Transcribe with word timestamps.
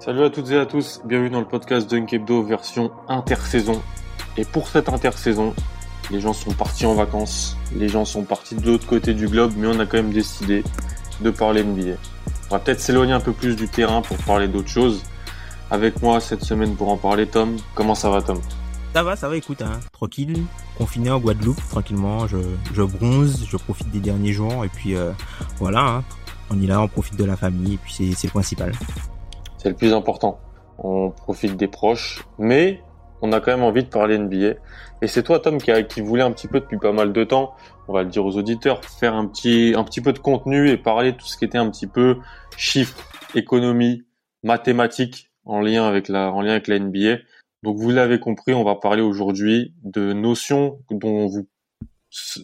Salut 0.00 0.24
à 0.24 0.30
toutes 0.30 0.50
et 0.50 0.56
à 0.56 0.64
tous, 0.64 1.02
bienvenue 1.04 1.28
dans 1.28 1.40
le 1.40 1.46
podcast 1.46 1.90
Dunk 1.90 2.14
Hebdo 2.14 2.42
version 2.42 2.90
intersaison. 3.06 3.82
Et 4.38 4.46
pour 4.46 4.66
cette 4.66 4.88
intersaison, 4.88 5.54
les 6.10 6.22
gens 6.22 6.32
sont 6.32 6.52
partis 6.52 6.86
en 6.86 6.94
vacances, 6.94 7.58
les 7.76 7.86
gens 7.86 8.06
sont 8.06 8.22
partis 8.22 8.54
de 8.54 8.64
l'autre 8.64 8.86
côté 8.86 9.12
du 9.12 9.28
globe, 9.28 9.52
mais 9.58 9.66
on 9.66 9.78
a 9.78 9.84
quand 9.84 9.98
même 9.98 10.10
décidé 10.10 10.64
de 11.20 11.28
parler 11.28 11.62
NBA. 11.62 11.98
On 12.48 12.54
va 12.54 12.60
peut-être 12.60 12.80
s'éloigner 12.80 13.12
un 13.12 13.20
peu 13.20 13.32
plus 13.32 13.56
du 13.56 13.68
terrain 13.68 14.00
pour 14.00 14.16
parler 14.16 14.48
d'autres 14.48 14.70
choses. 14.70 15.02
Avec 15.70 16.00
moi 16.00 16.18
cette 16.18 16.44
semaine 16.44 16.76
pour 16.76 16.88
en 16.88 16.96
parler, 16.96 17.26
Tom. 17.26 17.58
Comment 17.74 17.94
ça 17.94 18.08
va, 18.08 18.22
Tom? 18.22 18.40
Ça 18.94 19.02
va, 19.02 19.16
ça 19.16 19.28
va, 19.28 19.36
écoute, 19.36 19.60
hein, 19.60 19.80
tranquille, 19.92 20.44
confiné 20.78 21.10
en 21.10 21.20
Guadeloupe, 21.20 21.60
tranquillement, 21.68 22.26
je, 22.26 22.38
je 22.72 22.82
bronze, 22.82 23.44
je 23.46 23.56
profite 23.58 23.90
des 23.90 24.00
derniers 24.00 24.32
jours, 24.32 24.64
et 24.64 24.68
puis 24.68 24.96
euh, 24.96 25.12
voilà, 25.58 25.82
hein, 25.82 26.04
on 26.48 26.58
est 26.62 26.66
là, 26.66 26.80
on 26.80 26.88
profite 26.88 27.16
de 27.16 27.24
la 27.24 27.36
famille, 27.36 27.74
et 27.74 27.76
puis 27.76 27.92
c'est 27.92 28.12
c'est 28.12 28.28
le 28.28 28.32
principal. 28.32 28.72
C'est 29.60 29.68
le 29.68 29.74
plus 29.74 29.92
important. 29.92 30.40
On 30.78 31.10
profite 31.10 31.54
des 31.58 31.68
proches, 31.68 32.24
mais 32.38 32.80
on 33.20 33.30
a 33.32 33.40
quand 33.40 33.50
même 33.50 33.62
envie 33.62 33.84
de 33.84 33.90
parler 33.90 34.16
NBA. 34.16 34.54
Et 35.02 35.06
c'est 35.06 35.22
toi, 35.22 35.38
Tom, 35.38 35.58
qui, 35.58 35.70
a, 35.70 35.82
qui 35.82 36.00
voulait 36.00 36.22
un 36.22 36.32
petit 36.32 36.48
peu 36.48 36.60
depuis 36.60 36.78
pas 36.78 36.92
mal 36.92 37.12
de 37.12 37.24
temps, 37.24 37.54
on 37.86 37.92
va 37.92 38.02
le 38.02 38.08
dire 38.08 38.24
aux 38.24 38.38
auditeurs, 38.38 38.82
faire 38.82 39.14
un 39.14 39.26
petit, 39.26 39.74
un 39.76 39.84
petit 39.84 40.00
peu 40.00 40.14
de 40.14 40.18
contenu 40.18 40.70
et 40.70 40.78
parler 40.78 41.12
de 41.12 41.18
tout 41.18 41.26
ce 41.26 41.36
qui 41.36 41.44
était 41.44 41.58
un 41.58 41.68
petit 41.68 41.86
peu 41.86 42.16
chiffres, 42.56 42.96
économie, 43.34 44.06
mathématiques 44.44 45.30
en 45.44 45.60
lien 45.60 45.86
avec 45.86 46.08
la, 46.08 46.32
en 46.32 46.40
lien 46.40 46.52
avec 46.52 46.66
la 46.66 46.78
NBA. 46.78 47.18
Donc 47.62 47.76
vous 47.76 47.90
l'avez 47.90 48.18
compris, 48.18 48.54
on 48.54 48.64
va 48.64 48.76
parler 48.76 49.02
aujourd'hui 49.02 49.74
de 49.82 50.14
notions 50.14 50.78
dont 50.90 51.26
vous, 51.26 51.46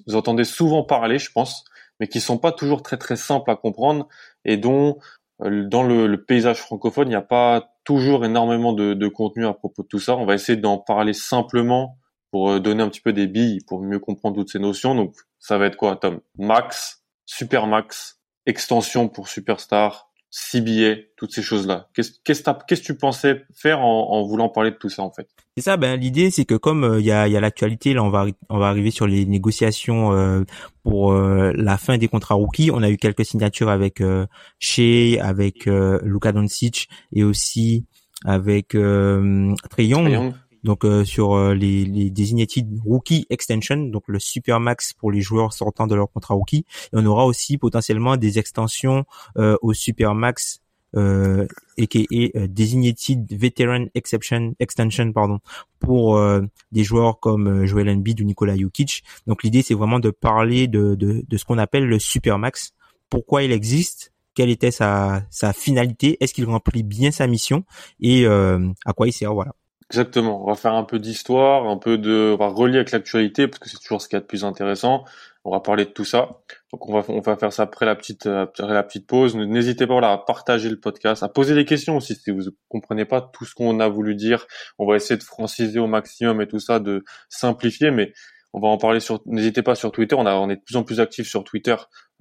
vous 0.07 0.17
entendez 0.17 0.45
souvent 0.45 0.83
parler, 0.83 1.19
je 1.19 1.33
pense, 1.33 1.65
mais 1.99 2.09
qui 2.09 2.21
sont 2.21 2.37
pas 2.37 2.53
toujours 2.53 2.83
très 2.83 2.99
très 2.99 3.17
simples 3.17 3.51
à 3.51 3.57
comprendre 3.57 4.07
et 4.45 4.59
dont 4.59 4.99
dans 5.41 5.83
le, 5.83 6.25
paysage 6.25 6.59
francophone, 6.59 7.09
il 7.09 7.11
n'y 7.11 7.17
a 7.17 7.23
pas 7.23 7.75
toujours 7.85 8.25
énormément 8.25 8.73
de, 8.73 8.95
de, 8.95 9.09
contenu 9.09 9.47
à 9.47 9.53
propos 9.53 9.83
de 9.83 9.89
tout 9.89 9.99
ça. 9.99 10.17
On 10.17 10.25
va 10.25 10.35
essayer 10.35 10.57
d'en 10.57 10.79
parler 10.79 11.13
simplement 11.13 11.99
pour 12.31 12.51
euh, 12.51 12.61
donner 12.61 12.83
un 12.83 12.89
petit 12.89 13.01
peu 13.01 13.13
des 13.13 13.27
billes 13.27 13.61
pour 13.67 13.83
mieux 13.83 13.99
comprendre 13.99 14.37
toutes 14.37 14.51
ces 14.51 14.59
notions. 14.59 14.95
Donc 14.95 15.15
ça 15.39 15.59
va 15.59 15.67
être 15.67 15.77
quoi, 15.77 15.97
Tom? 15.97 16.21
Max, 16.39 17.05
Super 17.27 17.67
Max, 17.67 18.21
extension 18.47 19.09
pour 19.09 19.29
Superstar, 19.29 20.11
CBA, 20.31 20.97
toutes 21.17 21.33
ces 21.33 21.43
choses-là. 21.43 21.89
Qu'est-ce 21.95 22.43
que 22.43 22.75
tu 22.75 22.95
pensais 22.95 23.45
faire 23.55 23.81
en, 23.81 24.11
en, 24.11 24.23
voulant 24.27 24.49
parler 24.49 24.71
de 24.71 24.77
tout 24.77 24.89
ça 24.89 25.03
en 25.03 25.11
fait? 25.11 25.29
C'est 25.57 25.63
ça. 25.63 25.77
Ben 25.77 25.99
l'idée 25.99 26.31
c'est 26.31 26.45
que 26.45 26.55
comme 26.55 26.83
il 26.83 26.85
euh, 26.85 27.01
y 27.01 27.13
a, 27.13 27.29
y 27.29 27.37
a 27.37 27.41
l'actualité, 27.41 27.95
là 27.95 28.03
on 28.03 28.11
va 28.11 28.27
on 28.49 28.59
va 28.59 28.69
arriver 28.69 28.91
sur 28.91 29.07
les 29.07 29.25
négociations 29.25 30.13
euh, 30.13 30.43
pour 30.83 31.13
euh, 31.13 31.53
la 31.55 31.79
fin 31.79 31.97
des 31.97 32.09
contrats 32.09 32.35
rookies. 32.35 32.71
On 32.71 32.83
a 32.83 32.91
eu 32.91 32.97
quelques 32.97 33.25
signatures 33.25 33.71
avec 33.71 34.01
euh, 34.01 34.27
Shea, 34.59 35.19
avec 35.23 35.67
euh, 35.67 36.01
Luka 36.03 36.33
Doncic 36.33 36.89
et 37.13 37.25
aussi 37.25 37.87
avec 38.25 38.75
euh, 38.75 39.55
Trey 39.71 39.87
Young. 39.87 40.33
Donc 40.67 40.85
sur 41.05 41.29
les, 41.55 41.85
les 41.85 42.11
designated 42.11 42.67
rookie 42.85 43.25
extension, 43.31 43.79
donc 43.95 44.03
le 44.09 44.19
super 44.19 44.59
max 44.59 44.93
pour 44.93 45.11
les 45.15 45.23
joueurs 45.29 45.53
sortant 45.53 45.87
de 45.87 45.95
leur 45.95 46.09
contrat 46.11 46.35
rookie. 46.35 46.65
Et 46.93 46.95
on 47.01 47.07
aura 47.07 47.25
aussi 47.25 47.57
potentiellement 47.57 48.17
des 48.17 48.39
extensions 48.43 49.05
au 49.37 49.73
super 49.73 50.15
max 50.15 50.61
euh, 50.97 51.47
aka 51.79 52.01
euh, 52.13 52.47
designated 52.49 53.21
veteran 53.31 53.87
exception 53.95 54.55
extension 54.59 55.13
pardon 55.13 55.39
pour 55.79 56.17
euh, 56.17 56.43
des 56.73 56.85
joueurs 56.85 57.21
comme 57.21 57.49
euh, 57.49 57.67
Joel 57.67 57.89
Embiid 57.91 58.21
ou 58.21 58.25
Nikola 58.25 58.57
Jokic. 58.57 59.03
Donc 59.27 59.43
l'idée 59.43 59.63
c'est 59.63 59.75
vraiment 59.75 60.01
de 60.01 60.11
parler 60.11 60.69
de, 60.69 60.95
de, 60.95 61.25
de 61.27 61.37
ce 61.37 61.45
qu'on 61.45 61.59
appelle 61.59 61.87
le 61.87 61.99
supermax. 61.99 62.73
Pourquoi 63.11 63.43
il 63.43 63.53
existe? 63.53 64.13
Quelle 64.35 64.51
était 64.51 64.71
sa, 64.71 65.23
sa 65.31 65.53
finalité? 65.53 66.17
Est-ce 66.21 66.35
qu'il 66.35 66.47
remplit 66.47 66.83
bien 66.83 67.11
sa 67.11 67.27
mission? 67.27 67.65
Et 68.01 68.27
euh, 68.27 68.69
à 68.85 68.93
quoi 68.93 69.07
il 69.09 69.13
sert? 69.13 69.35
Voilà. 69.35 69.55
Exactement. 69.91 70.43
On 70.43 70.49
va 70.49 70.57
faire 70.57 70.75
un 70.75 70.83
peu 70.83 70.99
d'histoire, 70.99 71.69
un 71.69 71.77
peu 71.77 71.97
de, 71.97 72.35
on 72.35 72.37
va 72.37 72.49
relier 72.49 72.77
avec 72.77 72.91
l'actualité 72.91 73.47
parce 73.47 73.61
que 73.61 73.69
c'est 73.69 73.79
toujours 73.79 74.03
ce 74.03 74.09
qu'il 74.09 74.17
y 74.17 74.19
a 74.19 74.21
de 74.21 74.27
plus 74.27 74.45
intéressant. 74.45 75.05
On 75.45 75.53
va 75.53 75.61
parler 75.61 75.85
de 75.85 75.91
tout 75.91 76.05
ça. 76.05 76.41
Donc 76.73 76.89
on 76.89 76.93
va, 76.93 77.05
on 77.09 77.21
va 77.21 77.37
faire 77.37 77.53
ça 77.53 77.63
après 77.63 77.87
la 77.87 77.95
petite, 77.95 78.27
après 78.27 78.67
la 78.75 78.83
petite 78.83 79.07
pause. 79.07 79.37
N'hésitez 79.37 79.87
pas 79.87 79.95
voilà, 79.95 80.11
à 80.11 80.19
partager 80.19 80.69
le 80.71 80.81
podcast, 80.81 81.23
à 81.23 81.29
poser 81.29 81.55
des 81.55 81.65
questions 81.65 81.97
aussi 81.97 82.17
si 82.17 82.33
vous 82.33 82.43
comprenez 82.69 83.05
pas 83.05 83.21
tout 83.21 83.45
ce 83.45 83.55
qu'on 83.55 83.79
a 83.79 83.89
voulu 83.89 84.17
dire. 84.17 84.47
On 84.79 84.87
va 84.87 84.97
essayer 84.97 85.17
de 85.17 85.23
franciser 85.23 85.79
au 85.79 85.87
maximum 85.87 86.41
et 86.41 86.49
tout 86.49 86.59
ça, 86.59 86.81
de 86.81 87.05
simplifier, 87.29 87.93
mais 87.93 88.13
on 88.53 88.61
va 88.61 88.69
en 88.69 88.79
parler 88.79 89.01
sur. 89.01 89.21
N'hésitez 89.27 89.63
pas 89.63 89.75
sur 89.75 89.93
Twitter. 89.93 90.17
On 90.19 90.49
est 90.49 90.57
de 90.57 90.63
plus 90.63 90.77
en 90.77 90.83
plus 90.83 91.01
actifs 91.01 91.29
sur 91.29 91.45
Twitter 91.45 91.77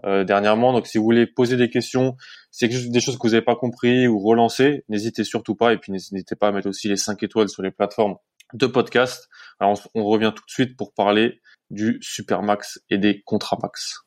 euh, 0.05 0.23
dernièrement. 0.23 0.73
Donc 0.73 0.87
si 0.87 0.97
vous 0.97 1.03
voulez 1.03 1.27
poser 1.27 1.57
des 1.57 1.69
questions, 1.69 2.15
c'est 2.51 2.67
des 2.67 2.99
choses 2.99 3.17
que 3.17 3.23
vous 3.23 3.33
n'avez 3.33 3.45
pas 3.45 3.55
compris 3.55 4.07
ou 4.07 4.19
relancer, 4.19 4.83
n'hésitez 4.89 5.23
surtout 5.23 5.55
pas. 5.55 5.73
Et 5.73 5.77
puis 5.77 5.91
n'hésitez 5.91 6.35
pas 6.35 6.49
à 6.49 6.51
mettre 6.51 6.67
aussi 6.67 6.87
les 6.87 6.97
5 6.97 7.21
étoiles 7.23 7.49
sur 7.49 7.63
les 7.63 7.71
plateformes 7.71 8.15
de 8.53 8.67
podcast. 8.67 9.29
Alors 9.59 9.79
on, 9.93 10.03
revient 10.05 10.33
tout 10.35 10.43
de 10.45 10.51
suite 10.51 10.77
pour 10.77 10.93
parler 10.93 11.39
du 11.69 11.97
Supermax 12.01 12.79
et 12.89 12.97
des 12.97 13.21
contrats 13.23 13.57
max. 13.61 14.01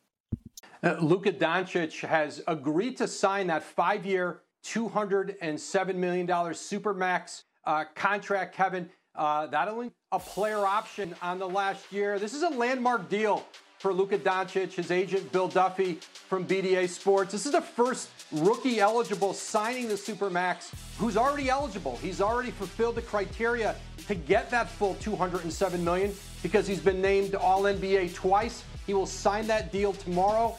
Uh, 0.84 0.94
Luka 1.00 1.32
Doncic 1.32 2.04
has 2.04 2.40
agreed 2.46 2.96
to 2.98 3.08
sign 3.08 3.48
that 3.48 3.62
five-year, 3.62 4.42
$207 4.64 5.96
million 5.96 6.26
Supermax 6.54 7.44
uh, 7.66 7.84
contract, 7.94 8.54
Kevin. 8.54 8.88
Uh, 9.18 9.48
that'll 9.48 9.90
a 10.12 10.18
player 10.20 10.64
option 10.64 11.12
on 11.20 11.40
the 11.40 11.48
last 11.48 11.92
year. 11.92 12.20
This 12.20 12.34
is 12.34 12.44
a 12.44 12.48
landmark 12.50 13.08
deal 13.08 13.44
for 13.80 13.92
Luka 13.92 14.16
Doncic, 14.16 14.72
his 14.72 14.92
agent 14.92 15.32
Bill 15.32 15.48
Duffy 15.48 15.94
from 16.28 16.46
BDA 16.46 16.88
Sports. 16.88 17.32
This 17.32 17.44
is 17.44 17.50
the 17.50 17.60
first 17.60 18.08
rookie 18.30 18.78
eligible 18.78 19.32
signing 19.32 19.88
the 19.88 19.94
Supermax 19.94 20.72
who's 20.98 21.16
already 21.16 21.50
eligible. 21.50 21.96
He's 21.96 22.20
already 22.20 22.52
fulfilled 22.52 22.94
the 22.94 23.02
criteria 23.02 23.74
to 24.06 24.14
get 24.14 24.50
that 24.50 24.70
full 24.70 24.94
207 24.94 25.84
million 25.84 26.14
because 26.40 26.68
he's 26.68 26.80
been 26.80 27.02
named 27.02 27.34
All 27.34 27.64
NBA 27.64 28.14
twice. 28.14 28.62
He 28.86 28.94
will 28.94 29.06
sign 29.06 29.48
that 29.48 29.72
deal 29.72 29.94
tomorrow. 29.94 30.56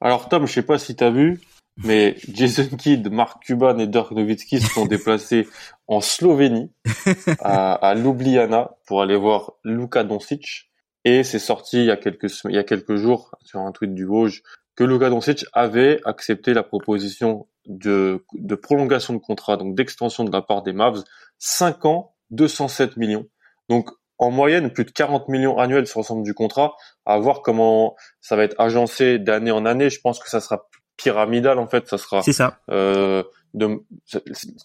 Alors 0.00 0.28
Tom, 0.28 0.46
je 0.46 0.54
sais 0.54 0.62
pas 0.62 0.78
si 0.78 0.94
tu 0.94 1.04
as 1.04 1.12
vu, 1.12 1.38
mais 1.76 2.16
Jason 2.28 2.76
Kidd, 2.76 3.10
Mark 3.10 3.42
Cuban 3.44 3.78
et 3.78 3.86
Dirk 3.86 4.12
Nowitzki 4.12 4.60
se 4.60 4.68
sont 4.68 4.86
déplacés 4.86 5.48
en 5.86 6.00
Slovénie, 6.00 6.70
à, 7.40 7.74
à 7.74 7.94
Ljubljana, 7.94 8.72
pour 8.86 9.02
aller 9.02 9.16
voir 9.16 9.52
Luka 9.64 10.04
Doncic. 10.04 10.70
Et 11.04 11.24
c'est 11.24 11.38
sorti 11.38 11.78
il 11.78 11.86
y 11.86 11.90
a 11.90 11.96
quelques 11.96 12.44
il 12.44 12.54
y 12.54 12.58
a 12.58 12.64
quelques 12.64 12.94
jours 12.94 13.34
sur 13.42 13.60
un 13.60 13.72
tweet 13.72 13.92
du 13.92 14.04
Vosges 14.04 14.42
que 14.76 14.84
Luka 14.84 15.10
Doncic 15.10 15.44
avait 15.52 16.00
accepté 16.04 16.54
la 16.54 16.62
proposition 16.62 17.48
de, 17.66 18.24
de 18.34 18.54
prolongation 18.54 19.14
de 19.14 19.18
contrat, 19.18 19.56
donc 19.56 19.74
d'extension 19.74 20.24
de 20.24 20.32
la 20.32 20.42
part 20.42 20.62
des 20.62 20.72
Mavs, 20.72 21.02
5 21.38 21.84
ans, 21.84 22.14
207 22.30 22.96
millions. 22.96 23.26
Donc 23.68 23.90
en 24.18 24.30
moyenne 24.30 24.70
plus 24.70 24.84
de 24.84 24.90
40 24.90 25.28
millions 25.28 25.58
annuels 25.58 25.86
sur 25.86 25.98
l'ensemble 25.98 26.22
du 26.22 26.32
contrat. 26.32 26.76
À 27.06 27.18
voir 27.18 27.42
comment 27.42 27.96
ça 28.20 28.36
va 28.36 28.44
être 28.44 28.58
agencé 28.60 29.18
d'année 29.18 29.50
en 29.50 29.66
année. 29.66 29.90
Je 29.90 30.00
pense 30.00 30.20
que 30.20 30.28
ça 30.28 30.40
sera 30.40 30.68
pyramidal 30.96 31.58
en 31.58 31.66
fait. 31.66 31.88
Ça 31.88 31.98
sera. 31.98 32.22
C'est 32.22 32.32
ça. 32.32 32.58
Euh, 32.70 33.22
de, 33.54 33.82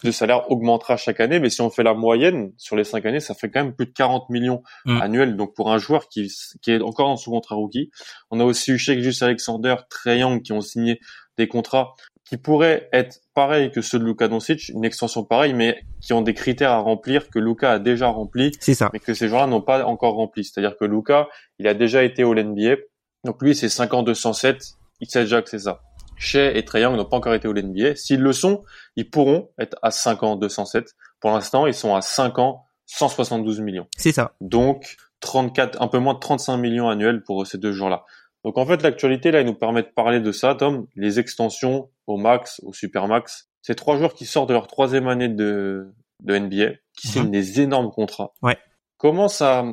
le 0.02 0.12
salaire 0.12 0.50
augmentera 0.50 0.96
chaque 0.96 1.20
année, 1.20 1.40
mais 1.40 1.50
si 1.50 1.60
on 1.60 1.68
fait 1.68 1.82
la 1.82 1.92
moyenne 1.92 2.52
sur 2.56 2.74
les 2.74 2.84
cinq 2.84 3.04
années, 3.04 3.20
ça 3.20 3.34
fait 3.34 3.50
quand 3.50 3.62
même 3.62 3.74
plus 3.74 3.86
de 3.86 3.92
40 3.92 4.30
millions 4.30 4.62
mm. 4.86 5.02
annuels. 5.02 5.36
Donc 5.36 5.54
pour 5.54 5.70
un 5.70 5.78
joueur 5.78 6.08
qui, 6.08 6.32
qui 6.62 6.72
est 6.72 6.80
encore 6.80 7.08
dans 7.08 7.16
son 7.16 7.32
contrat 7.32 7.56
rookie, 7.56 7.90
on 8.30 8.40
a 8.40 8.44
aussi 8.44 8.72
eu 8.72 8.78
Sheikh 8.78 9.00
Jus 9.00 9.22
Alexander, 9.22 9.76
Trey 9.90 10.20
Young 10.20 10.42
qui 10.42 10.52
ont 10.52 10.62
signé 10.62 11.00
des 11.36 11.48
contrats 11.48 11.94
qui 12.28 12.36
pourraient 12.36 12.88
être 12.92 13.20
pareils 13.34 13.70
que 13.70 13.80
ceux 13.80 13.98
de 13.98 14.04
Luka 14.04 14.28
Doncic, 14.28 14.68
une 14.68 14.84
extension 14.84 15.24
pareille, 15.24 15.54
mais 15.54 15.82
qui 16.02 16.12
ont 16.12 16.20
des 16.20 16.34
critères 16.34 16.72
à 16.72 16.78
remplir 16.78 17.30
que 17.30 17.38
Luka 17.38 17.72
a 17.72 17.78
déjà 17.78 18.08
rempli, 18.08 18.52
c'est 18.60 18.74
ça. 18.74 18.90
mais 18.92 18.98
que 18.98 19.14
ces 19.14 19.28
gens-là 19.28 19.46
n'ont 19.46 19.62
pas 19.62 19.82
encore 19.86 20.14
rempli. 20.14 20.44
C'est-à-dire 20.44 20.76
que 20.76 20.84
Luka, 20.84 21.28
il 21.58 21.66
a 21.66 21.72
déjà 21.72 22.04
été 22.04 22.24
au 22.24 22.34
NBA, 22.34 22.76
donc 23.24 23.40
lui 23.40 23.54
c'est 23.54 23.70
5 23.70 23.94
ans 23.94 24.02
207, 24.02 24.62
il 25.00 25.08
sait 25.08 25.20
déjà 25.20 25.40
que 25.40 25.48
c'est 25.48 25.60
ça. 25.60 25.80
Shea 26.18 26.56
et 26.56 26.64
Trae 26.64 26.80
Young 26.80 26.96
n'ont 26.96 27.04
pas 27.04 27.16
encore 27.16 27.34
été 27.34 27.48
au 27.48 27.54
NBA. 27.54 27.96
S'ils 27.96 28.20
le 28.20 28.32
sont, 28.32 28.64
ils 28.96 29.08
pourront 29.08 29.50
être 29.58 29.76
à 29.82 29.90
5 29.90 30.22
ans 30.22 30.36
207. 30.36 30.94
Pour 31.20 31.30
l'instant, 31.30 31.66
ils 31.66 31.74
sont 31.74 31.94
à 31.94 32.02
5 32.02 32.38
ans 32.38 32.64
172 32.86 33.60
millions. 33.60 33.86
C'est 33.96 34.12
ça. 34.12 34.32
Donc 34.40 34.96
34, 35.20 35.80
un 35.82 35.88
peu 35.88 35.98
moins 35.98 36.14
de 36.14 36.18
35 36.18 36.56
millions 36.56 36.88
annuels 36.88 37.22
pour 37.22 37.46
ces 37.46 37.58
deux 37.58 37.72
joueurs-là. 37.72 38.04
Donc 38.44 38.56
en 38.56 38.66
fait, 38.66 38.82
l'actualité 38.82 39.30
là, 39.30 39.40
il 39.40 39.46
nous 39.46 39.54
permet 39.54 39.82
de 39.82 39.88
parler 39.88 40.20
de 40.20 40.32
ça, 40.32 40.54
Tom, 40.54 40.86
les 40.96 41.18
extensions 41.18 41.90
au 42.06 42.16
max, 42.16 42.60
au 42.64 42.72
super 42.72 43.08
max. 43.08 43.48
Ces 43.62 43.74
trois 43.74 43.96
joueurs 43.96 44.14
qui 44.14 44.26
sortent 44.26 44.48
de 44.48 44.54
leur 44.54 44.68
troisième 44.68 45.08
année 45.08 45.28
de, 45.28 45.92
de 46.22 46.38
NBA, 46.38 46.76
qui 46.96 47.08
signent 47.08 47.30
des 47.30 47.60
énormes 47.60 47.90
contrats. 47.90 48.32
Ouais. 48.42 48.56
Comment 48.96 49.28
ça, 49.28 49.64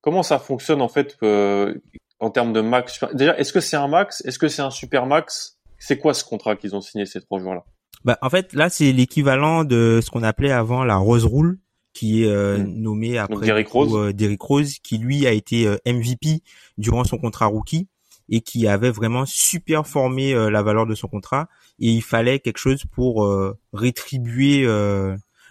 comment 0.00 0.22
ça 0.22 0.38
fonctionne 0.38 0.82
en 0.82 0.88
fait 0.88 1.16
euh, 1.22 1.74
en 2.18 2.30
termes 2.30 2.52
de 2.52 2.60
max? 2.60 2.98
Déjà, 3.12 3.36
est-ce 3.38 3.52
que 3.52 3.60
c'est 3.60 3.76
un 3.76 3.88
max? 3.88 4.22
Est-ce 4.24 4.38
que 4.38 4.48
c'est 4.48 4.62
un 4.62 4.70
super 4.70 5.06
max 5.06 5.53
C'est 5.86 5.98
quoi 5.98 6.14
ce 6.14 6.24
contrat 6.24 6.56
qu'ils 6.56 6.74
ont 6.74 6.80
signé 6.80 7.06
ces 7.06 7.20
trois 7.20 7.38
joueurs-là? 7.40 7.64
Bah 8.04 8.18
en 8.22 8.30
fait, 8.30 8.52
là 8.52 8.68
c'est 8.70 8.92
l'équivalent 8.92 9.64
de 9.64 10.00
ce 10.02 10.10
qu'on 10.10 10.22
appelait 10.22 10.50
avant 10.52 10.84
la 10.84 10.96
Rose 10.96 11.24
Rule 11.24 11.58
qui 11.92 12.24
est 12.24 12.26
euh, 12.28 12.58
Mm. 12.58 12.82
nommé 12.82 13.18
après 13.18 13.46
Derrick 13.46 13.68
Rose. 13.68 13.92
euh, 13.94 14.12
Derrick 14.12 14.42
Rose, 14.42 14.78
qui 14.82 14.98
lui 14.98 15.26
a 15.26 15.32
été 15.32 15.66
euh, 15.66 15.76
MVP 15.86 16.42
durant 16.76 17.04
son 17.04 17.18
contrat 17.18 17.46
rookie 17.46 17.86
et 18.28 18.40
qui 18.40 18.66
avait 18.66 18.90
vraiment 18.90 19.24
super 19.26 19.86
formé 19.86 20.34
euh, 20.34 20.50
la 20.50 20.62
valeur 20.62 20.86
de 20.86 20.94
son 20.96 21.06
contrat 21.06 21.48
et 21.78 21.88
il 21.90 22.02
fallait 22.02 22.40
quelque 22.40 22.58
chose 22.58 22.82
pour 22.90 23.26
rétribuer 23.72 24.66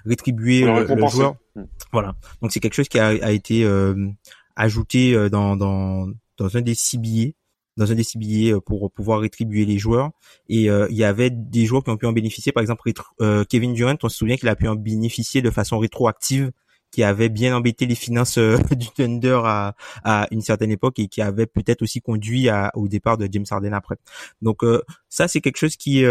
rétribuer 0.05 0.61
le 0.65 1.07
joueur. 1.07 1.35
Mm. 1.55 1.61
Voilà. 1.91 2.15
Donc 2.41 2.51
c'est 2.51 2.59
quelque 2.59 2.73
chose 2.73 2.89
qui 2.89 2.99
a, 2.99 3.07
a 3.07 3.31
été 3.31 3.65
ajouté 4.55 5.29
dans 5.29 5.55
dans 5.55 6.07
dans 6.37 6.57
un 6.57 6.61
des 6.61 6.75
CBA 6.75 7.31
dans 7.77 7.91
un 7.91 7.95
CBA 7.95 8.53
euh, 8.53 8.59
pour 8.59 8.91
pouvoir 8.91 9.19
rétribuer 9.19 9.65
les 9.65 9.77
joueurs 9.77 10.11
et 10.49 10.69
euh, 10.69 10.87
il 10.89 10.97
y 10.97 11.03
avait 11.03 11.29
des 11.29 11.65
joueurs 11.65 11.83
qui 11.83 11.89
ont 11.89 11.97
pu 11.97 12.05
en 12.05 12.13
bénéficier 12.13 12.51
par 12.51 12.61
exemple 12.61 12.81
euh, 13.21 13.43
Kevin 13.45 13.73
Durant 13.73 13.95
on 14.03 14.09
se 14.09 14.17
souvient 14.17 14.37
qu'il 14.37 14.49
a 14.49 14.55
pu 14.55 14.67
en 14.67 14.75
bénéficier 14.75 15.41
de 15.41 15.49
façon 15.49 15.79
rétroactive 15.79 16.51
qui 16.91 17.01
avait 17.01 17.29
bien 17.29 17.55
embêté 17.55 17.87
les 17.87 17.95
finances 17.95 18.37
euh, 18.37 18.57
du 18.71 18.87
Thunder 18.89 19.41
à, 19.43 19.75
à 20.03 20.27
une 20.29 20.41
certaine 20.41 20.69
époque 20.69 20.99
et 20.99 21.07
qui 21.07 21.23
avait 21.23 21.47
peut-être 21.47 21.81
aussi 21.81 22.01
conduit 22.01 22.49
à, 22.49 22.71
au 22.75 22.87
départ 22.87 23.17
de 23.17 23.27
James 23.31 23.45
Harden 23.49 23.73
après. 23.73 23.95
Donc 24.43 24.63
euh, 24.63 24.83
ça 25.09 25.27
c'est 25.27 25.41
quelque 25.41 25.57
chose 25.57 25.75
qui 25.75 26.03
est 26.03 26.07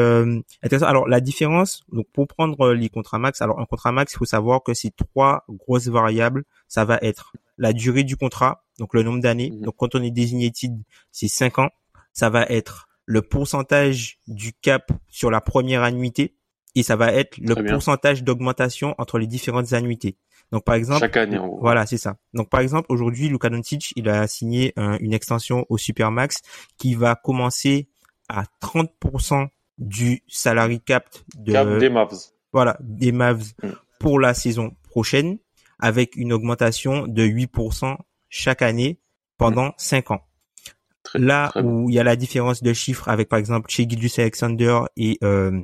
intéressant. 0.62 0.87
Alors 0.87 1.06
la 1.06 1.20
différence, 1.20 1.82
donc 1.93 2.06
pour 2.12 2.26
prendre 2.26 2.73
les 2.73 2.88
contrats 2.88 3.19
max, 3.19 3.41
alors 3.43 3.61
un 3.61 3.67
contrat 3.67 3.93
max, 3.93 4.12
il 4.14 4.19
faut 4.19 4.25
savoir 4.25 4.64
que 4.64 4.75
ces 4.75 4.91
trois 4.91 5.44
grosses 5.49 5.87
variables, 5.87 6.43
ça 6.67 6.85
va 6.85 6.99
être 7.03 7.32
la 7.59 7.73
durée 7.73 8.03
du 8.03 8.17
contrat, 8.17 8.64
donc 8.82 8.94
le 8.94 9.05
nombre 9.05 9.20
d'années. 9.20 9.50
Mhm. 9.52 9.61
Donc 9.61 9.75
quand 9.79 9.94
on 9.94 10.02
est 10.02 10.11
designated, 10.11 10.73
c'est 11.12 11.29
5 11.29 11.61
ans. 11.61 11.70
Ça 12.12 12.29
va 12.31 12.43
être 12.49 12.88
le 13.06 13.23
pourcentage 13.23 14.19
du 14.26 14.52
cap 14.55 14.90
sur 15.08 15.31
la 15.31 15.40
première 15.40 15.84
annuité 15.84 16.34
et 16.75 16.82
ça 16.82 16.96
va 16.96 17.12
être 17.12 17.38
le 17.38 17.55
pourcentage 17.70 18.25
d'augmentation 18.25 18.96
entre 18.99 19.20
les 19.20 19.29
différentes 19.29 19.73
annuités. 19.73 20.17
Donc 20.50 20.64
par 20.64 20.75
exemple, 20.75 20.99
Chaque 20.99 21.17
année, 21.17 21.38
en 21.38 21.46
gros. 21.46 21.61
voilà, 21.61 21.87
c'est 21.87 21.96
ça. 21.96 22.17
Donc 22.34 22.50
par 22.50 22.58
exemple, 22.61 22.87
aujourd'hui, 22.90 23.29
Luka 23.29 23.49
Doncic, 23.50 23.93
il 23.94 24.08
a 24.08 24.26
signé 24.26 24.73
un- 24.76 24.99
une 24.99 25.12
extension 25.14 25.64
au 25.69 25.78
Supermax 25.78 26.40
qui 26.76 26.96
va 26.96 27.14
commencer 27.14 27.88
à 28.28 28.44
30% 28.61 29.46
du 29.78 30.23
salary 30.26 30.81
cap 30.81 31.06
de 31.37 31.52
Cap 31.52 31.78
des 31.78 31.88
Mavs. 31.88 32.19
voilà, 32.52 32.76
des 32.81 33.12
Mavs 33.12 33.52
Mm. 33.62 33.69
pour 34.00 34.19
la 34.19 34.35
saison 34.35 34.75
prochaine 34.90 35.38
avec 35.78 36.17
une 36.17 36.32
augmentation 36.32 37.06
de 37.06 37.23
8% 37.23 37.96
chaque 38.34 38.62
année 38.62 38.99
pendant 39.37 39.73
5 39.76 40.11
ans. 40.11 40.23
Très- 41.02 41.19
Là 41.19 41.49
très 41.50 41.61
où 41.62 41.90
il 41.90 41.94
y 41.94 41.99
a 41.99 42.02
la 42.05 42.17
différence 42.17 42.62
de 42.62 42.73
chiffres 42.73 43.08
avec 43.08 43.29
par 43.29 43.38
exemple 43.38 43.69
chez 43.70 43.87
Gildius 43.88 44.19
Alexander 44.19 44.81
et 44.96 45.19
euh, 45.23 45.61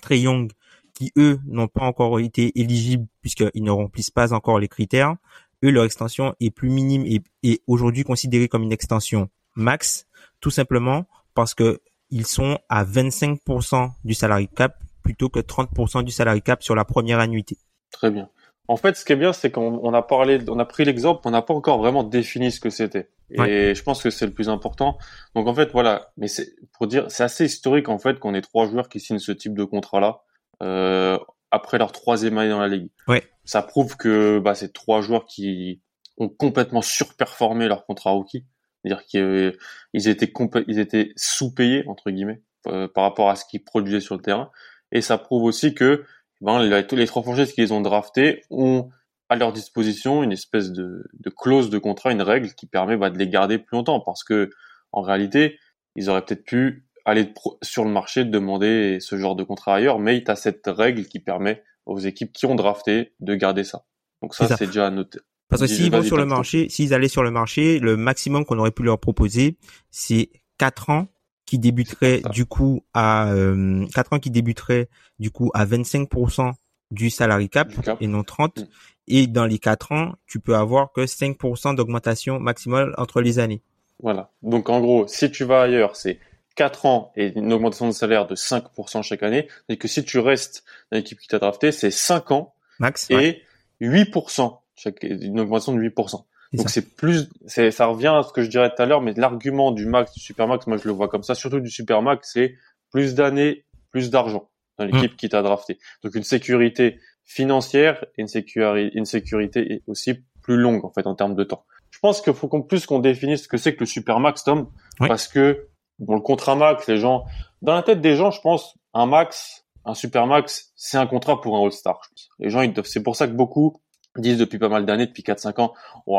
Trey 0.00 0.20
Young 0.20 0.50
qui 0.94 1.12
eux 1.18 1.38
n'ont 1.46 1.68
pas 1.68 1.82
encore 1.84 2.18
été 2.18 2.58
éligibles 2.58 3.06
puisqu'ils 3.20 3.62
ne 3.62 3.70
remplissent 3.70 4.10
pas 4.10 4.32
encore 4.32 4.58
les 4.58 4.68
critères, 4.68 5.16
eux 5.64 5.70
leur 5.70 5.84
extension 5.84 6.34
est 6.40 6.50
plus 6.50 6.70
minime 6.70 7.04
et 7.42 7.60
aujourd'hui 7.66 8.04
considérée 8.04 8.48
comme 8.48 8.62
une 8.62 8.72
extension 8.72 9.28
max 9.54 10.06
tout 10.40 10.50
simplement 10.50 11.06
parce 11.34 11.54
que 11.54 11.80
ils 12.10 12.26
sont 12.26 12.58
à 12.70 12.84
25% 12.84 13.90
du 14.04 14.14
salary 14.14 14.48
cap 14.48 14.78
plutôt 15.02 15.28
que 15.28 15.40
30% 15.40 16.04
du 16.04 16.10
salary 16.12 16.40
cap 16.40 16.62
sur 16.62 16.74
la 16.74 16.84
première 16.86 17.18
annuité. 17.20 17.58
Très 17.90 18.10
bien. 18.10 18.30
En 18.68 18.76
fait, 18.76 18.96
ce 18.96 19.04
qui 19.04 19.14
est 19.14 19.16
bien, 19.16 19.32
c'est 19.32 19.50
qu'on 19.50 19.80
on 19.82 19.94
a 19.94 20.02
parlé, 20.02 20.38
on 20.48 20.58
a 20.58 20.64
pris 20.66 20.84
l'exemple, 20.84 21.22
on 21.24 21.30
n'a 21.30 21.40
pas 21.40 21.54
encore 21.54 21.78
vraiment 21.78 22.04
défini 22.04 22.52
ce 22.52 22.60
que 22.60 22.68
c'était. 22.70 23.08
Et 23.30 23.74
je 23.74 23.82
pense 23.82 24.02
que 24.02 24.10
c'est 24.10 24.26
le 24.26 24.32
plus 24.32 24.48
important. 24.48 24.98
Donc 25.34 25.48
en 25.48 25.54
fait, 25.54 25.70
voilà. 25.72 26.12
Mais 26.16 26.28
c'est 26.28 26.54
pour 26.72 26.86
dire, 26.86 27.06
c'est 27.10 27.22
assez 27.22 27.44
historique 27.46 27.88
en 27.88 27.98
fait 27.98 28.18
qu'on 28.18 28.34
ait 28.34 28.42
trois 28.42 28.66
joueurs 28.66 28.88
qui 28.88 29.00
signent 29.00 29.18
ce 29.18 29.32
type 29.32 29.54
de 29.54 29.64
contrat-là 29.64 30.20
euh, 30.62 31.18
après 31.50 31.78
leur 31.78 31.92
troisième 31.92 32.36
année 32.38 32.50
dans 32.50 32.60
la 32.60 32.68
ligue. 32.68 32.90
Ouais. 33.06 33.22
Ça 33.44 33.62
prouve 33.62 33.96
que 33.96 34.38
bah, 34.38 34.54
c'est 34.54 34.72
trois 34.72 35.00
joueurs 35.00 35.24
qui 35.24 35.80
ont 36.18 36.28
complètement 36.28 36.82
surperformé 36.82 37.68
leur 37.68 37.86
contrat 37.86 38.10
rookie. 38.10 38.44
C'est-à-dire 38.84 39.04
qu'ils 39.06 40.08
étaient 40.08 40.26
complè- 40.26 40.64
ils 40.68 40.78
étaient 40.78 41.12
sous-payés 41.16 41.84
entre 41.88 42.10
guillemets 42.10 42.42
euh, 42.66 42.86
par 42.86 43.04
rapport 43.04 43.30
à 43.30 43.36
ce 43.36 43.44
qu'ils 43.44 43.64
produisaient 43.64 44.00
sur 44.00 44.14
le 44.14 44.22
terrain. 44.22 44.50
Et 44.92 45.00
ça 45.00 45.18
prouve 45.18 45.44
aussi 45.44 45.74
que 45.74 46.04
ben, 46.40 46.62
les, 46.62 46.86
tous 46.86 46.96
les 46.96 47.06
trois 47.06 47.22
franchises 47.22 47.52
qu'ils 47.52 47.72
ont 47.72 47.80
draftés 47.80 48.42
ont 48.50 48.88
à 49.28 49.36
leur 49.36 49.52
disposition 49.52 50.22
une 50.22 50.32
espèce 50.32 50.70
de, 50.70 51.04
de 51.12 51.30
clause 51.30 51.70
de 51.70 51.78
contrat, 51.78 52.12
une 52.12 52.22
règle 52.22 52.54
qui 52.54 52.66
permet 52.66 52.96
bah, 52.96 53.10
de 53.10 53.18
les 53.18 53.28
garder 53.28 53.58
plus 53.58 53.76
longtemps 53.76 54.00
parce 54.00 54.24
que 54.24 54.50
en 54.92 55.02
réalité, 55.02 55.58
ils 55.96 56.08
auraient 56.08 56.24
peut-être 56.24 56.44
pu 56.44 56.86
aller 57.04 57.32
sur 57.62 57.84
le 57.84 57.90
marché 57.90 58.24
demander 58.24 58.98
ce 59.00 59.16
genre 59.16 59.36
de 59.36 59.42
contrat 59.42 59.76
ailleurs, 59.76 59.98
mais 59.98 60.22
tu 60.22 60.30
as 60.30 60.36
cette 60.36 60.66
règle 60.66 61.04
qui 61.06 61.20
permet 61.20 61.62
aux 61.86 61.98
équipes 61.98 62.32
qui 62.32 62.46
ont 62.46 62.54
drafté 62.54 63.12
de 63.20 63.34
garder 63.34 63.64
ça. 63.64 63.84
Donc 64.22 64.34
ça, 64.34 64.56
C'est 64.56 64.66
déjà 64.66 64.90
noté. 64.90 65.18
Parce 65.48 65.62
que 65.62 65.68
s'ils 65.68 65.90
vont 65.90 66.02
sur 66.02 66.18
le 66.18 66.26
marché, 66.26 66.68
s'ils 66.68 66.92
allaient 66.92 67.08
sur 67.08 67.22
le 67.22 67.30
marché, 67.30 67.78
le 67.78 67.96
maximum 67.96 68.44
qu'on 68.44 68.58
aurait 68.58 68.70
pu 68.70 68.82
leur 68.82 68.98
proposer, 68.98 69.56
c'est 69.90 70.28
4 70.58 70.90
ans 70.90 71.08
qui 71.48 71.58
débuteraient 71.58 72.20
Ça. 72.22 72.28
du 72.28 72.44
coup 72.44 72.84
à 72.92 73.32
euh, 73.32 73.86
4 73.94 74.12
ans 74.12 74.18
qui 74.18 74.30
débuteraient 74.30 74.88
du 75.18 75.30
coup 75.30 75.50
à 75.54 75.64
25% 75.64 76.52
du 76.90 77.08
salary 77.10 77.48
cap, 77.48 77.68
Du 77.68 77.80
cap. 77.80 77.96
et 78.02 78.06
non 78.06 78.22
30 78.22 78.58
Mm. 78.58 78.64
et 79.08 79.26
dans 79.26 79.46
les 79.46 79.58
4 79.58 79.92
ans, 79.92 80.14
tu 80.26 80.40
peux 80.40 80.54
avoir 80.54 80.92
que 80.92 81.06
5% 81.06 81.74
d'augmentation 81.74 82.38
maximale 82.38 82.94
entre 82.98 83.20
les 83.22 83.38
années. 83.38 83.62
Voilà. 84.02 84.30
Donc 84.42 84.68
en 84.68 84.80
gros, 84.80 85.06
si 85.06 85.30
tu 85.30 85.44
vas 85.44 85.62
ailleurs, 85.62 85.96
c'est 85.96 86.18
4 86.56 86.84
ans 86.86 87.12
et 87.16 87.32
une 87.38 87.52
augmentation 87.52 87.86
de 87.88 87.92
salaire 87.92 88.26
de 88.26 88.34
5% 88.34 89.02
chaque 89.02 89.22
année, 89.22 89.48
et 89.70 89.76
que 89.78 89.88
si 89.88 90.04
tu 90.04 90.18
restes 90.18 90.64
dans 90.92 90.98
l'équipe 90.98 91.18
qui 91.18 91.28
t'a 91.28 91.38
drafté, 91.38 91.72
c'est 91.72 91.90
5 91.90 92.30
ans 92.30 92.52
Max 92.78 93.08
ouais, 93.10 93.42
et 93.80 93.86
8%, 93.86 94.58
chaque, 94.76 95.02
une 95.02 95.40
augmentation 95.40 95.72
de 95.74 95.80
8%. 95.80 96.24
Donc 96.52 96.70
c'est 96.70 96.94
plus, 96.96 97.28
c'est, 97.46 97.70
ça 97.70 97.86
revient 97.86 98.14
à 98.18 98.22
ce 98.22 98.32
que 98.32 98.42
je 98.42 98.48
dirais 98.48 98.70
tout 98.74 98.80
à 98.80 98.86
l'heure, 98.86 99.02
mais 99.02 99.12
l'argument 99.14 99.70
du 99.70 99.86
max, 99.86 100.12
du 100.14 100.20
supermax, 100.20 100.66
moi 100.66 100.78
je 100.78 100.88
le 100.88 100.94
vois 100.94 101.08
comme 101.08 101.22
ça, 101.22 101.34
surtout 101.34 101.60
du 101.60 101.70
supermax, 101.70 102.30
c'est 102.32 102.54
plus 102.90 103.14
d'années, 103.14 103.66
plus 103.90 104.10
d'argent 104.10 104.48
dans 104.78 104.84
Mm. 104.86 104.90
l'équipe 104.90 105.16
qui 105.16 105.28
t'a 105.28 105.42
drafté. 105.42 105.78
Donc 106.02 106.14
une 106.14 106.22
sécurité 106.22 106.98
financière 107.24 108.04
et 108.16 108.22
une 108.22 108.28
sécurité, 108.28 108.96
une 108.96 109.04
sécurité 109.04 109.82
aussi 109.86 110.14
plus 110.42 110.56
longue 110.56 110.84
en 110.84 110.90
fait 110.90 111.06
en 111.06 111.14
termes 111.14 111.34
de 111.34 111.44
temps. 111.44 111.64
Je 111.90 111.98
pense 111.98 112.20
qu'il 112.20 112.32
faut 112.32 112.48
qu'on 112.48 112.62
plus 112.62 112.86
qu'on 112.86 113.00
définisse 113.00 113.44
ce 113.44 113.48
que 113.48 113.56
c'est 113.56 113.74
que 113.74 113.80
le 113.80 113.86
supermax, 113.86 114.44
Tom, 114.44 114.68
parce 114.98 115.28
que 115.28 115.68
bon 115.98 116.14
le 116.14 116.20
contrat 116.20 116.54
max, 116.54 116.86
les 116.86 116.98
gens, 116.98 117.24
dans 117.60 117.74
la 117.74 117.82
tête 117.82 118.00
des 118.00 118.14
gens, 118.16 118.30
je 118.30 118.40
pense 118.40 118.78
un 118.94 119.06
max, 119.06 119.66
un 119.84 119.94
supermax, 119.94 120.72
c'est 120.76 120.96
un 120.96 121.06
contrat 121.06 121.40
pour 121.40 121.56
un 121.56 121.64
all-star. 121.64 122.00
Les 122.38 122.50
gens, 122.50 122.62
ils 122.62 122.72
doivent, 122.72 122.86
c'est 122.86 123.02
pour 123.02 123.16
ça 123.16 123.26
que 123.26 123.32
beaucoup 123.32 123.80
disent 124.20 124.38
depuis 124.38 124.58
pas 124.58 124.68
mal 124.68 124.84
d'années, 124.86 125.06
depuis 125.06 125.22
4-5 125.22 125.60
ans, 125.60 125.72
il 126.06 126.12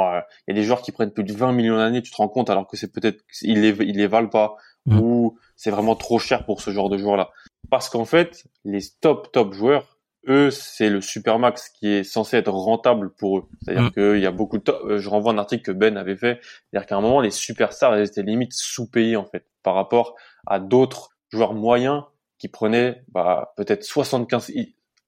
y 0.48 0.52
a 0.52 0.54
des 0.54 0.64
joueurs 0.64 0.82
qui 0.82 0.92
prennent 0.92 1.12
plus 1.12 1.24
de 1.24 1.34
20 1.34 1.52
millions 1.52 1.78
d'années, 1.78 2.02
tu 2.02 2.12
te 2.12 2.18
rends 2.18 2.28
compte, 2.30 2.50
alors 2.50 2.68
que 2.68 2.78
c'est 2.78 2.92
peut-être, 2.92 3.24
ils 3.42 3.62
les, 3.62 3.70
ils 3.86 3.98
les 3.98 4.08
valent 4.08 4.30
pas, 4.30 4.56
ou 4.88 5.38
c'est 5.56 5.72
vraiment 5.72 5.96
trop 5.96 6.20
cher 6.20 6.46
pour 6.46 6.62
ce 6.62 6.72
genre 6.72 6.90
de 6.90 6.98
joueurs-là. 6.98 7.30
Parce 7.70 7.90
qu'en 7.90 8.06
fait, 8.06 8.46
les 8.66 8.82
top, 9.02 9.32
top 9.32 9.54
joueurs, 9.54 9.98
eux, 10.28 10.52
c'est 10.52 10.90
le 10.90 11.02
supermax 11.02 11.70
qui 11.70 11.88
est 11.88 12.04
censé 12.04 12.38
être 12.38 12.52
rentable 12.52 13.12
pour 13.14 13.40
eux. 13.40 13.44
C'est-à-dire 13.62 13.84
Mm. 13.86 13.92
qu'il 13.92 14.20
y 14.20 14.26
a 14.26 14.32
beaucoup 14.32 14.58
de 14.58 14.64
top, 14.64 14.82
euh, 14.86 14.98
je 15.00 15.10
renvoie 15.10 15.32
un 15.32 15.38
article 15.38 15.64
que 15.64 15.72
Ben 15.72 15.96
avait 15.98 16.16
fait, 16.18 16.40
c'est-à-dire 16.42 16.88
qu'à 16.88 16.98
un 16.98 17.02
moment, 17.02 17.22
les 17.22 17.32
superstars, 17.32 17.96
elles 17.96 18.08
étaient 18.08 18.24
limite 18.24 18.54
sous-payés, 18.54 19.16
en 19.16 19.26
fait, 19.26 19.46
par 19.64 19.76
rapport 19.76 20.16
à 20.48 20.60
d'autres 20.60 21.12
joueurs 21.32 21.54
moyens 21.54 22.04
qui 22.38 22.48
prenaient, 22.48 23.04
bah, 23.10 23.54
peut-être 23.58 23.84
75, 23.84 24.52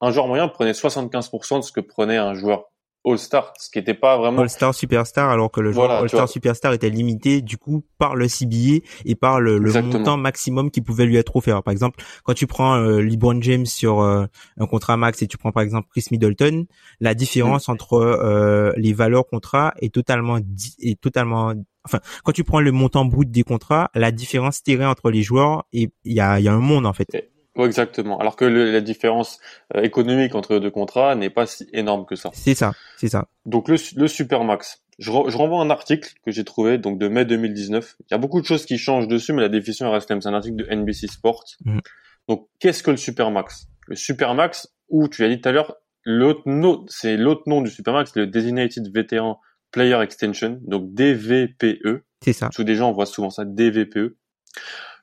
un 0.01 0.11
joueur 0.11 0.27
moyen 0.27 0.47
prenait 0.47 0.73
75% 0.73 1.57
de 1.59 1.63
ce 1.63 1.71
que 1.71 1.81
prenait 1.81 2.17
un 2.17 2.33
joueur 2.33 2.70
All-Star, 3.03 3.53
ce 3.59 3.69
qui 3.69 3.79
n'était 3.79 3.93
pas 3.93 4.17
vraiment 4.17 4.41
All-Star 4.41 4.75
Superstar 4.75 5.29
alors 5.29 5.51
que 5.51 5.61
le 5.61 5.71
Voilà, 5.71 5.97
tu 5.97 6.03
All-Star. 6.03 6.29
Superstar 6.29 6.73
était 6.73 6.89
limité 6.89 7.41
du 7.41 7.57
coup 7.57 7.83
par 7.97 8.15
le 8.15 8.27
CBA 8.27 8.85
et 9.05 9.15
par 9.15 9.39
le, 9.39 9.59
montant 9.59 10.17
maximum 10.17 10.71
qui 10.71 10.81
pouvait 10.81 11.05
lui 11.05 11.17
être 11.17 11.35
offert. 11.35 11.63
Par 11.63 11.71
exemple, 11.71 12.03
quand 12.23 12.33
tu 12.33 12.47
prends 12.47 12.75
euh, 12.75 13.01
LeBron 13.01 13.41
James 13.41 13.65
sur 13.65 14.01
euh, 14.01 14.25
un 14.57 14.65
contrat 14.67 14.97
max 14.97 15.21
et 15.21 15.27
tu 15.27 15.37
prends 15.37 15.51
par 15.51 15.63
exemple 15.63 15.87
Chris 15.91 16.05
Middleton, 16.11 16.65
la 16.99 17.13
différence 17.13 17.61
Mm. 17.67 17.71
entre 17.71 17.93
euh, 17.93 18.71
les 18.77 18.93
valeurs 18.93 19.27
contrats 19.27 19.73
est 19.81 19.93
totalement 19.93 20.39
est 20.79 20.99
totalement 20.99 21.53
enfin 21.85 21.99
quand 22.23 22.31
tu 22.31 22.43
prends 22.43 22.61
le 22.61 22.71
montant 22.71 23.05
brut 23.05 23.29
des 23.29 23.43
contrats, 23.43 23.89
la 23.95 24.11
différence 24.11 24.63
terrain 24.63 24.89
entre 24.89 25.11
les 25.11 25.23
joueurs 25.23 25.65
et 25.73 25.91
il 26.03 26.13
y 26.13 26.19
a 26.19 26.39
il 26.39 26.43
y 26.43 26.47
a 26.47 26.53
un 26.53 26.59
monde 26.59 26.85
en 26.85 26.93
fait. 26.93 27.30
Exactement. 27.57 28.19
Alors 28.19 28.35
que 28.35 28.45
la 28.45 28.81
différence 28.81 29.39
euh, 29.75 29.81
économique 29.81 30.35
entre 30.35 30.53
les 30.55 30.59
deux 30.59 30.71
contrats 30.71 31.15
n'est 31.15 31.29
pas 31.29 31.45
si 31.45 31.67
énorme 31.73 32.05
que 32.05 32.15
ça. 32.15 32.31
C'est 32.33 32.55
ça, 32.55 32.73
c'est 32.97 33.09
ça. 33.09 33.27
Donc 33.45 33.67
le, 33.67 33.77
le 33.95 34.07
Supermax. 34.07 34.83
Je, 34.99 35.09
je 35.09 35.37
renvoie 35.37 35.61
un 35.61 35.69
article 35.69 36.13
que 36.23 36.31
j'ai 36.31 36.43
trouvé 36.43 36.77
donc 36.77 36.99
de 36.99 37.07
mai 37.07 37.25
2019. 37.25 37.95
Il 37.99 38.05
y 38.11 38.13
a 38.13 38.17
beaucoup 38.17 38.39
de 38.39 38.45
choses 38.45 38.65
qui 38.65 38.77
changent 38.77 39.07
dessus, 39.07 39.33
mais 39.33 39.41
la 39.41 39.49
définition 39.49 39.89
reste 39.91 40.09
la 40.09 40.15
même. 40.15 40.21
C'est 40.21 40.29
un 40.29 40.33
article 40.33 40.57
de 40.57 40.67
NBC 40.73 41.07
Sports. 41.07 41.45
Mm. 41.65 41.79
Donc 42.27 42.47
qu'est-ce 42.59 42.83
que 42.83 42.91
le 42.91 42.97
Supermax? 42.97 43.67
Le 43.87 43.95
Supermax, 43.95 44.73
ou 44.89 45.07
tu 45.07 45.23
as 45.23 45.29
dit 45.29 45.41
tout 45.41 45.49
à 45.49 45.51
l'heure, 45.51 45.75
l'autre 46.03 46.43
nom, 46.45 46.85
c'est 46.87 47.17
l'autre 47.17 47.43
nom 47.47 47.61
du 47.61 47.69
Supermax, 47.69 48.15
le 48.15 48.27
Designated 48.27 48.93
Veteran 48.93 49.39
Player 49.71 49.99
Extension, 50.01 50.59
donc 50.61 50.93
DVPE. 50.93 52.03
C'est 52.23 52.33
ça. 52.33 52.49
Tous 52.53 52.63
des 52.63 52.75
gens 52.75 52.91
voient 52.91 53.05
souvent 53.05 53.29
ça, 53.29 53.45
DVPE. 53.45 54.17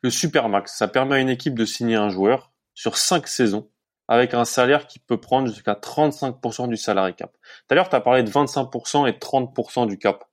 Le 0.03 0.11
Supermax, 0.11 0.77
ça 0.77 0.89
permet 0.89 1.17
à 1.17 1.19
une 1.19 1.29
équipe 1.29 1.55
de 1.55 1.65
signer 1.65 1.97
un 1.97 2.09
joueur 2.09 2.53
sur 2.75 2.97
cinq 2.97 3.27
saisons 3.27 3.69
avec 4.09 4.33
un 4.33 4.45
salaire 4.45 4.87
qui 4.87 4.99
peut 4.99 5.21
prendre 5.21 5.49
jusqu'à 5.49 5.75
35% 5.75 6.69
du 6.69 6.77
salarié 6.77 7.15
cap. 7.15 7.33
Tout 7.33 7.73
à 7.73 7.75
l'heure, 7.75 7.91
tu 7.91 7.97
as 7.97 8.01
parlé 8.01 8.23
de 8.23 8.31
25% 8.31 9.07
et 9.07 9.13
30% 9.13 9.87
du 9.87 9.99
cap 9.99 10.25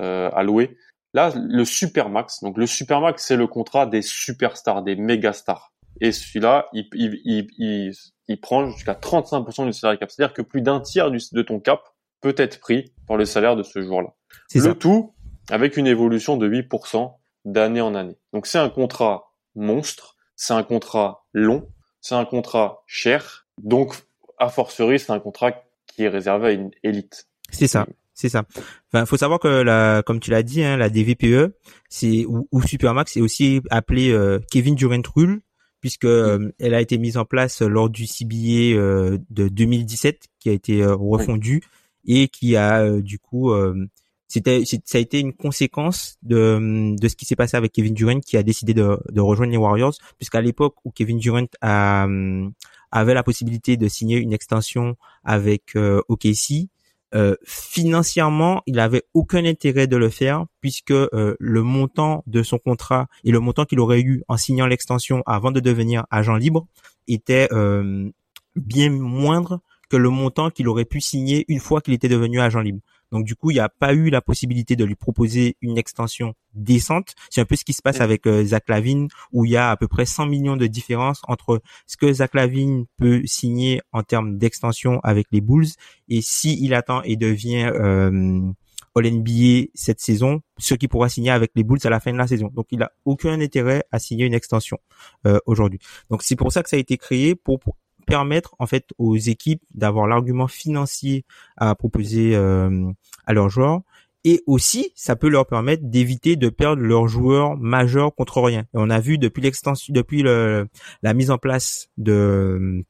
euh, 0.00 0.30
alloué. 0.32 0.78
Là, 1.14 1.32
le 1.36 1.64
Supermax, 1.64 2.42
donc 2.42 2.56
le 2.56 2.66
Supermax, 2.66 3.24
c'est 3.24 3.36
le 3.36 3.46
contrat 3.46 3.86
des 3.86 4.02
superstars, 4.02 4.82
des 4.82 4.96
méga 4.96 5.32
stars. 5.32 5.72
Et 6.00 6.12
celui-là, 6.12 6.68
il, 6.72 6.88
il, 6.94 7.48
il, 7.58 7.92
il, 8.28 8.40
prend 8.40 8.70
jusqu'à 8.70 8.94
35% 8.94 9.66
du 9.66 9.72
salarié 9.72 9.98
cap. 9.98 10.10
C'est-à-dire 10.10 10.32
que 10.32 10.42
plus 10.42 10.62
d'un 10.62 10.80
tiers 10.80 11.10
du, 11.10 11.18
de 11.32 11.42
ton 11.42 11.60
cap 11.60 11.82
peut 12.20 12.34
être 12.36 12.60
pris 12.60 12.92
par 13.06 13.16
le 13.16 13.24
salaire 13.24 13.56
de 13.56 13.62
ce 13.62 13.82
joueur-là. 13.82 14.14
Le 14.54 14.74
tout 14.74 15.14
avec 15.50 15.76
une 15.76 15.86
évolution 15.86 16.36
de 16.36 16.48
8% 16.48 17.14
d'année 17.52 17.80
en 17.80 17.94
année. 17.94 18.16
Donc 18.32 18.46
c'est 18.46 18.58
un 18.58 18.68
contrat 18.68 19.32
monstre, 19.54 20.16
c'est 20.36 20.54
un 20.54 20.62
contrat 20.62 21.26
long, 21.32 21.68
c'est 22.00 22.14
un 22.14 22.24
contrat 22.24 22.82
cher. 22.86 23.46
Donc, 23.58 23.94
a 24.38 24.48
fortiori, 24.48 24.98
c'est 24.98 25.12
un 25.12 25.18
contrat 25.18 25.52
qui 25.86 26.04
est 26.04 26.08
réservé 26.08 26.48
à 26.48 26.52
une 26.52 26.70
élite. 26.82 27.26
C'est 27.50 27.66
ça. 27.66 27.86
C'est 28.14 28.28
ça. 28.28 28.44
Enfin, 28.92 29.06
faut 29.06 29.16
savoir 29.16 29.38
que 29.38 29.46
la, 29.46 30.02
comme 30.04 30.18
tu 30.18 30.32
l'as 30.32 30.42
dit, 30.42 30.62
hein, 30.64 30.76
la 30.76 30.90
DVPE, 30.90 31.54
c'est 31.88 32.24
ou, 32.26 32.62
Supermax, 32.62 33.12
c'est 33.12 33.20
aussi 33.20 33.60
appelé 33.70 34.10
euh, 34.10 34.40
Kevin 34.50 34.74
Durant 34.74 35.02
Rule, 35.14 35.40
puisque 35.80 36.04
euh, 36.04 36.52
elle 36.58 36.74
a 36.74 36.80
été 36.80 36.98
mise 36.98 37.16
en 37.16 37.24
place 37.24 37.62
lors 37.62 37.88
du 37.88 38.06
CBA 38.06 38.76
euh, 38.76 39.18
de 39.30 39.46
2017, 39.46 40.24
qui 40.40 40.48
a 40.48 40.52
été 40.52 40.84
refondu 40.84 41.62
et 42.06 42.26
qui 42.26 42.56
a 42.56 42.90
du 43.00 43.20
coup 43.20 43.52
c'était 44.28 44.62
ça 44.64 44.98
a 44.98 45.00
été 45.00 45.20
une 45.20 45.32
conséquence 45.32 46.18
de 46.22 46.96
ce 47.02 47.16
qui 47.16 47.24
s'est 47.24 47.36
passé 47.36 47.56
avec 47.56 47.72
Kevin 47.72 47.94
Durant 47.94 48.20
qui 48.20 48.36
a 48.36 48.42
décidé 48.42 48.74
de, 48.74 48.98
rejoindre 49.16 49.52
les 49.52 49.58
Warriors 49.58 49.94
puisqu'à 50.18 50.40
l'époque 50.40 50.76
où 50.84 50.90
Kevin 50.90 51.18
Durant 51.18 51.46
avait 52.90 53.14
la 53.14 53.22
possibilité 53.22 53.76
de 53.76 53.88
signer 53.88 54.18
une 54.18 54.32
extension 54.32 54.96
avec 55.24 55.76
euh, 55.76 56.00
OKC 56.08 56.68
euh, 57.14 57.36
financièrement, 57.42 58.60
il 58.66 58.78
avait 58.78 59.02
aucun 59.14 59.46
intérêt 59.46 59.86
de 59.86 59.96
le 59.96 60.10
faire 60.10 60.44
puisque 60.60 60.90
euh, 60.90 61.36
le 61.38 61.62
montant 61.62 62.22
de 62.26 62.42
son 62.42 62.58
contrat 62.58 63.08
et 63.24 63.30
le 63.30 63.40
montant 63.40 63.64
qu'il 63.64 63.80
aurait 63.80 64.00
eu 64.00 64.22
en 64.28 64.36
signant 64.36 64.66
l'extension 64.66 65.22
avant 65.24 65.50
de 65.50 65.60
devenir 65.60 66.06
agent 66.10 66.36
libre 66.36 66.66
était 67.06 67.48
bien 68.56 68.90
moindre 68.90 69.60
que 69.88 69.96
le 69.96 70.10
montant 70.10 70.50
qu'il 70.50 70.68
aurait 70.68 70.84
pu 70.84 71.00
signer 71.00 71.46
une 71.48 71.60
fois 71.60 71.80
qu'il 71.80 71.94
était 71.94 72.08
devenu 72.08 72.40
agent 72.40 72.60
libre. 72.60 72.80
Donc 73.12 73.24
du 73.24 73.34
coup, 73.34 73.50
il 73.50 73.54
n'y 73.54 73.60
a 73.60 73.68
pas 73.68 73.94
eu 73.94 74.10
la 74.10 74.20
possibilité 74.20 74.76
de 74.76 74.84
lui 74.84 74.94
proposer 74.94 75.56
une 75.60 75.78
extension 75.78 76.34
décente. 76.54 77.14
C'est 77.30 77.40
un 77.40 77.44
peu 77.44 77.56
ce 77.56 77.64
qui 77.64 77.72
se 77.72 77.82
passe 77.82 78.00
avec 78.00 78.26
euh, 78.26 78.44
Zach 78.44 78.68
Lavine, 78.68 79.08
où 79.32 79.44
il 79.44 79.52
y 79.52 79.56
a 79.56 79.70
à 79.70 79.76
peu 79.76 79.88
près 79.88 80.06
100 80.06 80.26
millions 80.26 80.56
de 80.56 80.66
différence 80.66 81.20
entre 81.28 81.60
ce 81.86 81.96
que 81.96 82.12
Zach 82.12 82.34
Lavine 82.34 82.86
peut 82.96 83.22
signer 83.24 83.80
en 83.92 84.02
termes 84.02 84.38
d'extension 84.38 85.00
avec 85.00 85.26
les 85.32 85.40
Bulls 85.40 85.68
et 86.08 86.20
si 86.20 86.62
il 86.62 86.74
attend 86.74 87.02
et 87.02 87.16
devient 87.16 87.70
euh, 87.74 88.40
All 88.94 89.10
NBA 89.10 89.68
cette 89.74 90.00
saison, 90.00 90.40
ce 90.58 90.74
qu'il 90.74 90.88
pourra 90.88 91.08
signer 91.08 91.30
avec 91.30 91.52
les 91.54 91.62
Bulls 91.62 91.80
à 91.84 91.90
la 91.90 92.00
fin 92.00 92.12
de 92.12 92.18
la 92.18 92.26
saison. 92.26 92.50
Donc 92.52 92.66
il 92.70 92.82
a 92.82 92.92
aucun 93.04 93.40
intérêt 93.40 93.84
à 93.92 93.98
signer 93.98 94.26
une 94.26 94.34
extension 94.34 94.78
euh, 95.26 95.38
aujourd'hui. 95.46 95.78
Donc 96.10 96.22
c'est 96.22 96.36
pour 96.36 96.52
ça 96.52 96.62
que 96.62 96.68
ça 96.68 96.76
a 96.76 96.80
été 96.80 96.96
créé 96.96 97.34
pour 97.34 97.60
permettre 98.08 98.56
en 98.58 98.66
fait 98.66 98.86
aux 98.98 99.16
équipes 99.16 99.62
d'avoir 99.74 100.06
l'argument 100.06 100.48
financier 100.48 101.24
à 101.56 101.74
proposer 101.74 102.34
euh, 102.34 102.90
à 103.26 103.32
leurs 103.32 103.50
joueurs 103.50 103.82
et 104.24 104.42
aussi 104.46 104.92
ça 104.94 105.14
peut 105.14 105.28
leur 105.28 105.46
permettre 105.46 105.82
d'éviter 105.84 106.36
de 106.36 106.48
perdre 106.48 106.82
leurs 106.82 107.06
joueurs 107.06 107.56
majeurs 107.56 108.14
contre 108.14 108.40
rien. 108.40 108.62
Et 108.62 108.74
on 108.74 108.90
a 108.90 109.00
vu 109.00 109.18
depuis 109.18 109.42
l'extension, 109.42 109.92
depuis 109.94 110.22
le, 110.22 110.68
la 111.02 111.14
mise 111.14 111.30
en 111.30 111.38
place 111.38 111.88
de 111.96 112.84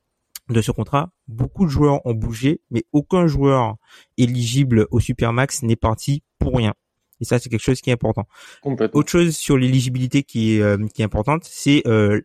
de 0.49 0.63
ce 0.63 0.71
contrat, 0.73 1.11
beaucoup 1.27 1.67
de 1.67 1.71
joueurs 1.71 2.01
ont 2.07 2.15
bougé, 2.15 2.63
mais 2.71 2.85
aucun 2.93 3.27
joueur 3.27 3.77
éligible 4.17 4.87
au 4.91 4.99
Supermax 4.99 5.63
n'est 5.63 5.77
parti 5.77 6.23
pour 6.39 6.57
rien. 6.57 6.73
Et 7.21 7.25
ça, 7.25 7.39
c'est 7.39 7.51
quelque 7.51 7.63
chose 7.63 7.81
qui 7.81 7.91
est 7.91 7.93
important. 7.93 8.27
Autre 8.65 9.11
chose 9.11 9.37
sur 9.37 9.59
l'éligibilité 9.59 10.23
qui 10.23 10.55
est 10.55 10.63
euh, 10.63 10.79
qui 10.95 11.03
est 11.03 11.05
importante, 11.05 11.45
c'est 11.45 11.83
euh, 11.87 12.21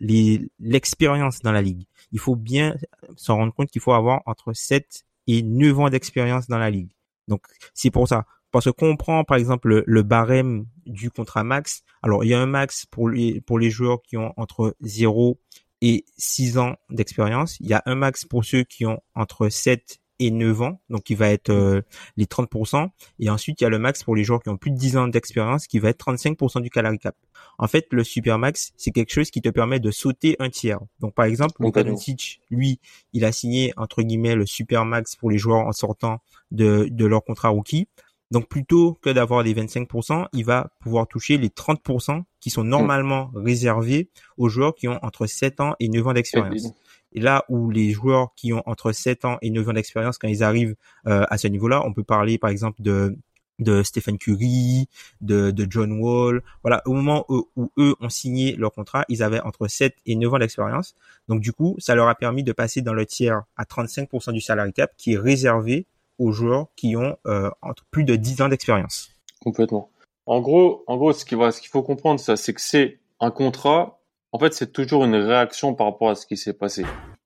l'expérience 0.60 1.40
dans 1.42 1.52
la 1.52 1.62
ligue 1.62 1.86
il 2.14 2.20
faut 2.20 2.38
bien 2.38 2.78
s'en 3.18 3.36
rendre 3.36 3.54
compte 3.54 3.70
qu'il 3.70 3.82
faut 3.82 3.92
avoir 3.92 4.22
entre 4.26 4.54
7 4.54 5.06
et 5.28 5.42
9 5.44 5.80
ans 5.80 5.90
d'expérience 5.90 6.48
dans 6.48 6.60
la 6.60 6.70
ligue. 6.70 6.92
Donc 7.28 7.46
c'est 7.74 7.92
pour 7.92 8.08
ça. 8.08 8.26
Parce 8.52 8.72
qu'on 8.72 8.96
prend 8.96 9.24
par 9.24 9.38
exemple 9.38 9.84
le, 9.86 10.04
barème 10.04 10.68
du 10.86 11.10
contrat 11.10 11.44
max, 11.44 11.84
alors 12.04 12.24
il 12.24 12.30
y 12.30 12.34
a 12.36 12.40
un 12.40 12.46
max 12.46 12.86
pour 12.86 13.10
les 13.10 13.42
pour 13.42 13.58
les 13.58 13.72
joueurs 13.72 14.02
qui 14.04 14.16
ont 14.16 14.32
entre 14.38 14.76
0 14.82 15.40
et 15.82 16.06
6 16.18 16.60
ans 16.60 16.76
d'expérience, 16.92 17.60
il 17.60 17.68
y 17.68 17.74
a 17.74 17.82
un 17.86 17.96
max 17.96 18.26
pour 18.26 18.46
ceux 18.46 18.64
qui 18.64 18.86
ont 18.86 19.02
entre 19.16 19.50
7 19.50 20.00
et 20.26 20.32
9 20.32 20.62
ans, 20.62 20.82
donc 20.90 21.04
qui 21.04 21.16
va 21.16 21.30
être 21.30 21.50
euh, 21.50 21.82
les 22.18 22.26
30%. 22.26 22.90
Et 23.20 23.30
ensuite, 23.30 23.62
il 23.62 23.64
y 23.64 23.68
a 23.68 23.70
le 23.70 23.80
max 23.80 24.04
pour 24.04 24.16
les 24.16 24.24
joueurs 24.24 24.42
qui 24.42 24.50
ont 24.50 24.58
plus 24.58 24.72
de 24.72 24.78
10 24.78 24.98
ans 24.98 25.08
d'expérience, 25.08 25.68
qui 25.68 25.80
va 25.80 25.90
être 25.90 26.06
35% 26.06 26.62
du 26.62 26.70
salary 26.74 27.00
cap. 27.00 27.16
En 27.58 27.68
fait, 27.68 27.88
le 27.92 28.04
super 28.04 28.40
max, 28.40 28.72
c'est 28.78 28.92
quelque 28.92 29.12
chose 29.12 29.30
qui 29.30 29.42
te 29.42 29.50
permet 29.50 29.80
de 29.80 29.92
sauter 29.92 30.36
un 30.40 30.50
tiers. 30.50 30.80
Donc, 31.00 31.14
par 31.14 31.26
exemple, 31.26 31.54
Luka 31.60 31.84
Doncic, 31.84 32.42
lui, 32.50 32.80
il 33.14 33.26
a 33.26 33.32
signé, 33.32 33.74
entre 33.78 34.02
guillemets, 34.02 34.36
le 34.36 34.46
super 34.46 34.86
max 34.86 35.16
pour 35.16 35.30
les 35.30 35.38
joueurs 35.38 35.68
en 35.68 35.72
sortant 35.72 36.20
de, 36.52 36.88
de 36.90 37.06
leur 37.06 37.24
contrat 37.24 37.50
rookie. 37.50 37.88
Donc, 38.32 38.48
plutôt 38.48 38.98
que 39.02 39.12
d'avoir 39.12 39.44
les 39.44 39.54
25%, 39.54 40.28
il 40.34 40.44
va 40.46 40.72
pouvoir 40.80 41.08
toucher 41.08 41.38
les 41.38 41.50
30% 41.50 42.24
qui 42.40 42.50
sont 42.50 42.64
normalement 42.64 43.32
réservés 43.36 44.10
aux 44.38 44.50
joueurs 44.50 44.74
qui 44.74 44.88
ont 44.88 44.98
entre 45.04 45.28
7 45.28 45.60
ans 45.60 45.76
et 45.80 45.88
9 45.88 46.08
ans 46.08 46.14
d'expérience. 46.14 46.74
Et 47.14 47.20
là 47.20 47.46
où 47.50 47.70
les 47.70 47.92
joueurs 47.92 48.34
qui 48.36 48.54
ont 48.54 48.64
entre 48.66 48.92
7 48.92 49.26
ans 49.26 49.38
et 49.42 49.50
9 49.50 49.70
ans 49.70 49.74
d'expérience, 49.74 50.18
quand 50.18 50.28
ils 50.28 50.44
arrivent 50.44 50.76
euh, 51.08 51.24
à 51.30 51.38
ce 51.38 51.48
niveau-là, 51.48 51.84
on 51.86 51.94
peut 51.94 52.04
parler 52.04 52.38
par 52.38 52.50
exemple 52.50 52.82
de 52.82 53.16
de 53.60 53.84
Stephen 53.84 54.18
Curry, 54.18 54.88
de, 55.22 55.52
de 55.52 55.68
John 55.70 55.92
Wall. 55.94 56.44
Voilà, 56.64 56.82
au 56.86 56.94
moment 56.94 57.26
où, 57.30 57.48
eux 57.78 57.96
ont 58.00 58.10
signé 58.10 58.56
leur 58.56 58.72
contrat, 58.72 59.06
ils 59.10 59.24
avaient 59.24 59.42
entre 59.42 59.68
7 59.68 59.96
et 60.06 60.16
9 60.16 60.34
ans 60.34 60.40
d'expérience. 60.40 60.96
Donc 61.28 61.42
du 61.42 61.54
coup, 61.54 61.76
ça 61.78 61.96
leur 61.96 62.08
a 62.08 62.16
permis 62.16 62.44
de 62.44 62.52
passer 62.52 62.82
dans 62.82 62.94
le 62.94 63.06
tiers 63.06 63.44
à 63.56 63.64
35% 63.64 64.34
du 64.34 64.42
salary 64.42 64.74
cap 64.74 64.92
qui 64.98 65.14
est 65.14 65.18
réservé 65.18 65.86
aux 66.20 66.32
joueurs 66.32 66.68
qui 66.76 66.96
ont 66.96 67.18
euh, 67.28 67.50
entre 67.62 67.86
plus 67.92 68.04
de 68.04 68.16
10 68.16 68.42
ans 68.42 68.50
d'expérience. 68.50 69.12
Complètement. 69.42 69.90
En 70.26 70.42
gros, 70.42 70.84
en 70.88 70.98
gros, 70.98 71.14
ce 71.14 71.26
qu'il 71.26 71.38
ce 71.52 71.60
qu'il 71.60 71.70
faut 71.70 71.84
comprendre, 71.84 72.20
ça, 72.20 72.38
c'est 72.38 72.54
que 72.54 72.62
c'est 72.62 73.00
un 73.20 73.32
contrat 73.32 74.00
en 74.34 74.40
fait, 74.40 74.54
c'est 74.54 74.74
toujours 74.74 75.06
une 75.06 75.16
réaction 75.16 75.76
par 75.76 75.88
rapport 75.88 76.10
à 76.10 76.16
ce 76.16 76.26
qui 76.26 76.38
s'est 76.38 76.54
passé. 76.54 76.84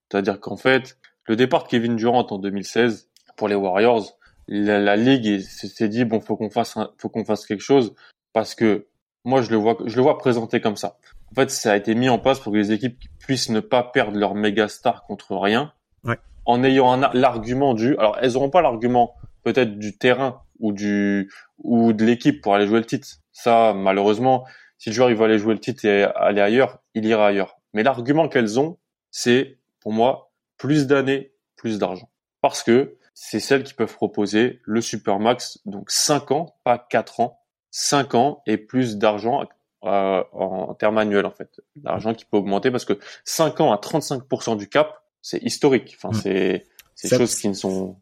C'est-à-dire 0.09 0.39
qu'en 0.41 0.57
fait, 0.57 0.97
le 1.25 1.37
départ 1.37 1.63
de 1.63 1.69
Kevin 1.69 1.95
Durant 1.95 2.27
en 2.29 2.37
2016 2.37 3.09
pour 3.37 3.47
les 3.47 3.55
Warriors, 3.55 4.17
la, 4.49 4.95
ligue 4.97 5.39
s'est 5.39 5.87
dit 5.87 6.03
bon, 6.03 6.19
faut 6.19 6.35
qu'on 6.35 6.49
fasse, 6.49 6.77
faut 6.97 7.09
qu'on 7.09 7.25
fasse 7.25 7.45
quelque 7.45 7.63
chose 7.63 7.95
parce 8.33 8.55
que 8.55 8.87
moi 9.23 9.41
je 9.41 9.51
le 9.51 9.57
vois, 9.57 9.77
je 9.85 9.95
le 9.95 10.01
vois 10.01 10.17
présenté 10.17 10.59
comme 10.61 10.75
ça. 10.75 10.97
En 11.31 11.35
fait, 11.35 11.49
ça 11.49 11.71
a 11.71 11.77
été 11.77 11.95
mis 11.95 12.09
en 12.09 12.19
place 12.19 12.39
pour 12.39 12.51
que 12.51 12.57
les 12.57 12.71
équipes 12.71 12.99
puissent 13.19 13.49
ne 13.49 13.61
pas 13.61 13.83
perdre 13.83 14.17
leur 14.17 14.35
méga 14.35 14.67
star 14.67 15.03
contre 15.03 15.35
rien, 15.35 15.73
ouais. 16.03 16.17
en 16.45 16.63
ayant 16.63 16.95
l'argument 17.13 17.73
du. 17.73 17.97
Alors, 17.97 18.17
elles 18.21 18.33
n'auront 18.33 18.49
pas 18.49 18.61
l'argument 18.61 19.15
peut-être 19.43 19.77
du 19.77 19.97
terrain 19.97 20.41
ou 20.59 20.71
du 20.71 21.31
ou 21.59 21.91
de 21.93 22.05
l'équipe 22.05 22.41
pour 22.41 22.55
aller 22.55 22.67
jouer 22.67 22.79
le 22.79 22.85
titre. 22.85 23.07
Ça, 23.33 23.73
malheureusement, 23.73 24.45
si 24.77 24.89
le 24.89 24.95
joueur 24.95 25.09
il 25.09 25.15
va 25.15 25.25
aller 25.25 25.39
jouer 25.39 25.53
le 25.53 25.59
titre 25.59 25.85
et 25.85 26.03
aller 26.03 26.41
ailleurs, 26.41 26.79
il 26.93 27.05
ira 27.05 27.27
ailleurs. 27.27 27.59
Mais 27.73 27.83
l'argument 27.83 28.27
qu'elles 28.27 28.59
ont, 28.59 28.77
c'est 29.11 29.57
pour 29.79 29.91
moi 29.91 30.31
plus 30.57 30.87
d'années, 30.87 31.33
plus 31.55 31.79
d'argent. 31.79 32.09
Parce 32.41 32.63
que 32.63 32.97
c'est 33.13 33.39
celles 33.39 33.63
qui 33.63 33.73
peuvent 33.73 33.93
proposer 33.93 34.61
le 34.63 34.81
Supermax, 34.81 35.59
donc 35.65 35.89
5 35.89 36.31
ans, 36.31 36.55
pas 36.63 36.77
4 36.77 37.19
ans, 37.19 37.39
5 37.71 38.15
ans 38.15 38.43
et 38.45 38.57
plus 38.57 38.97
d'argent 38.97 39.43
euh, 39.83 40.23
en 40.33 40.73
termes 40.75 40.97
annuels 40.97 41.25
en 41.25 41.31
fait. 41.31 41.61
L'argent 41.83 42.13
qui 42.13 42.25
peut 42.25 42.37
augmenter 42.37 42.71
parce 42.71 42.85
que 42.85 42.99
5 43.25 43.61
ans 43.61 43.71
à 43.73 43.77
35% 43.77 44.57
du 44.57 44.69
cap, 44.69 45.03
c'est 45.21 45.41
historique. 45.43 45.97
Enfin, 45.97 46.15
mm. 46.15 46.21
c'est 46.21 46.67
c'est 46.95 47.09
des 47.09 47.17
choses 47.17 47.35
qui 47.35 47.47
ne 47.47 47.53
sont 47.53 47.95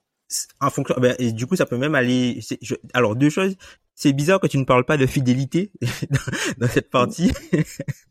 en 0.60 0.70
fonction 0.70 0.96
ben, 0.98 1.16
et 1.20 1.32
du 1.32 1.46
coup 1.46 1.56
ça 1.56 1.66
peut 1.66 1.78
même 1.78 1.94
aller 1.96 2.40
alors 2.94 3.16
deux 3.16 3.30
choses 3.30 3.56
c'est 3.96 4.14
bizarre 4.14 4.40
que 4.40 4.48
tu 4.48 4.58
ne 4.58 4.66
parles 4.66 4.86
pas 4.86 4.98
de 4.98 5.06
fidélité 5.06 5.72
dans, 6.58 6.68
cette 6.68 6.90
partie 6.90 7.32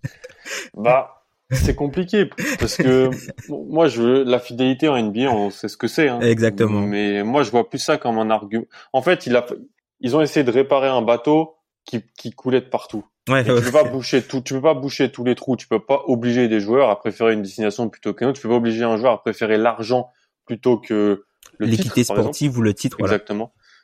bah 0.74 1.24
c'est 1.50 1.74
compliqué 1.74 2.28
parce 2.58 2.76
que 2.76 3.10
moi, 3.48 3.86
je 3.86 4.02
veux 4.02 4.24
la 4.24 4.38
fidélité 4.38 4.88
en 4.88 5.00
NBA, 5.00 5.30
on 5.30 5.50
sait 5.50 5.68
ce 5.68 5.76
que 5.76 5.86
c'est. 5.86 6.08
Hein. 6.08 6.20
Exactement. 6.20 6.80
Mais 6.80 7.22
moi, 7.22 7.42
je 7.42 7.50
vois 7.50 7.68
plus 7.68 7.78
ça 7.78 7.98
comme 7.98 8.18
un 8.18 8.30
argument. 8.30 8.64
En 8.92 9.02
fait, 9.02 9.26
il 9.26 9.36
a, 9.36 9.46
ils 10.00 10.16
ont 10.16 10.22
essayé 10.22 10.42
de 10.42 10.50
réparer 10.50 10.88
un 10.88 11.02
bateau 11.02 11.56
qui, 11.84 12.02
qui 12.16 12.32
coulait 12.32 12.62
de 12.62 12.66
partout. 12.66 13.04
Ouais, 13.28 13.42
Et 13.42 13.44
tu 13.44 13.52
peux 13.52 13.70
pas 13.70 13.84
boucher 13.84 14.22
tout, 14.22 14.40
tu 14.40 14.54
peux 14.54 14.62
pas 14.62 14.74
boucher 14.74 15.10
tous 15.10 15.24
les 15.24 15.34
trous. 15.34 15.56
Tu 15.56 15.68
peux 15.68 15.80
pas 15.80 16.02
obliger 16.06 16.48
des 16.48 16.60
joueurs 16.60 16.90
à 16.90 16.98
préférer 16.98 17.34
une 17.34 17.42
destination 17.42 17.88
plutôt 17.88 18.14
qu'une 18.14 18.28
autre. 18.28 18.36
Tu 18.36 18.42
peux 18.42 18.50
pas 18.50 18.56
obliger 18.56 18.84
un 18.84 18.96
joueur 18.96 19.12
à 19.12 19.22
préférer 19.22 19.56
l'argent 19.56 20.10
plutôt 20.46 20.78
que 20.78 21.24
le 21.58 21.66
l'équité 21.66 22.04
sportive 22.04 22.58
ou 22.58 22.62
le 22.62 22.74
titre. 22.74 22.96
Voilà. 22.98 23.18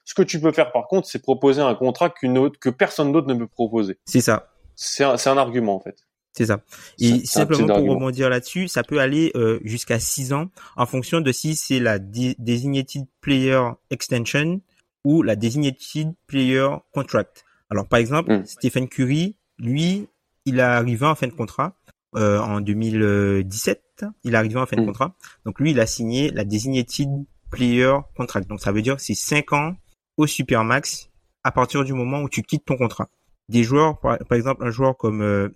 Ce 0.05 0.15
que 0.15 0.23
tu 0.23 0.41
peux 0.41 0.53
faire 0.53 0.73
par 0.73 0.89
contre, 0.89 1.07
c'est 1.09 1.21
proposer 1.23 1.61
un 1.61 1.75
contrat 1.75 2.11
qu'une 2.11 2.37
autre, 2.39 2.59
que 2.59 2.71
personne 2.71 3.13
d'autre 3.13 3.29
ne 3.29 3.35
peut 3.35 3.47
proposer. 3.47 3.99
C'est 4.07 4.21
ça. 4.21 4.51
C'est 4.75 5.05
un, 5.05 5.15
un 5.25 5.37
argument 5.37 5.77
en 5.77 5.81
fait. 5.81 5.97
C'est 6.33 6.47
ça. 6.47 6.61
Et 7.01 7.25
simplement 7.27 7.67
pour 7.67 7.77
argument. 7.77 7.95
rebondir 7.95 8.31
là-dessus, 8.31 8.69
ça 8.69 8.83
peut 8.85 9.01
aller 9.01 9.33
euh, 9.35 9.59
jusqu'à 9.65 9.99
6 9.99 10.33
ans 10.33 10.47
en 10.77 10.87
fonction 10.87 11.21
de 11.21 11.33
si 11.33 11.57
c'est 11.57 11.81
la 11.81 11.99
de- 11.99 12.35
Designated 12.39 13.05
Player 13.21 13.61
Extension 13.91 14.61
ou 15.05 15.23
la 15.23 15.35
Designated 15.37 16.13
Player 16.29 16.69
Contract. 16.93 17.45
Alors 17.69 17.87
par 17.89 17.99
exemple, 17.99 18.33
Mm. 18.33 18.47
Stephen 18.47 18.89
Curry, 18.89 19.37
lui, 19.59 20.07
il 20.47 20.59
est 20.59 20.63
arrivé 20.63 21.05
en 21.07 21.15
fin 21.17 21.27
de 21.27 21.33
contrat 21.33 21.77
euh, 22.17 22.39
en 22.41 22.61
2017. 22.61 24.05
Il 24.25 24.35
est 24.35 24.37
arrivé 24.37 24.57
en 24.57 24.67
fin 24.67 24.77
de 24.77 24.83
Mm. 24.83 24.87
contrat. 24.87 25.15
Donc 25.45 25.61
lui, 25.61 25.73
il 25.73 25.81
a 25.81 25.87
signé 25.87 26.31
la 26.31 26.45
Designated 26.45 27.09
Player 27.51 27.93
Contract. 28.17 28.49
Donc 28.49 28.61
ça 28.61 28.73
veut 28.73 28.83
dire 28.83 28.97
que 28.97 29.03
c'est 29.03 29.15
5 29.15 29.53
ans 29.53 29.75
au 30.21 30.27
Supermax 30.27 31.09
à 31.45 31.51
partir 31.53 31.85
du 31.85 31.93
moment 31.93 32.21
où 32.23 32.29
tu 32.29 32.43
quittes 32.43 32.65
ton 32.65 32.77
contrat. 32.77 33.09
Des 33.49 33.63
joueurs, 33.65 33.99
par, 33.99 34.19
par 34.19 34.37
exemple, 34.37 34.65
un 34.65 34.71
joueur 34.71 34.97
comme 34.97 35.23
euh, 35.23 35.49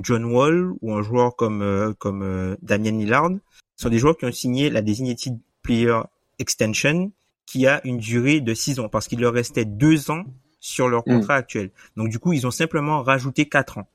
John 0.00 0.24
Wall 0.24 0.72
ou 0.80 0.94
un 0.94 1.02
joueur 1.02 1.36
comme 1.36 1.62
euh, 1.62 1.92
comme 1.98 2.22
euh, 2.22 2.56
Damian 2.62 2.96
Lillard 2.96 3.30
sont 3.76 3.88
des 3.88 3.98
joueurs 3.98 4.16
qui 4.16 4.24
ont 4.24 4.32
signé 4.32 4.70
la 4.70 4.80
Designated 4.82 5.38
Player 5.62 5.98
Extension 6.38 7.10
qui 7.46 7.66
a 7.66 7.80
une 7.84 7.98
durée 7.98 8.40
de 8.40 8.54
6 8.54 8.78
ans 8.80 8.88
parce 8.88 9.08
qu'il 9.08 9.20
leur 9.20 9.32
restait 9.32 9.64
2 9.64 10.10
ans 10.10 10.24
sur 10.60 10.88
leur 10.88 11.02
Mm. 11.06 11.12
contrat 11.20 11.34
actuel. 11.34 11.70
Donc 11.96 12.08
du 12.08 12.18
coup, 12.18 12.32
ils 12.32 12.46
ont 12.46 12.50
simplement 12.50 13.02
rajouté 13.02 13.48
4 13.48 13.78
ans. 13.78 13.88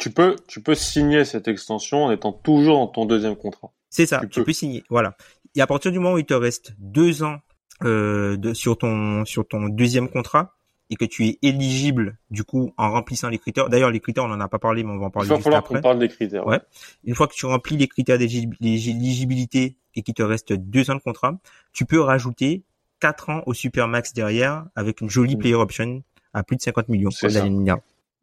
Tu 0.00 0.10
peux, 0.10 0.34
tu 0.48 0.60
peux 0.60 0.74
signer 0.74 1.24
cette 1.24 1.46
extension 1.48 2.04
en 2.04 2.10
étant 2.10 2.32
toujours 2.32 2.78
dans 2.78 2.88
ton 2.88 3.04
deuxième 3.06 3.36
contrat. 3.36 3.70
C'est 3.88 4.06
ça, 4.06 4.18
Tu 4.20 4.28
tu, 4.28 4.40
peux. 4.40 4.46
peux 4.46 4.52
signer. 4.52 4.82
Voilà. 4.90 5.16
Et 5.54 5.60
à 5.60 5.66
partir 5.66 5.92
du 5.92 5.98
moment 6.00 6.14
où 6.14 6.18
il 6.18 6.26
te 6.26 6.34
reste 6.34 6.74
2 6.78 7.22
ans 7.22 7.38
euh, 7.84 8.36
de, 8.36 8.54
sur 8.54 8.78
ton 8.78 9.24
sur 9.24 9.46
ton 9.46 9.68
deuxième 9.68 10.08
contrat 10.08 10.54
et 10.88 10.94
que 10.96 11.04
tu 11.04 11.26
es 11.26 11.38
éligible 11.42 12.16
du 12.30 12.44
coup 12.44 12.72
en 12.76 12.90
remplissant 12.92 13.28
les 13.28 13.38
critères. 13.38 13.68
D'ailleurs, 13.68 13.90
les 13.90 13.98
critères, 14.00 14.24
on 14.24 14.30
en 14.30 14.40
a 14.40 14.48
pas 14.48 14.58
parlé, 14.60 14.84
mais 14.84 14.92
on 14.92 14.98
va 14.98 15.06
en 15.06 15.08
Il 15.08 15.12
parler 15.12 15.28
va 15.28 15.34
juste 15.34 15.44
falloir 15.44 15.64
qu'on 15.64 15.80
parle 15.80 15.98
des 15.98 16.08
critères. 16.08 16.46
Ouais. 16.46 16.60
Une 17.04 17.14
fois 17.16 17.26
que 17.26 17.34
tu 17.34 17.44
remplis 17.46 17.76
les 17.76 17.88
critères 17.88 18.18
d'éligi- 18.18 18.48
d'éligibilité 18.60 19.76
et 19.94 20.02
qu'il 20.02 20.14
te 20.14 20.22
reste 20.22 20.52
deux 20.52 20.90
ans 20.90 20.94
de 20.94 21.00
contrat, 21.00 21.38
tu 21.72 21.86
peux 21.86 22.00
rajouter 22.00 22.62
quatre 23.00 23.30
ans 23.30 23.42
au 23.46 23.52
Supermax 23.54 24.12
derrière 24.14 24.64
avec 24.76 25.00
une 25.00 25.10
jolie 25.10 25.36
Mm. 25.36 25.38
player 25.40 25.54
option 25.56 26.02
à 26.32 26.42
plus 26.42 26.56
de 26.56 26.62
50 26.62 26.88
millions. 26.88 27.10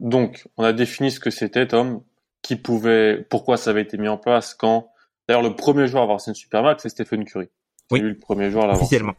Donc, 0.00 0.46
on 0.56 0.64
a 0.64 0.72
défini 0.72 1.10
ce 1.10 1.20
que 1.20 1.30
c'était, 1.30 1.66
Tom, 1.68 2.02
qui 2.42 2.56
pouvait, 2.56 3.24
pourquoi 3.30 3.56
ça 3.56 3.70
avait 3.70 3.82
été 3.82 3.96
mis 3.98 4.08
en 4.08 4.18
place, 4.18 4.54
quand. 4.54 4.90
D'ailleurs, 5.28 5.42
le 5.42 5.54
premier 5.54 5.86
joueur 5.86 6.02
à 6.02 6.04
avoir 6.04 6.20
signé 6.20 6.34
Supermax, 6.34 6.82
c'est 6.82 6.88
Stephen 6.88 7.24
Curry. 7.24 7.48
Oui. 7.90 8.00
lui 8.00 8.10
le 8.10 8.18
premier 8.18 8.50
joueur 8.50 8.64
à 8.64 8.66
l'avoir 8.68 8.82
Officiellement. 8.82 9.14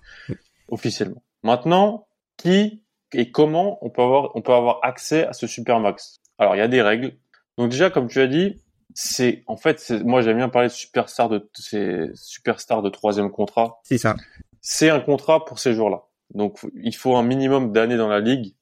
Officiellement. 0.70 1.24
Maintenant, 1.44 2.08
qui 2.38 2.84
et 3.14 3.32
comment 3.32 3.78
on 3.86 3.90
peut 3.90 4.02
avoir, 4.02 4.36
on 4.36 4.42
peut 4.42 4.54
avoir 4.54 4.80
accès 4.84 5.26
à 5.28 5.34
ce 5.34 5.48
Supermax? 5.48 6.20
Alors, 6.38 6.56
il 6.56 6.60
y 6.60 6.62
a 6.62 6.68
des 6.68 6.82
règles. 6.82 7.14
Donc 7.58 7.70
déjà, 7.70 7.90
comme 7.90 8.08
tu 8.08 8.20
as 8.20 8.28
dit, 8.28 8.62
c'est 8.94 9.44
en 9.48 9.56
fait, 9.58 9.80
c'est- 9.80 10.04
moi 10.04 10.22
j'aime 10.22 10.38
bien 10.38 10.50
parler 10.50 10.68
de 10.68 10.74
superstar 10.74 11.30
de 11.30 11.48
ces 11.54 12.10
superstars 12.16 12.82
de 12.82 12.90
troisième 12.90 13.30
contrat. 13.32 13.80
C'est 13.84 13.98
ça. 13.98 14.16
c'est 14.62 14.90
un 14.90 15.00
contrat 15.00 15.46
pour 15.46 15.60
ces 15.60 15.74
joueurs-là. 15.76 16.02
Donc, 16.34 16.60
il 16.82 16.96
faut 16.96 17.16
un 17.16 17.22
minimum 17.24 17.72
d'années 17.72 17.98
dans 17.98 18.08
la 18.08 18.20
ligue. 18.20 18.56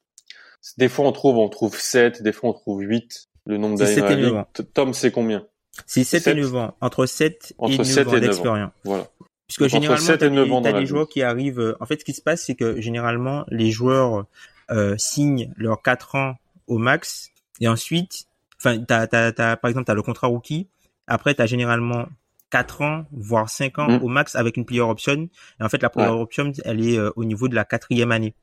Des 0.77 0.89
fois, 0.89 1.05
on 1.07 1.13
trouve, 1.13 1.38
on 1.38 1.48
trouve 1.48 1.79
7, 1.79 2.22
des 2.22 2.33
fois, 2.33 2.50
on 2.50 2.53
trouve 2.53 2.81
8, 2.81 3.29
le 3.46 3.57
nombre 3.57 3.77
d'années 3.77 3.96
dans 3.96 4.01
7 4.01 4.03
la 4.03 4.11
et 4.11 4.16
ligue. 4.18 4.25
9 4.25 4.35
ans. 4.42 4.48
T- 4.53 4.66
Tom, 4.66 4.94
c'est 4.94 5.11
combien? 5.11 5.48
C'est 5.85 6.03
7 6.03 6.20
et 6.22 6.24
Sept. 6.24 6.37
9 6.37 6.55
ans. 6.55 6.75
Entre 6.81 7.05
7 7.05 7.53
Entre 7.57 7.74
et 7.74 7.77
9 7.77 7.87
sept 7.87 8.07
ans 8.07 8.11
et 8.11 8.13
neuf 8.16 8.24
ans. 8.24 8.27
d'expérience. 8.27 8.72
Voilà. 8.83 9.07
Puisque 9.48 9.68
généralement, 9.68 10.01
7 10.06 10.16
et 10.16 10.18
t'as 10.20 10.29
des, 10.29 10.36
9 10.36 10.51
ans 10.51 10.56
dans 10.56 10.62
t'as 10.62 10.70
la 10.70 10.74
des 10.74 10.79
ligue. 10.82 10.88
joueurs 10.90 11.08
qui 11.08 11.22
arrivent. 11.22 11.60
euh, 11.60 11.75
En 11.79 11.86
fait, 11.86 12.00
ce 12.00 12.06
qui 12.06 12.14
se 12.14 12.22
passe, 12.22 12.44
c'est 12.44 12.56
que 12.56 12.79
généralement, 12.82 13.46
les 13.50 13.72
joueurs 13.72 14.25
euh, 14.72 14.96
signent 14.98 15.51
leurs 15.58 15.82
4 15.82 16.16
ans 16.16 16.36
au 16.68 16.77
max, 16.77 17.29
et 17.60 17.68
ensuite, 17.68 18.25
enfin, 18.58 18.79
t'as, 18.79 19.06
t'as, 19.08 19.32
t'as, 19.32 19.56
par 19.58 19.70
exemple, 19.70 19.86
t'as 19.86 19.94
le 19.94 20.01
contrat 20.01 20.27
rookie. 20.27 20.68
Après, 21.08 21.34
t'as 21.34 21.46
généralement 21.46 22.06
4 22.50 22.82
ans, 22.82 23.06
voire 23.12 23.50
5 23.50 23.79
ans 23.79 23.90
Mm. 24.00 24.03
au 24.03 24.08
max 24.08 24.36
avec 24.36 24.56
une 24.58 24.66
player 24.66 24.82
option. 24.82 25.27
Et 25.60 25.64
en 25.64 25.68
fait, 25.70 25.82
la 25.82 25.90
player 25.90 26.10
Ouais. 26.10 26.20
option, 26.22 26.51
elle 26.64 26.88
est 26.88 26.98
euh, 26.98 27.12
au 27.18 27.25
niveau 27.25 27.48
de 27.50 27.56
la 27.56 27.66
quatrième 27.66 28.12
année. 28.12 28.34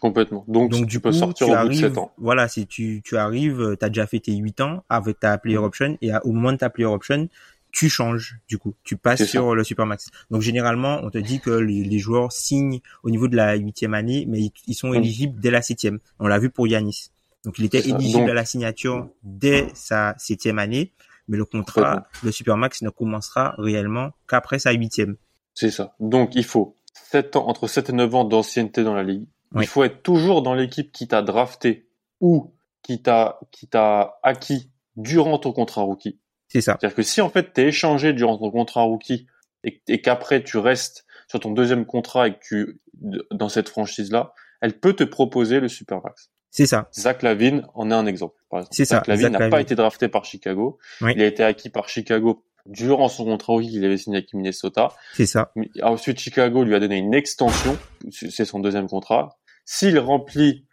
Complètement. 0.00 0.44
Donc, 0.48 0.70
Donc 0.70 0.80
tu 0.82 0.86
du 0.86 1.00
peux 1.00 1.10
coup, 1.10 1.16
sortir 1.16 1.46
tu 1.46 1.52
au 1.52 1.56
bout 1.56 1.62
de 1.62 1.66
arrives, 1.66 1.80
7 1.80 1.98
ans. 1.98 2.12
voilà, 2.18 2.46
si 2.48 2.66
tu, 2.66 3.00
tu 3.04 3.16
arrives, 3.16 3.76
tu 3.78 3.84
as 3.84 3.88
déjà 3.88 4.06
fait 4.06 4.20
tes 4.20 4.34
8 4.34 4.60
ans 4.60 4.84
avec 4.88 5.20
ta 5.20 5.38
player 5.38 5.58
Mhm. 5.58 5.64
option 5.64 5.98
et 6.02 6.10
à- 6.12 6.24
au 6.26 6.32
moment 6.32 6.52
de 6.52 6.58
ta 6.58 6.70
player 6.70 6.86
option, 6.88 7.28
tu 7.72 7.88
changes 7.88 8.38
du 8.48 8.58
coup, 8.58 8.74
tu 8.84 8.96
passes 8.96 9.24
sur 9.24 9.54
le 9.54 9.62
supermax. 9.64 10.08
Donc 10.30 10.42
généralement, 10.42 11.00
on 11.02 11.10
te 11.10 11.18
dit 11.18 11.40
que 11.40 11.50
les, 11.50 11.84
les 11.84 11.98
joueurs 11.98 12.32
signent 12.32 12.80
au 13.02 13.10
niveau 13.10 13.28
de 13.28 13.36
la 13.36 13.54
huitième 13.56 13.94
année, 13.94 14.24
mais 14.28 14.40
ils, 14.40 14.52
ils 14.66 14.74
sont 14.74 14.88
Mhm. 14.88 14.94
éligibles 14.96 15.40
dès 15.40 15.50
la 15.50 15.62
septième. 15.62 15.98
On 16.18 16.26
l'a 16.26 16.38
vu 16.38 16.50
pour 16.50 16.66
Yanis. 16.66 17.10
Donc 17.44 17.58
il 17.58 17.64
était 17.66 17.80
éligible 17.88 18.20
Donc- 18.22 18.30
à 18.30 18.34
la 18.34 18.44
signature 18.44 19.08
dès 19.22 19.68
sa 19.74 20.14
septième 20.18 20.58
année, 20.58 20.92
mais 21.28 21.36
le 21.36 21.44
contrat, 21.44 22.06
le 22.22 22.32
supermax 22.32 22.82
ne 22.82 22.88
commencera 22.90 23.54
réellement 23.58 24.10
qu'après 24.26 24.58
sa 24.58 24.72
huitième. 24.72 25.16
C'est 25.54 25.70
ça. 25.70 25.94
Donc, 26.00 26.34
il 26.36 26.44
faut 26.44 26.76
7 27.10 27.36
ans, 27.36 27.48
entre 27.48 27.66
7 27.68 27.90
et 27.90 27.92
9 27.92 28.14
ans 28.14 28.24
d'ancienneté 28.24 28.82
dans 28.82 28.94
la 28.94 29.02
ligue. 29.02 29.26
Oui. 29.52 29.64
Il 29.64 29.66
faut 29.66 29.84
être 29.84 30.02
toujours 30.02 30.40
dans 30.42 30.54
l'équipe 30.54 30.90
qui 30.92 31.06
t'a 31.08 31.20
drafté 31.20 31.86
ou 32.20 32.52
qui 32.82 33.02
t'a, 33.02 33.38
qui 33.50 33.66
t'a 33.66 34.18
acquis 34.22 34.70
durant 34.96 35.38
ton 35.38 35.52
contrat 35.52 35.82
rookie. 35.82 36.18
C'est 36.48 36.60
ça. 36.60 36.76
C'est-à-dire 36.80 36.96
que 36.96 37.02
si 37.02 37.20
en 37.20 37.30
fait 37.30 37.52
t'es 37.52 37.66
échangé 37.66 38.12
durant 38.12 38.38
ton 38.38 38.50
contrat 38.50 38.82
rookie 38.82 39.26
et, 39.64 39.82
et 39.88 40.00
qu'après 40.00 40.42
tu 40.42 40.58
restes 40.58 41.04
sur 41.28 41.40
ton 41.40 41.50
deuxième 41.50 41.84
contrat 41.84 42.28
et 42.28 42.32
que 42.34 42.38
tu 42.40 42.80
dans 43.30 43.48
cette 43.48 43.68
franchise 43.68 44.10
là, 44.10 44.32
elle 44.60 44.78
peut 44.78 44.94
te 44.94 45.04
proposer 45.04 45.60
le 45.60 45.68
supermax. 45.68 46.30
C'est 46.50 46.66
ça. 46.66 46.88
Zach 46.94 47.22
Lavine 47.22 47.66
en 47.74 47.90
est 47.90 47.94
un 47.94 48.06
exemple. 48.06 48.36
Par 48.50 48.60
exemple. 48.60 48.74
C'est 48.74 48.84
ça, 48.84 48.96
Zach 48.96 49.06
Lavine 49.06 49.24
Zach 49.24 49.32
n'a 49.32 49.38
pas 49.38 49.44
Lavine. 49.44 49.60
été 49.60 49.74
drafté 49.74 50.08
par 50.08 50.24
Chicago. 50.24 50.78
Oui. 51.00 51.12
Il 51.14 51.22
a 51.22 51.26
été 51.26 51.44
acquis 51.44 51.68
par 51.68 51.88
Chicago 51.88 52.44
durant 52.66 53.08
son 53.08 53.24
contrat 53.24 53.52
rookie 53.52 53.70
qu'il 53.70 53.84
avait 53.84 53.96
signé 53.96 54.18
avec 54.18 54.32
Minnesota. 54.32 54.88
C'est 55.14 55.26
ça. 55.26 55.52
Ensuite, 55.82 56.18
Chicago 56.18 56.64
lui 56.64 56.74
a 56.74 56.80
donné 56.80 56.96
une 56.96 57.14
extension. 57.14 57.76
C'est 58.10 58.44
son 58.44 58.60
deuxième 58.60 58.88
contrat. 58.88 59.38
S'il 59.64 59.98
remplit 59.98 60.66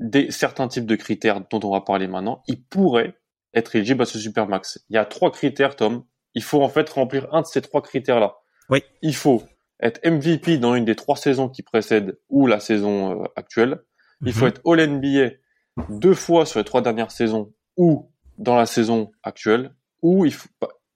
des, 0.00 0.30
certains 0.30 0.68
types 0.68 0.86
de 0.86 0.96
critères 0.96 1.40
dont 1.48 1.60
on 1.62 1.70
va 1.70 1.80
parler 1.80 2.08
maintenant, 2.08 2.42
il 2.46 2.62
pourrait 2.62 3.16
être 3.54 3.74
éligible 3.76 4.02
à 4.02 4.06
ce 4.06 4.18
Supermax. 4.18 4.84
Il 4.90 4.94
y 4.94 4.98
a 4.98 5.04
trois 5.04 5.30
critères, 5.30 5.76
Tom. 5.76 6.04
Il 6.34 6.42
faut 6.42 6.62
en 6.62 6.68
fait 6.68 6.88
remplir 6.90 7.26
un 7.32 7.40
de 7.42 7.46
ces 7.46 7.60
trois 7.62 7.82
critères-là. 7.82 8.36
Oui. 8.70 8.82
Il 9.02 9.14
faut 9.14 9.42
être 9.80 10.00
MVP 10.04 10.58
dans 10.58 10.74
une 10.74 10.84
des 10.84 10.94
trois 10.96 11.16
saisons 11.16 11.48
qui 11.48 11.62
précèdent 11.62 12.18
ou 12.28 12.46
la 12.46 12.60
saison 12.60 13.22
euh, 13.22 13.24
actuelle. 13.36 13.80
Il 14.24 14.32
faut 14.32 14.44
Mhm. 14.44 14.48
être 14.48 14.60
All 14.66 14.80
NBA 14.80 15.30
deux 15.88 16.14
fois 16.14 16.44
sur 16.46 16.58
les 16.58 16.64
trois 16.64 16.82
dernières 16.82 17.10
saisons 17.12 17.52
ou 17.76 18.10
dans 18.36 18.56
la 18.56 18.66
saison 18.66 19.12
actuelle. 19.22 19.72
Ou 20.02 20.26
il 20.26 20.32
faut, 20.34 20.48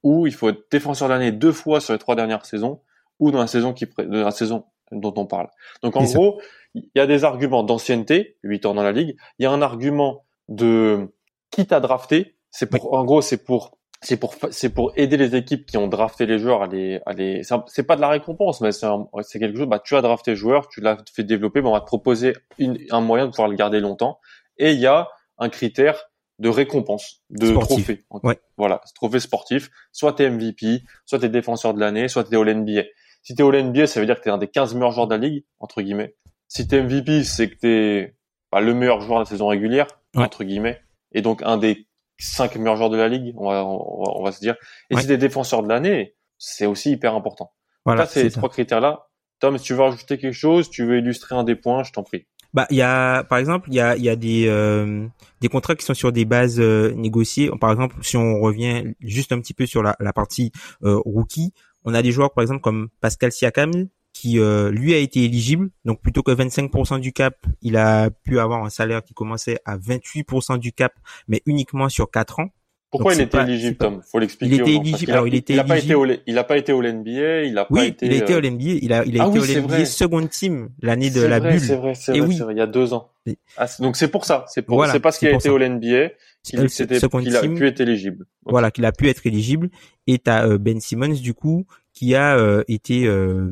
ou 0.03 0.27
il 0.27 0.33
faut 0.33 0.49
être 0.49 0.63
défenseur 0.71 1.07
de 1.07 1.13
l'année 1.13 1.31
deux 1.31 1.51
fois 1.53 1.79
sur 1.81 1.93
les 1.93 1.99
trois 1.99 2.15
dernières 2.15 2.45
saisons 2.45 2.81
ou 3.19 3.31
dans 3.31 3.39
la 3.39 3.47
saison 3.47 3.73
qui 3.73 3.85
pré- 3.85 4.05
dans 4.05 4.23
la 4.25 4.31
saison 4.31 4.65
dont 4.91 5.13
on 5.17 5.25
parle. 5.25 5.47
Donc 5.81 5.95
en 5.95 6.03
gros, 6.15 6.41
il 6.75 6.89
y 6.95 6.99
a 6.99 7.07
des 7.07 7.23
arguments 7.23 7.63
d'ancienneté, 7.63 8.37
8 8.43 8.65
ans 8.65 8.73
dans 8.73 8.83
la 8.83 8.91
ligue. 8.91 9.15
Il 9.39 9.43
y 9.43 9.45
a 9.45 9.51
un 9.51 9.61
argument 9.61 10.25
de 10.49 11.07
qui 11.51 11.65
t'a 11.65 11.79
drafté. 11.79 12.32
C'est 12.55 12.67
pour, 12.69 12.93
en 12.93 13.03
gros, 13.03 13.21
c'est 13.21 13.43
pour, 13.43 13.77
c'est 14.01 14.17
pour, 14.17 14.35
c'est 14.51 14.69
pour 14.69 14.91
aider 14.95 15.17
les 15.17 15.35
équipes 15.35 15.65
qui 15.65 15.77
ont 15.77 15.87
drafté 15.87 16.25
les 16.27 16.37
joueurs 16.37 16.61
à 16.61 16.67
les, 16.67 16.99
à 17.07 17.13
les, 17.13 17.41
c'est 17.67 17.83
pas 17.83 17.95
de 17.95 18.01
la 18.01 18.09
récompense, 18.09 18.61
mais 18.61 18.71
c'est 18.71 18.85
c'est 19.23 19.39
quelque 19.39 19.57
chose, 19.57 19.67
bah, 19.67 19.79
tu 19.83 19.95
as 19.95 20.01
drafté 20.01 20.31
le 20.31 20.35
joueur, 20.37 20.67
tu 20.67 20.79
l'as 20.79 20.97
fait 21.13 21.23
développer, 21.23 21.61
bah, 21.61 21.69
on 21.69 21.73
va 21.73 21.79
te 21.81 21.85
proposer 21.85 22.33
une, 22.59 22.77
un 22.91 23.01
moyen 23.01 23.25
de 23.25 23.31
pouvoir 23.31 23.47
le 23.47 23.55
garder 23.55 23.79
longtemps. 23.79 24.19
Et 24.57 24.71
il 24.73 24.79
y 24.79 24.85
a 24.85 25.09
un 25.39 25.49
critère 25.49 26.03
de 26.37 26.47
récompense, 26.49 27.21
de 27.31 27.47
Sportif. 27.47 27.85
trophée. 27.85 28.05
Ouais. 28.27 28.39
Voilà, 28.57 28.81
trophée 28.95 29.19
sportif. 29.19 29.69
Soit 29.91 30.13
t'es 30.13 30.29
MVP, 30.29 30.83
soit 31.05 31.17
t'es 31.19 31.29
défenseur 31.29 31.73
de 31.73 31.79
l'année, 31.79 32.07
soit 32.07 32.23
t'es 32.25 32.35
All 32.35 32.53
NBA. 32.53 32.83
Si 33.23 33.33
t'es 33.33 33.41
All 33.41 33.55
NBA, 33.63 33.87
ça 33.87 33.99
veut 33.99 34.05
dire 34.05 34.17
que 34.19 34.23
t'es 34.25 34.29
un 34.29 34.37
des 34.37 34.47
15 34.47 34.75
meilleurs 34.75 34.91
joueurs 34.91 35.07
de 35.07 35.15
la 35.15 35.19
ligue, 35.27 35.43
entre 35.59 35.81
guillemets. 35.81 36.15
Si 36.49 36.67
t'es 36.67 36.83
MVP, 36.83 37.23
c'est 37.23 37.49
que 37.49 37.55
t'es 37.55 38.15
bah, 38.51 38.61
le 38.61 38.73
meilleur 38.75 39.01
joueur 39.01 39.19
de 39.19 39.23
la 39.23 39.29
saison 39.29 39.47
régulière, 39.47 39.87
Ouais. 40.15 40.23
entre 40.25 40.43
guillemets. 40.43 40.81
Et 41.13 41.21
donc 41.23 41.41
un 41.43 41.57
des 41.57 41.87
5 42.17 42.55
meilleurs 42.57 42.75
joueurs 42.77 42.89
de 42.89 42.97
la 42.97 43.07
ligue, 43.09 43.33
on 43.37 43.49
va, 43.49 43.65
on 43.65 44.03
va, 44.03 44.11
on 44.15 44.23
va 44.23 44.31
se 44.31 44.39
dire. 44.39 44.55
Et 44.89 44.95
Ouais. 44.95 45.01
si 45.01 45.07
t'es 45.07 45.17
défenseur 45.17 45.63
de 45.63 45.69
l'année, 45.69 46.15
c'est 46.37 46.65
aussi 46.65 46.91
hyper 46.91 47.15
important. 47.15 47.51
Voilà. 47.85 48.07
les 48.15 48.29
ça. 48.29 48.37
trois 48.39 48.49
critères-là. 48.49 49.07
Tom, 49.39 49.57
si 49.57 49.65
tu 49.65 49.73
veux 49.73 49.81
rajouter 49.81 50.17
quelque 50.17 50.33
chose, 50.33 50.69
tu 50.69 50.85
veux 50.85 50.99
illustrer 50.99 51.35
un 51.35 51.43
des 51.43 51.55
points, 51.55 51.83
je 51.83 51.91
t'en 51.91 52.03
prie. 52.03 52.25
Bah, 52.53 52.67
il 52.69 52.77
y 52.77 52.81
a, 52.83 53.23
par 53.23 53.39
exemple, 53.39 53.67
il 53.69 53.75
y 53.75 53.79
a, 53.81 53.95
il 53.97 54.03
y 54.03 54.09
a 54.09 54.15
des 54.15 54.45
euh, 54.47 55.05
des 55.41 55.47
contrats 55.49 55.75
qui 55.75 55.83
sont 55.83 55.95
sur 55.95 56.11
des 56.11 56.23
bases 56.23 56.59
euh, 56.59 56.93
négociées. 56.95 57.49
Par 57.59 57.71
exemple, 57.71 57.95
si 58.01 58.15
on 58.15 58.39
revient 58.39 58.93
juste 59.01 59.31
un 59.31 59.39
petit 59.41 59.55
peu 59.55 59.65
sur 59.65 59.81
la, 59.81 59.95
la 59.99 60.13
partie 60.13 60.51
euh, 60.83 60.97
rookie, 61.03 61.51
on 61.83 61.93
a 61.95 62.01
des 62.03 62.11
joueurs, 62.11 62.31
par 62.31 62.43
exemple, 62.43 62.61
comme 62.61 62.89
Pascal 63.01 63.31
Siakam, 63.31 63.71
qui 64.13 64.33
lui 64.71 64.93
a 64.93 64.97
été 64.97 65.23
éligible. 65.23 65.69
Donc, 65.85 66.01
plutôt 66.01 66.21
que 66.23 66.31
25% 66.31 66.99
du 66.99 67.11
cap, 67.13 67.35
il 67.61 67.75
a 67.77 68.09
pu 68.11 68.39
avoir 68.39 68.63
un 68.63 68.69
salaire 68.69 69.03
qui 69.03 69.13
commençait 69.13 69.57
à 69.65 69.77
28% 69.77 70.59
du 70.59 70.71
cap, 70.71 70.93
mais 71.27 71.41
uniquement 71.45 71.89
sur 71.89 72.09
4 72.11 72.39
ans. 72.39 72.49
Pourquoi 72.91 73.15
il 73.15 73.21
était 73.21 73.41
éligible, 73.41 73.75
Tom? 73.77 74.01
Faut 74.11 74.19
l'expliquer. 74.19 74.53
Il 74.53 74.61
était 74.61 74.75
éligible. 74.75 75.11
Alors, 75.13 75.27
il 75.27 75.33
était 75.33 75.53
il 75.53 75.59
a 75.59 75.63
pas 75.63 75.79
été 75.79 75.95
au, 75.95 76.05
il 76.27 76.37
a 76.37 76.43
pas 76.43 76.57
été 76.57 76.73
au 76.73 76.83
NBA, 76.83 77.41
il 77.45 77.57
a 77.57 77.65
oui, 77.71 77.79
pas 77.79 77.85
été. 77.87 78.05
il 78.05 78.13
a 78.13 78.15
été 78.17 78.35
au 78.35 78.39
NBA. 78.39 78.63
Il 78.83 78.93
a, 78.93 79.03
il 79.03 79.19
a 79.19 79.23
Ah 79.23 79.29
été 79.29 79.39
oui, 79.39 79.57
au 79.57 79.61
NBA 79.61 79.67
vrai. 79.67 79.85
second 79.85 80.27
team 80.27 80.69
l'année 80.79 81.09
de 81.09 81.21
la 81.21 81.39
vrai, 81.39 81.53
bulle. 81.53 81.59
C'est 81.59 81.75
vrai, 81.75 81.95
c'est 81.95 82.15
Et 82.15 82.19
vrai, 82.19 82.29
oui. 82.29 82.37
vrai, 82.37 82.53
il 82.53 82.57
y 82.59 82.61
a 82.61 82.67
deux 82.67 82.93
ans. 82.93 83.09
Ah, 83.57 83.65
donc 83.79 83.95
c'est 83.97 84.09
pour 84.09 84.25
ça. 84.25 84.45
C'est 84.47 84.61
pour, 84.61 84.75
Voilà, 84.75 84.93
c'est 84.93 84.99
parce 84.99 85.17
qu'il 85.17 85.27
a 85.29 85.31
été 85.31 85.49
ça. 85.49 85.53
au 85.53 85.57
NBA 85.57 86.09
qu'il 86.43 86.59
Euh, 86.59 86.67
qu'il 86.67 87.35
a 87.35 87.41
team. 87.41 87.55
pu 87.57 87.65
être 87.65 87.79
éligible. 87.81 88.27
Voilà, 88.45 88.69
qu'il 88.69 88.85
a 88.85 88.91
pu 88.91 89.09
être 89.09 89.25
éligible. 89.25 89.71
Et 90.05 90.19
t'as 90.19 90.45
euh, 90.47 90.59
Ben 90.59 90.79
Simmons 90.79 91.15
du 91.19 91.33
coup 91.33 91.65
qui 91.93 92.13
a 92.13 92.37
euh, 92.37 92.63
été 92.67 93.07
euh, 93.07 93.49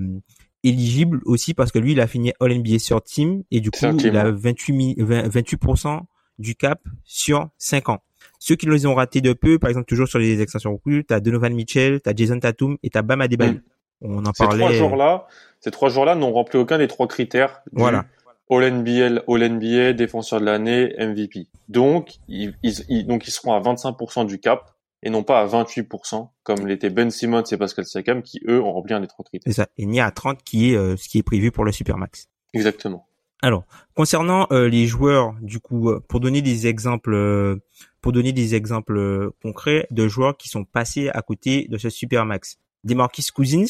éligible 0.63 1.21
aussi 1.25 1.53
parce 1.53 1.71
que 1.71 1.79
lui 1.79 1.93
il 1.93 1.99
a 2.01 2.07
fini 2.07 2.33
All 2.39 2.53
NBA 2.53 2.79
sur 2.79 3.01
team 3.03 3.43
et 3.51 3.59
du 3.61 3.71
coup 3.71 3.79
il 3.99 4.15
a 4.17 4.25
ouais. 4.25 4.31
28 4.31 4.73
mi- 4.73 4.95
20 4.97 5.27
28% 5.27 6.01
du 6.39 6.55
cap 6.55 6.81
sur 7.03 7.49
5 7.57 7.89
ans. 7.89 7.99
Ceux 8.39 8.55
qui 8.55 8.65
les 8.67 8.85
ont 8.85 8.95
ratés 8.95 9.21
de 9.21 9.33
peu, 9.33 9.59
par 9.59 9.69
exemple 9.69 9.85
toujours 9.87 10.07
sur 10.07 10.17
les 10.19 10.41
extensions 10.41 10.73
recrues, 10.73 11.03
t'as 11.05 11.19
Donovan 11.19 11.53
Mitchell, 11.53 12.01
t'as 12.01 12.13
Jason 12.15 12.39
Tatum 12.39 12.77
et 12.83 12.89
t'as 12.89 13.01
Bam 13.03 13.21
Adebayo. 13.21 13.53
Mm. 13.53 13.61
On 14.03 14.25
en 14.25 14.33
Ces 14.33 14.43
parlait. 14.45 14.59
trois 14.63 14.71
joueurs-là, 14.71 15.27
ces 15.59 15.69
trois 15.71 15.89
joueurs-là 15.89 16.15
n'ont 16.15 16.31
rempli 16.31 16.57
aucun 16.57 16.79
des 16.79 16.87
trois 16.87 17.07
critères. 17.07 17.61
du 17.71 17.79
Voilà. 17.79 18.05
All 18.49 18.63
NBA, 18.63 19.21
All 19.27 19.43
NBA, 19.43 19.93
défenseur 19.93 20.39
de 20.41 20.45
l'année, 20.45 20.93
MVP. 20.97 21.47
Donc, 21.69 22.15
ils, 22.27 22.53
ils- 22.63 22.83
ils- 22.89 23.05
donc 23.07 23.27
ils 23.27 23.31
seront 23.31 23.53
à 23.53 23.59
25% 23.61 24.25
du 24.25 24.39
cap 24.39 24.71
et 25.03 25.09
non 25.09 25.23
pas 25.23 25.39
à 25.41 25.47
28% 25.47 26.29
comme 26.43 26.67
l'était 26.67 26.89
Ben 26.89 27.09
Simmons 27.11 27.43
et 27.51 27.57
Pascal 27.57 27.85
Siakam 27.85 28.21
qui 28.21 28.39
eux 28.47 28.61
ont 28.61 28.71
rempli 28.71 28.93
un 28.93 28.99
des 29.01 29.07
trois 29.07 29.25
critères. 29.25 29.51
C'est 29.51 29.61
ça. 29.61 29.67
Et 29.77 29.85
ni 29.85 29.99
à 29.99 30.11
30 30.11 30.43
qui 30.43 30.71
est 30.71 30.75
euh, 30.75 30.95
ce 30.97 31.07
qui 31.09 31.17
est 31.17 31.23
prévu 31.23 31.51
pour 31.51 31.65
le 31.65 31.71
Supermax. 31.71 32.29
Exactement. 32.53 33.07
Alors, 33.43 33.63
concernant 33.95 34.45
euh, 34.51 34.69
les 34.69 34.85
joueurs, 34.85 35.33
du 35.41 35.59
coup, 35.59 35.89
euh, 35.89 35.99
pour 36.07 36.19
donner 36.19 36.43
des 36.43 36.67
exemples, 36.67 37.13
euh, 37.15 37.55
pour 37.99 38.11
donner 38.11 38.33
des 38.33 38.53
exemples 38.53 38.97
euh, 38.97 39.31
concrets 39.41 39.87
de 39.89 40.07
joueurs 40.07 40.37
qui 40.37 40.47
sont 40.47 40.63
passés 40.63 41.09
à 41.09 41.23
côté 41.23 41.65
de 41.67 41.77
ce 41.79 41.89
supermax. 41.89 42.59
Demarcus 42.83 43.31
Cousins, 43.31 43.65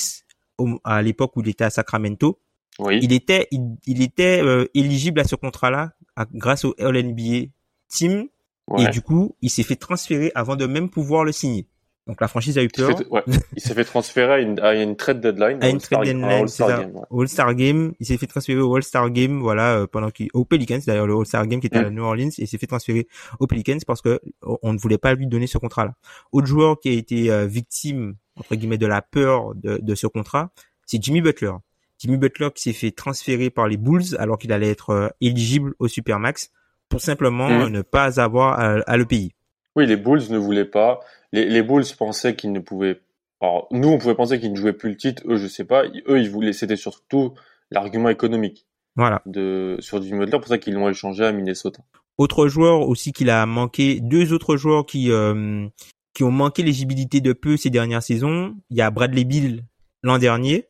au- 0.57 0.79
à 0.83 1.01
l'époque 1.01 1.37
où 1.37 1.41
il 1.41 1.47
était 1.47 1.63
à 1.63 1.69
Sacramento, 1.69 2.37
Oui. 2.79 2.99
il 3.01 3.13
était, 3.13 3.47
il, 3.51 3.77
il 3.85 4.01
était 4.01 4.41
euh, 4.43 4.65
éligible 4.73 5.21
à 5.21 5.23
ce 5.23 5.35
contrat-là 5.35 5.91
à- 6.17 6.25
grâce 6.33 6.65
au 6.65 6.75
All 6.77 6.97
NBA 6.97 7.47
Team, 7.87 8.27
Ouais. 8.71 8.85
et 8.85 8.89
du 8.89 9.01
coup, 9.01 9.35
il 9.41 9.49
s'est 9.49 9.63
fait 9.63 9.75
transférer 9.75 10.31
avant 10.35 10.55
de 10.55 10.65
même 10.65 10.89
pouvoir 10.89 11.23
le 11.23 11.31
signer. 11.31 11.67
Donc 12.07 12.19
la 12.19 12.27
franchise 12.27 12.57
a 12.57 12.63
eu 12.63 12.67
Il 12.75 12.75
s'est 12.75 12.87
peur. 12.87 12.97
fait, 12.97 13.07
ouais. 13.09 13.21
il 13.55 13.61
s'est 13.61 13.75
fait 13.75 13.83
transférer 13.83 14.33
à 14.33 14.39
une, 14.39 14.59
à 14.59 14.73
une 14.73 14.95
trade 14.95 15.21
deadline. 15.21 15.59
à 15.63 15.69
une 15.69 15.77
trade 15.79 16.03
deadline, 16.03 16.47
c'est 16.47 16.63
All-Star 16.63 16.69
ça. 16.69 16.77
Game, 16.83 16.95
ouais. 16.95 17.01
Au 17.11 17.21
All-Star 17.21 17.53
Game, 17.55 17.93
il 17.99 18.05
s'est 18.07 18.17
fait 18.17 18.25
transférer 18.27 18.59
au 18.59 18.75
All-Star 18.75 19.09
Game, 19.11 19.39
voilà, 19.39 19.75
euh, 19.77 19.87
pendant 19.87 20.09
qu'il, 20.09 20.27
au 20.33 20.43
Pelicans, 20.43 20.79
d'ailleurs, 20.85 21.05
le 21.05 21.15
All-Star 21.15 21.45
Game 21.45 21.59
qui 21.61 21.67
était 21.67 21.77
à 21.77 21.89
Mm. 21.89 21.93
New 21.93 22.03
Orleans, 22.03 22.29
et 22.29 22.41
il 22.41 22.47
s'est 22.47 22.57
fait 22.57 22.65
transférer 22.67 23.07
au 23.39 23.45
Pelicans 23.45 23.77
parce 23.85 24.01
que 24.01 24.19
on 24.41 24.57
on 24.63 24.73
ne 24.73 24.79
voulait 24.79 24.97
pas 24.97 25.13
lui 25.13 25.27
donner 25.27 25.45
ce 25.45 25.59
contrat-là. 25.59 25.93
Autre 26.31 26.47
joueur 26.47 26.79
qui 26.79 26.89
a 26.89 26.93
été 26.93 27.31
euh, 27.31 27.45
victime, 27.45 28.15
entre 28.35 28.55
guillemets, 28.55 28.79
de 28.79 28.87
la 28.87 29.03
peur 29.03 29.53
de, 29.55 29.77
de 29.77 29.95
ce 29.95 30.07
contrat, 30.07 30.49
c'est 30.87 31.01
Jimmy 31.01 31.21
Butler. 31.21 31.51
Jimmy 31.99 32.17
Butler 32.17 32.49
qui 32.55 32.63
s'est 32.63 32.73
fait 32.73 32.89
transférer 32.91 33.51
par 33.51 33.67
les 33.67 33.77
Bulls 33.77 34.15
alors 34.17 34.39
qu'il 34.39 34.51
allait 34.51 34.71
être 34.71 34.89
euh, 34.89 35.07
éligible 35.21 35.75
au 35.77 35.87
Supermax 35.87 36.49
pour 36.91 37.01
simplement 37.01 37.49
Mm. 37.49 37.69
ne 37.69 37.81
pas 37.81 38.21
avoir 38.21 38.59
à, 38.59 38.75
à 38.85 38.97
le 38.97 39.05
payer. 39.05 39.31
Oui, 39.75 39.87
les 39.87 39.95
Bulls 39.97 40.21
ne 40.29 40.37
voulaient 40.37 40.65
pas. 40.65 40.99
Les, 41.31 41.45
les 41.45 41.63
Bulls 41.63 41.85
pensaient 41.97 42.35
qu'ils 42.35 42.51
ne 42.51 42.59
pouvaient. 42.59 42.99
Alors, 43.41 43.67
nous, 43.71 43.87
on 43.87 43.97
pouvait 43.97 44.13
penser 44.15 44.39
qu'ils 44.39 44.51
ne 44.51 44.55
jouaient 44.57 44.73
plus 44.73 44.89
le 44.91 44.97
titre. 44.97 45.23
Eux, 45.25 45.37
je 45.37 45.47
sais 45.47 45.63
pas. 45.65 45.83
Eux, 46.07 46.19
ils 46.19 46.29
voulaient. 46.29 46.53
C'était 46.53 46.75
surtout 46.75 47.33
l'argument 47.71 48.09
économique 48.09 48.67
Voilà. 48.95 49.21
de 49.25 49.77
sur 49.79 50.01
Jimmy 50.01 50.19
Butler. 50.19 50.37
Pour 50.39 50.47
ça 50.49 50.57
qu'ils 50.59 50.73
l'ont 50.75 50.89
échangé 50.89 51.25
à 51.25 51.31
Minnesota. 51.31 51.79
Autre 52.17 52.47
joueur 52.47 52.81
aussi 52.87 53.13
qu'il 53.13 53.29
a 53.31 53.45
manqué, 53.47 53.99
deux 54.01 54.33
autres 54.33 54.57
joueurs 54.57 54.85
qui 54.85 55.09
euh, 55.11 55.65
qui 56.13 56.23
ont 56.25 56.29
manqué 56.31 56.61
l'éligibilité 56.61 57.21
de 57.21 57.31
peu 57.33 57.55
ces 57.57 57.69
dernières 57.69 58.03
saisons. 58.03 58.53
Il 58.69 58.77
y 58.77 58.81
a 58.81 58.91
Bradley 58.91 59.23
Bill 59.23 59.63
l'an 60.03 60.17
dernier. 60.19 60.67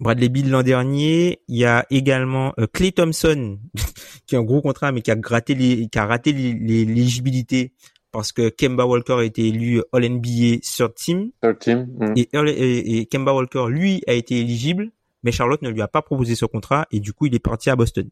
Bradley 0.00 0.28
Bill 0.28 0.50
l'an 0.50 0.62
dernier. 0.62 1.40
Il 1.48 1.56
y 1.56 1.64
a 1.64 1.86
également 1.90 2.52
euh, 2.58 2.66
Clay 2.72 2.92
Thompson 2.92 3.58
qui 4.26 4.36
a 4.36 4.38
un 4.38 4.42
gros 4.42 4.62
contrat 4.62 4.92
mais 4.92 5.02
qui 5.02 5.10
a 5.10 5.16
gratté 5.16 5.54
les, 5.54 5.88
qui 5.88 5.98
a 5.98 6.06
raté 6.06 6.32
l'éligibilité 6.32 7.72
parce 8.12 8.32
que 8.32 8.48
Kemba 8.48 8.86
Walker 8.86 9.14
a 9.14 9.24
été 9.24 9.48
élu 9.48 9.82
All 9.92 10.08
NBA 10.08 10.58
third 10.62 10.94
team 10.94 11.30
Third 11.42 11.58
team. 11.58 11.86
mm. 11.98 12.12
et, 12.16 12.28
et, 12.32 12.98
et 13.00 13.06
Kemba 13.06 13.32
Walker 13.34 13.66
lui 13.68 14.02
a 14.06 14.12
été 14.12 14.38
éligible 14.40 14.90
mais 15.22 15.32
Charlotte 15.32 15.62
ne 15.62 15.68
lui 15.70 15.82
a 15.82 15.88
pas 15.88 16.02
proposé 16.02 16.34
ce 16.34 16.44
contrat 16.46 16.86
et 16.90 17.00
du 17.00 17.12
coup 17.12 17.26
il 17.26 17.34
est 17.34 17.38
parti 17.40 17.70
à 17.70 17.76
Boston. 17.76 18.08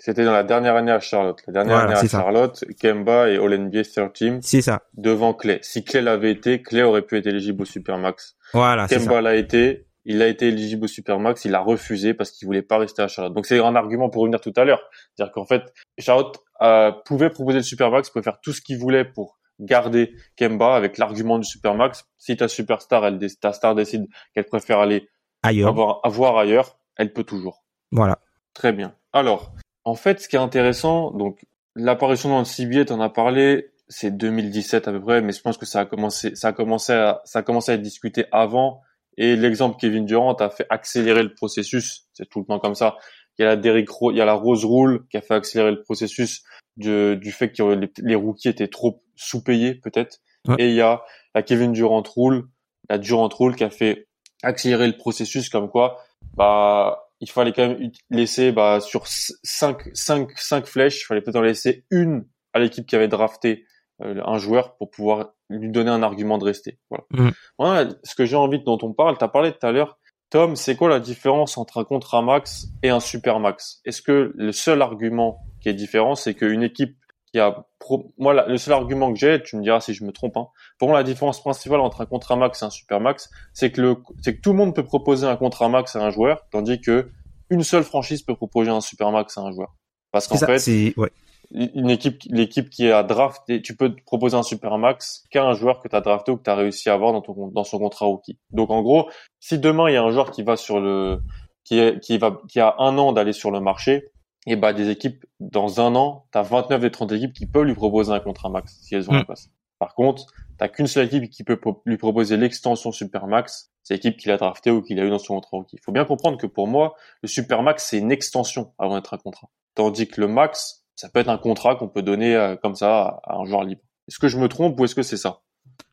C'était 0.00 0.24
dans 0.24 0.32
la 0.32 0.44
dernière 0.44 0.76
année 0.76 0.92
à 0.92 1.00
Charlotte. 1.00 1.42
La 1.48 1.52
dernière 1.54 1.74
Voilà, 1.78 1.90
année 1.98 2.06
à 2.06 2.08
ça. 2.08 2.20
Charlotte, 2.20 2.64
Kemba 2.80 3.30
et 3.30 3.36
All 3.36 3.52
NBA 3.58 3.82
third 3.82 4.12
team 4.12 4.38
C'est 4.42 4.62
ça. 4.62 4.82
devant 4.96 5.34
Clay. 5.34 5.58
Si 5.62 5.82
Clay 5.82 6.02
l'avait 6.02 6.30
été, 6.30 6.62
Clay 6.62 6.84
aurait 6.84 7.02
pu 7.02 7.16
être 7.16 7.26
éligible 7.26 7.62
au 7.62 7.64
Supermax. 7.64 8.36
Voilà. 8.54 8.86
Kemba 8.86 9.20
l'a 9.20 9.34
été. 9.34 9.86
Il 10.10 10.22
a 10.22 10.26
été 10.26 10.48
éligible 10.48 10.86
au 10.86 10.88
Supermax, 10.88 11.44
il 11.44 11.54
a 11.54 11.60
refusé 11.60 12.14
parce 12.14 12.30
qu'il 12.30 12.46
voulait 12.46 12.62
pas 12.62 12.78
rester 12.78 13.02
à 13.02 13.08
Charlotte. 13.08 13.34
Donc 13.34 13.44
c'est 13.44 13.60
un 13.60 13.76
argument 13.76 14.08
pour 14.08 14.22
revenir 14.22 14.40
tout 14.40 14.54
à 14.56 14.64
l'heure. 14.64 14.80
C'est-à-dire 15.14 15.34
qu'en 15.34 15.44
fait, 15.44 15.62
Charlotte 15.98 16.34
euh, 16.62 16.90
pouvait 17.04 17.28
proposer 17.28 17.58
le 17.58 17.62
Supermax, 17.62 18.08
pouvait 18.08 18.22
faire 18.22 18.40
tout 18.40 18.54
ce 18.54 18.62
qu'il 18.62 18.78
voulait 18.78 19.04
pour 19.04 19.38
garder 19.60 20.14
Kemba 20.36 20.74
avec 20.74 20.96
l'argument 20.96 21.38
du 21.38 21.44
Supermax. 21.44 22.06
Si 22.16 22.36
ta 22.38 22.48
superstar, 22.48 23.04
elle, 23.04 23.18
ta 23.36 23.52
star 23.52 23.74
décide 23.74 24.06
qu'elle 24.34 24.46
préfère 24.46 24.78
aller 24.78 25.10
Ailleurs. 25.42 25.68
avoir, 25.68 26.00
avoir 26.04 26.38
ailleurs, 26.38 26.78
elle 26.96 27.12
peut 27.12 27.24
toujours. 27.24 27.64
Voilà. 27.92 28.18
Très 28.54 28.72
bien. 28.72 28.94
Alors, 29.12 29.52
en 29.84 29.94
fait, 29.94 30.20
ce 30.20 30.28
qui 30.28 30.36
est 30.36 30.40
intéressant, 30.40 31.10
donc 31.10 31.44
l'apparition 31.74 32.30
dans 32.30 32.38
le 32.38 32.44
CBA, 32.46 32.86
t'en 32.86 33.00
as 33.02 33.10
parlé, 33.10 33.72
c'est 33.88 34.16
2017 34.16 34.88
à 34.88 34.92
peu 34.92 35.00
près, 35.02 35.20
mais 35.20 35.32
je 35.32 35.42
pense 35.42 35.58
que 35.58 35.66
ça 35.66 35.80
a 35.80 35.84
commencé, 35.84 36.34
ça 36.34 36.48
a 36.48 36.52
commencé 36.52 36.94
à, 36.94 37.20
ça 37.24 37.40
a 37.40 37.42
commencé 37.42 37.72
à 37.72 37.74
être 37.74 37.82
discuté 37.82 38.24
avant. 38.32 38.80
Et 39.18 39.36
l'exemple 39.36 39.76
Kevin 39.78 40.06
Durant 40.06 40.34
a 40.34 40.48
fait 40.48 40.66
accélérer 40.70 41.22
le 41.22 41.34
processus. 41.34 42.06
C'est 42.14 42.28
tout 42.28 42.38
le 42.40 42.46
temps 42.46 42.58
comme 42.60 42.74
ça. 42.76 42.96
Il 43.38 43.42
y 43.42 43.44
a 43.44 43.48
la 43.48 43.56
Derrick 43.56 43.90
Rose, 43.90 44.14
il 44.14 44.18
y 44.18 44.20
a 44.20 44.24
la 44.24 44.32
Rose 44.34 44.64
Rule 44.64 45.02
qui 45.10 45.16
a 45.16 45.20
fait 45.20 45.34
accélérer 45.34 45.72
le 45.72 45.82
processus 45.82 46.42
de- 46.76 47.18
du 47.20 47.32
fait 47.32 47.52
que 47.52 47.62
les, 47.62 47.90
les 47.98 48.14
rookies 48.14 48.48
étaient 48.48 48.68
trop 48.68 49.02
sous-payés 49.16 49.74
peut-être. 49.74 50.18
Ouais. 50.46 50.54
Et 50.58 50.68
il 50.68 50.74
y 50.74 50.80
a 50.80 51.02
la 51.34 51.42
Kevin 51.42 51.72
Durant 51.72 52.02
Rule, 52.16 52.44
la 52.88 52.98
Durant 52.98 53.28
Rule 53.28 53.56
qui 53.56 53.64
a 53.64 53.70
fait 53.70 54.06
accélérer 54.44 54.86
le 54.86 54.96
processus 54.96 55.48
comme 55.48 55.68
quoi, 55.68 55.98
bah, 56.36 57.08
il 57.20 57.28
fallait 57.28 57.52
quand 57.52 57.66
même 57.66 57.90
laisser, 58.10 58.52
bah, 58.52 58.78
sur 58.80 59.06
5, 59.08 59.82
cinq, 59.94 60.38
cinq 60.38 60.66
flèches, 60.66 61.02
il 61.02 61.04
fallait 61.06 61.20
peut-être 61.20 61.36
en 61.36 61.42
laisser 61.42 61.84
une 61.90 62.24
à 62.52 62.60
l'équipe 62.60 62.86
qui 62.86 62.94
avait 62.94 63.08
drafté 63.08 63.64
euh, 64.02 64.22
un 64.24 64.38
joueur 64.38 64.76
pour 64.76 64.90
pouvoir 64.90 65.34
lui 65.50 65.70
donner 65.70 65.90
un 65.90 66.02
argument 66.02 66.38
de 66.38 66.44
rester. 66.44 66.78
Voilà. 66.90 67.04
Mhm. 67.12 67.32
Voilà, 67.58 67.90
ce 68.02 68.14
que 68.14 68.24
j'ai 68.24 68.36
envie 68.36 68.62
dont 68.62 68.78
on 68.82 68.92
parle, 68.92 69.16
tu 69.18 69.24
as 69.24 69.28
parlé 69.28 69.52
tout 69.52 69.66
à 69.66 69.72
l'heure. 69.72 69.98
Tom, 70.30 70.56
c'est 70.56 70.76
quoi 70.76 70.88
la 70.90 71.00
différence 71.00 71.56
entre 71.56 71.78
un 71.78 71.84
contrat 71.84 72.20
max 72.20 72.66
et 72.82 72.90
un 72.90 73.00
super 73.00 73.40
max? 73.40 73.80
Est-ce 73.86 74.02
que 74.02 74.32
le 74.36 74.52
seul 74.52 74.82
argument 74.82 75.38
qui 75.60 75.70
est 75.70 75.74
différent, 75.74 76.14
c'est 76.14 76.34
qu'une 76.34 76.62
équipe 76.62 76.96
qui 77.32 77.38
a 77.38 77.66
pro... 77.78 78.10
moi 78.18 78.34
la- 78.34 78.46
le 78.46 78.58
seul 78.58 78.74
argument 78.74 79.12
que 79.12 79.18
j'ai, 79.18 79.42
tu 79.42 79.56
me 79.56 79.62
diras 79.62 79.80
si 79.80 79.94
je 79.94 80.04
me 80.04 80.12
trompe, 80.12 80.36
hein, 80.36 80.48
pour 80.78 80.88
moi 80.88 80.98
la 80.98 81.04
différence 81.04 81.40
principale 81.40 81.80
entre 81.80 82.00
un 82.02 82.06
contrat 82.06 82.36
max 82.36 82.62
et 82.62 82.64
un 82.66 82.70
super 82.70 83.00
max, 83.00 83.30
c'est 83.52 83.70
que 83.70 83.80
le 83.82 83.96
c'est 84.22 84.36
que 84.36 84.40
tout 84.40 84.52
le 84.52 84.56
monde 84.58 84.74
peut 84.74 84.84
proposer 84.84 85.26
un 85.26 85.36
contrat 85.36 85.68
max 85.68 85.94
à 85.96 86.00
un 86.02 86.10
joueur, 86.10 86.46
tandis 86.50 86.80
que 86.80 87.10
une 87.50 87.62
seule 87.64 87.84
franchise 87.84 88.22
peut 88.22 88.34
proposer 88.34 88.70
un 88.70 88.80
super 88.80 89.10
max 89.10 89.36
à 89.38 89.42
un 89.42 89.52
joueur. 89.52 89.74
Parce 90.10 90.26
qu'en 90.26 90.36
fait, 90.38 90.58
C'est 90.58 90.94
ouais. 90.96 91.10
Une 91.50 91.90
équipe, 91.90 92.20
l'équipe 92.26 92.68
qui 92.68 92.86
est 92.86 92.92
à 92.92 93.02
draft, 93.02 93.42
et 93.48 93.62
tu 93.62 93.74
peux 93.76 93.94
te 93.94 94.02
proposer 94.02 94.36
un 94.36 94.42
super 94.42 94.76
max 94.78 95.24
qu'à 95.30 95.44
un 95.44 95.54
joueur 95.54 95.80
que 95.80 95.88
tu 95.88 95.96
as 95.96 96.00
drafté 96.00 96.32
ou 96.32 96.36
que 96.36 96.42
tu 96.42 96.50
as 96.50 96.54
réussi 96.54 96.90
à 96.90 96.94
avoir 96.94 97.12
dans 97.12 97.22
ton 97.22 97.48
dans 97.48 97.64
son 97.64 97.78
contrat 97.78 98.06
rookie. 98.06 98.38
Donc 98.50 98.70
en 98.70 98.82
gros, 98.82 99.08
si 99.40 99.58
demain 99.58 99.88
il 99.88 99.94
y 99.94 99.96
a 99.96 100.02
un 100.02 100.10
joueur 100.10 100.30
qui 100.30 100.42
va 100.42 100.56
sur 100.56 100.80
le 100.80 101.20
qui 101.64 101.78
est 101.78 102.00
qui 102.00 102.18
va 102.18 102.38
qui 102.48 102.60
a 102.60 102.74
un 102.78 102.98
an 102.98 103.12
d'aller 103.12 103.32
sur 103.32 103.50
le 103.50 103.60
marché, 103.60 104.10
et 104.46 104.56
bah 104.56 104.72
des 104.72 104.90
équipes 104.90 105.24
dans 105.40 105.80
un 105.80 105.94
an, 105.94 106.26
tu 106.32 106.38
as 106.38 106.42
29 106.42 106.80
des 106.80 106.90
30 106.90 107.12
équipes 107.12 107.32
qui 107.32 107.46
peuvent 107.46 107.64
lui 107.64 107.74
proposer 107.74 108.12
un 108.12 108.20
contrat 108.20 108.50
max 108.50 108.78
si 108.82 108.94
elles 108.94 109.08
ont 109.10 109.14
Mm. 109.14 109.18
la 109.18 109.24
place. 109.24 109.50
Par 109.78 109.94
contre, 109.94 110.26
t'as 110.58 110.68
qu'une 110.68 110.86
seule 110.86 111.06
équipe 111.06 111.30
qui 111.30 111.44
peut 111.44 111.58
lui 111.86 111.96
proposer 111.96 112.36
l'extension 112.36 112.90
Supermax, 112.92 113.70
c'est 113.82 113.94
l'équipe 113.94 114.16
qu'il 114.16 114.30
a 114.32 114.36
drafté 114.36 114.70
ou 114.70 114.82
qu'il 114.82 114.98
a 115.00 115.04
eu 115.04 115.10
dans 115.10 115.18
son 115.18 115.34
contrat 115.36 115.56
rookie. 115.58 115.76
Il 115.76 115.82
faut 115.84 115.92
bien 115.92 116.04
comprendre 116.04 116.36
que 116.36 116.46
pour 116.46 116.66
moi, 116.66 116.94
le 117.22 117.28
Supermax, 117.28 117.86
c'est 117.86 117.98
une 117.98 118.10
extension 118.10 118.72
avant 118.78 118.96
d'être 118.96 119.14
un 119.14 119.18
contrat. 119.18 119.48
Tandis 119.74 120.08
que 120.08 120.20
le 120.20 120.26
max, 120.26 120.84
ça 120.98 121.08
peut 121.08 121.20
être 121.20 121.28
un 121.28 121.38
contrat 121.38 121.76
qu'on 121.76 121.86
peut 121.86 122.02
donner 122.02 122.34
euh, 122.34 122.56
comme 122.56 122.74
ça 122.74 123.20
à, 123.22 123.36
un 123.36 123.44
joueur 123.44 123.62
libre. 123.62 123.82
Est-ce 124.08 124.18
que 124.18 124.26
je 124.26 124.36
me 124.36 124.48
trompe 124.48 124.78
ou 124.80 124.84
est-ce 124.84 124.96
que 124.96 125.04
c'est 125.04 125.16
ça? 125.16 125.42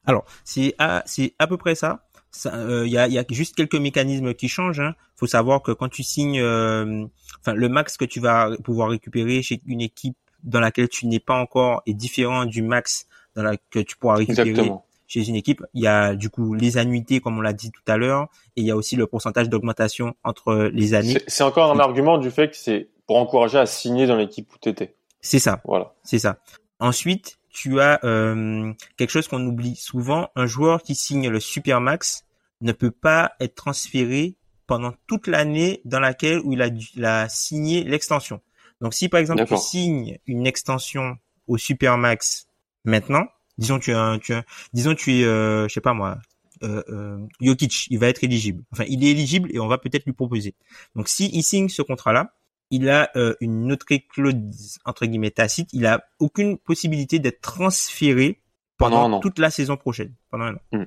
Alors, 0.07 0.25
c'est 0.43 0.73
à, 0.79 1.03
c'est 1.05 1.35
à 1.37 1.45
peu 1.45 1.57
près 1.57 1.75
ça. 1.75 2.07
il 2.43 2.87
y, 2.87 2.97
a, 2.97 3.07
y, 3.07 3.19
a, 3.19 3.23
juste 3.29 3.55
quelques 3.55 3.75
mécanismes 3.75 4.33
qui 4.33 4.47
changent. 4.47 4.79
Hein. 4.79 4.95
faut 5.15 5.27
savoir 5.27 5.61
que 5.61 5.71
quand 5.71 5.89
tu 5.89 6.01
signes, 6.01 6.41
enfin 6.41 7.53
le 7.53 7.69
max 7.69 7.97
que 7.97 8.05
tu 8.05 8.19
vas 8.19 8.49
pouvoir 8.63 8.89
récupérer 8.89 9.43
chez 9.43 9.61
une 9.67 9.81
équipe 9.81 10.17
dans 10.43 10.59
laquelle 10.59 10.89
tu 10.89 11.05
n'es 11.05 11.19
pas 11.19 11.39
encore 11.39 11.83
est 11.85 11.93
différent 11.93 12.45
du 12.45 12.63
max 12.63 13.05
dans 13.35 13.43
la 13.43 13.57
que 13.57 13.79
tu 13.79 13.97
pourras 13.97 14.15
récupérer 14.15 14.49
Exactement. 14.49 14.85
chez 15.05 15.27
une 15.29 15.35
équipe. 15.35 15.63
Il 15.75 15.83
y 15.83 15.87
a 15.87 16.15
du 16.15 16.31
coup 16.31 16.55
les 16.55 16.79
annuités 16.79 17.19
comme 17.21 17.37
on 17.37 17.41
l'a 17.41 17.53
dit 17.53 17.69
tout 17.69 17.83
à 17.85 17.97
l'heure 17.97 18.29
et 18.55 18.61
il 18.61 18.65
y 18.65 18.71
a 18.71 18.75
aussi 18.75 18.95
le 18.95 19.05
pourcentage 19.05 19.49
d'augmentation 19.49 20.15
entre 20.23 20.71
les 20.73 20.95
années. 20.95 21.17
C'est 21.27 21.43
encore 21.43 21.71
un 21.71 21.79
argument 21.79 22.17
du 22.17 22.31
fait 22.31 22.49
que 22.49 22.57
c'est 22.57 22.89
pour 23.07 23.17
encourager 23.17 23.57
à 23.57 23.65
signer 23.65 24.07
dans 24.07 24.15
l'équipe 24.15 24.51
où 24.53 24.57
tu 24.59 24.69
étais. 24.69 24.95
C'est 25.21 25.39
ça. 25.39 25.61
Voilà. 25.65 25.93
C'est 26.03 26.19
ça. 26.19 26.37
Ensuite, 26.79 27.37
tu 27.49 27.79
as 27.79 27.99
euh, 28.03 28.73
quelque 28.97 29.09
chose 29.09 29.27
qu'on 29.27 29.45
oublie 29.45 29.75
souvent, 29.75 30.29
un 30.35 30.45
joueur 30.45 30.83
qui 30.83 30.95
signe 30.95 31.29
le 31.29 31.39
super 31.39 31.81
max 31.81 32.25
ne 32.61 32.71
peut 32.71 32.91
pas 32.91 33.33
être 33.39 33.55
transféré 33.55 34.35
pendant 34.67 34.93
toute 35.07 35.27
l'année 35.27 35.81
dans 35.85 35.99
laquelle 35.99 36.39
où 36.39 36.53
il 36.53 36.61
a, 36.61 36.67
il 36.67 37.05
a 37.05 37.29
signé 37.29 37.83
l'extension. 37.83 38.41
Donc 38.81 38.93
si 38.93 39.09
par 39.09 39.19
exemple 39.19 39.45
tu 39.45 39.57
signes 39.57 40.17
une 40.25 40.47
extension 40.47 41.17
au 41.47 41.57
Supermax 41.57 42.47
maintenant, 42.83 43.25
disons 43.57 43.79
tu 43.79 43.93
as, 43.93 44.17
tu 44.21 44.33
as, 44.33 44.43
disons 44.73 44.95
tu 44.95 45.19
es, 45.19 45.23
euh, 45.23 45.67
je 45.67 45.73
sais 45.73 45.81
pas 45.81 45.93
moi, 45.93 46.17
euh, 46.63 46.83
euh, 46.89 47.17
Jokic, 47.41 47.87
il 47.89 47.99
va 47.99 48.07
être 48.07 48.23
éligible. 48.23 48.63
Enfin, 48.71 48.85
il 48.87 49.03
est 49.03 49.11
éligible 49.11 49.49
et 49.53 49.59
on 49.59 49.67
va 49.67 49.77
peut-être 49.77 50.05
lui 50.05 50.13
proposer. 50.13 50.55
Donc 50.95 51.07
si 51.07 51.29
il 51.33 51.43
signe 51.43 51.69
ce 51.69 51.81
contrat-là, 51.81 52.33
il 52.75 52.89
a 52.89 53.09
euh, 53.15 53.35
une 53.39 53.71
autre 53.71 53.85
clause 54.09 54.77
entre 54.85 55.05
guillemets 55.05 55.31
tacite. 55.31 55.69
Il 55.71 55.85
a 55.85 56.03
aucune 56.19 56.57
possibilité 56.57 57.19
d'être 57.19 57.41
transféré 57.41 58.41
pendant 58.77 59.19
toute 59.19 59.39
la 59.39 59.49
saison 59.49 59.77
prochaine, 59.77 60.13
pendant 60.29 60.45
un 60.45 60.55
an. 60.55 60.59
Hmm. 60.73 60.85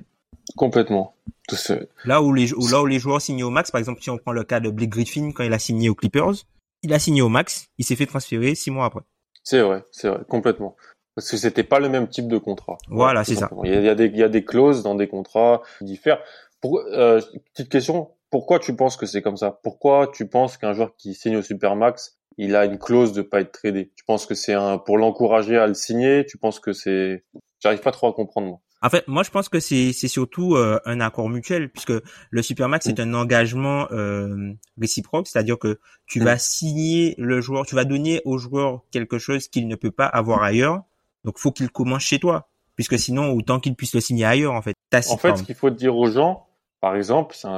Complètement. 0.55 1.15
Tout 1.47 1.57
là 2.05 2.21
où 2.21 2.33
les 2.33 2.47
là 2.47 2.81
où 2.81 2.85
les 2.85 2.99
joueurs 2.99 3.21
signent 3.21 3.43
au 3.43 3.49
max, 3.49 3.71
par 3.71 3.79
exemple, 3.79 4.01
si 4.01 4.09
on 4.09 4.17
prend 4.17 4.31
le 4.31 4.43
cas 4.43 4.59
de 4.59 4.69
Blake 4.69 4.89
Griffin 4.89 5.31
quand 5.31 5.43
il 5.43 5.53
a 5.53 5.59
signé 5.59 5.89
aux 5.89 5.95
Clippers, 5.95 6.45
il 6.83 6.93
a 6.93 6.99
signé 6.99 7.21
au 7.21 7.29
max, 7.29 7.67
il 7.77 7.85
s'est 7.85 7.95
fait 7.95 8.05
transférer 8.05 8.55
six 8.55 8.71
mois 8.71 8.85
après. 8.85 9.01
C'est 9.43 9.61
vrai, 9.61 9.83
c'est 9.91 10.09
vrai, 10.09 10.19
complètement. 10.27 10.75
Parce 11.15 11.31
que 11.31 11.37
c'était 11.37 11.63
pas 11.63 11.79
le 11.79 11.89
même 11.89 12.07
type 12.07 12.27
de 12.27 12.37
contrat. 12.37 12.77
Voilà, 12.87 13.23
c'est 13.23 13.35
ça. 13.35 13.49
Il 13.63 13.73
y, 13.73 13.89
a, 13.89 13.95
des, 13.95 14.05
il 14.05 14.17
y 14.17 14.23
a 14.23 14.29
des 14.29 14.45
clauses 14.45 14.83
dans 14.83 14.95
des 14.95 15.07
contrats 15.07 15.61
qui 15.79 15.85
diffèrent. 15.85 16.21
Pour, 16.61 16.79
euh, 16.79 17.19
petite 17.53 17.69
question, 17.69 18.11
pourquoi 18.29 18.59
tu 18.59 18.75
penses 18.75 18.97
que 18.97 19.05
c'est 19.05 19.21
comme 19.21 19.37
ça? 19.37 19.59
Pourquoi 19.63 20.07
tu 20.13 20.27
penses 20.27 20.57
qu'un 20.57 20.73
joueur 20.73 20.95
qui 20.95 21.13
signe 21.13 21.37
au 21.37 21.41
Supermax, 21.41 22.19
il 22.37 22.55
a 22.55 22.65
une 22.65 22.77
clause 22.77 23.13
de 23.13 23.21
pas 23.21 23.41
être 23.41 23.51
tradé? 23.51 23.91
Tu 23.95 24.03
penses 24.05 24.25
que 24.25 24.35
c'est 24.35 24.53
un 24.53 24.77
pour 24.77 24.97
l'encourager 24.97 25.57
à 25.57 25.67
le 25.67 25.73
signer? 25.73 26.25
Tu 26.25 26.37
penses 26.37 26.59
que 26.59 26.73
c'est 26.73 27.23
J'arrive 27.61 27.81
pas 27.81 27.91
trop 27.91 28.07
à 28.07 28.13
comprendre 28.13 28.47
moi. 28.47 28.59
En 28.81 28.89
fait, 28.89 29.05
moi 29.09 29.23
je 29.23 29.29
pense 29.29 29.49
que 29.49 29.59
c'est 29.59 29.91
c'est 29.91 30.07
surtout 30.07 30.55
euh, 30.55 30.79
un 30.85 31.01
accord 31.01 31.27
mutuel 31.27 31.69
puisque 31.69 31.91
le 32.29 32.41
supermax 32.41 32.85
c'est 32.85 32.97
mm. 32.97 33.09
un 33.09 33.13
engagement 33.13 33.87
euh, 33.91 34.53
réciproque, 34.79 35.27
c'est-à-dire 35.27 35.59
que 35.59 35.79
tu 36.05 36.21
mm. 36.21 36.23
vas 36.23 36.37
signer 36.37 37.15
le 37.17 37.41
joueur, 37.41 37.65
tu 37.65 37.75
vas 37.75 37.83
donner 37.83 38.21
au 38.23 38.37
joueur 38.37 38.83
quelque 38.91 39.17
chose 39.17 39.49
qu'il 39.49 39.67
ne 39.67 39.75
peut 39.75 39.91
pas 39.91 40.05
avoir 40.05 40.43
ailleurs. 40.43 40.83
Donc 41.25 41.39
faut 41.39 41.51
qu'il 41.51 41.69
commence 41.69 42.03
chez 42.03 42.19
toi 42.19 42.47
puisque 42.77 42.97
sinon 42.97 43.33
autant 43.33 43.59
qu'il 43.59 43.75
puisse 43.75 43.93
le 43.93 43.99
signer 43.99 44.23
ailleurs 44.23 44.53
en 44.53 44.61
fait. 44.61 44.75
En 45.09 45.17
fait, 45.17 45.35
ce 45.35 45.43
qu'il 45.43 45.55
faut 45.55 45.69
dire 45.69 45.97
aux 45.97 46.09
gens, 46.09 46.47
par 46.79 46.95
exemple, 46.95 47.35
c'est 47.37 47.49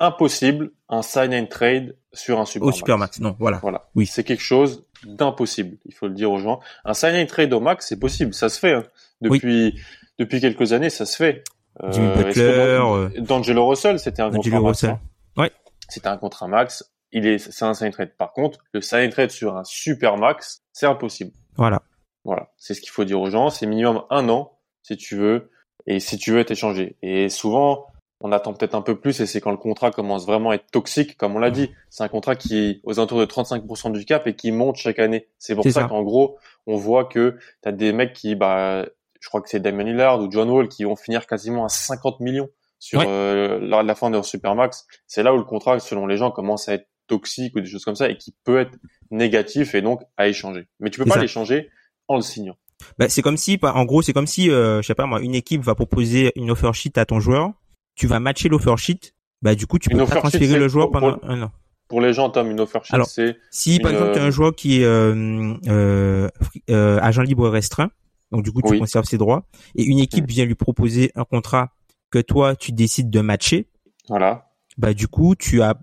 impossible 0.00 0.70
un 0.88 1.02
sign 1.02 1.34
and 1.34 1.46
trade 1.46 1.96
sur 2.12 2.38
un 2.38 2.44
supermax. 2.44 2.76
Au 2.76 2.78
supermax, 2.78 3.20
non, 3.20 3.36
voilà. 3.38 3.58
Voilà. 3.58 3.88
Oui. 3.94 4.06
C'est 4.06 4.24
quelque 4.24 4.42
chose 4.42 4.86
d'impossible. 5.04 5.78
Il 5.86 5.94
faut 5.94 6.06
le 6.06 6.14
dire 6.14 6.30
aux 6.30 6.38
gens. 6.38 6.60
Un 6.84 6.94
sign 6.94 7.16
and 7.16 7.26
trade 7.26 7.52
au 7.52 7.60
max, 7.60 7.86
c'est 7.88 7.98
possible, 7.98 8.34
ça 8.34 8.48
se 8.48 8.58
fait. 8.58 8.74
Hein. 8.74 8.84
Depuis 9.20 9.80
depuis 10.18 10.40
quelques 10.40 10.72
années, 10.72 10.90
ça 10.90 11.06
se 11.06 11.16
fait. 11.16 11.44
Jimmy 11.90 12.08
euh, 12.08 12.22
Butler, 12.22 12.42
euh, 12.44 13.08
D'Angelo 13.20 13.66
Russell, 13.66 13.98
c'était 13.98 14.22
un 14.22 14.30
contrat 14.30 14.60
max. 14.60 14.84
Hein. 14.84 15.00
Ouais. 15.36 15.50
C'était 15.88 16.08
un 16.08 16.18
contrat 16.18 16.48
max. 16.48 16.92
Il 17.12 17.26
est, 17.26 17.38
c'est 17.38 17.64
un 17.64 17.74
sign 17.74 17.90
trade. 17.90 18.14
Par 18.16 18.32
contre, 18.32 18.58
le 18.72 18.80
sign 18.80 19.10
trade 19.10 19.30
sur 19.30 19.56
un 19.56 19.64
super 19.64 20.16
max, 20.16 20.62
c'est 20.72 20.86
impossible. 20.86 21.32
Voilà. 21.56 21.82
Voilà. 22.24 22.50
C'est 22.56 22.74
ce 22.74 22.80
qu'il 22.80 22.90
faut 22.90 23.04
dire 23.04 23.20
aux 23.20 23.30
gens. 23.30 23.50
C'est 23.50 23.66
minimum 23.66 24.02
un 24.10 24.28
an, 24.28 24.58
si 24.82 24.96
tu 24.96 25.16
veux, 25.16 25.50
et 25.86 25.98
si 25.98 26.18
tu 26.18 26.32
veux 26.32 26.40
être 26.40 26.50
échangé. 26.50 26.96
Et 27.02 27.28
souvent, 27.28 27.86
on 28.22 28.30
attend 28.30 28.54
peut-être 28.54 28.74
un 28.74 28.82
peu 28.82 28.98
plus 28.98 29.20
et 29.20 29.26
c'est 29.26 29.40
quand 29.40 29.50
le 29.50 29.56
contrat 29.56 29.90
commence 29.90 30.26
vraiment 30.26 30.50
à 30.50 30.54
être 30.54 30.70
toxique, 30.70 31.16
comme 31.16 31.34
on 31.34 31.40
l'a 31.40 31.50
dit. 31.50 31.70
C'est 31.90 32.04
un 32.04 32.08
contrat 32.08 32.36
qui 32.36 32.56
est 32.56 32.80
aux 32.84 32.98
alentours 32.98 33.18
de 33.18 33.26
35% 33.26 33.92
du 33.92 34.04
cap 34.04 34.26
et 34.28 34.34
qui 34.34 34.52
monte 34.52 34.76
chaque 34.76 35.00
année. 35.00 35.28
C'est 35.38 35.56
pour 35.56 35.68
ça, 35.68 35.84
qu'en 35.84 36.02
gros, 36.02 36.38
on 36.66 36.76
voit 36.76 37.04
que 37.04 37.36
tu 37.62 37.68
as 37.68 37.72
des 37.72 37.92
mecs 37.92 38.12
qui, 38.12 38.36
bah, 38.36 38.86
je 39.20 39.28
crois 39.28 39.42
que 39.42 39.48
c'est 39.48 39.60
Damon 39.60 39.84
Lillard 39.84 40.20
ou 40.20 40.30
John 40.30 40.48
Wall 40.48 40.68
qui 40.68 40.84
vont 40.84 40.94
finir 40.94 41.26
quasiment 41.26 41.64
à 41.64 41.68
50 41.68 42.20
millions 42.20 42.48
sur 42.78 43.02
euh, 43.04 43.58
la, 43.60 43.94
fin 43.96 44.08
de 44.08 44.14
leur 44.14 44.24
supermax. 44.24 44.86
C'est 45.06 45.24
là 45.24 45.34
où 45.34 45.36
le 45.36 45.44
contrat, 45.44 45.80
selon 45.80 46.06
les 46.06 46.16
gens, 46.16 46.30
commence 46.30 46.68
à 46.68 46.74
être 46.74 46.88
toxique 47.08 47.56
ou 47.56 47.60
des 47.60 47.68
choses 47.68 47.84
comme 47.84 47.96
ça 47.96 48.08
et 48.08 48.16
qui 48.16 48.34
peut 48.44 48.60
être 48.60 48.78
négatif 49.10 49.74
et 49.74 49.82
donc 49.82 50.00
à 50.16 50.28
échanger. 50.28 50.68
Mais 50.78 50.90
tu 50.90 51.00
peux 51.00 51.06
pas 51.06 51.18
l'échanger 51.18 51.70
en 52.06 52.16
le 52.16 52.22
signant. 52.22 52.56
Bah, 52.98 53.08
c'est 53.08 53.22
comme 53.22 53.36
si, 53.36 53.58
en 53.62 53.84
gros, 53.84 54.02
c'est 54.02 54.12
comme 54.12 54.26
si, 54.26 54.50
euh, 54.50 54.80
je 54.80 54.86
sais 54.86 54.94
pas 54.94 55.06
moi, 55.06 55.20
une 55.20 55.34
équipe 55.34 55.62
va 55.62 55.74
proposer 55.74 56.32
une 56.36 56.50
offer 56.50 56.72
sheet 56.72 56.98
à 56.98 57.04
ton 57.04 57.20
joueur, 57.20 57.52
tu 57.94 58.06
vas 58.06 58.20
matcher 58.20 58.48
l'offer 58.48 58.76
sheet, 58.76 59.14
bah 59.42 59.54
du 59.54 59.66
coup 59.66 59.78
tu 59.78 59.88
peux 59.88 59.98
pas 59.98 60.16
transférer 60.16 60.58
le 60.58 60.68
joueur 60.68 60.90
pendant 60.90 61.18
un 61.22 61.42
an. 61.42 61.52
Pour 61.88 62.00
les 62.00 62.14
gens, 62.14 62.30
Tom, 62.30 62.50
une 62.50 62.60
offer 62.60 62.80
sheet, 62.84 62.96
c'est 63.06 63.36
si 63.50 63.78
par 63.78 63.92
exemple 63.92 64.12
tu 64.12 64.18
as 64.18 64.24
un 64.24 64.30
joueur 64.30 64.54
qui 64.54 64.80
est 64.80 64.84
euh, 64.84 65.54
euh, 65.68 66.28
euh, 66.70 66.98
agent 67.02 67.22
libre 67.22 67.48
restreint, 67.48 67.90
donc 68.32 68.42
du 68.42 68.50
coup, 68.50 68.62
tu 68.62 68.78
conserves 68.78 69.04
ses 69.04 69.18
droits. 69.18 69.46
Et 69.76 69.84
une 69.84 69.98
équipe 69.98 70.26
vient 70.26 70.46
lui 70.46 70.54
proposer 70.54 71.12
un 71.14 71.24
contrat 71.24 71.68
que 72.10 72.18
toi, 72.18 72.56
tu 72.56 72.72
décides 72.72 73.10
de 73.10 73.20
matcher. 73.20 73.68
Voilà. 74.08 74.48
Bah 74.78 74.94
du 74.94 75.06
coup, 75.06 75.36
tu 75.36 75.62
as 75.62 75.78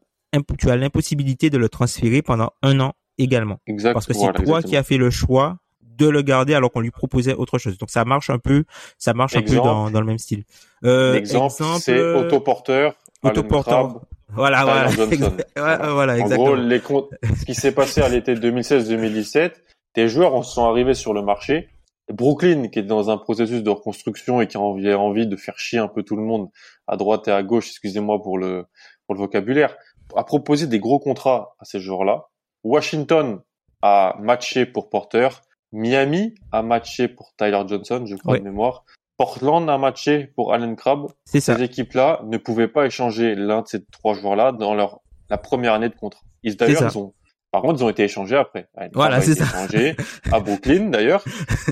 tu 0.58 0.70
as 0.70 0.76
l'impossibilité 0.76 1.50
de 1.50 1.58
le 1.58 1.70
transférer 1.70 2.22
pendant 2.22 2.52
un 2.62 2.80
an 2.80 2.94
également. 3.18 3.60
Exact. 3.68 3.94
Parce 3.94 4.08
que 4.08 4.14
c'est 4.14 4.34
toi 4.44 4.62
qui 4.62 4.76
as 4.76 4.84
fait 4.84 4.98
le 4.98 5.10
choix 5.10 5.58
de 6.00 6.10
le 6.10 6.22
garder 6.22 6.56
alors 6.56 6.72
qu'on 6.72 6.80
lui 6.80 6.92
proposait 6.92 7.34
autre 7.36 7.58
chose. 7.58 7.78
Donc 7.78 7.90
ça 7.90 8.06
marche 8.06 8.30
un 8.30 8.40
peu, 8.40 8.64
ça 8.98 9.14
marche 9.14 9.36
un 9.36 9.42
peu 9.42 9.56
dans, 9.56 9.92
dans 9.92 10.00
le 10.00 10.08
même 10.08 10.18
style. 10.18 10.44
Euh, 10.84 11.14
exemple, 11.16 11.54
c'est 11.80 12.00
autoporteur. 12.14 12.96
Autoporteur. 13.24 14.02
Voilà, 14.32 14.64
voilà. 14.64 15.92
voilà, 15.92 16.20
exactement. 16.20 16.44
En 16.44 16.54
gros, 16.54 16.56
les 16.56 16.80
ce 16.80 17.46
qui 17.46 17.56
s'est 17.56 17.72
passé 17.72 18.02
à 18.02 18.10
l'été 18.10 18.36
2016-2017, 18.36 19.54
tes 19.94 20.08
joueurs 20.08 20.46
sont 20.46 20.66
arrivés 20.66 20.94
sur 20.94 21.16
le 21.16 21.24
marché 21.24 21.68
Brooklyn, 22.10 22.68
qui 22.68 22.80
est 22.80 22.84
dans 22.84 23.10
un 23.10 23.18
processus 23.18 23.64
de 23.64 23.70
reconstruction 23.70 24.42
et 24.42 24.48
qui 24.48 24.58
a 24.58 24.60
envie, 24.62 25.28
de 25.28 25.36
faire 25.36 25.58
chier 25.58 25.80
un 25.80 25.88
peu 25.88 26.04
tout 26.04 26.16
le 26.16 26.24
monde 26.24 26.50
à 26.88 26.98
droite 26.98 27.28
et 27.28 27.32
à 27.32 27.44
gauche, 27.44 27.70
excusez-moi 27.70 28.22
pour 28.22 28.38
le, 28.38 28.66
pour 29.06 29.16
le 29.16 29.20
vocabulaire, 29.20 29.76
a 30.16 30.24
proposé 30.24 30.68
des 30.68 30.80
gros 30.80 31.00
contrats 31.00 31.56
à 31.60 31.66
ces 31.66 31.80
joueurs-là. 31.80 32.28
Washington 32.64 33.42
a 33.82 34.16
matché 34.20 34.66
pour 34.66 34.90
Porter. 34.90 35.30
Miami 35.72 36.36
a 36.52 36.64
matché 36.64 37.08
pour 37.08 37.34
Tyler 37.38 37.62
Johnson, 37.68 38.06
je 38.06 38.16
crois 38.16 38.40
de 38.40 38.44
mémoire. 38.44 38.86
Portland 39.18 39.70
a 39.70 39.78
matché 39.78 40.28
pour 40.36 40.54
Allen 40.54 40.76
Crabbe. 40.76 41.08
Ces 41.26 41.62
équipes-là 41.62 42.22
ne 42.26 42.38
pouvaient 42.38 42.70
pas 42.70 42.86
échanger 42.86 43.36
l'un 43.36 43.62
de 43.62 43.68
ces 43.68 43.86
trois 43.86 44.14
joueurs-là 44.14 44.54
dans 44.54 44.74
leur 44.74 45.02
la 45.30 45.38
première 45.38 45.74
année 45.74 45.90
de 45.90 45.96
contrat. 45.96 46.22
Ils 46.42 46.56
d'ailleurs 46.56 46.84
ils 46.84 46.98
ont 46.98 47.14
par 47.52 47.64
contre, 47.64 47.80
ils 47.80 47.84
ont 47.84 47.90
été 47.90 48.04
échangés 48.04 48.36
après. 48.36 48.70
Voilà, 48.94 49.22
c'est 49.22 49.34
ça. 49.34 49.46
Échangés 49.46 49.96
à 50.32 50.40
Brooklyn 50.40 50.90
d'ailleurs, 50.90 51.24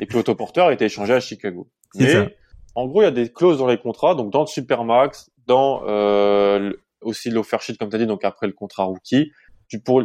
et 0.01 0.05
puis 0.07 0.17
Autoporteur 0.17 0.67
a 0.67 0.73
été 0.73 0.85
échangé 0.85 1.13
à 1.13 1.19
Chicago. 1.19 1.69
Mais 1.95 2.09
ça. 2.09 2.27
en 2.73 2.87
gros, 2.87 3.01
il 3.01 3.05
y 3.05 3.07
a 3.07 3.11
des 3.11 3.31
clauses 3.31 3.59
dans 3.59 3.67
les 3.67 3.77
contrats, 3.77 4.15
donc 4.15 4.31
dans 4.31 4.41
le 4.41 4.47
Supermax, 4.47 5.29
dans 5.45 5.83
euh, 5.87 6.73
aussi 7.01 7.29
l'offersheet 7.29 7.77
comme 7.77 7.89
tu 7.89 7.95
as 7.95 7.99
dit, 7.99 8.07
donc 8.07 8.25
après 8.25 8.47
le 8.47 8.53
contrat 8.53 8.85
rookie, 8.85 9.31
tu 9.67 9.79
pour, 9.79 10.01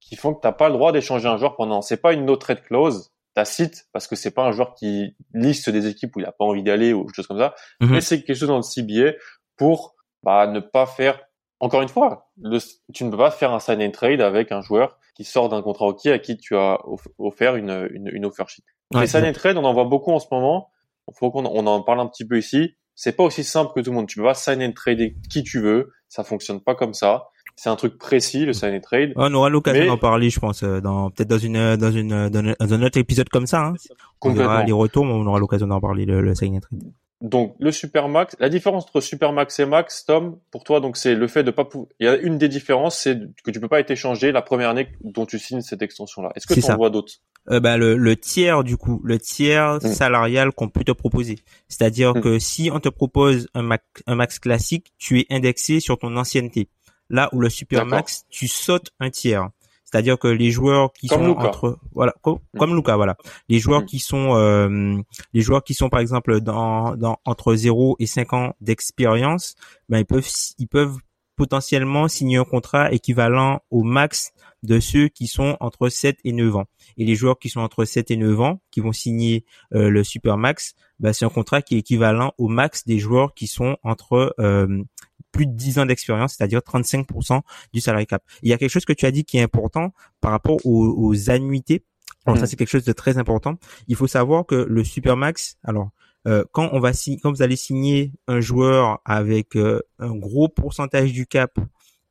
qui 0.00 0.16
font 0.16 0.34
que 0.34 0.40
t'as 0.40 0.52
pas 0.52 0.68
le 0.68 0.74
droit 0.74 0.90
d'échanger 0.90 1.28
un 1.28 1.36
joueur 1.36 1.54
pendant. 1.54 1.82
C'est 1.82 1.98
pas 1.98 2.12
une 2.12 2.24
no 2.24 2.36
trade 2.36 2.62
clause 2.62 3.11
tacite 3.34 3.86
parce 3.92 4.06
que 4.06 4.16
c'est 4.16 4.30
pas 4.30 4.44
un 4.44 4.52
joueur 4.52 4.74
qui 4.74 5.16
liste 5.34 5.70
des 5.70 5.86
équipes 5.86 6.14
où 6.16 6.20
il 6.20 6.26
a 6.26 6.32
pas 6.32 6.44
envie 6.44 6.62
d'aller 6.62 6.92
ou 6.92 7.06
choses 7.14 7.26
comme 7.26 7.38
ça, 7.38 7.54
mhm. 7.80 7.90
mais 7.90 8.00
c'est 8.00 8.22
quelque 8.22 8.36
chose 8.36 8.48
dans 8.48 8.56
le 8.56 8.62
CBA 8.62 9.16
pour 9.56 9.94
bah, 10.22 10.46
ne 10.46 10.60
pas 10.60 10.86
faire 10.86 11.20
encore 11.62 11.80
une 11.80 11.88
fois, 11.88 12.28
le, 12.40 12.58
tu 12.92 13.04
ne 13.04 13.10
peux 13.10 13.16
pas 13.16 13.30
faire 13.30 13.52
un 13.52 13.60
sign 13.60 13.80
and 13.80 13.92
trade 13.92 14.20
avec 14.20 14.50
un 14.50 14.62
joueur 14.62 14.98
qui 15.14 15.22
sort 15.22 15.48
d'un 15.48 15.62
contrat 15.62 15.86
hockey 15.86 16.10
à 16.10 16.18
qui 16.18 16.36
tu 16.36 16.56
as 16.56 16.80
offert 17.18 17.54
une, 17.54 17.88
une, 17.92 18.10
une 18.12 18.26
offer 18.26 18.42
sheet. 18.48 18.64
les 18.92 19.06
sign 19.06 19.24
and 19.24 19.32
trade, 19.32 19.56
on 19.56 19.64
en 19.64 19.72
voit 19.72 19.84
beaucoup 19.84 20.10
en 20.10 20.18
ce 20.18 20.26
moment. 20.32 20.72
Il 21.06 21.14
faut 21.16 21.30
qu'on 21.30 21.46
on 21.46 21.66
en 21.68 21.82
parle 21.84 22.00
un 22.00 22.08
petit 22.08 22.26
peu 22.26 22.36
ici. 22.36 22.74
C'est 22.96 23.12
pas 23.12 23.22
aussi 23.22 23.44
simple 23.44 23.72
que 23.74 23.80
tout 23.80 23.90
le 23.90 23.96
monde. 23.96 24.08
Tu 24.08 24.18
peux 24.18 24.24
pas 24.24 24.34
sign 24.34 24.60
and 24.60 24.72
trader 24.72 25.14
qui 25.30 25.44
tu 25.44 25.60
veux. 25.60 25.92
Ça 26.08 26.24
fonctionne 26.24 26.60
pas 26.60 26.74
comme 26.74 26.94
ça. 26.94 27.28
C'est 27.56 27.68
un 27.68 27.76
truc 27.76 27.98
précis, 27.98 28.44
le 28.44 28.52
sign 28.52 28.74
and 28.74 28.80
trade. 28.80 29.12
on 29.16 29.32
aura 29.34 29.48
l'occasion 29.48 29.86
d'en 29.86 29.98
parler, 29.98 30.30
je 30.30 30.40
pense, 30.40 30.62
euh, 30.62 30.80
dans 30.80 31.10
peut-être 31.10 31.28
dans 31.28 31.38
une 31.38 31.76
dans 31.76 31.92
une 31.92 32.28
dans 32.28 32.74
un 32.74 32.82
autre 32.82 32.98
épisode 32.98 33.28
comme 33.28 33.46
ça. 33.46 33.66
Hein. 33.66 33.74
On 34.22 34.36
aura 34.36 34.64
les 34.64 34.72
retours, 34.72 35.04
mais 35.04 35.12
on 35.12 35.26
aura 35.26 35.38
l'occasion 35.38 35.66
d'en 35.66 35.80
parler 35.80 36.04
le, 36.04 36.20
le 36.20 36.34
sign 36.34 36.56
and 36.56 36.60
trade. 36.60 36.92
Donc 37.22 37.54
le 37.60 37.70
Supermax, 37.70 38.34
la 38.40 38.48
différence 38.48 38.82
entre 38.82 39.00
Supermax 39.00 39.60
et 39.60 39.64
Max, 39.64 40.04
Tom, 40.04 40.38
pour 40.50 40.64
toi, 40.64 40.80
donc 40.80 40.96
c'est 40.96 41.14
le 41.14 41.28
fait 41.28 41.44
de 41.44 41.52
pas 41.52 41.64
pouvoir. 41.64 41.88
Il 42.00 42.06
y 42.06 42.08
a 42.08 42.16
une 42.16 42.36
des 42.36 42.48
différences, 42.48 42.98
c'est 42.98 43.16
que 43.44 43.52
tu 43.52 43.60
peux 43.60 43.68
pas 43.68 43.78
être 43.78 43.92
échangé 43.92 44.32
la 44.32 44.42
première 44.42 44.70
année 44.70 44.88
dont 45.04 45.24
tu 45.24 45.38
signes 45.38 45.60
cette 45.60 45.82
extension-là. 45.82 46.32
Est-ce 46.34 46.48
que 46.48 46.54
tu 46.54 46.68
en 46.68 46.76
vois 46.76 46.90
d'autres? 46.90 47.12
Euh, 47.50 47.60
bah, 47.60 47.76
le, 47.76 47.96
le, 47.96 48.16
tiers 48.16 48.64
du 48.64 48.76
coup, 48.76 49.00
le 49.04 49.20
tiers 49.20 49.74
mm. 49.76 49.80
salarial 49.80 50.50
qu'on 50.50 50.68
peut 50.68 50.82
te 50.82 50.90
proposer. 50.90 51.38
C'est-à-dire 51.68 52.16
mm. 52.16 52.20
que 52.22 52.38
si 52.40 52.70
on 52.72 52.80
te 52.80 52.88
propose 52.88 53.48
un 53.54 53.62
max, 53.62 53.84
un 54.08 54.16
max 54.16 54.40
classique, 54.40 54.92
tu 54.98 55.20
es 55.20 55.26
indexé 55.30 55.78
sur 55.78 55.98
ton 55.98 56.16
ancienneté. 56.16 56.68
Là 57.12 57.28
où 57.32 57.40
le 57.40 57.48
super 57.48 57.86
max, 57.86 58.24
tu 58.28 58.48
sautes 58.48 58.90
un 58.98 59.10
tiers. 59.10 59.48
C'est-à-dire 59.84 60.18
que 60.18 60.26
les 60.26 60.50
joueurs 60.50 60.90
qui 60.94 61.06
sont 61.06 61.36
entre 61.36 61.78
voilà 61.92 62.14
comme, 62.22 62.38
mm. 62.54 62.58
comme 62.58 62.74
Luca 62.74 62.96
voilà 62.96 63.14
les 63.50 63.58
joueurs 63.58 63.84
qui 63.84 63.98
sont 63.98 64.34
euh, 64.36 64.96
les 65.34 65.42
joueurs 65.42 65.62
qui 65.62 65.74
sont 65.74 65.90
par 65.90 66.00
exemple 66.00 66.40
dans, 66.40 66.96
dans 66.96 67.18
entre 67.26 67.54
0 67.54 67.96
et 67.98 68.06
5 68.06 68.32
ans 68.32 68.56
d'expérience 68.62 69.54
ben 69.90 69.98
ils 69.98 70.06
peuvent 70.06 70.26
ils 70.56 70.66
peuvent 70.66 70.96
potentiellement 71.36 72.08
signer 72.08 72.38
un 72.38 72.44
contrat 72.44 72.90
équivalent 72.90 73.60
au 73.70 73.82
max 73.82 74.32
de 74.62 74.80
ceux 74.80 75.08
qui 75.08 75.26
sont 75.26 75.56
entre 75.60 75.88
7 75.88 76.18
et 76.24 76.32
9 76.32 76.56
ans. 76.56 76.66
Et 76.96 77.04
les 77.04 77.14
joueurs 77.14 77.38
qui 77.38 77.48
sont 77.48 77.60
entre 77.60 77.84
7 77.84 78.10
et 78.10 78.16
9 78.16 78.40
ans, 78.40 78.60
qui 78.70 78.80
vont 78.80 78.92
signer 78.92 79.44
euh, 79.74 79.88
le 79.88 80.04
super 80.04 80.38
max, 80.38 80.74
bah, 81.00 81.12
c'est 81.12 81.24
un 81.24 81.30
contrat 81.30 81.62
qui 81.62 81.74
est 81.74 81.78
équivalent 81.78 82.32
au 82.38 82.48
max 82.48 82.86
des 82.86 82.98
joueurs 82.98 83.34
qui 83.34 83.48
sont 83.48 83.76
entre 83.82 84.34
euh, 84.38 84.84
plus 85.32 85.46
de 85.46 85.52
10 85.52 85.78
ans 85.80 85.86
d'expérience, 85.86 86.34
c'est-à-dire 86.36 86.60
35% 86.60 87.40
du 87.72 87.80
salary 87.80 88.06
cap. 88.06 88.22
Il 88.42 88.50
y 88.50 88.52
a 88.52 88.58
quelque 88.58 88.70
chose 88.70 88.84
que 88.84 88.92
tu 88.92 89.06
as 89.06 89.10
dit 89.10 89.24
qui 89.24 89.38
est 89.38 89.42
important 89.42 89.92
par 90.20 90.30
rapport 90.30 90.58
aux, 90.64 91.30
annuités. 91.30 91.84
Alors 92.26 92.36
ça 92.36 92.44
mm. 92.44 92.46
c'est 92.46 92.56
quelque 92.56 92.70
chose 92.70 92.84
de 92.84 92.92
très 92.92 93.18
important. 93.18 93.58
Il 93.88 93.96
faut 93.96 94.06
savoir 94.06 94.46
que 94.46 94.54
le 94.54 94.84
supermax, 94.84 95.56
alors 95.64 95.90
euh, 96.28 96.44
quand 96.52 96.68
on 96.72 96.78
va 96.78 96.92
quand 97.22 97.32
vous 97.32 97.42
allez 97.42 97.56
signer 97.56 98.12
un 98.28 98.40
joueur 98.40 99.00
avec 99.04 99.56
un 99.56 100.16
gros 100.16 100.48
pourcentage 100.48 101.12
du 101.12 101.26
cap 101.26 101.58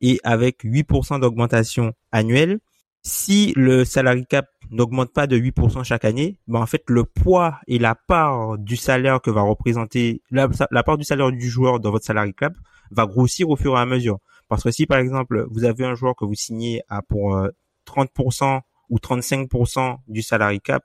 et 0.01 0.19
avec 0.23 0.65
8% 0.65 1.21
d'augmentation 1.21 1.93
annuelle, 2.11 2.59
si 3.03 3.53
le 3.55 3.85
salary 3.85 4.25
cap 4.25 4.47
n'augmente 4.69 5.11
pas 5.11 5.27
de 5.27 5.37
8% 5.37 5.83
chaque 5.83 6.05
année, 6.05 6.37
ben 6.47 6.59
en 6.59 6.65
fait 6.65 6.83
le 6.87 7.03
poids 7.03 7.59
et 7.67 7.77
la 7.79 7.95
part 7.95 8.57
du 8.57 8.75
salaire 8.75 9.21
que 9.21 9.29
va 9.29 9.41
représenter 9.41 10.21
la, 10.31 10.47
part 10.83 10.97
du 10.97 11.03
salaire 11.03 11.31
du 11.31 11.49
joueur 11.49 11.79
dans 11.79 11.91
votre 11.91 12.05
salary 12.05 12.33
cap 12.33 12.53
va 12.91 13.05
grossir 13.05 13.49
au 13.49 13.55
fur 13.55 13.75
et 13.75 13.79
à 13.79 13.85
mesure. 13.85 14.19
Parce 14.47 14.63
que 14.63 14.71
si 14.71 14.85
par 14.85 14.99
exemple 14.99 15.45
vous 15.49 15.63
avez 15.63 15.85
un 15.85 15.95
joueur 15.95 16.15
que 16.15 16.25
vous 16.25 16.35
signez 16.35 16.81
à 16.89 17.01
pour 17.01 17.35
30% 17.87 18.57
euh, 18.57 18.59
ou 18.89 18.97
35% 18.97 19.97
du 20.07 20.21
salary 20.21 20.59
cap, 20.59 20.83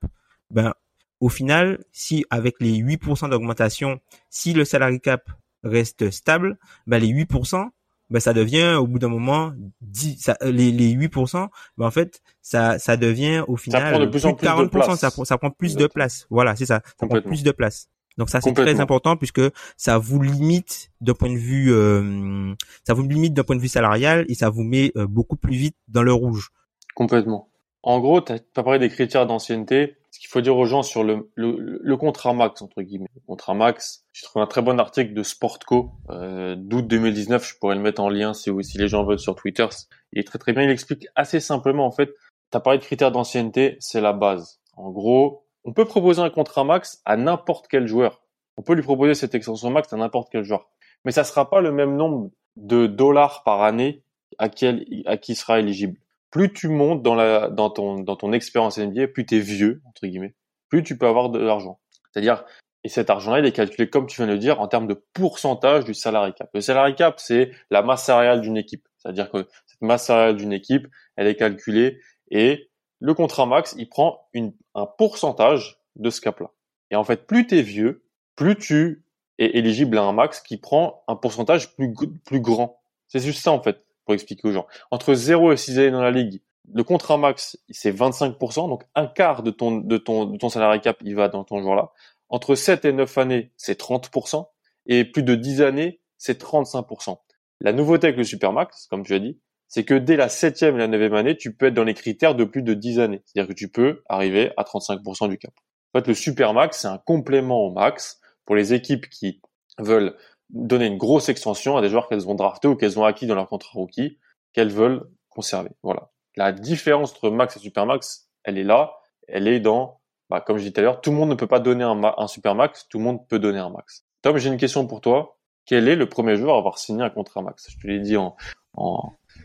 ben 0.50 0.72
au 1.20 1.28
final, 1.28 1.84
si 1.92 2.24
avec 2.30 2.56
les 2.60 2.78
8% 2.82 3.30
d'augmentation, 3.30 4.00
si 4.30 4.52
le 4.52 4.64
salary 4.64 5.00
cap 5.00 5.28
reste 5.64 6.10
stable, 6.10 6.58
ben 6.86 6.98
les 6.98 7.08
8%, 7.08 7.68
ben 8.10 8.20
ça 8.20 8.32
devient 8.32 8.76
au 8.78 8.86
bout 8.86 8.98
d'un 8.98 9.08
moment 9.08 9.52
10 9.80 10.18
ça, 10.20 10.36
les, 10.42 10.70
les 10.70 10.94
8% 10.94 11.48
ben 11.76 11.86
en 11.86 11.90
fait 11.90 12.22
ça 12.40 12.78
ça 12.78 12.96
devient 12.96 13.42
au 13.48 13.56
final 13.56 13.82
ça 13.82 13.90
prend 13.90 14.00
de 14.00 14.06
plus, 14.06 14.26
en 14.26 14.34
plus 14.34 14.46
40% 14.46 14.62
de 14.62 14.68
place. 14.68 15.00
ça, 15.00 15.10
ça 15.10 15.38
prend 15.38 15.50
plus 15.50 15.74
de 15.74 15.88
place. 15.88 16.26
Voilà 16.30 16.54
c'est 16.54 16.66
ça. 16.66 16.82
Ça 17.00 17.06
prend 17.08 17.20
plus 17.20 17.42
de 17.42 17.50
place 17.50 17.88
donc 18.16 18.30
ça 18.30 18.40
c'est 18.40 18.52
très 18.52 18.80
important 18.80 19.16
puisque 19.16 19.42
ça 19.76 19.98
vous 19.98 20.20
limite 20.20 20.90
d'un 21.00 21.14
point 21.14 21.30
de 21.30 21.38
vue 21.38 21.72
euh, 21.72 22.54
ça 22.86 22.94
vous 22.94 23.02
limite 23.02 23.34
d'un 23.34 23.44
point 23.44 23.56
de 23.56 23.60
vue 23.60 23.68
salarial 23.68 24.24
et 24.28 24.34
ça 24.34 24.50
vous 24.50 24.62
met 24.62 24.92
euh, 24.96 25.06
beaucoup 25.06 25.36
plus 25.36 25.56
vite 25.56 25.76
dans 25.88 26.02
le 26.02 26.12
rouge 26.12 26.50
complètement 26.94 27.48
en 27.82 28.00
gros 28.00 28.20
tu 28.20 28.32
as 28.32 28.62
parlé 28.62 28.78
des 28.78 28.88
critères 28.88 29.26
d'ancienneté 29.26 29.96
ce 30.16 30.20
qu'il 30.20 30.30
faut 30.30 30.40
dire 30.40 30.56
aux 30.56 30.64
gens 30.64 30.82
sur 30.82 31.04
le, 31.04 31.30
le, 31.34 31.78
le, 31.82 31.96
contrat 31.98 32.32
max 32.32 32.62
entre 32.62 32.80
guillemets. 32.80 33.10
Le 33.14 33.20
contrat 33.26 33.52
max, 33.52 34.06
j'ai 34.14 34.24
trouvé 34.24 34.42
un 34.42 34.46
très 34.46 34.62
bon 34.62 34.80
article 34.80 35.12
de 35.12 35.22
Sportco 35.22 35.90
euh, 36.08 36.54
d'août 36.56 36.86
2019. 36.86 37.46
Je 37.46 37.58
pourrais 37.58 37.74
le 37.74 37.82
mettre 37.82 38.00
en 38.00 38.08
lien 38.08 38.32
si, 38.32 38.50
si 38.62 38.78
les 38.78 38.88
gens 38.88 39.04
veulent 39.04 39.18
sur 39.18 39.34
Twitter. 39.34 39.66
Il 40.14 40.20
est 40.20 40.24
très 40.24 40.38
très 40.38 40.54
bien. 40.54 40.62
Il 40.62 40.70
explique 40.70 41.06
assez 41.16 41.38
simplement 41.38 41.84
en 41.84 41.90
fait. 41.90 42.14
T'as 42.50 42.60
parlé 42.60 42.78
de 42.78 42.84
critères 42.84 43.12
d'ancienneté, 43.12 43.76
c'est 43.78 44.00
la 44.00 44.14
base. 44.14 44.58
En 44.74 44.90
gros, 44.90 45.44
on 45.66 45.72
peut 45.72 45.84
proposer 45.84 46.22
un 46.22 46.30
contrat 46.30 46.64
max 46.64 47.02
à 47.04 47.16
n'importe 47.16 47.66
quel 47.68 47.86
joueur. 47.86 48.22
On 48.56 48.62
peut 48.62 48.72
lui 48.72 48.82
proposer 48.82 49.14
cette 49.14 49.34
extension 49.34 49.68
max 49.68 49.92
à 49.92 49.96
n'importe 49.98 50.28
quel 50.32 50.44
joueur. 50.44 50.70
Mais 51.04 51.12
ça 51.12 51.24
sera 51.24 51.50
pas 51.50 51.60
le 51.60 51.72
même 51.72 51.96
nombre 51.96 52.30
de 52.56 52.86
dollars 52.86 53.42
par 53.44 53.62
année 53.62 54.02
à 54.38 54.48
qui, 54.48 55.34
sera 55.34 55.60
éligible 55.60 55.98
plus 56.30 56.52
tu 56.52 56.68
montes 56.68 57.02
dans 57.02 57.70
ton 57.70 58.32
expérience 58.32 58.78
NBA, 58.78 59.08
plus 59.08 59.24
tu 59.24 59.36
es 59.36 59.40
vieux 59.40 59.80
entre 59.86 60.06
guillemets, 60.06 60.34
plus 60.68 60.82
tu 60.82 60.98
peux 60.98 61.06
avoir 61.06 61.30
de 61.30 61.38
l'argent. 61.38 61.78
C'est-à-dire 62.12 62.44
et 62.84 62.88
cet 62.88 63.10
argent-là, 63.10 63.40
il 63.40 63.46
est 63.46 63.52
calculé 63.52 63.90
comme 63.90 64.06
tu 64.06 64.18
viens 64.18 64.28
de 64.28 64.32
le 64.32 64.38
dire 64.38 64.60
en 64.60 64.68
termes 64.68 64.86
de 64.86 65.02
pourcentage 65.12 65.84
du 65.84 65.92
salary 65.92 66.32
cap. 66.34 66.48
Le 66.54 66.60
salary 66.60 66.94
cap, 66.94 67.18
c'est 67.18 67.50
la 67.70 67.82
masse 67.82 68.04
salariale 68.04 68.42
d'une 68.42 68.56
équipe. 68.56 68.86
C'est-à-dire 68.98 69.28
que 69.28 69.48
cette 69.66 69.82
masse 69.82 70.06
salariale 70.06 70.36
d'une 70.36 70.52
équipe, 70.52 70.86
elle 71.16 71.26
est 71.26 71.34
calculée 71.34 71.98
et 72.30 72.70
le 73.00 73.14
contrat 73.14 73.46
max, 73.46 73.74
il 73.78 73.88
prend 73.88 74.28
une, 74.32 74.52
un 74.74 74.86
pourcentage 74.86 75.78
de 75.96 76.10
ce 76.10 76.20
cap-là. 76.20 76.50
Et 76.90 76.96
en 76.96 77.04
fait, 77.04 77.26
plus 77.26 77.46
tu 77.46 77.58
es 77.58 77.62
vieux, 77.62 78.04
plus 78.36 78.56
tu 78.56 79.04
es 79.38 79.58
éligible 79.58 79.98
à 79.98 80.02
un 80.02 80.12
max 80.12 80.40
qui 80.40 80.56
prend 80.56 81.02
un 81.08 81.16
pourcentage 81.16 81.74
plus, 81.74 81.92
plus 82.24 82.40
grand. 82.40 82.80
C'est 83.08 83.20
juste 83.20 83.42
ça 83.42 83.52
en 83.52 83.62
fait 83.62 83.84
pour 84.04 84.14
expliquer 84.14 84.48
aux 84.48 84.52
gens. 84.52 84.66
Entre 84.90 85.14
0 85.14 85.52
et 85.52 85.56
6 85.56 85.78
années 85.78 85.90
dans 85.90 86.02
la 86.02 86.10
ligue, 86.10 86.40
le 86.72 86.84
contrat 86.84 87.16
max, 87.16 87.58
c'est 87.70 87.92
25%, 87.92 88.68
donc 88.68 88.84
un 88.94 89.06
quart 89.06 89.42
de 89.42 89.50
ton, 89.50 89.78
de 89.78 89.96
ton, 89.98 90.24
de 90.24 90.36
ton 90.36 90.48
salarié 90.48 90.80
cap, 90.80 90.98
il 91.02 91.14
va 91.14 91.28
dans 91.28 91.44
ton 91.44 91.60
joueur-là. 91.60 91.92
Entre 92.28 92.54
7 92.54 92.84
et 92.84 92.92
9 92.92 93.18
années, 93.18 93.52
c'est 93.56 93.80
30%, 93.80 94.46
et 94.86 95.04
plus 95.04 95.22
de 95.22 95.34
10 95.34 95.62
années, 95.62 96.00
c'est 96.18 96.40
35%. 96.42 97.18
La 97.60 97.72
nouveauté 97.72 98.08
avec 98.08 98.18
le 98.18 98.24
Supermax, 98.24 98.86
comme 98.88 99.04
tu 99.04 99.14
as 99.14 99.18
dit, 99.18 99.38
c'est 99.68 99.84
que 99.84 99.94
dès 99.94 100.16
la 100.16 100.28
septième 100.28 100.76
et 100.76 100.78
la 100.78 100.88
neuvième 100.88 101.14
année, 101.14 101.36
tu 101.36 101.54
peux 101.54 101.66
être 101.66 101.74
dans 101.74 101.84
les 101.84 101.94
critères 101.94 102.34
de 102.34 102.44
plus 102.44 102.62
de 102.62 102.74
10 102.74 103.00
années. 103.00 103.22
C'est-à-dire 103.24 103.48
que 103.48 103.58
tu 103.58 103.68
peux 103.68 104.02
arriver 104.08 104.52
à 104.56 104.62
35% 104.62 105.28
du 105.28 105.38
cap. 105.38 105.52
En 105.92 106.00
fait, 106.00 106.06
le 106.06 106.14
Supermax, 106.14 106.80
c'est 106.80 106.88
un 106.88 106.98
complément 106.98 107.64
au 107.64 107.72
max 107.72 108.20
pour 108.44 108.54
les 108.54 108.74
équipes 108.74 109.08
qui 109.08 109.40
veulent 109.78 110.16
donner 110.50 110.86
une 110.86 110.98
grosse 110.98 111.28
extension 111.28 111.76
à 111.76 111.82
des 111.82 111.88
joueurs 111.88 112.08
qu'elles 112.08 112.28
ont 112.28 112.34
draftés 112.34 112.68
ou 112.68 112.76
qu'elles 112.76 112.98
ont 112.98 113.04
acquis 113.04 113.26
dans 113.26 113.34
leur 113.34 113.48
contrat 113.48 113.72
rookie, 113.74 114.18
qu'elles 114.52 114.70
veulent 114.70 115.08
conserver. 115.28 115.70
Voilà. 115.82 116.10
La 116.36 116.52
différence 116.52 117.12
entre 117.12 117.30
max 117.30 117.56
et 117.56 117.60
supermax, 117.60 118.28
elle 118.44 118.58
est 118.58 118.64
là. 118.64 118.92
Elle 119.26 119.48
est 119.48 119.58
dans, 119.58 120.00
bah, 120.30 120.40
comme 120.40 120.56
je 120.56 120.62
disais 120.62 120.72
tout 120.72 120.80
à 120.80 120.82
l'heure, 120.82 121.00
tout 121.00 121.10
le 121.10 121.16
monde 121.16 121.30
ne 121.30 121.34
peut 121.34 121.48
pas 121.48 121.58
donner 121.58 121.82
un, 121.82 122.00
un 122.16 122.28
supermax, 122.28 122.86
tout 122.88 122.98
le 122.98 123.04
monde 123.04 123.26
peut 123.26 123.38
donner 123.38 123.58
un 123.58 123.70
max. 123.70 124.04
Tom, 124.22 124.38
j'ai 124.38 124.48
une 124.48 124.56
question 124.56 124.86
pour 124.86 125.00
toi. 125.00 125.38
Quel 125.64 125.88
est 125.88 125.96
le 125.96 126.08
premier 126.08 126.36
joueur 126.36 126.54
à 126.54 126.58
avoir 126.58 126.78
signé 126.78 127.02
un 127.02 127.10
contrat 127.10 127.42
max? 127.42 127.68
Je 127.70 127.78
te 127.78 127.86
l'ai 127.88 127.98
dit 127.98 128.16
en, 128.16 128.36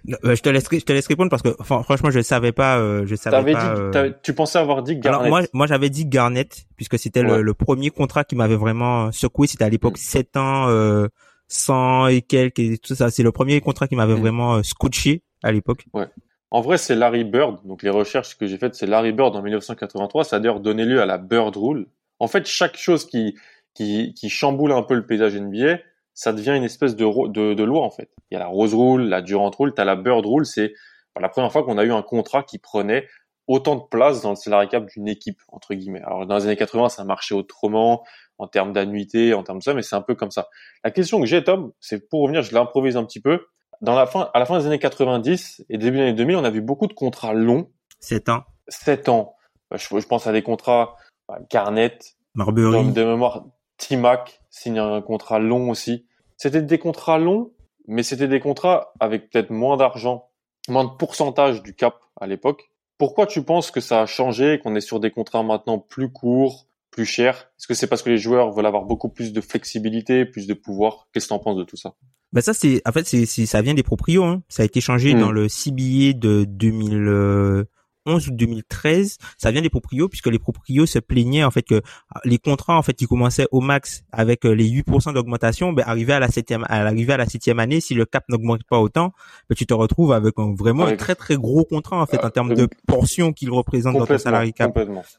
je 0.06 0.42
te 0.42 0.50
laisse, 0.50 0.68
je 0.72 0.80
te 0.80 0.94
laisse 0.94 1.08
répondre 1.08 1.30
parce 1.30 1.42
que 1.42 1.50
franchement, 1.64 2.10
je 2.10 2.22
savais 2.22 2.52
pas, 2.52 2.78
euh, 2.80 3.06
je 3.06 3.16
savais 3.16 3.54
pas. 3.54 3.74
Dit, 3.74 3.98
euh, 3.98 4.12
tu 4.24 4.34
pensais 4.34 4.60
avoir 4.60 4.84
dit 4.84 4.96
Garnett. 4.98 5.22
Alors 5.22 5.28
moi, 5.30 5.48
moi 5.54 5.68
j'avais 5.68 5.90
dit 5.90 6.06
Garnett 6.06 6.66
puisque 6.76 6.98
c'était 6.98 7.24
le, 7.24 7.54
premier 7.54 7.90
contrat 7.90 8.24
qui 8.24 8.36
m'avait 8.36 8.56
vraiment 8.56 9.12
secoué. 9.12 9.48
C'était 9.48 9.64
à 9.64 9.70
l'époque 9.70 9.98
7 9.98 10.36
mm. 10.36 10.40
ans, 10.40 10.70
euh, 10.70 11.08
100 11.48 12.08
et 12.08 12.22
quelques 12.22 12.60
et 12.60 12.78
tout 12.78 12.96
ça. 12.96 13.12
C'est 13.12 13.24
le 13.24 13.32
premier 13.32 13.62
contrat 13.62 13.88
qui 13.88 13.96
m'avait 13.96 14.16
mm. 14.16 14.22
vraiment 14.22 14.64
scotché 14.64 15.24
à 15.44 15.52
l'époque. 15.52 15.86
Ouais. 15.94 16.08
En 16.50 16.62
vrai, 16.62 16.78
c'est 16.78 16.96
Larry 16.96 17.24
Bird. 17.24 17.60
Donc 17.66 17.84
les 17.84 17.90
recherches 17.90 18.38
que 18.38 18.46
j'ai 18.46 18.58
faites, 18.58 18.76
c'est 18.76 18.88
Larry 18.88 19.14
Bird 19.14 19.36
en 19.36 19.42
1983. 19.42 20.24
Ça 20.26 20.36
a 20.36 20.40
d'ailleurs 20.40 20.60
donné 20.60 20.86
lieu 20.86 21.02
à 21.02 21.06
la 21.06 21.18
Bird 21.18 21.56
Rule. 21.56 21.88
En 22.20 22.28
fait, 22.28 22.46
chaque 22.46 22.78
chose 22.78 23.06
qui 23.06 23.36
qui, 23.74 24.14
qui 24.14 24.30
chamboule 24.30 24.72
un 24.72 24.84
peu 24.84 24.96
le 24.96 25.06
paysage 25.06 25.36
NBA, 25.36 25.80
ça 26.14 26.34
devient 26.34 26.56
une 26.56 26.64
espèce 26.64 26.96
de, 26.96 27.06
de, 27.30 27.54
de, 27.54 27.64
loi 27.64 27.84
en 27.84 27.90
fait. 27.90 28.10
Il 28.30 28.34
y 28.34 28.38
a 28.38 28.40
la 28.40 28.48
Rose 28.48 28.74
Rule, 28.74 29.04
la 29.04 29.22
Durant 29.22 29.52
Rule, 29.52 29.74
tu 29.74 29.82
as 29.82 29.86
la 29.86 29.96
Bird 29.96 30.26
Rule, 30.26 30.46
c'est 30.46 30.74
la 31.20 31.30
première 31.30 31.52
fois 31.52 31.64
qu'on 31.64 31.78
a 31.78 31.84
eu 31.84 31.92
un 31.92 32.02
contrat 32.02 32.44
qui 32.44 32.58
prenait 32.58 33.08
autant 33.48 33.76
de 33.76 33.84
place 33.90 34.22
dans 34.22 34.30
le 34.30 34.36
salarié 34.36 34.70
cap 34.70 34.86
d'une 34.86 35.08
équipe, 35.08 35.42
entre 35.50 35.74
guillemets. 35.74 36.02
Alors 36.04 36.26
dans 36.26 36.38
les 36.38 36.46
années 36.46 36.56
80, 36.56 36.90
ça 36.90 37.04
marchait 37.04 37.36
autrement, 37.36 38.04
en 38.38 38.48
termes 38.48 38.74
d'annuité, 38.74 39.34
en 39.34 39.44
termes 39.44 39.60
de 39.60 39.64
ça, 39.64 39.74
mais 39.74 39.82
c'est 39.82 39.96
un 39.96 40.02
peu 40.02 40.16
comme 40.16 40.32
ça. 40.32 40.48
La 40.84 40.92
question 40.92 41.20
que 41.20 41.26
j'ai, 41.26 41.44
Tom, 41.44 41.72
c'est 41.80 42.10
pour 42.10 42.22
revenir, 42.22 42.42
je 42.42 42.54
l'improvise 42.54 42.98
un 42.98 43.04
petit 43.04 43.20
peu. 43.20 43.46
Dans 43.82 43.96
la 43.96 44.06
fin, 44.06 44.30
à 44.34 44.40
la 44.40 44.46
fin 44.46 44.60
des 44.60 44.66
années 44.66 44.80
90 44.80 45.66
et 45.70 45.78
début 45.78 45.98
des 45.98 46.04
années 46.04 46.14
2000, 46.14 46.36
on 46.38 46.44
a 46.44 46.50
vu 46.50 46.62
beaucoup 46.62 46.88
de 46.88 46.94
contrats 46.94 47.34
longs. 47.34 47.70
7 48.00 48.30
ans. 48.30 48.44
7 48.68 49.10
ans. 49.10 49.36
Bah, 49.70 49.78
je, 49.78 50.00
je 50.00 50.08
pense 50.08 50.28
à 50.28 50.32
des 50.32 50.42
contrats 50.44 50.96
bah, 51.28 51.40
Garnett, 51.50 52.16
Marbury. 52.36 52.92
de 52.92 53.04
mémoire, 53.04 53.46
T-Mac 53.78 54.41
signe 54.52 54.78
un 54.78 55.02
contrat 55.02 55.40
long 55.40 55.72
aussi. 55.72 56.06
C'était 56.38 56.62
des 56.62 56.78
contrats 56.78 57.18
longs, 57.18 57.52
mais 57.88 58.04
c'était 58.04 58.28
des 58.28 58.40
contrats 58.40 58.94
avec 59.00 59.30
peut-être 59.30 59.50
moins 59.50 59.78
d'argent, 59.78 60.30
moins 60.68 60.84
de 60.84 60.92
pourcentage 60.92 61.64
du 61.64 61.74
cap 61.74 61.96
à 62.20 62.28
l'époque. 62.28 62.70
Pourquoi 63.00 63.26
tu 63.26 63.42
penses 63.42 63.72
que 63.72 63.82
ça 63.82 64.02
a 64.02 64.06
changé 64.06 64.54
et 64.54 64.60
qu'on 64.60 64.76
est 64.76 64.82
sur 64.82 65.00
des 65.00 65.10
contrats 65.10 65.42
maintenant 65.42 65.80
plus 65.80 66.12
courts, 66.12 66.68
plus 66.92 67.06
chers? 67.06 67.52
Est-ce 67.58 67.68
que 67.68 67.74
c'est 67.74 67.88
parce 67.88 68.04
que 68.04 68.12
les 68.12 68.20
joueurs 68.20 68.52
veulent 68.52 68.68
avoir 68.68 68.84
beaucoup 68.84 69.10
plus 69.10 69.34
de 69.34 69.42
flexibilité, 69.42 70.26
plus 70.26 70.46
de 70.46 70.54
pouvoir? 70.54 71.08
Qu'est-ce 71.12 71.26
que 71.26 71.30
tu 71.30 71.34
en 71.34 71.40
penses 71.40 71.58
de 71.58 71.64
tout 71.64 71.78
ça? 71.78 71.96
Ben 72.34 72.42
ça 72.42 72.54
c'est 72.54 72.82
en 72.88 72.94
fait 72.94 73.06
c'est 73.06 73.26
ça 73.26 73.62
vient 73.62 73.74
des 73.74 73.84
proprios 73.84 74.24
hein. 74.24 74.42
ça 74.48 74.64
a 74.64 74.66
été 74.66 74.80
changé 74.80 75.14
hmm. 75.14 75.20
dans 75.20 75.32
le 75.34 75.50
CBA 75.50 76.18
de 76.18 76.46
2011 76.46 77.66
2011 78.06 78.28
ou 78.28 78.32
2013, 78.32 79.18
ça 79.38 79.52
vient 79.52 79.62
des 79.62 79.70
proprios 79.70 80.10
puisque 80.10 80.28
les 80.28 80.40
proprios 80.40 80.86
se 80.86 81.00
plaignaient 81.00 81.44
en 81.44 81.52
fait 81.52 81.64
que 81.64 81.82
les 82.26 82.38
contrats 82.38 82.78
en 82.78 82.82
fait 82.82 82.94
qui 82.94 83.06
commençaient 83.06 83.48
au 83.52 83.62
max 83.62 84.04
avec 84.12 84.44
les 84.44 84.70
8% 84.70 85.14
d'augmentation, 85.14 85.74
ben 85.74 85.84
arrivé 85.86 86.14
à 86.14 86.20
la 86.20 86.30
septième 86.30 86.66
à 86.68 86.84
l'arrivée 86.84 87.14
à 87.14 87.18
la 87.18 87.26
septième 87.26 87.60
année, 87.60 87.82
si 87.82 87.94
le 87.94 88.06
cap 88.06 88.24
n'augmente 88.30 88.64
pas 88.64 88.80
autant, 88.80 89.14
ben, 89.50 89.56
tu 89.56 89.66
te 89.66 89.74
retrouves 89.74 90.14
avec 90.14 90.34
un, 90.38 90.54
vraiment 90.54 90.86
un 90.86 90.96
très 90.96 91.16
très 91.16 91.36
gros 91.36 91.66
contrat 91.66 92.02
en 92.02 92.06
fait 92.06 92.24
en 92.24 92.30
termes 92.30 92.54
de 92.54 92.68
portion 92.88 93.34
qu'il 93.34 93.52
représente 93.52 93.98
dans 93.98 94.06
ton 94.06 94.18
salarié 94.18 94.52
cap. 94.52 94.78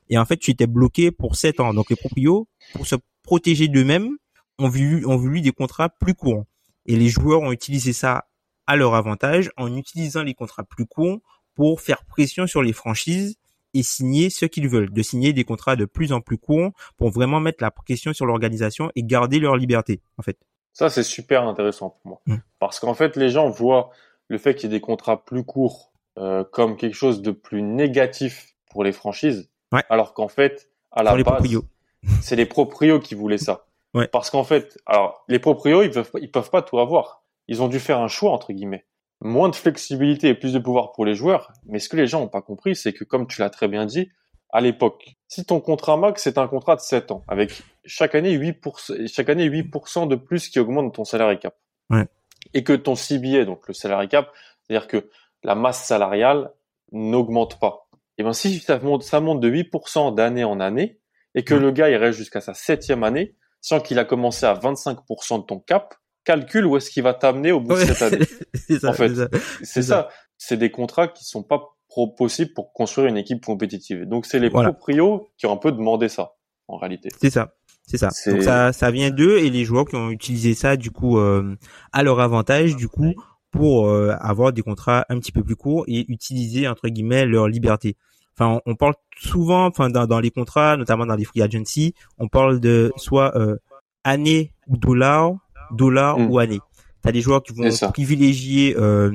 Et 0.08 0.18
en 0.18 0.24
fait, 0.24 0.36
tu 0.36 0.50
étais 0.50 0.66
bloqué 0.66 1.10
pour 1.10 1.36
7 1.36 1.60
ans. 1.60 1.74
Donc 1.74 1.90
les 1.90 1.96
proprios 1.96 2.48
pour 2.74 2.86
se 2.86 2.96
protéger 3.22 3.68
d'eux-mêmes 3.68 4.16
ont 4.58 4.68
vu 4.68 5.06
ont 5.06 5.16
voulu 5.16 5.40
des 5.40 5.52
contrats 5.52 5.88
plus 5.88 6.14
courts. 6.14 6.44
Et 6.86 6.96
les 6.96 7.08
joueurs 7.08 7.40
ont 7.42 7.52
utilisé 7.52 7.92
ça 7.92 8.26
à 8.66 8.76
leur 8.76 8.94
avantage 8.94 9.50
en 9.56 9.76
utilisant 9.76 10.22
les 10.22 10.34
contrats 10.34 10.64
plus 10.64 10.86
courts 10.86 11.20
pour 11.62 11.80
faire 11.80 12.04
pression 12.04 12.48
sur 12.48 12.60
les 12.60 12.72
franchises 12.72 13.36
et 13.72 13.84
signer 13.84 14.30
ce 14.30 14.46
qu'ils 14.46 14.68
veulent, 14.68 14.92
de 14.92 15.00
signer 15.00 15.32
des 15.32 15.44
contrats 15.44 15.76
de 15.76 15.84
plus 15.84 16.12
en 16.12 16.20
plus 16.20 16.36
courts 16.36 16.72
pour 16.96 17.10
vraiment 17.10 17.38
mettre 17.38 17.62
la 17.62 17.70
pression 17.70 18.12
sur 18.12 18.26
l'organisation 18.26 18.90
et 18.96 19.04
garder 19.04 19.38
leur 19.38 19.54
liberté, 19.54 20.00
en 20.18 20.22
fait. 20.22 20.36
Ça, 20.72 20.90
c'est 20.90 21.04
super 21.04 21.44
intéressant 21.46 21.90
pour 21.90 22.00
moi. 22.04 22.20
Mmh. 22.26 22.38
Parce 22.58 22.80
qu'en 22.80 22.94
fait, 22.94 23.14
les 23.14 23.28
gens 23.28 23.48
voient 23.48 23.90
le 24.26 24.38
fait 24.38 24.56
qu'il 24.56 24.72
y 24.72 24.74
ait 24.74 24.76
des 24.76 24.80
contrats 24.80 25.24
plus 25.24 25.44
courts 25.44 25.92
euh, 26.18 26.42
comme 26.42 26.76
quelque 26.76 26.96
chose 26.96 27.22
de 27.22 27.30
plus 27.30 27.62
négatif 27.62 28.56
pour 28.68 28.82
les 28.82 28.90
franchises, 28.90 29.48
alors 29.88 30.14
qu'en 30.14 30.26
fait, 30.26 30.68
à 30.90 31.04
la 31.04 31.14
base, 31.22 31.46
c'est 32.22 32.34
les 32.34 32.46
proprios 32.46 32.98
qui 32.98 33.14
voulaient 33.14 33.38
ça. 33.38 33.66
Ouais. 33.94 34.08
Parce 34.08 34.30
qu'en 34.30 34.42
fait, 34.42 34.80
alors 34.84 35.24
les 35.28 35.38
proprios, 35.38 35.84
ils 35.84 35.92
peuvent, 35.92 36.10
ils 36.20 36.30
peuvent 36.32 36.50
pas 36.50 36.62
tout 36.62 36.80
avoir. 36.80 37.22
Ils 37.46 37.62
ont 37.62 37.68
dû 37.68 37.78
faire 37.78 38.00
un 38.00 38.08
choix 38.08 38.32
entre 38.32 38.52
guillemets. 38.52 38.84
Moins 39.24 39.48
de 39.48 39.54
flexibilité 39.54 40.28
et 40.28 40.34
plus 40.34 40.52
de 40.52 40.58
pouvoir 40.58 40.92
pour 40.92 41.04
les 41.04 41.14
joueurs. 41.14 41.52
Mais 41.66 41.78
ce 41.78 41.88
que 41.88 41.96
les 41.96 42.06
gens 42.06 42.20
n'ont 42.20 42.28
pas 42.28 42.42
compris, 42.42 42.74
c'est 42.74 42.92
que 42.92 43.04
comme 43.04 43.26
tu 43.26 43.40
l'as 43.40 43.50
très 43.50 43.68
bien 43.68 43.86
dit, 43.86 44.10
à 44.50 44.60
l'époque, 44.60 45.16
si 45.28 45.44
ton 45.44 45.60
contrat 45.60 45.96
max 45.96 46.22
c'est 46.22 46.38
un 46.38 46.46
contrat 46.46 46.76
de 46.76 46.80
7 46.80 47.10
ans 47.10 47.24
avec 47.26 47.62
chaque 47.84 48.14
année 48.14 48.36
8%, 48.36 49.08
chaque 49.08 49.28
année 49.30 49.48
8% 49.48 50.08
de 50.08 50.16
plus 50.16 50.48
qui 50.48 50.58
augmente 50.60 50.94
ton 50.94 51.04
salaire 51.04 51.38
cap. 51.38 51.56
Ouais. 51.88 52.06
Et 52.52 52.64
que 52.64 52.72
ton 52.72 52.94
CBA, 52.94 53.44
donc 53.44 53.66
le 53.68 53.74
salaire 53.74 54.06
cap, 54.08 54.30
c'est-à-dire 54.62 54.88
que 54.88 55.08
la 55.42 55.54
masse 55.54 55.84
salariale 55.84 56.52
n'augmente 56.92 57.58
pas. 57.58 57.88
Et 58.18 58.22
ben 58.22 58.32
si 58.32 58.58
ça 58.58 58.78
monte, 58.78 59.02
ça 59.04 59.20
monte 59.20 59.40
de 59.40 59.50
8% 59.50 60.14
d'année 60.14 60.44
en 60.44 60.60
année 60.60 60.98
et 61.34 61.44
que 61.44 61.54
le 61.54 61.70
gars 61.70 61.88
il 61.88 61.96
reste 61.96 62.18
jusqu'à 62.18 62.40
sa 62.40 62.52
septième 62.52 63.04
année, 63.04 63.34
sans 63.60 63.80
qu'il 63.80 63.98
a 63.98 64.04
commencé 64.04 64.44
à 64.44 64.54
25% 64.54 65.40
de 65.40 65.44
ton 65.44 65.60
cap, 65.60 65.94
calcule 66.24 66.66
où 66.66 66.76
est-ce 66.76 66.90
qu'il 66.90 67.02
va 67.02 67.14
t'amener 67.14 67.52
au 67.52 67.60
bout 67.60 67.74
de 67.74 67.80
cette 67.80 68.02
année. 68.02 68.26
ça, 68.80 68.90
en 68.90 68.92
fait, 68.92 69.12
c'est 69.62 69.82
ça. 69.82 70.08
C'est 70.38 70.56
des 70.56 70.70
contrats 70.70 71.08
qui 71.08 71.24
sont 71.24 71.42
pas 71.42 71.76
possibles 72.16 72.52
pour 72.54 72.72
construire 72.72 73.08
une 73.08 73.16
équipe 73.16 73.44
compétitive. 73.44 74.06
Donc 74.06 74.26
c'est 74.26 74.38
les 74.38 74.50
proprios 74.50 75.30
qui 75.36 75.46
ont 75.46 75.52
un 75.52 75.56
peu 75.56 75.72
demandé 75.72 76.08
ça, 76.08 76.32
en 76.68 76.76
réalité. 76.76 77.10
C'est 77.20 77.30
ça. 77.30 77.54
C'est 77.86 77.98
ça. 77.98 78.10
Donc 78.26 78.42
ça, 78.42 78.72
ça 78.72 78.90
vient 78.90 79.10
d'eux 79.10 79.38
et 79.38 79.50
les 79.50 79.64
joueurs 79.64 79.84
qui 79.86 79.96
ont 79.96 80.10
utilisé 80.10 80.54
ça 80.54 80.76
du 80.76 80.90
coup 80.90 81.18
euh, 81.18 81.56
à 81.92 82.02
leur 82.02 82.20
avantage 82.20 82.76
du 82.76 82.88
coup 82.88 83.12
pour 83.50 83.88
euh, 83.88 84.14
avoir 84.20 84.52
des 84.52 84.62
contrats 84.62 85.04
un 85.08 85.18
petit 85.18 85.32
peu 85.32 85.42
plus 85.42 85.56
courts 85.56 85.84
et 85.88 86.10
utiliser 86.10 86.68
entre 86.68 86.88
guillemets 86.88 87.26
leur 87.26 87.48
liberté. 87.48 87.96
Enfin, 88.38 88.60
on, 88.64 88.76
parle 88.76 88.94
souvent, 89.18 89.66
enfin 89.66 89.90
dans, 89.90 90.06
dans, 90.06 90.20
les 90.20 90.30
contrats, 90.30 90.78
notamment 90.78 91.04
dans 91.04 91.16
les 91.16 91.24
free 91.24 91.42
agency, 91.42 91.94
on 92.18 92.28
parle 92.28 92.60
de 92.60 92.90
soit 92.96 93.36
euh, 93.36 93.58
année 94.04 94.54
ou 94.68 94.78
dollar, 94.78 95.34
dollar 95.72 96.18
mm. 96.18 96.30
ou 96.30 96.38
année. 96.38 96.60
T'as 97.02 97.12
des 97.12 97.20
joueurs 97.20 97.42
qui 97.42 97.52
vont 97.52 97.68
privilégier 97.92 98.76
euh, 98.76 99.10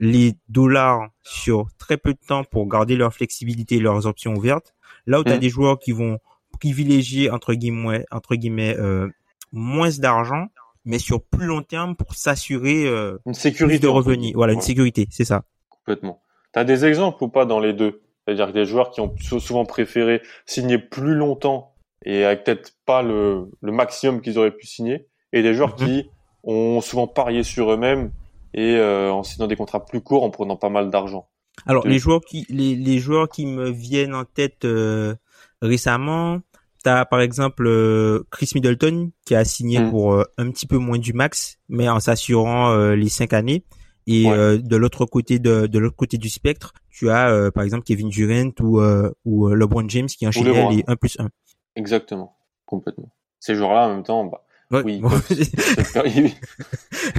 les 0.00 0.34
dollars 0.48 1.08
sur 1.22 1.68
très 1.78 1.96
peu 1.96 2.12
de 2.12 2.18
temps 2.26 2.44
pour 2.44 2.66
garder 2.66 2.96
leur 2.96 3.12
flexibilité 3.14 3.76
et 3.76 3.80
leurs 3.80 4.06
options 4.06 4.34
ouvertes. 4.34 4.74
Là 5.06 5.20
où 5.20 5.24
tu 5.24 5.30
as 5.30 5.36
mm. 5.36 5.40
des 5.40 5.48
joueurs 5.48 5.78
qui 5.78 5.92
vont 5.92 6.18
privilégier 6.58 7.30
entre 7.30 7.54
guillemets 7.54 8.04
entre 8.10 8.34
guillemets 8.34 8.76
euh, 8.76 9.08
moins 9.52 9.90
d'argent 9.98 10.48
mais 10.84 10.98
sur 10.98 11.22
plus 11.22 11.46
long 11.46 11.62
terme 11.62 11.94
pour 11.96 12.14
s'assurer 12.14 12.86
euh, 12.86 13.18
une 13.26 13.34
sécurité 13.34 13.78
de 13.78 13.88
revenus. 13.88 14.32
Voilà, 14.34 14.54
une 14.54 14.62
sécurité, 14.62 15.06
c'est 15.10 15.26
ça. 15.26 15.44
Complètement. 15.68 16.22
T'as 16.52 16.64
des 16.64 16.86
exemples 16.86 17.22
ou 17.24 17.28
pas 17.28 17.44
dans 17.44 17.60
les 17.60 17.74
deux? 17.74 18.00
C'est-à-dire 18.24 18.48
que 18.48 18.52
des 18.52 18.64
joueurs 18.64 18.90
qui 18.90 19.00
ont 19.00 19.14
souvent 19.18 19.66
préféré 19.66 20.22
signer 20.46 20.78
plus 20.78 21.14
longtemps 21.14 21.74
et 22.04 22.24
avec 22.24 22.44
peut-être 22.44 22.72
pas 22.86 23.02
le, 23.02 23.50
le 23.60 23.72
maximum 23.72 24.22
qu'ils 24.22 24.38
auraient 24.38 24.56
pu 24.56 24.66
signer, 24.66 25.08
et 25.32 25.42
des 25.42 25.54
joueurs 25.54 25.76
mhm. 25.80 25.86
qui 25.86 26.10
ont 26.44 26.80
souvent 26.80 27.06
parié 27.06 27.42
sur 27.42 27.72
eux-mêmes 27.72 28.10
et 28.54 28.76
euh, 28.76 29.12
en 29.12 29.22
signant 29.22 29.46
des 29.46 29.56
contrats 29.56 29.84
plus 29.84 30.00
courts 30.00 30.24
en 30.24 30.30
prenant 30.30 30.56
pas 30.56 30.70
mal 30.70 30.90
d'argent. 30.90 31.28
Alors 31.66 31.86
les 31.86 31.98
joueurs 31.98 32.20
qui 32.20 32.46
les, 32.48 32.76
les 32.76 32.98
joueurs 32.98 33.28
qui 33.28 33.46
me 33.46 33.70
viennent 33.70 34.14
en 34.14 34.24
tête 34.24 34.64
euh, 34.64 35.14
récemment, 35.60 36.38
t'as 36.84 37.04
par 37.04 37.20
exemple 37.20 37.66
euh, 37.66 38.22
Chris 38.30 38.50
Middleton 38.54 39.10
qui 39.26 39.34
a 39.34 39.44
signé 39.44 39.80
mm. 39.80 39.90
pour 39.90 40.24
un 40.38 40.50
petit 40.50 40.66
peu 40.66 40.78
moins 40.78 40.98
du 40.98 41.12
max, 41.12 41.58
mais 41.68 41.88
en 41.88 42.00
s'assurant 42.00 42.72
les 42.92 43.08
cinq 43.08 43.32
années. 43.32 43.64
Et 44.06 44.24
de 44.24 44.76
l'autre 44.76 45.04
côté 45.04 45.38
de, 45.38 45.66
de 45.66 45.78
l'autre 45.78 45.96
côté 45.96 46.16
du 46.16 46.30
spectre, 46.30 46.72
tu 46.98 47.10
as 47.10 47.30
euh, 47.30 47.52
par 47.52 47.62
exemple 47.62 47.84
Kevin 47.84 48.08
Durant 48.08 48.50
ou 48.60 48.80
euh, 48.80 49.12
ou 49.24 49.46
euh, 49.46 49.54
LeBron 49.54 49.88
James 49.88 50.08
qui 50.08 50.26
enchaînent 50.26 50.70
les 50.70 50.82
1 50.84 50.96
plus 50.96 51.16
1. 51.20 51.28
Exactement, 51.76 52.36
complètement. 52.66 53.12
Ces 53.38 53.54
joueurs-là 53.54 53.86
en 53.86 53.94
même 53.94 54.02
temps, 54.02 54.24
bah, 54.24 54.42
oui, 54.70 55.00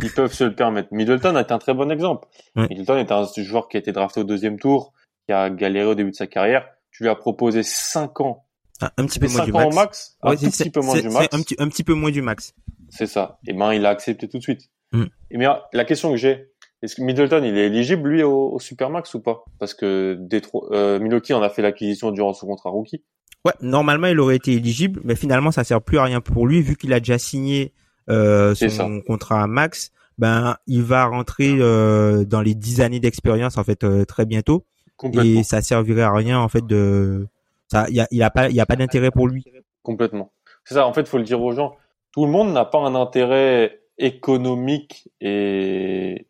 ils, 0.04 0.12
peuvent 0.16 0.34
se 0.34 0.44
le 0.44 0.54
permettre. 0.54 0.90
Middleton 0.92 1.36
est 1.38 1.52
un 1.52 1.58
très 1.58 1.74
bon 1.74 1.92
exemple. 1.92 2.28
Middleton 2.56 2.98
est 2.98 3.12
un 3.12 3.26
joueur 3.38 3.68
qui 3.68 3.78
a 3.78 3.80
été 3.80 3.92
drafté 3.92 4.20
au 4.20 4.24
deuxième 4.24 4.60
tour, 4.60 4.94
qui 5.26 5.34
a 5.34 5.50
galéré 5.50 5.88
au 5.88 5.96
début 5.96 6.12
de 6.12 6.16
sa 6.16 6.28
carrière. 6.28 6.68
Tu 6.92 7.04
lui 7.04 7.10
as 7.10 7.16
proposé 7.16 7.64
5 7.64 8.22
ans. 8.22 8.46
Ah, 8.82 8.92
un 8.98 9.06
petit 9.06 9.20
peu 9.20 9.28
moins 9.28 9.46
du 9.46 9.52
max. 9.52 9.76
max? 9.76 10.18
Un 10.22 10.36
petit 10.36 10.70
peu 10.70 10.82
moins 10.82 11.00
du 11.00 11.10
max. 11.10 11.28
Un 11.32 11.42
petit, 11.42 11.56
un 11.58 11.68
petit 11.68 11.84
peu 11.84 11.94
moins 11.94 12.12
du 12.12 12.22
max. 12.22 12.54
C'est 12.90 13.08
ça. 13.08 13.40
Et 13.48 13.54
ben, 13.54 13.74
il 13.74 13.86
a 13.86 13.90
accepté 13.90 14.28
tout 14.30 14.38
de 14.38 14.44
suite. 14.44 14.70
Mm. 14.92 15.06
Et 15.32 15.38
mais 15.38 15.48
la 15.74 15.86
question 15.86 16.12
que 16.12 16.18
j'ai, 16.18 16.52
est-ce 16.82 16.96
que 16.96 17.02
Middleton, 17.02 17.44
il 17.44 17.58
est 17.58 17.66
éligible, 17.66 18.10
lui, 18.10 18.24
au, 18.24 18.58
Supermax 18.60 19.14
ou 19.14 19.22
pas? 19.22 19.44
Parce 19.60 19.74
que 19.74 20.18
Détro 20.20 20.72
euh, 20.72 21.00
Milwaukee 21.00 21.34
en 21.34 21.42
a 21.42 21.50
fait 21.50 21.62
l'acquisition 21.62 22.12
durant 22.12 22.34
son 22.34 22.48
contrat 22.48 22.70
rookie. 22.70 23.04
Ouais, 23.46 23.54
normalement, 23.62 24.08
il 24.08 24.20
aurait 24.20 24.36
été 24.36 24.54
éligible, 24.54 25.00
mais 25.04 25.16
finalement, 25.16 25.52
ça 25.52 25.64
sert 25.64 25.82
plus 25.82 25.98
à 25.98 26.04
rien 26.04 26.20
pour 26.20 26.46
lui, 26.46 26.62
vu 26.62 26.76
qu'il 26.76 26.94
a 26.94 27.00
déjà 27.00 27.18
signé 27.18 27.74
euh, 28.10 28.54
son 28.56 29.02
contrat 29.02 29.48
max. 29.48 29.92
Ben, 30.18 30.58
il 30.68 30.84
va 30.84 31.06
rentrer 31.06 31.56
euh, 31.60 32.26
dans 32.26 32.42
les 32.42 32.54
10 32.54 32.82
années 32.82 33.00
d'expérience, 33.00 33.58
en 33.58 33.64
fait, 33.64 33.84
euh, 33.84 34.04
très 34.04 34.26
bientôt. 34.26 34.66
Et 35.14 35.44
ça 35.44 35.62
servirait 35.62 36.02
à 36.02 36.12
rien, 36.12 36.40
en 36.40 36.50
fait, 36.50 36.66
de... 36.66 37.28
Ça, 37.72 37.86
il 37.90 37.96
y 37.96 38.02
a, 38.02 38.08
y 38.12 38.22
a 38.22 38.30
pas, 38.30 38.50
il 38.50 38.56
y 38.56 38.60
a 38.60 38.66
pas 38.66 38.76
d'intérêt 38.76 39.12
pour 39.12 39.28
lui. 39.28 39.46
Complètement. 39.84 40.34
C'est 40.66 40.74
ça, 40.74 40.86
en 40.86 40.92
fait, 40.92 41.08
faut 41.08 41.18
le 41.18 41.24
dire 41.24 41.42
aux 41.42 41.54
gens. 41.54 41.78
Tout 42.12 42.26
le 42.26 42.32
monde 42.32 42.52
n'a 42.52 42.66
pas 42.66 42.80
un 42.80 42.96
intérêt 42.96 43.80
économique 43.98 45.08
et 45.22 46.28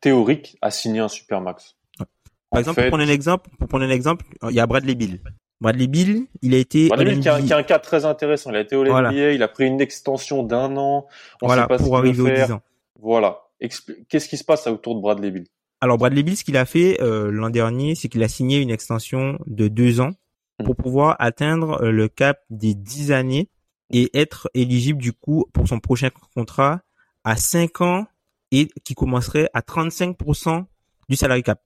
théorique 0.00 0.56
à 0.62 0.70
signer 0.70 1.00
un 1.00 1.08
supermax. 1.08 1.76
Par 2.50 2.60
exemple, 2.60 2.80
pour 2.80 2.88
prendre 2.88 3.04
un 3.04 3.08
exemple, 3.08 3.50
pour 3.58 3.68
prendre 3.68 3.84
un 3.84 3.90
exemple, 3.90 4.24
il 4.48 4.54
y 4.54 4.60
a 4.60 4.66
Bradley 4.66 4.94
Bill. 4.94 5.20
Bradley 5.60 5.88
Bill, 5.88 6.26
il 6.42 6.54
a 6.54 6.58
été 6.58 6.88
Bradley 6.88 7.16
Bill 7.16 7.20
qui 7.20 7.28
a, 7.28 7.56
un 7.56 7.62
cas 7.62 7.78
très 7.78 8.04
intéressant. 8.04 8.50
Il 8.50 8.56
a 8.56 8.60
été 8.60 8.76
au 8.76 8.84
NBA, 8.84 9.32
il 9.32 9.42
a 9.42 9.48
pris 9.48 9.66
une 9.66 9.80
extension 9.80 10.42
d'un 10.42 10.76
an. 10.76 11.06
On 11.42 11.46
voilà, 11.46 11.62
sait 11.62 11.68
pas 11.68 11.78
pour 11.78 11.98
arriver 11.98 12.22
aux 12.22 12.46
10 12.46 12.52
ans. 12.52 12.62
Voilà. 12.98 13.42
Qu'est-ce 14.08 14.28
qui 14.28 14.38
se 14.38 14.44
passe 14.44 14.66
autour 14.66 14.94
de 14.96 15.00
Bradley 15.00 15.30
Bill 15.30 15.46
Alors 15.80 15.98
Bradley 15.98 16.22
Bill, 16.22 16.36
ce 16.36 16.44
qu'il 16.44 16.56
a 16.56 16.64
fait 16.64 17.00
euh, 17.02 17.30
l'an 17.30 17.50
dernier, 17.50 17.94
c'est 17.94 18.08
qu'il 18.08 18.22
a 18.22 18.28
signé 18.28 18.58
une 18.58 18.70
extension 18.70 19.38
de 19.46 19.68
deux 19.68 20.00
ans 20.00 20.12
hmm. 20.58 20.64
pour 20.64 20.76
pouvoir 20.76 21.16
atteindre 21.18 21.82
euh, 21.82 21.90
le 21.90 22.08
cap 22.08 22.40
des 22.48 22.74
10 22.74 23.12
années 23.12 23.50
et 23.92 24.10
être 24.18 24.48
éligible 24.54 25.02
du 25.02 25.12
coup 25.12 25.44
pour 25.52 25.68
son 25.68 25.78
prochain 25.78 26.08
contrat 26.34 26.80
à 27.24 27.36
5 27.36 27.82
ans 27.82 28.06
et 28.50 28.68
qui 28.82 28.94
commencerait 28.94 29.50
à 29.52 29.60
35% 29.60 30.64
du 31.08 31.16
salary 31.16 31.42
cap. 31.42 31.60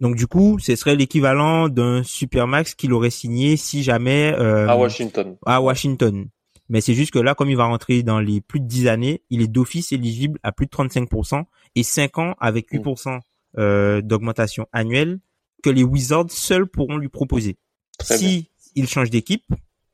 Donc 0.00 0.16
du 0.16 0.26
coup, 0.26 0.58
ce 0.58 0.76
serait 0.76 0.96
l'équivalent 0.96 1.68
d'un 1.68 2.02
supermax 2.02 2.74
qu'il 2.74 2.92
aurait 2.92 3.10
signé 3.10 3.56
si 3.56 3.82
jamais 3.82 4.34
euh, 4.34 4.68
à 4.68 4.76
Washington. 4.76 5.36
À 5.46 5.60
Washington. 5.60 6.28
Mais 6.68 6.80
c'est 6.80 6.94
juste 6.94 7.12
que 7.12 7.18
là, 7.18 7.34
comme 7.34 7.48
il 7.48 7.56
va 7.56 7.64
rentrer 7.64 8.02
dans 8.02 8.18
les 8.18 8.40
plus 8.40 8.60
de 8.60 8.66
10 8.66 8.88
années, 8.88 9.22
il 9.30 9.40
est 9.40 9.46
d'office 9.46 9.92
éligible 9.92 10.38
à 10.42 10.52
plus 10.52 10.66
de 10.66 10.70
35% 10.70 11.44
et 11.76 11.82
5 11.82 12.18
ans 12.18 12.34
avec 12.40 12.70
8% 12.72 13.20
euh, 13.58 14.00
d'augmentation 14.02 14.66
annuelle 14.72 15.20
que 15.62 15.70
les 15.70 15.84
Wizards 15.84 16.30
seuls 16.30 16.66
pourront 16.66 16.96
lui 16.96 17.08
proposer. 17.08 17.56
si 18.02 18.50
il 18.74 18.88
change 18.88 19.10
d'équipe, 19.10 19.46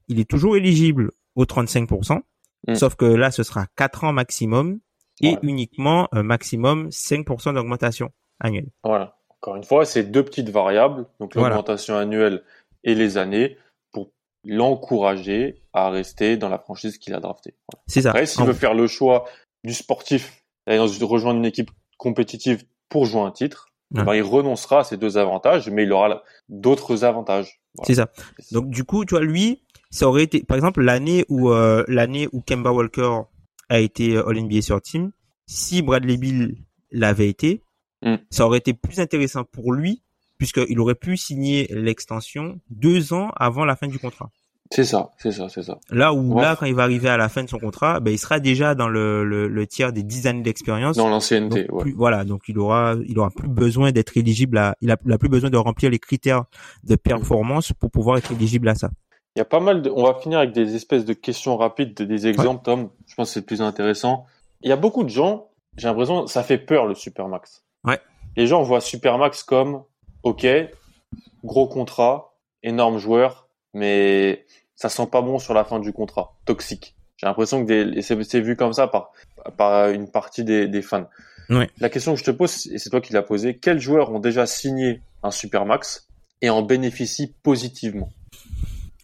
il 0.08 0.18
est 0.18 0.28
toujours 0.28 0.56
éligible 0.56 1.12
aux 1.36 1.44
35%, 1.44 2.20
mm. 2.66 2.74
sauf 2.74 2.96
que 2.96 3.04
là, 3.04 3.30
ce 3.30 3.42
sera 3.42 3.66
4 3.76 4.04
ans 4.04 4.12
maximum 4.12 4.80
et 5.20 5.36
uniquement 5.42 6.08
un 6.12 6.22
maximum 6.22 6.88
5% 6.88 7.54
d'augmentation 7.54 8.10
annuelle. 8.40 8.70
Voilà. 8.82 9.16
Encore 9.42 9.56
une 9.56 9.64
fois, 9.64 9.84
c'est 9.84 10.04
deux 10.04 10.24
petites 10.24 10.50
variables, 10.50 11.04
donc 11.18 11.34
l'augmentation 11.34 11.96
annuelle 11.96 12.44
et 12.84 12.94
les 12.94 13.18
années, 13.18 13.56
pour 13.90 14.12
l'encourager 14.44 15.64
à 15.72 15.90
rester 15.90 16.36
dans 16.36 16.48
la 16.48 16.58
franchise 16.58 16.96
qu'il 16.96 17.12
a 17.12 17.18
draftée. 17.18 17.56
C'est 17.88 18.02
ça. 18.02 18.10
Après, 18.10 18.26
s'il 18.26 18.44
veut 18.44 18.52
faire 18.52 18.74
le 18.74 18.86
choix 18.86 19.24
du 19.64 19.74
sportif, 19.74 20.44
d'aller 20.64 20.78
rejoindre 20.78 21.40
une 21.40 21.44
équipe 21.44 21.72
compétitive 21.98 22.62
pour 22.88 23.04
jouer 23.06 23.22
un 23.22 23.32
titre, 23.32 23.66
eh 23.98 24.04
ben, 24.04 24.14
il 24.14 24.22
renoncera 24.22 24.80
à 24.80 24.84
ces 24.84 24.96
deux 24.96 25.18
avantages, 25.18 25.68
mais 25.68 25.82
il 25.82 25.92
aura 25.92 26.22
d'autres 26.48 27.02
avantages. 27.02 27.60
C'est 27.82 27.96
ça. 27.96 28.10
Donc 28.52 28.70
du 28.70 28.84
coup, 28.84 29.04
tu 29.04 29.14
vois, 29.14 29.24
lui, 29.24 29.64
ça 29.90 30.06
aurait 30.06 30.22
été, 30.22 30.44
par 30.44 30.56
exemple, 30.56 30.82
l'année 30.82 31.24
où 31.28 31.50
euh, 31.50 31.84
l'année 31.88 32.28
où 32.32 32.42
Kemba 32.42 32.70
Walker 32.70 33.22
a 33.68 33.80
été 33.80 34.16
All 34.16 34.40
NBA 34.40 34.62
sur 34.62 34.80
Team, 34.80 35.10
si 35.46 35.82
Bradley 35.82 36.16
Bill 36.16 36.58
l'avait 36.92 37.28
été, 37.28 37.62
mm. 38.02 38.16
ça 38.30 38.46
aurait 38.46 38.58
été 38.58 38.74
plus 38.74 39.00
intéressant 39.00 39.44
pour 39.44 39.72
lui 39.72 40.02
puisqu'il 40.38 40.80
aurait 40.80 40.96
pu 40.96 41.16
signer 41.16 41.68
l'extension 41.70 42.58
deux 42.68 43.12
ans 43.12 43.30
avant 43.36 43.64
la 43.64 43.76
fin 43.76 43.86
du 43.86 44.00
contrat. 44.00 44.30
C'est 44.72 44.84
ça, 44.84 45.10
c'est 45.18 45.32
ça, 45.32 45.48
c'est 45.50 45.62
ça. 45.62 45.78
Là 45.90 46.14
où 46.14 46.36
là, 46.36 46.56
quand 46.56 46.64
il 46.64 46.74
va 46.74 46.82
arriver 46.82 47.10
à 47.10 47.18
la 47.18 47.28
fin 47.28 47.44
de 47.44 47.48
son 47.48 47.58
contrat, 47.58 48.00
ben, 48.00 48.10
il 48.10 48.18
sera 48.18 48.40
déjà 48.40 48.74
dans 48.74 48.88
le, 48.88 49.22
le, 49.22 49.66
tiers 49.66 49.92
des 49.92 50.02
dix 50.02 50.26
années 50.26 50.40
d'expérience. 50.40 50.96
Dans 50.96 51.10
l'ancienneté, 51.10 51.68
Voilà, 51.94 52.24
donc 52.24 52.44
il 52.48 52.58
aura, 52.58 52.94
il 53.06 53.18
aura 53.18 53.30
plus 53.30 53.48
besoin 53.48 53.92
d'être 53.92 54.16
éligible 54.16 54.56
à, 54.56 54.74
il 54.80 54.90
a, 54.90 54.96
plus 54.96 55.28
besoin 55.28 55.50
de 55.50 55.58
remplir 55.58 55.90
les 55.90 55.98
critères 55.98 56.44
de 56.84 56.96
performance 56.96 57.72
pour 57.74 57.90
pouvoir 57.90 58.16
être 58.16 58.32
éligible 58.32 58.66
à 58.68 58.74
ça. 58.74 58.90
Il 59.36 59.40
y 59.40 59.42
a 59.42 59.44
pas 59.44 59.60
mal 59.60 59.82
de, 59.82 59.90
on 59.90 60.04
va 60.04 60.14
finir 60.14 60.38
avec 60.38 60.52
des 60.52 60.74
espèces 60.74 61.04
de 61.04 61.12
questions 61.12 61.56
rapides, 61.56 61.94
des 61.94 62.26
exemples, 62.26 62.64
Tom. 62.64 62.88
Je 63.06 63.14
pense 63.14 63.28
que 63.28 63.34
c'est 63.34 63.40
le 63.40 63.46
plus 63.46 63.60
intéressant. 63.60 64.24
Il 64.62 64.70
y 64.70 64.72
a 64.72 64.76
beaucoup 64.76 65.04
de 65.04 65.10
gens, 65.10 65.50
j'ai 65.76 65.86
l'impression, 65.86 66.26
ça 66.26 66.42
fait 66.42 66.58
peur 66.58 66.86
le 66.86 66.94
Supermax. 66.94 67.62
Ouais. 67.84 68.00
Les 68.36 68.46
gens 68.46 68.62
voient 68.62 68.80
Supermax 68.80 69.42
comme, 69.42 69.82
ok, 70.22 70.46
gros 71.44 71.66
contrat, 71.66 72.34
énorme 72.62 72.98
joueur, 72.98 73.48
mais 73.74 74.46
ça 74.74 74.88
sent 74.88 75.06
pas 75.10 75.20
bon 75.22 75.38
sur 75.38 75.54
la 75.54 75.64
fin 75.64 75.80
du 75.80 75.92
contrat, 75.92 76.34
toxique. 76.44 76.94
J'ai 77.16 77.26
l'impression 77.26 77.64
que 77.64 78.00
c'est 78.00 78.40
vu 78.40 78.56
comme 78.56 78.72
ça 78.72 78.88
par, 78.88 79.12
par 79.56 79.90
une 79.90 80.10
partie 80.10 80.44
des, 80.44 80.66
des 80.66 80.82
fans. 80.82 81.08
La 81.78 81.90
question 81.90 82.14
que 82.14 82.18
je 82.18 82.24
te 82.24 82.30
pose, 82.30 82.66
et 82.68 82.78
c'est 82.78 82.88
toi 82.88 83.00
qui 83.00 83.12
l'as 83.12 83.22
posée, 83.22 83.58
quels 83.58 83.78
joueurs 83.78 84.10
ont 84.10 84.20
déjà 84.20 84.46
signé 84.46 85.02
un 85.22 85.30
supermax 85.30 86.08
et 86.40 86.48
en 86.48 86.62
bénéficient 86.62 87.34
positivement? 87.42 88.10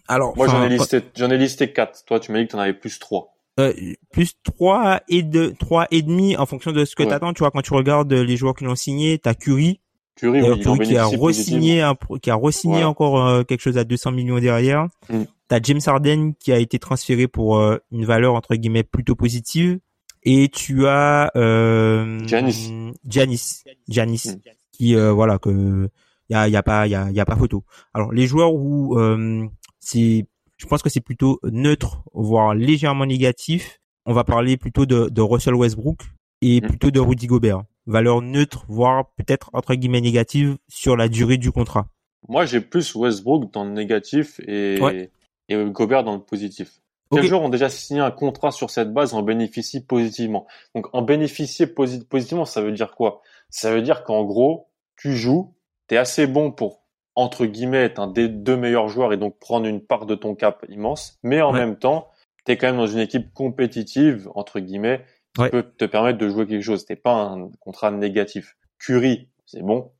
Alors, 0.09 0.35
moi 0.37 0.49
j'en 0.49 0.63
ai 0.63 0.71
listé, 0.71 1.03
j'en 1.15 1.31
ai 1.31 1.37
listé 1.37 1.73
quatre. 1.73 2.05
Toi, 2.07 2.19
tu 2.19 2.33
m'as 2.33 2.39
dit 2.39 2.47
que 2.47 2.53
tu 2.53 2.57
en 2.57 2.61
avais 2.61 2.73
plus 2.73 2.99
trois. 2.99 3.35
Euh, 3.59 3.73
plus 4.13 4.35
trois 4.45 5.01
et 5.09 5.23
deux, 5.23 5.53
trois 5.55 5.87
et 5.91 6.03
demi 6.03 6.37
en 6.37 6.47
fonction 6.47 6.73
de 6.73 6.85
ce 6.85 6.95
que 6.95 7.03
tu 7.03 7.13
attends. 7.13 7.33
Tu 7.33 7.41
vois, 7.41 7.51
quand 7.51 7.63
tu 7.63 7.75
regardes 7.75 8.13
les 8.13 8.37
joueurs 8.37 8.55
qui 8.55 8.65
l'ont 8.65 8.77
signé, 8.77 9.19
t'as 9.19 9.35
Curry, 9.35 9.81
Curry, 10.19 10.41
qui 10.85 10.97
a 10.97 11.07
re-signé, 11.07 11.85
qui 12.23 12.31
a 12.31 12.37
re-signé 12.37 12.85
encore 12.85 13.27
euh, 13.27 13.43
quelque 13.45 13.61
chose 13.61 13.79
à 13.79 13.85
200 13.85 14.13
millions 14.13 14.39
derrière. 14.39 14.89
Mm. 15.09 15.23
T'as 15.49 15.61
James 15.63 15.81
Harden 15.87 16.33
qui 16.39 16.53
a 16.53 16.59
été 16.59 16.79
transféré 16.79 17.27
pour 17.27 17.59
euh, 17.59 17.79
une 17.91 18.05
valeur 18.05 18.35
entre 18.35 18.55
guillemets 18.55 18.83
plutôt 18.83 19.15
positive. 19.15 19.79
Et 20.25 20.49
tu 20.49 20.87
as 20.87 21.31
euh, 21.37 22.19
Giannis, 22.27 22.93
Giannis, 23.07 23.63
Giannis, 23.89 24.23
mm. 24.27 24.51
qui 24.73 24.95
euh, 24.95 25.13
voilà 25.13 25.39
que 25.39 25.89
y 26.29 26.35
a 26.35 26.49
y 26.49 26.57
a 26.57 26.63
pas 26.63 26.87
y 26.87 26.95
a 26.95 27.11
y 27.11 27.21
a 27.21 27.25
pas 27.25 27.37
photo. 27.37 27.65
Alors 27.95 28.13
les 28.13 28.27
joueurs 28.27 28.53
où 28.53 28.99
c'est, 29.79 30.27
je 30.59 30.67
pense 30.67 30.83
que 30.83 30.91
c'est 30.91 31.01
plutôt 31.01 31.41
neutre, 31.45 32.03
voire 32.13 32.55
légèrement 32.55 33.07
négatif. 33.07 33.81
On 34.05 34.13
va 34.13 34.25
parler 34.25 34.57
plutôt 34.57 34.87
de, 34.87 35.09
de 35.09 35.21
Russell 35.23 35.55
Westbrook 35.55 36.01
et 36.43 36.61
mm. 36.61 36.67
plutôt 36.67 36.91
de 36.91 37.01
Rudy 37.01 37.27
Gobert 37.27 37.63
valeur 37.89 38.21
neutre, 38.21 38.65
voire 38.69 39.11
peut-être 39.17 39.51
entre 39.55 39.75
guillemets 39.75 40.03
négative 40.03 40.59
sur 40.69 40.97
la 40.97 41.09
durée 41.09 41.39
du 41.39 41.51
contrat 41.51 41.89
Moi, 42.29 42.45
j'ai 42.45 42.61
plus 42.61 42.95
Westbrook 42.95 43.51
dans 43.53 43.65
le 43.65 43.71
négatif 43.71 44.41
et, 44.47 44.79
et 45.49 45.65
Gobert 45.65 46.05
dans 46.05 46.15
le 46.15 46.21
positif. 46.21 46.81
Quels 47.11 47.25
joueurs 47.25 47.43
ont 47.43 47.49
déjà 47.49 47.71
signé 47.71 48.01
un 48.01 48.11
contrat 48.11 48.51
sur 48.51 48.69
cette 48.69 48.93
base 48.93 49.15
en 49.15 49.23
bénéficient 49.23 49.83
positivement? 49.83 50.47
Donc, 50.75 50.95
en 50.95 51.01
bénéficier 51.01 51.67
positivement, 51.67 52.45
ça 52.45 52.61
veut 52.61 52.73
dire 52.73 52.95
quoi? 52.95 53.23
Ça 53.49 53.73
veut 53.73 53.81
dire 53.81 54.05
qu'en 54.05 54.25
gros, 54.25 54.69
tu 54.97 55.17
joues, 55.17 55.55
tu 55.89 55.95
es 55.95 55.99
assez 55.99 56.27
bon 56.27 56.53
pour, 56.53 56.78
entre 57.19 57.47
guillemets, 57.47 57.83
être 57.83 57.99
un 57.99 58.07
des 58.07 58.29
deux 58.29 58.57
meilleurs 58.57 58.87
joueurs 58.87 59.13
et 59.13 59.17
donc 59.17 59.41
prendre 59.41 59.67
une 59.67 59.81
part 59.81 60.07
de 60.07 60.15
ton 60.15 60.37
cap 60.37 60.65
immense, 60.69 61.19
mais 61.25 61.43
en 61.43 61.53
même 61.53 61.77
temps, 61.77 62.11
tu 62.47 62.53
es 62.53 62.57
quand 62.57 62.69
même 62.69 62.77
dans 62.77 62.87
une 62.87 63.01
équipe 63.01 63.35
compétitive, 63.35 64.29
entre 64.37 64.61
guillemets, 64.61 65.05
peut 65.35 65.65
te 65.77 65.85
permettre 65.85 66.17
de 66.19 66.29
jouer 66.29 66.47
quelque 66.47 66.63
chose. 66.63 66.79
C'était 66.79 66.95
pas 66.95 67.15
un 67.15 67.51
contrat 67.59 67.91
négatif. 67.91 68.57
Curry, 68.79 69.29
c'est 69.47 69.63
bon. 69.63 69.91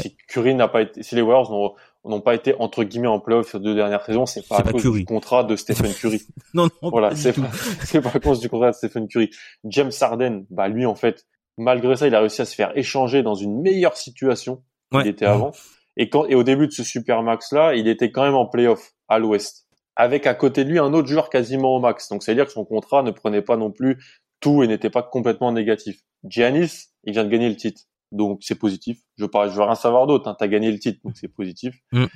Si 0.00 0.16
Curry 0.28 0.54
n'a 0.54 0.68
pas 0.68 0.82
été, 0.82 1.02
si 1.02 1.16
les 1.16 1.22
Warriors 1.22 1.74
n'ont 2.04 2.20
pas 2.20 2.36
été 2.36 2.54
entre 2.60 2.84
guillemets 2.84 3.08
en 3.08 3.18
playoff 3.18 3.48
sur 3.48 3.58
deux 3.58 3.74
dernières 3.74 4.04
saisons, 4.04 4.26
c'est 4.26 4.46
pas 4.46 4.58
à 4.58 4.62
cause 4.62 4.92
du 4.92 5.04
contrat 5.04 5.42
de 5.42 5.56
Stephen 5.56 5.92
Curry. 5.92 6.22
non, 6.54 6.68
non, 6.80 6.90
voilà, 6.90 7.16
c'est 7.16 7.32
pas, 7.32 7.50
c'est 7.82 8.00
pas 8.00 8.12
à 8.14 8.20
cause 8.20 8.38
du 8.38 8.48
contrat 8.48 8.70
de 8.70 8.76
Stephen 8.76 9.08
Curry. 9.08 9.30
James 9.64 9.90
Harden, 10.00 10.44
bah 10.50 10.68
lui 10.68 10.86
en 10.86 10.94
fait, 10.94 11.26
malgré 11.56 11.96
ça, 11.96 12.06
il 12.06 12.14
a 12.14 12.20
réussi 12.20 12.40
à 12.40 12.44
se 12.44 12.54
faire 12.54 12.70
échanger 12.78 13.24
dans 13.24 13.34
une 13.34 13.60
meilleure 13.60 13.96
situation 13.96 14.62
qu'il 14.92 15.08
était 15.08 15.26
avant. 15.26 15.50
Et 15.98 16.08
quand 16.08 16.24
et 16.26 16.34
au 16.34 16.44
début 16.44 16.68
de 16.68 16.72
ce 16.72 16.84
super 16.84 17.22
max 17.22 17.52
là, 17.52 17.74
il 17.74 17.88
était 17.88 18.10
quand 18.10 18.22
même 18.22 18.34
en 18.34 18.46
playoff 18.46 18.92
à 19.08 19.18
l'Ouest, 19.18 19.66
avec 19.96 20.26
à 20.26 20.34
côté 20.34 20.64
de 20.64 20.70
lui 20.70 20.78
un 20.78 20.94
autre 20.94 21.08
joueur 21.08 21.28
quasiment 21.28 21.76
au 21.76 21.80
max. 21.80 22.08
Donc 22.08 22.22
c'est 22.22 22.30
à 22.32 22.34
dire 22.34 22.46
que 22.46 22.52
son 22.52 22.64
contrat 22.64 23.02
ne 23.02 23.10
prenait 23.10 23.42
pas 23.42 23.56
non 23.56 23.70
plus 23.70 23.98
tout 24.40 24.62
et 24.62 24.68
n'était 24.68 24.90
pas 24.90 25.02
complètement 25.02 25.52
négatif. 25.52 26.00
Giannis, 26.24 26.86
il 27.04 27.12
vient 27.12 27.24
de 27.24 27.28
gagner 27.28 27.48
le 27.48 27.56
titre, 27.56 27.82
donc 28.12 28.38
c'est 28.42 28.54
positif. 28.54 28.98
Je 29.16 29.24
veux 29.24 29.30
pas, 29.30 29.48
je 29.48 29.54
veux 29.54 29.62
rien 29.62 29.74
savoir 29.74 30.06
d'autre. 30.06 30.28
Hein. 30.28 30.36
T'as 30.38 30.48
gagné 30.48 30.70
le 30.70 30.78
titre, 30.78 31.00
donc 31.04 31.16
c'est 31.16 31.28
positif. 31.28 31.76
Mm. 31.92 32.06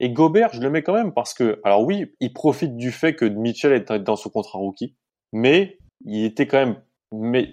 Et 0.00 0.10
Gobert, 0.10 0.50
je 0.52 0.60
le 0.60 0.70
mets 0.70 0.82
quand 0.82 0.94
même 0.94 1.12
parce 1.12 1.34
que, 1.34 1.60
alors 1.64 1.84
oui, 1.84 2.06
il 2.20 2.32
profite 2.32 2.76
du 2.76 2.90
fait 2.90 3.14
que 3.14 3.24
Mitchell 3.24 3.72
est 3.72 3.92
dans 3.92 4.16
son 4.16 4.30
contrat 4.30 4.58
rookie, 4.58 4.96
mais 5.32 5.78
il 6.04 6.24
était 6.24 6.46
quand 6.46 6.58
même 6.58 6.76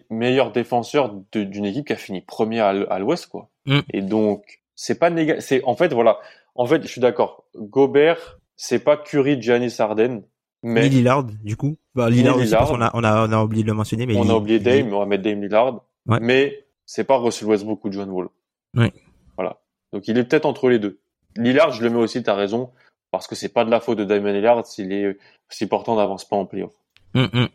meilleur 0.10 0.52
défenseur 0.52 1.14
d'une 1.34 1.66
équipe 1.66 1.86
qui 1.88 1.94
a 1.94 1.98
fini 1.98 2.22
premier 2.22 2.60
à 2.60 3.00
l'Ouest, 3.00 3.28
quoi. 3.28 3.50
Mm. 3.66 3.80
Et 3.94 4.02
donc, 4.02 4.62
c'est 4.82 4.98
pas 4.98 5.10
négatif. 5.10 5.44
C'est 5.44 5.62
en 5.66 5.76
fait, 5.76 5.92
voilà. 5.94 6.20
En 6.56 6.66
fait, 6.66 6.82
je 6.84 6.88
suis 6.88 7.02
d'accord. 7.02 7.44
Gobert, 7.54 8.40
c'est 8.56 8.80
pas 8.80 8.96
Curry, 8.96 9.42
Giannis, 9.42 9.76
Harden, 9.78 10.22
mais 10.64 10.88
Lillard, 10.88 11.26
du 11.26 11.58
coup. 11.58 11.76
Bah, 11.96 12.10
Lillard, 12.10 12.38
on, 12.72 12.82
a, 12.82 12.90
on, 12.94 13.04
a, 13.04 13.28
on 13.28 13.32
a 13.34 13.44
oublié 13.44 13.64
de 13.64 13.68
le 13.68 13.74
mentionner. 13.74 14.06
Mais 14.06 14.16
on 14.16 14.30
a 14.30 14.36
oublié 14.36 14.60
Dame, 14.60 14.94
on 14.94 15.00
va 15.00 15.06
mettre 15.06 15.24
Dame 15.24 15.42
Lillard. 15.42 15.82
Mais 16.06 16.66
c'est 16.86 17.04
pas 17.04 17.18
Russell 17.18 17.50
Westbrook 17.50 17.84
ou 17.84 17.92
John 17.92 18.10
Wall. 18.10 18.30
Oui. 18.78 18.90
Voilà. 19.36 19.60
Donc 19.92 20.08
il 20.08 20.18
est 20.18 20.24
peut-être 20.24 20.46
entre 20.46 20.70
les 20.70 20.80
deux. 20.80 21.00
Lillard, 21.36 21.74
je 21.74 21.84
le 21.84 21.90
mets 21.90 22.00
aussi, 22.00 22.24
t'as 22.24 22.36
raison, 22.36 22.72
parce 23.12 23.28
que 23.28 23.36
c'est 23.36 23.50
pas 23.50 23.66
de 23.66 23.72
la 23.72 23.82
faute 23.82 23.98
de 23.98 24.06
Damon 24.06 24.32
Lillard 24.32 24.66
s'il 24.66 24.94
est 24.94 25.18
si 25.50 25.68
portant 25.68 25.98
n'avance 25.98 26.24
pas 26.24 26.38
en 26.38 26.46
playoff. 26.46 26.72
Hum, 27.16 27.28
hum. 27.34 27.50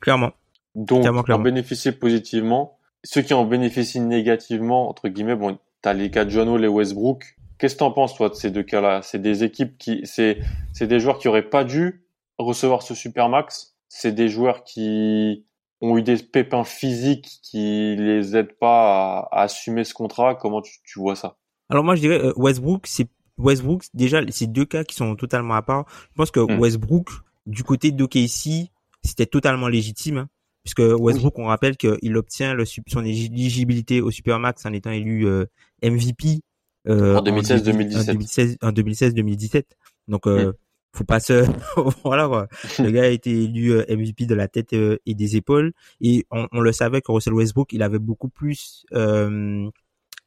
Clairement. 0.00 0.32
Donc, 0.74 1.06
en 1.06 1.38
bénéficier 1.38 1.92
positivement. 1.92 2.78
Ceux 3.04 3.22
qui 3.22 3.32
en 3.32 3.46
bénéficient 3.46 4.00
négativement, 4.00 4.90
entre 4.90 5.08
guillemets, 5.08 5.36
bon, 5.36 5.58
t'as 5.82 5.92
les 5.92 6.10
cas 6.10 6.24
de 6.24 6.64
et 6.64 6.68
Westbrook. 6.68 7.36
Qu'est-ce 7.58 7.74
que 7.74 7.80
t'en 7.80 7.90
penses, 7.90 8.14
toi, 8.14 8.28
de 8.28 8.34
ces 8.34 8.50
deux 8.50 8.62
cas-là? 8.62 9.02
C'est 9.02 9.20
des 9.20 9.42
équipes 9.42 9.76
qui, 9.78 10.00
c'est, 10.04 10.38
c'est 10.72 10.86
des 10.86 11.00
joueurs 11.00 11.18
qui 11.18 11.28
auraient 11.28 11.48
pas 11.48 11.64
dû 11.64 12.04
recevoir 12.38 12.82
ce 12.82 12.94
super 12.94 13.28
max, 13.28 13.76
c'est 13.88 14.12
des 14.12 14.28
joueurs 14.28 14.64
qui 14.64 15.44
ont 15.80 15.96
eu 15.96 16.02
des 16.02 16.16
pépins 16.16 16.64
physiques 16.64 17.40
qui 17.42 17.96
les 17.96 18.36
aident 18.36 18.56
pas 18.58 19.28
à, 19.30 19.42
assumer 19.42 19.84
ce 19.84 19.94
contrat. 19.94 20.34
Comment 20.34 20.62
tu, 20.62 20.98
vois 20.98 21.16
ça? 21.16 21.36
Alors 21.68 21.84
moi 21.84 21.94
je 21.94 22.00
dirais 22.00 22.20
euh, 22.20 22.32
Westbrook, 22.36 22.86
c'est 22.86 23.08
Westbrook 23.36 23.84
déjà 23.94 24.20
c'est 24.30 24.50
deux 24.50 24.64
cas 24.64 24.84
qui 24.84 24.94
sont 24.94 25.14
totalement 25.16 25.54
à 25.54 25.62
part. 25.62 25.84
Je 26.10 26.14
pense 26.16 26.30
que 26.30 26.40
hmm. 26.40 26.58
Westbrook 26.58 27.10
du 27.46 27.62
côté 27.64 27.92
d'OKC, 27.92 28.70
c'était 29.02 29.26
totalement 29.26 29.68
légitime 29.68 30.18
hein, 30.18 30.28
puisque 30.64 30.80
Westbrook 30.80 31.38
on 31.38 31.46
rappelle 31.46 31.76
qu'il 31.76 32.16
obtient 32.16 32.54
le, 32.54 32.64
son 32.64 33.04
éligibilité 33.04 34.00
au 34.00 34.10
Supermax 34.10 34.66
en 34.66 34.72
étant 34.72 34.90
élu 34.90 35.26
euh, 35.26 35.46
MVP 35.82 36.40
euh, 36.88 37.16
en 37.16 37.22
2016-2017. 37.22 38.56
En 38.62 38.72
2016-2017. 38.72 39.64
Donc 40.08 40.26
hmm 40.26 40.52
faut 40.94 41.04
pas 41.04 41.20
se 41.20 41.44
voilà 42.04 42.26
quoi. 42.28 42.48
le 42.78 42.90
gars 42.90 43.04
a 43.04 43.08
été 43.08 43.30
élu 43.30 43.72
euh, 43.72 43.84
MVP 43.88 44.26
de 44.26 44.34
la 44.34 44.48
tête 44.48 44.72
euh, 44.72 44.98
et 45.06 45.14
des 45.14 45.36
épaules 45.36 45.72
et 46.00 46.26
on, 46.30 46.48
on, 46.52 46.60
le 46.60 46.72
savait 46.72 47.00
que 47.00 47.12
Russell 47.12 47.34
Westbrook 47.34 47.72
il 47.72 47.82
avait 47.82 47.98
beaucoup 47.98 48.28
plus 48.28 48.84
euh, 48.94 49.68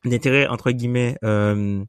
d'intérêt 0.06 0.48
entre 0.48 0.72
guillemets 0.72 1.18
euh, 1.24 1.84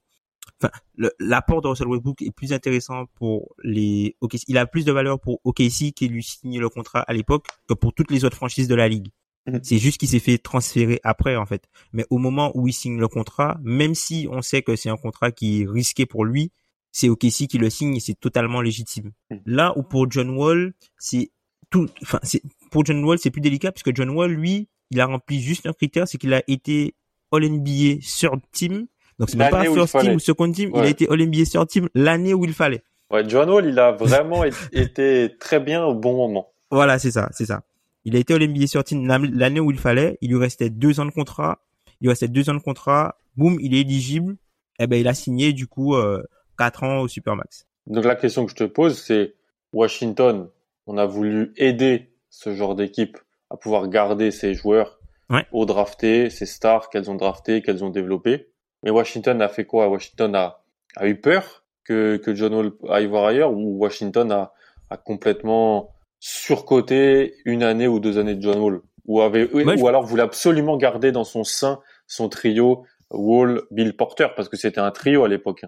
enfin 0.60 0.72
l'apport 1.18 1.62
de 1.62 1.68
Russell 1.68 1.88
Westbrook 1.88 2.22
est 2.22 2.30
plus 2.30 2.52
intéressant 2.52 3.06
pour 3.14 3.54
les 3.62 4.16
OKC 4.20 4.44
il 4.48 4.58
a 4.58 4.66
plus 4.66 4.84
de 4.84 4.92
valeur 4.92 5.20
pour 5.20 5.40
OKC 5.44 5.92
qui 5.94 6.08
lui 6.08 6.22
signe 6.22 6.58
le 6.58 6.68
contrat 6.68 7.00
à 7.00 7.12
l'époque 7.12 7.46
que 7.68 7.74
pour 7.74 7.94
toutes 7.94 8.10
les 8.10 8.24
autres 8.24 8.36
franchises 8.36 8.68
de 8.68 8.74
la 8.74 8.88
ligue 8.88 9.08
mm-hmm. 9.47 9.61
c'est 9.62 9.78
juste 9.78 9.99
qu'il 9.99 10.09
s'est 10.09 10.18
fait 10.18 10.38
transférer 10.38 11.01
après 11.05 11.36
en 11.36 11.47
fait 11.47 11.68
mais 11.93 12.05
au 12.11 12.18
moment 12.18 12.53
où 12.55 12.68
il 12.68 12.72
signe 12.72 12.99
le 12.99 13.09
contrat 13.09 13.59
même 13.62 13.95
si 13.95 14.28
on 14.30 14.43
sait 14.43 14.62
que 14.62 14.76
c'est 14.76 14.90
un 14.90 14.97
contrat 14.97 15.30
qui 15.32 15.62
est 15.62 15.66
risqué 15.68 16.07
pour 16.07 16.24
lui 16.24 16.53
c'est 16.93 17.09
OKC 17.09 17.49
qui 17.49 17.59
le 17.59 17.70
signe 17.70 17.97
et 17.97 18.01
c'est 18.01 18.14
totalement 18.14 18.61
légitime. 18.61 19.12
Hmm. 19.30 19.38
Là 19.47 19.72
où 19.76 19.82
pour 19.82 20.11
John 20.11 20.30
Wall, 20.30 20.74
c'est 20.99 21.30
tout, 21.70 21.88
enfin, 22.03 22.20
c'est, 22.22 22.43
pour 22.70 22.84
John 22.84 23.03
Wall, 23.03 23.18
c'est 23.18 23.30
plus 23.30 23.40
délicat 23.40 23.72
puisque 23.72 23.97
John 23.97 24.11
Wall, 24.11 24.30
lui, 24.30 24.68
il 24.90 25.01
a 25.01 25.07
rempli 25.07 25.40
juste 25.40 25.66
un 25.66 25.72
critère, 25.72 26.07
c'est 26.07 26.18
qu'il 26.18 26.34
a 26.34 26.43
été 26.47 26.95
All 27.32 27.49
NBA 27.49 28.03
sur 28.03 28.36
team. 28.53 28.86
Donc 29.18 29.30
c'est 29.30 29.38
même 29.38 29.51
pas 29.51 29.64
first 29.64 29.99
team 29.99 30.14
ou 30.14 30.18
second 30.18 30.53
team, 30.53 30.70
il 30.74 30.80
a 30.80 30.88
été 30.88 31.09
All 31.09 31.26
NBA 31.26 31.47
sur 31.47 31.66
team 31.66 31.88
l'année 31.95 32.34
où 32.34 32.45
il 32.45 32.53
fallait. 32.53 32.82
Ouais, 33.11 33.26
John 33.26 33.49
Wall, 33.49 33.66
il 33.66 33.78
a 33.78 33.93
vraiment 33.93 34.45
été 34.72 35.34
très 35.40 35.61
bien 35.61 35.84
au 35.84 35.95
bon 35.95 36.14
moment. 36.16 36.53
Voilà, 36.70 36.99
c'est 36.99 37.11
ça, 37.11 37.28
c'est 37.32 37.47
ça. 37.47 37.62
Il 38.05 38.16
a 38.16 38.18
été 38.18 38.34
All 38.34 38.46
NBA 38.46 38.66
sur 38.66 38.82
team 38.84 39.07
l'année 39.07 39.61
où 39.61 39.70
il 39.70 39.78
fallait. 39.78 40.18
Il 40.20 40.30
lui 40.30 40.38
restait 40.38 40.70
deux 40.70 41.00
ans 41.00 41.07
de 41.07 41.11
contrat. 41.11 41.61
Il 42.00 42.05
lui 42.07 42.09
restait 42.11 42.28
deux 42.28 42.50
ans 42.50 42.55
de 42.55 42.61
contrat 42.61 43.16
boum, 43.36 43.59
il 43.61 43.74
est 43.74 43.80
éligible. 43.80 44.36
Et 44.78 44.84
eh 44.84 44.86
ben 44.86 44.98
il 44.98 45.09
a 45.09 45.14
signé 45.14 45.53
du 45.53 45.66
coup 45.66 45.94
euh, 45.94 46.22
4 46.59 46.82
ans 46.82 47.00
au 47.00 47.09
Supermax. 47.09 47.66
Donc 47.86 48.05
la 48.05 48.16
question 48.16 48.44
que 48.46 48.50
je 48.50 48.57
te 48.57 48.64
pose, 48.64 48.98
c'est 48.98 49.34
Washington, 49.72 50.48
on 50.86 50.98
a 50.98 51.07
voulu 51.07 51.53
aider 51.57 52.11
ce 52.30 52.55
genre 52.55 52.74
d'équipe 52.74 53.18
à 53.50 53.57
pouvoir 53.57 53.88
garder 53.88 54.30
ses 54.30 54.55
joueurs 54.55 54.98
ouais. 55.30 55.46
au 55.53 55.66
drafté, 55.66 56.30
ses 56.30 56.46
stars 56.46 56.88
qu'elles 56.88 57.11
ont 57.11 57.14
drafté, 57.14 57.62
qu'elles 57.62 57.84
ont 57.84 57.90
développé. 57.90 58.48
Mais 58.82 58.90
Washington 58.90 59.40
a 59.42 59.48
fait 59.48 59.66
quoi? 59.66 59.88
Washington 59.88 60.34
a, 60.34 60.62
a 60.96 61.07
eu 61.07 61.20
peur 61.20 61.64
que, 61.84 62.16
que 62.16 62.34
John 62.34 62.55
Wall 62.55 62.72
aille 62.88 63.07
voir 63.07 63.26
ailleurs 63.26 63.53
ou 63.53 63.78
Washington 63.78 64.32
a, 64.32 64.53
a 64.90 64.96
complètement 64.96 65.91
surcoté 66.22 67.34
une 67.44 67.62
année 67.64 67.88
ou 67.88 67.98
deux 67.98 68.16
années 68.18 68.36
de 68.36 68.42
John 68.42 68.58
Wall 68.60 68.80
ou 69.06 69.20
avait 69.20 69.52
ou 69.52 69.58
je- 69.76 69.84
alors 69.86 70.04
voulait 70.04 70.22
absolument 70.22 70.76
garder 70.76 71.10
dans 71.10 71.24
son 71.24 71.42
sein 71.42 71.80
son 72.06 72.28
trio 72.28 72.84
Wall, 73.10 73.62
Bill 73.72 73.94
Porter 73.96 74.28
parce 74.36 74.48
que 74.48 74.56
c'était 74.56 74.80
un 74.80 74.92
trio 74.92 75.24
à 75.24 75.28
l'époque. 75.28 75.64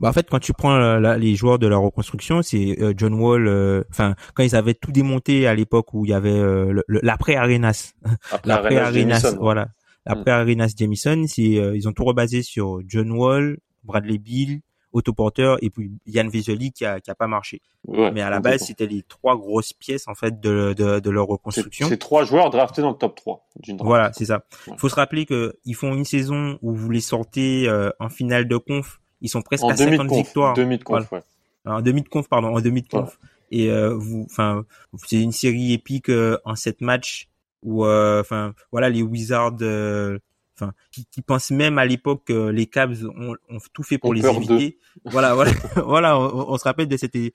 Bah, 0.00 0.08
en 0.08 0.12
fait, 0.12 0.28
quand 0.28 0.40
tu 0.40 0.52
prends 0.52 0.74
euh, 0.74 0.98
la- 0.98 1.16
les 1.16 1.36
joueurs 1.36 1.58
de 1.60 1.68
la 1.68 1.76
reconstruction, 1.76 2.42
c'est 2.42 2.76
euh, 2.82 2.92
John 2.96 3.14
Wall. 3.14 3.46
euh, 3.46 3.84
Enfin, 3.90 4.16
quand 4.34 4.42
ils 4.42 4.56
avaient 4.56 4.74
tout 4.74 4.90
démonté 4.90 5.46
à 5.46 5.54
l'époque 5.54 5.94
où 5.94 6.04
il 6.04 6.10
y 6.10 6.14
avait 6.14 6.30
euh, 6.30 6.82
l'après 6.88 7.36
Arenas, 7.36 7.92
Après 8.32 8.48
l'après 8.48 8.76
Arenas 8.78 9.18
Arenas, 9.24 9.36
voilà, 9.40 9.68
l'après 10.04 10.32
Arenas 10.32 10.72
Jamison, 10.76 11.24
c'est 11.28 11.42
ils 11.42 11.88
ont 11.88 11.92
tout 11.92 12.04
rebasé 12.04 12.42
sur 12.42 12.80
John 12.88 13.12
Wall, 13.12 13.58
Bradley 13.84 14.18
Bill, 14.18 14.60
Otto 14.92 15.12
Porter 15.12 15.56
et 15.62 15.70
puis 15.70 15.90
Yann 16.06 16.28
Vesely 16.28 16.72
qui 16.72 16.84
a 16.84 17.00
qui 17.00 17.10
a 17.10 17.14
pas 17.14 17.26
marché. 17.26 17.60
Ouais, 17.86 18.10
Mais 18.12 18.20
à 18.20 18.30
la 18.30 18.40
base, 18.40 18.62
c'était 18.66 18.86
les 18.86 19.02
trois 19.02 19.36
grosses 19.36 19.72
pièces 19.72 20.06
en 20.08 20.14
fait 20.14 20.40
de 20.40 20.74
de, 20.74 21.00
de 21.00 21.10
leur 21.10 21.26
reconstruction. 21.26 21.88
c'est 21.88 21.96
trois 21.98 22.24
joueurs 22.24 22.50
draftés 22.50 22.82
dans 22.82 22.90
le 22.90 22.96
top 22.96 23.16
3 23.16 23.46
d'une 23.60 23.76
draft. 23.76 23.86
Voilà, 23.88 24.12
c'est 24.12 24.26
ça. 24.26 24.44
Ouais. 24.68 24.74
Faut 24.78 24.88
se 24.88 24.94
rappeler 24.94 25.26
que 25.26 25.54
ils 25.64 25.74
font 25.74 25.94
une 25.94 26.04
saison 26.04 26.58
où 26.62 26.72
vous 26.74 26.90
les 26.90 27.00
sortez 27.00 27.68
euh, 27.68 27.90
en 27.98 28.08
finale 28.08 28.46
de 28.48 28.56
conf, 28.56 29.00
ils 29.20 29.28
sont 29.28 29.42
presque 29.42 29.64
En 29.64 29.70
à 29.70 29.74
demi 29.74 29.92
de 29.92 29.96
50 29.96 30.08
conf, 30.08 30.18
victoires. 30.26 30.54
demi 30.54 30.78
de 30.78 30.84
conf, 30.84 31.10
ouais. 31.12 31.22
en 31.64 31.80
demi 31.82 32.02
de 32.02 32.08
conf 32.08 32.28
pardon 32.28 32.54
en 32.56 32.60
demi 32.60 32.82
de 32.82 32.88
conf 32.88 33.18
et 33.50 33.70
euh, 33.70 33.94
vous 33.94 34.26
enfin 34.30 34.64
c'est 35.06 35.20
une 35.20 35.32
série 35.32 35.72
épique 35.72 36.08
euh, 36.08 36.38
en 36.44 36.54
sept 36.54 36.80
matchs 36.80 37.28
où 37.62 37.84
euh, 37.84 38.20
enfin 38.20 38.54
voilà 38.72 38.88
les 38.90 39.02
Wizards 39.02 39.56
euh, 39.62 40.18
enfin 40.54 40.72
qui, 40.90 41.06
qui 41.06 41.22
pensent 41.22 41.50
même 41.50 41.78
à 41.78 41.84
l'époque 41.84 42.22
que 42.26 42.48
les 42.48 42.66
Cavs 42.66 43.04
ont, 43.16 43.34
ont 43.48 43.58
tout 43.72 43.82
fait 43.82 43.98
pour 43.98 44.12
les 44.14 44.24
éviter 44.26 44.78
voilà 45.04 45.34
voilà 45.34 45.52
voilà 45.86 46.18
on, 46.18 46.52
on 46.52 46.58
se 46.58 46.64
rappelle 46.64 46.88
de 46.88 46.96
cette 46.96 47.16
et 47.16 47.32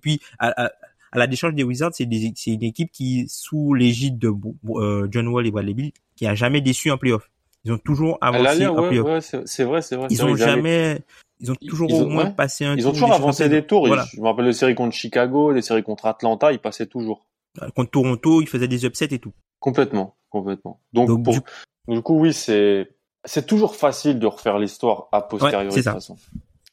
puis 0.00 0.20
à, 0.38 0.64
à, 0.66 0.70
à 1.12 1.18
la 1.18 1.26
décharge 1.26 1.54
des 1.54 1.64
Wizards 1.64 1.90
c'est 1.94 2.04
une 2.04 2.62
équipe 2.62 2.90
qui 2.92 3.26
sous 3.28 3.74
l'égide 3.74 4.18
de 4.18 4.30
euh, 4.70 5.08
John 5.10 5.28
Wall 5.28 5.46
et 5.46 5.50
Bradley 5.50 5.74
Bill 5.74 5.92
qui 6.14 6.26
a 6.26 6.34
jamais 6.34 6.60
déçu 6.60 6.90
en 6.90 6.98
playoff 6.98 7.30
ils 7.64 7.72
ont 7.72 7.78
toujours 7.78 8.18
avancé 8.20 8.66
en 8.66 8.80
ouais, 8.80 8.88
playoff 8.88 9.06
ouais, 9.08 9.42
c'est 9.44 9.64
vrai, 9.64 9.82
c'est 9.82 9.96
vrai. 9.96 10.06
ils 10.10 10.24
ont 10.24 10.36
jamais 10.36 11.00
ils 11.40 11.50
ont 11.50 11.56
toujours 11.56 11.90
ils 11.90 12.00
au 12.02 12.06
moins 12.06 12.26
ouais. 12.26 12.32
passé 12.32 12.64
un 12.64 12.76
Ils 12.76 12.88
ont 12.88 12.92
toujours 12.92 13.12
avancé 13.12 13.48
des 13.50 13.66
tours. 13.66 13.86
Voilà. 13.86 14.06
Je 14.14 14.20
me 14.20 14.26
rappelle 14.26 14.46
des 14.46 14.54
séries 14.54 14.74
contre 14.74 14.94
Chicago, 14.96 15.52
des 15.52 15.60
séries 15.60 15.82
contre 15.82 16.06
Atlanta, 16.06 16.50
ils 16.50 16.58
passaient 16.58 16.86
toujours. 16.86 17.26
contre 17.74 17.90
Toronto, 17.90 18.40
ils 18.40 18.48
faisaient 18.48 18.68
des 18.68 18.86
upsets 18.86 19.08
et 19.12 19.18
tout. 19.18 19.32
Complètement, 19.60 20.16
complètement. 20.30 20.80
Donc, 20.94 21.08
Donc, 21.08 21.24
pour- 21.24 21.34
du- 21.34 21.40
du 21.88 22.02
coup, 22.02 22.18
oui, 22.18 22.32
c'est 22.32 22.90
c'est 23.24 23.46
toujours 23.46 23.74
facile 23.74 24.18
de 24.18 24.26
refaire 24.26 24.58
l'histoire 24.58 25.08
a 25.12 25.20
posteriori 25.22 25.64
Ouais, 25.66 25.70
de 25.70 25.82
toute 25.82 25.92
façon. 25.92 26.16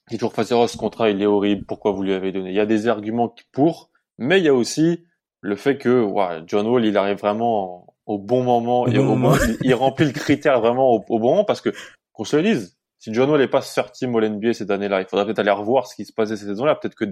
C'est 0.07 0.17
toujours 0.17 0.33
facile. 0.33 0.55
Oh, 0.59 0.67
ce 0.67 0.77
contrat, 0.77 1.09
il 1.09 1.21
est 1.21 1.25
horrible. 1.25 1.65
Pourquoi 1.65 1.91
vous 1.91 2.03
lui 2.03 2.13
avez 2.13 2.31
donné? 2.31 2.49
Il 2.49 2.55
y 2.55 2.59
a 2.59 2.65
des 2.65 2.87
arguments 2.87 3.33
pour, 3.51 3.89
mais 4.17 4.37
il 4.39 4.43
y 4.45 4.49
a 4.49 4.53
aussi 4.53 5.03
le 5.41 5.55
fait 5.55 5.77
que 5.77 6.03
ouais, 6.03 6.41
John 6.45 6.67
Wall, 6.67 6.85
il 6.85 6.95
arrive 6.97 7.17
vraiment 7.17 7.87
au 8.05 8.17
bon 8.19 8.43
moment 8.43 8.81
Au 8.81 8.87
et 8.87 8.93
bon 8.97 8.99
au 8.99 9.03
moment. 9.15 9.29
bon- 9.31 9.37
il, 9.61 9.69
il 9.69 9.73
remplit 9.73 10.05
le 10.05 10.11
critère 10.11 10.59
vraiment 10.59 10.91
au, 10.91 10.97
au 11.09 11.19
bon 11.19 11.29
moment 11.31 11.43
parce 11.45 11.61
que 11.61 11.69
qu'on 12.11 12.23
se 12.25 12.35
le 12.35 12.43
dise. 12.43 12.77
Si 12.99 13.13
John 13.13 13.29
Wall 13.29 13.39
n'est 13.39 13.47
pas 13.47 13.61
team 13.91 14.15
All 14.15 14.29
NBA 14.29 14.53
cette 14.53 14.71
année-là, 14.71 15.01
il 15.01 15.07
faudrait 15.07 15.25
peut-être 15.25 15.39
aller 15.39 15.51
revoir 15.51 15.87
ce 15.87 15.95
qui 15.95 16.05
se 16.05 16.13
passait 16.13 16.37
cette 16.37 16.47
saison-là. 16.47 16.75
Peut-être 16.75 16.95
que, 16.95 17.03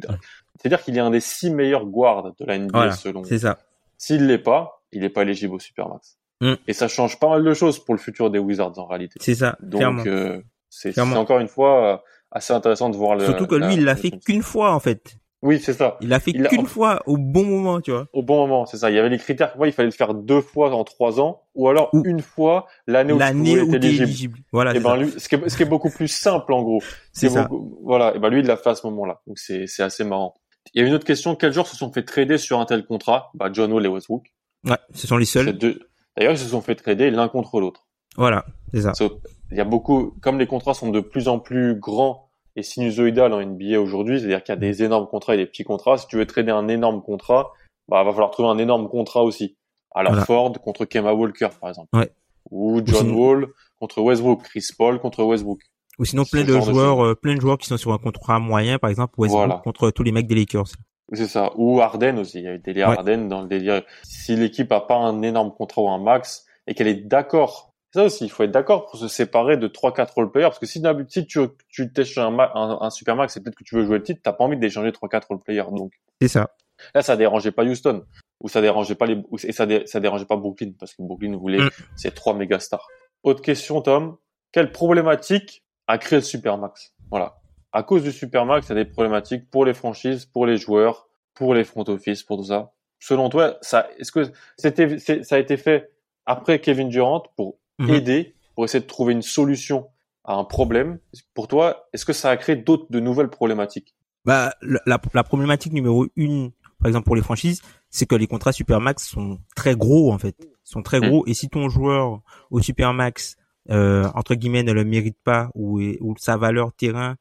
c'est-à-dire 0.58 0.82
qu'il 0.84 0.96
est 0.96 1.02
un 1.02 1.10
des 1.10 1.20
six 1.20 1.50
meilleurs 1.50 1.86
guards 1.86 2.32
de 2.40 2.46
la 2.46 2.58
NBA 2.60 2.78
Voilà, 2.78 2.92
selon 2.94 3.24
c'est 3.26 3.40
ça. 3.40 3.58
s'il 3.98 4.28
l'est 4.28 4.38
pas, 4.38 4.84
il 4.94 5.02
n'est 5.02 5.10
pas 5.10 5.24
éligible 5.24 5.56
au 5.56 5.60
Supermax. 5.60 6.18
Mm. 6.42 6.54
Et 6.68 6.74
ça 6.74 6.88
change 6.88 7.20
pas 7.20 7.30
mal 7.30 7.44
de 7.44 7.54
choses 7.54 7.80
pour 7.80 7.94
le 7.96 8.00
futur 8.00 8.30
des 8.32 8.40
Wizards 8.40 8.78
en 8.80 8.86
réalité. 8.88 9.20
C'est 9.22 9.36
ça. 9.36 9.56
Donc 9.62 10.06
euh, 10.08 10.42
c'est 10.70 10.98
encore 11.00 11.40
une 11.40 11.48
fois 11.48 11.94
euh, 11.94 11.98
assez 12.32 12.52
intéressant 12.54 12.90
de 12.90 12.98
voir 12.98 13.16
le. 13.16 13.26
Surtout 13.26 13.48
que 13.48 13.56
lui, 13.56 13.76
il 13.76 13.86
l'a 13.86 13.96
fait 13.96 14.12
qu'une 14.12 14.42
fois 14.42 14.74
en 14.74 14.80
fait. 14.80 15.16
Oui, 15.44 15.60
c'est 15.60 15.74
ça. 15.74 15.98
Il 16.02 16.10
l'a 16.10 16.20
fait 16.20 16.40
a- 16.40 16.50
qu'une 16.50 16.68
fois 16.68 17.02
au 17.08 17.18
bon 17.18 17.44
moment, 17.44 17.82
tu 17.82 17.90
vois. 17.90 18.08
Au 18.14 18.22
bon 18.22 18.38
moment, 18.46 18.68
c'est 18.68 18.78
ça. 18.78 18.92
Il 18.92 18.96
y 18.96 19.00
avait 19.00 19.10
les 19.10 19.18
critères. 19.18 19.60
Ouais, 19.60 19.70
il 19.70 19.72
fallait 19.72 19.88
le 19.90 19.94
faire 19.94 20.14
deux 20.14 20.40
fois 20.42 20.72
en 20.72 20.84
trois 20.84 21.20
ans, 21.20 21.42
ou 21.56 21.68
alors 21.68 21.90
Ou- 21.94 22.04
une 22.06 22.22
fois 22.22 22.68
l'année 22.86 23.12
où 23.12 23.16
tu 23.16 23.20
L'année 23.22 23.60
où 23.60 23.64
être 23.66 23.72
t'es 23.72 23.78
éligible. 23.88 24.04
éligible. 24.04 24.40
Voilà, 24.52 24.72
Et 24.72 24.76
c'est 24.76 24.84
ben 24.84 24.90
ça. 24.92 24.98
lui, 24.98 25.12
ce 25.18 25.28
qui, 25.28 25.36
est, 25.36 25.50
ce 25.50 25.58
qui 25.58 25.64
est 25.64 25.66
beaucoup 25.66 25.90
plus 25.90 26.08
simple 26.08 26.54
en 26.54 26.62
gros. 26.62 26.82
C'est 27.12 27.30
ça. 27.30 27.46
beaucoup- 27.46 27.80
voilà. 27.84 28.16
Et 28.16 28.20
ben 28.20 28.30
lui, 28.30 28.42
il 28.42 28.46
l'a 28.46 28.56
fait 28.56 28.70
à 28.70 28.76
ce 28.76 28.86
moment-là. 28.86 29.22
Donc 29.26 29.40
c'est 29.40 29.66
c'est 29.66 29.82
assez 29.82 30.04
marrant. 30.04 30.36
Il 30.76 30.82
y 30.82 30.86
a 30.86 30.88
une 30.88 30.94
autre 30.94 31.06
question. 31.08 31.36
Quels 31.36 31.54
joueurs 31.54 31.66
se 31.68 31.76
sont 31.76 31.92
fait 31.92 32.04
trader 32.04 32.38
sur 32.38 32.60
un 32.60 32.66
tel 32.66 32.86
contrat? 32.86 33.32
Bah 33.34 33.50
John 33.52 33.74
Wall 33.74 33.84
et 33.86 33.90
Westbrook. 33.90 34.26
Ouais, 34.64 34.78
ce 34.94 35.08
sont 35.08 35.18
les 35.18 35.26
seuls. 35.26 35.54
deux. 35.58 35.80
D'ailleurs, 36.18 36.34
ils 36.34 36.38
se 36.40 36.48
sont 36.48 36.62
fait 36.62 36.76
trader 36.76 37.10
l'un 37.12 37.28
contre 37.30 37.60
l'autre. 37.60 37.88
Voilà, 38.18 38.46
c'est 38.74 38.82
ça. 38.82 38.94
So, 38.94 39.20
Il 39.52 39.58
y 39.58 39.62
a 39.62 39.66
beaucoup, 39.66 40.14
comme 40.22 40.40
les 40.40 40.48
contrats 40.48 40.74
sont 40.74 40.90
de 40.90 41.00
plus 41.00 41.28
en 41.28 41.40
plus 41.40 41.76
grands 41.80 42.30
et 42.56 42.64
sinusoïdales 42.64 43.34
en 43.34 43.40
NBA 43.42 43.80
aujourd'hui, 43.80 44.20
c'est-à-dire 44.20 44.44
qu'il 44.44 44.54
y 44.54 44.58
a 44.58 44.60
des 44.60 44.84
énormes 44.84 45.08
contrats 45.08 45.36
et 45.36 45.38
des 45.38 45.46
petits 45.46 45.64
contrats. 45.64 45.98
Si 45.98 46.08
tu 46.08 46.18
veux 46.18 46.26
trader 46.26 46.52
un 46.52 46.68
énorme 46.68 47.02
contrat, 47.02 47.52
bah, 47.88 48.04
va 48.04 48.12
falloir 48.12 48.32
trouver 48.32 48.50
un 48.50 48.58
énorme 48.58 48.90
contrat 48.90 49.24
aussi. 49.24 49.58
Alors 49.96 50.14
Voilà. 50.14 50.26
Ford 50.26 50.52
contre 50.62 50.86
Kemba 50.86 51.14
Walker, 51.14 51.50
par 51.60 51.70
exemple. 51.70 51.90
Ouais. 51.94 52.10
Ou 52.50 52.82
John 52.86 53.08
sinon- 53.08 53.16
Wall 53.18 53.48
contre 53.80 54.02
Westbrook, 54.02 54.44
Chris 54.44 54.68
Paul 54.78 55.00
contre 55.00 55.24
Westbrook. 55.24 55.60
Ou 56.00 56.06
sinon 56.06 56.24
plein 56.26 56.44
de 56.44 56.60
joueurs, 56.60 57.06
euh, 57.06 57.16
plein 57.16 57.36
de 57.36 57.42
joueurs 57.42 57.58
qui 57.58 57.68
sont 57.68 57.78
sur 57.78 57.92
un 57.94 57.98
contrat 57.98 58.40
moyen, 58.40 58.80
par 58.80 58.90
exemple 58.90 59.14
Westbrook 59.18 59.46
Voilà. 59.48 59.62
contre 59.64 59.92
tous 59.92 60.04
les 60.04 60.12
mecs 60.12 60.28
des 60.28 60.36
Lakers. 60.36 60.68
C'est 61.12 61.28
ça. 61.28 61.52
Ou 61.58 61.82
Harden 61.82 62.18
aussi. 62.20 62.40
Il 62.40 62.46
y 62.46 62.48
a 62.48 62.54
eu 62.54 62.60
délire 62.60 62.90
Ouais. 62.90 62.98
Harden 62.98 63.28
dans 63.28 63.42
le 63.42 63.48
délire. 63.48 63.84
Si 64.04 64.36
l'équipe 64.36 64.72
a 64.72 64.82
pas 64.82 64.96
un 64.96 65.22
énorme 65.22 65.52
contrat 65.54 65.82
ou 65.82 65.90
un 65.90 66.00
max 66.00 66.46
et 66.68 66.74
qu'elle 66.74 66.88
est 66.88 66.96
d'accord. 67.08 67.70
Ça 67.94 68.04
aussi, 68.06 68.24
il 68.24 68.30
faut 68.30 68.44
être 68.44 68.52
d'accord 68.52 68.86
pour 68.86 68.98
se 68.98 69.10
séparer 69.10 69.58
de 69.58 69.68
3-4 69.68 70.14
role-players. 70.16 70.46
Parce 70.48 70.60
que 70.60 70.66
si 70.66 70.80
d'habitude 70.80 71.28
tu, 71.28 71.40
tu 71.68 71.92
t'échanges 71.92 72.34
un, 72.34 72.40
un, 72.40 72.78
un 72.82 72.90
super 72.90 73.18
max, 73.18 73.34
c'est 73.34 73.42
peut-être 73.44 73.56
que 73.58 73.66
tu 73.66 73.76
veux 73.76 73.86
jouer 73.86 73.98
le 73.98 74.04
titre, 74.04 74.22
t'as 74.24 74.32
pas 74.32 74.46
envie 74.46 74.56
d'échanger 74.58 74.92
3-4 74.92 75.28
role-players. 75.28 75.66
Donc, 75.74 75.92
C'est 76.22 76.30
ça. 76.30 76.52
Là, 76.96 77.02
ça 77.02 77.18
dérangeait 77.18 77.52
pas 77.52 77.64
Houston, 77.66 78.06
ou 78.40 78.48
ça 78.48 78.62
dérangeait 78.62 78.96
pas 78.96 79.06
les, 79.08 79.22
et 79.44 79.52
ça, 79.52 79.66
dé- 79.66 79.86
ça 79.88 80.00
dérangeait 80.00 80.26
pas 80.26 80.38
Brooklyn, 80.38 80.72
parce 80.80 80.94
que 80.96 81.04
Brooklyn 81.04 81.36
voulait 81.38 81.60
Mm. 81.66 81.70
ces 81.98 82.12
trois 82.12 82.34
méga 82.34 82.60
stars. 82.60 82.88
Autre 83.24 83.42
question, 83.42 83.82
Tom. 83.82 84.16
Quelle 84.54 84.72
problématique 84.72 85.64
a 85.88 85.98
créé 85.98 86.20
le 86.20 86.24
Supermax? 86.24 86.94
Voilà. 87.10 87.36
À 87.72 87.84
cause 87.84 88.04
du 88.04 88.12
Supermax, 88.12 88.68
il 88.68 88.70
y 88.70 88.80
a 88.80 88.84
des 88.84 88.90
problématiques 88.90 89.50
pour 89.50 89.66
les 89.66 89.74
franchises, 89.74 90.26
pour 90.26 90.46
les 90.46 90.58
joueurs, 90.58 91.08
pour 91.34 91.54
les 91.54 91.64
front 91.64 91.86
office, 91.88 92.24
pour 92.24 92.38
tout 92.38 92.44
ça. 92.46 92.74
Selon 93.00 93.30
toi, 93.30 93.58
ça, 93.62 93.88
est-ce 93.98 94.12
que 94.12 94.32
c'était, 94.58 95.00
c'est- 95.00 95.24
ça 95.24 95.36
a 95.36 95.40
été 95.40 95.58
fait 95.58 95.90
après 96.26 96.60
Kevin 96.60 96.90
Durant 96.90 97.24
pour 97.36 97.58
Mhm. 97.80 97.90
aider, 97.90 98.36
pour 98.56 98.66
essayer 98.66 98.82
de 98.82 98.88
trouver 98.88 99.14
une 99.14 99.22
solution 99.22 99.88
à 100.26 100.36
un 100.36 100.44
problème? 100.44 101.00
Pour 101.34 101.48
toi, 101.48 101.88
est-ce 101.94 102.06
que 102.06 102.14
ça 102.14 102.30
a 102.30 102.38
créé 102.38 102.56
d'autres, 102.58 102.86
de 102.90 103.00
nouvelles 103.00 103.30
problématiques? 103.30 103.96
Bah, 104.26 104.54
la, 104.62 105.00
la, 105.14 105.24
problématique 105.24 105.74
numéro 105.74 106.06
une, 106.16 106.52
par 106.78 106.88
exemple 106.88 107.06
pour 107.06 107.16
les 107.16 107.24
franchises, 107.24 107.62
c'est 107.90 108.06
que 108.06 108.16
les 108.16 108.28
contrats 108.28 108.52
Supermax 108.52 109.08
sont 109.08 109.40
très 109.56 109.76
gros 109.76 110.12
en 110.12 110.20
fait, 110.20 110.36
Ils 110.40 110.48
sont 110.64 110.84
très 110.84 111.00
Mm. 111.00 111.08
gros. 111.10 111.24
Et 111.26 111.34
si 111.34 111.50
ton 111.50 111.70
joueur 111.70 112.22
au 112.52 112.62
Supermax, 112.62 113.36
euh, 113.72 114.08
entre 114.14 114.36
guillemets, 114.36 114.62
ne 114.64 114.74
le 114.74 114.84
mérite 114.86 115.18
pas 115.24 115.50
ou, 115.56 115.80
est- 115.80 115.98
ou 116.02 116.16
sa 116.20 116.38
valeur 116.38 116.72
terrain 116.74 117.16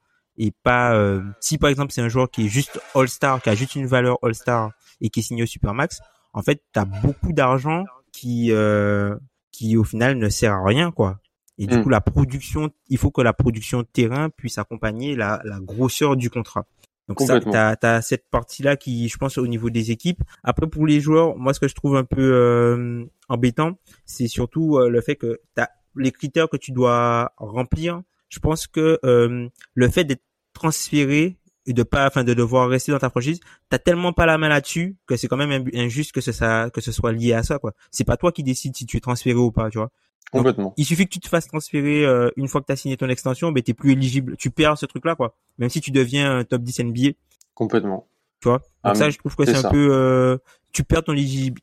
est 0.47 0.55
pas, 0.63 0.95
euh, 0.95 1.23
si 1.41 1.59
par 1.59 1.71
exemple 1.71 1.93
c'est 1.93 2.01
un 2.03 2.09
joueur 2.09 2.31
qui 2.31 2.47
est 2.47 2.49
juste 2.49 2.81
All-Star, 2.95 3.43
qui 3.43 3.49
a 3.51 3.55
juste 3.55 3.75
une 3.77 3.87
valeur 3.87 4.19
All-Star 4.23 4.71
et 5.01 5.11
qui 5.11 5.21
est 5.21 5.23
signé 5.23 5.43
au 5.43 5.47
Supermax, 5.47 6.01
en 6.33 6.43
fait, 6.43 6.63
t'as 6.73 6.85
beaucoup 6.85 7.33
d'argent 7.33 7.85
qui, 8.13 8.53
euh, 8.53 9.17
qui 9.53 9.77
au 9.77 9.85
final 9.85 10.17
ne 10.19 10.29
sert 10.29 10.53
à 10.55 10.65
rien 10.65 10.91
quoi. 10.91 11.19
Et 11.59 11.67
du 11.67 11.77
Mm. 11.77 11.83
coup, 11.83 11.89
la 11.91 12.01
production, 12.01 12.71
il 12.89 12.97
faut 12.99 13.11
que 13.11 13.21
la 13.21 13.33
production 13.35 13.85
terrain 13.85 14.31
puisse 14.31 14.57
accompagner 14.59 15.15
la, 15.15 15.41
la 15.45 15.61
grosseur 15.61 16.17
du 16.17 16.31
contrat. 16.31 16.65
Donc 17.09 17.21
ça, 17.21 17.41
t'as 17.41 17.97
as 17.97 18.03
cette 18.03 18.25
partie-là 18.31 18.77
qui, 18.77 19.09
je 19.09 19.19
pense, 19.19 19.37
au 19.37 19.47
niveau 19.49 19.69
des 19.69 19.91
équipes. 19.91 20.23
Après, 20.45 20.69
pour 20.69 20.87
les 20.87 21.01
joueurs, 21.01 21.37
moi, 21.37 21.53
ce 21.53 21.59
que 21.61 21.67
je 21.69 21.75
trouve 21.75 21.97
un 21.97 22.05
peu 22.05 22.23
euh, 22.33 23.05
embêtant, 23.29 23.73
c'est 24.07 24.29
surtout 24.29 24.79
euh, 24.79 24.89
le 24.89 25.01
fait 25.01 25.17
que 25.17 25.41
t'as 25.55 25.67
les 25.97 26.13
critères 26.13 26.49
que 26.49 26.57
tu 26.57 26.71
dois 26.71 27.33
remplir. 27.37 28.01
Je 28.29 28.39
pense 28.39 28.69
que 28.69 29.01
euh, 29.05 29.49
le 29.75 29.89
fait 29.89 30.05
d'être 30.05 30.23
transféré 30.61 31.37
et 31.67 31.73
de 31.73 31.83
pas, 31.83 32.07
enfin, 32.07 32.25
de 32.25 32.35
devoir 32.35 32.69
rester 32.69 32.93
dans 32.93 32.99
ta 32.99 33.11
franchise, 33.11 33.41
t'as 33.69 33.79
tellement 33.79 34.13
pas 34.13 34.27
la 34.27 34.39
main 34.39 34.49
là-dessus 34.49 34.97
que 35.07 35.17
c'est 35.17 35.29
quand 35.29 35.37
même 35.37 35.69
injuste 35.75 36.13
que 36.13 36.21
ce, 36.21 36.33
ça, 36.33 36.71
que 36.73 36.81
ce 36.81 36.93
soit 36.93 37.13
lié 37.13 37.33
à 37.33 37.43
ça, 37.43 37.59
quoi. 37.59 37.73
C'est 37.91 38.05
pas 38.05 38.17
toi 38.17 38.33
qui 38.33 38.43
décides 38.43 38.77
si 38.77 38.87
tu 38.87 38.97
es 38.97 39.01
transféré 39.01 39.37
ou 39.39 39.53
pas, 39.53 39.71
tu 39.71 39.79
vois. 39.79 39.91
Donc, 40.33 40.43
Complètement. 40.45 40.75
Il 40.77 40.85
suffit 40.85 41.07
que 41.07 41.11
tu 41.13 41.21
te 41.21 41.29
fasses 41.29 41.49
transférer 41.49 42.05
euh, 42.05 42.31
une 42.37 42.47
fois 42.49 42.61
que 42.61 42.67
tu 42.67 42.73
as 42.73 42.77
signé 42.77 42.97
ton 42.97 43.09
extension, 43.09 43.51
ben 43.53 43.63
t'es 43.63 43.75
plus 43.75 43.93
éligible. 43.93 44.37
Tu 44.37 44.51
perds 44.51 44.79
ce 44.79 44.87
truc-là, 44.87 45.17
quoi. 45.17 45.35
Même 45.59 45.71
si 45.71 45.81
tu 45.81 45.91
deviens 45.91 46.39
un 46.39 46.45
top 46.45 46.63
10 46.63 46.81
NBA, 46.85 47.11
Complètement. 47.55 48.07
tu 48.41 48.49
vois? 48.49 48.59
Donc 48.59 48.67
Ah, 48.85 48.95
ça, 48.95 49.07
mais 49.07 49.11
je 49.11 49.19
trouve 49.19 49.35
que 49.37 49.45
c'est 49.45 49.53
c'est 49.53 49.59
un 49.59 49.63
ça. 49.63 49.71
peu, 49.71 49.89
euh, 49.93 50.39
tu 50.73 50.85
perds 50.85 51.05
ton, 51.05 51.15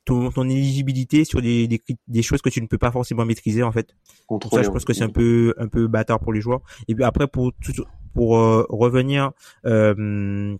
ton, 0.05 0.32
ton, 0.32 0.49
éligibilité 0.49 1.26
sur 1.26 1.41
des, 1.41 1.68
des, 1.68 1.82
des, 2.08 2.22
choses 2.22 2.41
que 2.41 2.49
tu 2.49 2.62
ne 2.62 2.68
peux 2.68 2.78
pas 2.78 2.91
forcément 2.91 3.26
maîtriser 3.26 3.64
en 3.64 3.72
fait. 3.72 3.95
ça, 4.51 4.64
je 4.64 4.70
pense 4.70 4.86
que 4.86 4.93
c'est 4.93 5.03
un 5.03 5.10
peu 5.10 5.53
un 5.58 5.68
peu 5.68 5.88
bâtard 5.88 6.20
pour 6.20 6.34
les 6.34 6.41
joueurs. 6.41 6.62
Et 6.88 6.95
puis 6.95 7.03
après 7.03 7.28
pour 7.28 7.51
pour 8.14 8.38
euh, 8.38 8.66
revenir 8.70 9.32
euh, 9.66 10.58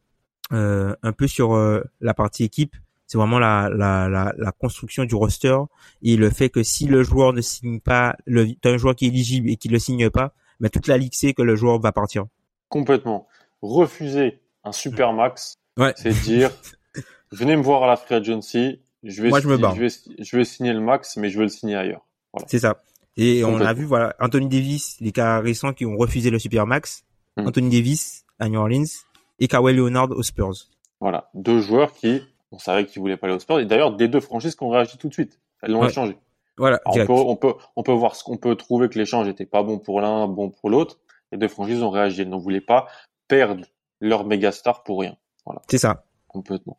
euh, 0.54 0.96
un 1.02 1.12
peu 1.12 1.28
sur 1.28 1.58
la 2.00 2.14
partie 2.14 2.44
équipe, 2.44 2.76
c'est 3.08 3.18
vraiment 3.18 3.40
la, 3.40 3.70
la, 3.74 4.10
la, 4.10 4.34
la, 4.38 4.52
construction 4.52 5.06
du 5.06 5.16
roster 5.16 5.58
et 6.02 6.18
le 6.18 6.30
fait 6.30 6.50
que 6.50 6.62
si 6.62 6.88
le 6.88 7.04
joueur 7.04 7.32
ne 7.32 7.42
signe 7.42 7.80
pas, 7.80 8.16
le, 8.26 8.48
un 8.66 8.78
joueur 8.78 8.96
qui 8.96 9.06
est 9.06 9.08
éligible 9.08 9.50
et 9.50 9.56
qui 9.56 9.70
le 9.70 9.80
signe 9.80 10.10
pas, 10.10 10.34
mais 10.60 10.70
toute 10.70 10.88
la 10.88 10.98
ligue 10.98 11.14
sait 11.14 11.34
que 11.34 11.42
le 11.42 11.56
joueur 11.56 11.80
va 11.80 11.94
partir. 11.94 12.26
Complètement. 12.68 13.28
Refuser 13.62 14.42
un 14.66 14.74
super 14.74 15.14
max, 15.14 15.56
ouais. 15.78 15.94
c'est 15.96 16.14
dire 16.22 16.52
venez 17.32 17.56
me 17.56 17.62
voir 17.62 17.84
à 17.84 17.88
la 17.88 17.96
free 17.96 18.16
agency, 18.16 18.82
je 19.04 19.22
vais, 19.22 19.30
je, 19.30 19.48
vais, 19.48 19.90
je 20.20 20.38
vais 20.38 20.46
signer 20.46 20.74
le 20.74 20.80
max, 20.80 21.18
mais 21.18 21.30
je 21.30 21.38
veux 21.38 21.44
le 21.44 21.50
signer 21.50 21.76
ailleurs. 21.76 22.06
Voilà. 22.34 22.48
C'est 22.50 22.60
ça. 22.60 22.82
Et 23.16 23.44
on 23.44 23.60
a 23.60 23.74
vu, 23.74 23.86
voilà, 23.86 24.16
Anthony 24.20 24.48
Davis, 24.48 24.98
les 25.02 25.12
cas 25.12 25.40
récents 25.40 25.74
qui 25.74 25.86
ont 25.86 25.98
refusé 25.98 26.30
le 26.30 26.40
super 26.40 26.68
max, 26.68 27.04
hmm. 27.36 27.48
Anthony 27.48 27.70
Davis 27.70 28.26
à 28.40 28.48
New 28.48 28.60
Orleans 28.60 28.86
et 29.40 29.48
Kawhi 29.48 29.74
Leonard 29.74 30.12
aux 30.12 30.24
Spurs. 30.24 30.54
Voilà, 31.00 31.30
deux 31.34 31.60
joueurs 31.60 31.94
qui, 31.94 32.22
on 32.52 32.60
savait 32.60 32.86
qu'ils 32.86 33.02
voulaient 33.02 33.18
pas 33.18 33.28
aller 33.28 33.36
aux 33.36 33.40
Spurs, 33.40 33.60
et 33.60 33.66
d'ailleurs 33.66 33.96
des 33.96 34.08
deux 34.08 34.20
franchises 34.20 34.56
qui 34.56 34.64
ont 34.64 34.70
réagi 34.70 34.98
tout 34.98 35.08
de 35.08 35.14
suite. 35.14 35.40
Elles 35.62 35.72
l'ont 35.72 35.86
échangé. 35.86 36.18
Voilà. 36.58 36.80
on 36.86 36.94
peut, 36.94 37.14
on 37.14 37.36
peut, 37.36 37.54
on 37.76 37.84
peut 37.84 37.92
voir 37.92 38.16
ce 38.16 38.24
qu'on 38.24 38.38
peut 38.38 38.56
trouver 38.56 38.90
que 38.90 38.98
l'échange 38.98 39.28
était 39.28 39.46
pas 39.46 39.64
bon 39.64 39.78
pour 39.78 40.02
l'un, 40.02 40.28
bon 40.28 40.50
pour 40.50 40.70
l'autre. 40.70 41.00
Les 41.32 41.38
deux 41.38 41.48
franchises 41.48 41.84
ont 41.84 41.90
réagi. 41.90 42.22
Elles 42.22 42.30
ne 42.30 42.36
voulaient 42.36 42.62
pas 42.62 42.88
perdre 43.28 43.66
leur 44.00 44.26
méga 44.26 44.52
star 44.52 44.84
pour 44.84 45.02
rien. 45.02 45.16
Voilà. 45.46 45.62
C'est 45.70 45.78
ça. 45.78 46.04
Complètement. 46.28 46.78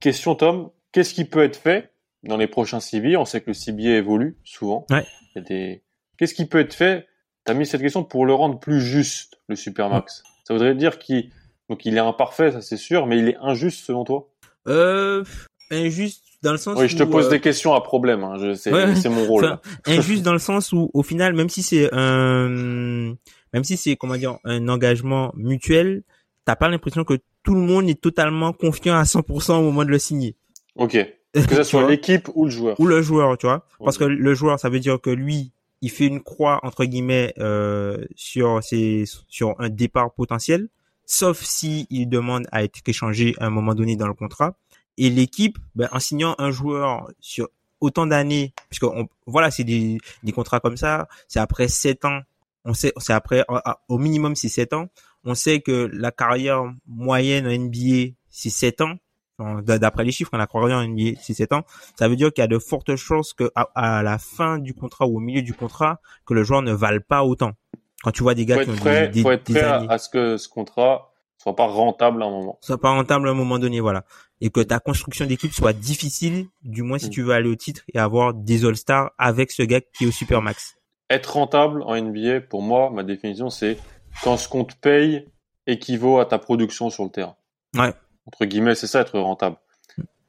Question 0.00 0.34
Tom, 0.34 0.70
qu'est-ce 0.92 1.14
qui 1.14 1.24
peut 1.24 1.42
être 1.42 1.56
fait 1.56 1.92
dans 2.22 2.36
les 2.36 2.46
prochains 2.46 2.80
CBA 2.80 3.18
On 3.18 3.24
sait 3.24 3.40
que 3.40 3.50
le 3.50 3.54
CBA 3.54 3.96
évolue 3.96 4.38
souvent. 4.44 4.86
Ouais. 4.90 5.06
Il 5.34 5.38
y 5.38 5.40
a 5.40 5.42
des... 5.42 5.82
Qu'est-ce 6.16 6.34
qui 6.34 6.46
peut 6.46 6.60
être 6.60 6.74
fait? 6.74 7.06
T'as 7.44 7.54
mis 7.54 7.66
cette 7.66 7.80
question 7.80 8.04
pour 8.04 8.26
le 8.26 8.34
rendre 8.34 8.58
plus 8.58 8.80
juste, 8.80 9.40
le 9.48 9.56
Supermax. 9.56 10.22
Ça 10.44 10.54
voudrait 10.54 10.74
dire 10.74 10.98
qu'il 10.98 11.30
donc 11.68 11.86
il 11.86 11.96
est 11.96 12.00
imparfait, 12.00 12.50
ça 12.50 12.60
c'est 12.60 12.76
sûr, 12.76 13.06
mais 13.06 13.18
il 13.18 13.28
est 13.28 13.36
injuste 13.40 13.84
selon 13.84 14.04
toi? 14.04 14.28
Euh, 14.66 15.24
injuste 15.70 16.24
dans 16.42 16.52
le 16.52 16.58
sens 16.58 16.78
oui 16.78 16.88
je 16.88 16.96
te 16.96 17.02
pose 17.02 17.26
euh, 17.26 17.30
des 17.30 17.40
questions 17.40 17.74
à 17.74 17.80
problème 17.82 18.24
hein, 18.24 18.36
je 18.38 18.54
c'est 18.54 18.94
c'est 18.94 19.08
mon 19.08 19.24
rôle 19.24 19.58
injuste 19.86 20.22
dans 20.22 20.32
le 20.32 20.38
sens 20.38 20.72
où 20.72 20.90
au 20.94 21.02
final 21.02 21.34
même 21.34 21.48
si 21.48 21.62
c'est 21.62 21.88
un 21.92 23.14
même 23.52 23.64
si 23.64 23.76
c'est 23.76 23.96
comment 23.96 24.16
dire 24.16 24.38
un 24.44 24.68
engagement 24.68 25.32
mutuel 25.34 26.02
t'as 26.44 26.56
pas 26.56 26.68
l'impression 26.68 27.04
que 27.04 27.18
tout 27.42 27.54
le 27.54 27.60
monde 27.60 27.88
est 27.88 28.00
totalement 28.00 28.52
confiant 28.52 28.96
à 28.96 29.04
100% 29.04 29.58
au 29.58 29.62
moment 29.62 29.84
de 29.84 29.90
le 29.90 29.98
signer. 29.98 30.36
Ok. 30.76 30.96
Que 31.32 31.54
ça 31.54 31.62
soit 31.62 31.88
l'équipe 31.88 32.28
ou 32.34 32.46
le 32.46 32.50
joueur. 32.50 32.80
Ou 32.80 32.86
le 32.86 33.02
joueur 33.02 33.38
tu 33.38 33.46
vois? 33.46 33.64
Parce 33.78 33.98
que 33.98 34.02
le 34.02 34.34
joueur 34.34 34.58
ça 34.58 34.68
veut 34.68 34.80
dire 34.80 35.00
que 35.00 35.10
lui 35.10 35.52
il 35.80 35.88
fait 35.88 36.06
une 36.06 36.20
croix 36.20 36.58
entre 36.64 36.84
guillemets 36.84 37.32
euh, 37.38 38.04
sur 38.16 38.60
ses 38.64 39.04
sur 39.28 39.54
un 39.60 39.68
départ 39.68 40.12
potentiel 40.12 40.68
sauf 41.10 41.42
si 41.42 41.88
il 41.90 42.06
demande 42.08 42.46
à 42.52 42.62
être 42.62 42.80
échangé 42.86 43.34
à 43.40 43.46
un 43.46 43.50
moment 43.50 43.74
donné 43.74 43.96
dans 43.96 44.06
le 44.06 44.14
contrat. 44.14 44.54
Et 44.96 45.10
l'équipe, 45.10 45.58
ben, 45.74 45.88
en 45.90 45.98
signant 45.98 46.36
un 46.38 46.52
joueur 46.52 47.10
sur 47.18 47.48
autant 47.80 48.06
d'années, 48.06 48.54
puisque 48.68 48.84
on, 48.84 49.08
voilà, 49.26 49.50
c'est 49.50 49.64
des, 49.64 49.98
des 50.22 50.32
contrats 50.32 50.60
comme 50.60 50.76
ça, 50.76 51.08
c'est 51.26 51.40
après 51.40 51.66
sept 51.66 52.04
ans, 52.04 52.20
on 52.64 52.74
sait, 52.74 52.92
c'est 52.98 53.12
après, 53.12 53.44
au 53.88 53.98
minimum 53.98 54.36
c'est 54.36 54.48
sept 54.48 54.72
ans, 54.72 54.88
on 55.24 55.34
sait 55.34 55.60
que 55.60 55.90
la 55.92 56.10
carrière 56.10 56.64
moyenne 56.86 57.46
en 57.46 57.50
NBA, 57.50 58.14
c'est 58.28 58.50
sept 58.50 58.80
ans, 58.80 58.94
d'après 59.38 60.04
les 60.04 60.12
chiffres, 60.12 60.36
la 60.36 60.46
carrière 60.46 60.78
en 60.78 60.86
NBA, 60.86 61.18
c'est 61.20 61.34
sept 61.34 61.52
ans, 61.52 61.62
ça 61.98 62.08
veut 62.08 62.16
dire 62.16 62.32
qu'il 62.32 62.42
y 62.42 62.44
a 62.44 62.48
de 62.48 62.58
fortes 62.58 62.96
chances 62.96 63.32
que 63.32 63.50
à, 63.54 64.02
la 64.02 64.18
fin 64.18 64.58
du 64.58 64.74
contrat 64.74 65.06
ou 65.06 65.16
au 65.16 65.20
milieu 65.20 65.42
du 65.42 65.54
contrat, 65.54 66.00
que 66.26 66.34
le 66.34 66.44
joueur 66.44 66.62
ne 66.62 66.72
vale 66.72 67.02
pas 67.02 67.24
autant. 67.24 67.52
Quand 68.02 68.12
tu 68.12 68.22
vois 68.22 68.34
des 68.34 68.46
gars 68.46 68.64
qui 68.64 68.70
ont 68.70 68.76
prêt, 68.76 69.08
des, 69.08 69.22
faut 69.22 69.30
être 69.30 69.44
prêt 69.44 69.62
à 69.62 69.98
ce 69.98 70.08
que 70.08 70.36
ce 70.36 70.48
contrat 70.48 71.06
soit 71.36 71.56
pas 71.56 71.66
rentable 71.66 72.22
à 72.22 72.26
un 72.26 72.30
moment. 72.30 72.58
Soit 72.60 72.78
pas 72.78 72.90
rentable 72.90 73.26
à 73.28 73.30
un 73.30 73.34
moment 73.34 73.58
donné, 73.58 73.80
voilà 73.80 74.04
et 74.40 74.50
que 74.50 74.60
ta 74.60 74.80
construction 74.80 75.26
d'équipe 75.26 75.52
soit 75.52 75.72
difficile, 75.72 76.46
du 76.62 76.82
moins 76.82 76.98
si 76.98 77.08
mm. 77.08 77.10
tu 77.10 77.22
veux 77.22 77.32
aller 77.32 77.48
au 77.48 77.56
titre 77.56 77.82
et 77.92 77.98
avoir 77.98 78.34
des 78.34 78.64
All-Stars 78.64 79.10
avec 79.18 79.50
ce 79.50 79.62
gars 79.62 79.80
qui 79.80 80.04
est 80.04 80.06
au 80.06 80.12
super 80.12 80.42
max. 80.42 80.76
Être 81.10 81.34
rentable 81.34 81.82
en 81.82 82.00
NBA, 82.00 82.42
pour 82.42 82.62
moi, 82.62 82.90
ma 82.90 83.02
définition, 83.02 83.50
c'est 83.50 83.78
quand 84.22 84.36
ce 84.36 84.48
qu'on 84.48 84.64
te 84.64 84.74
paye 84.74 85.26
équivaut 85.66 86.18
à 86.18 86.26
ta 86.26 86.38
production 86.38 86.90
sur 86.90 87.04
le 87.04 87.10
terrain. 87.10 87.36
Ouais. 87.76 87.92
Entre 88.26 88.44
guillemets, 88.44 88.74
c'est 88.74 88.86
ça 88.86 89.00
être 89.00 89.18
rentable. 89.18 89.56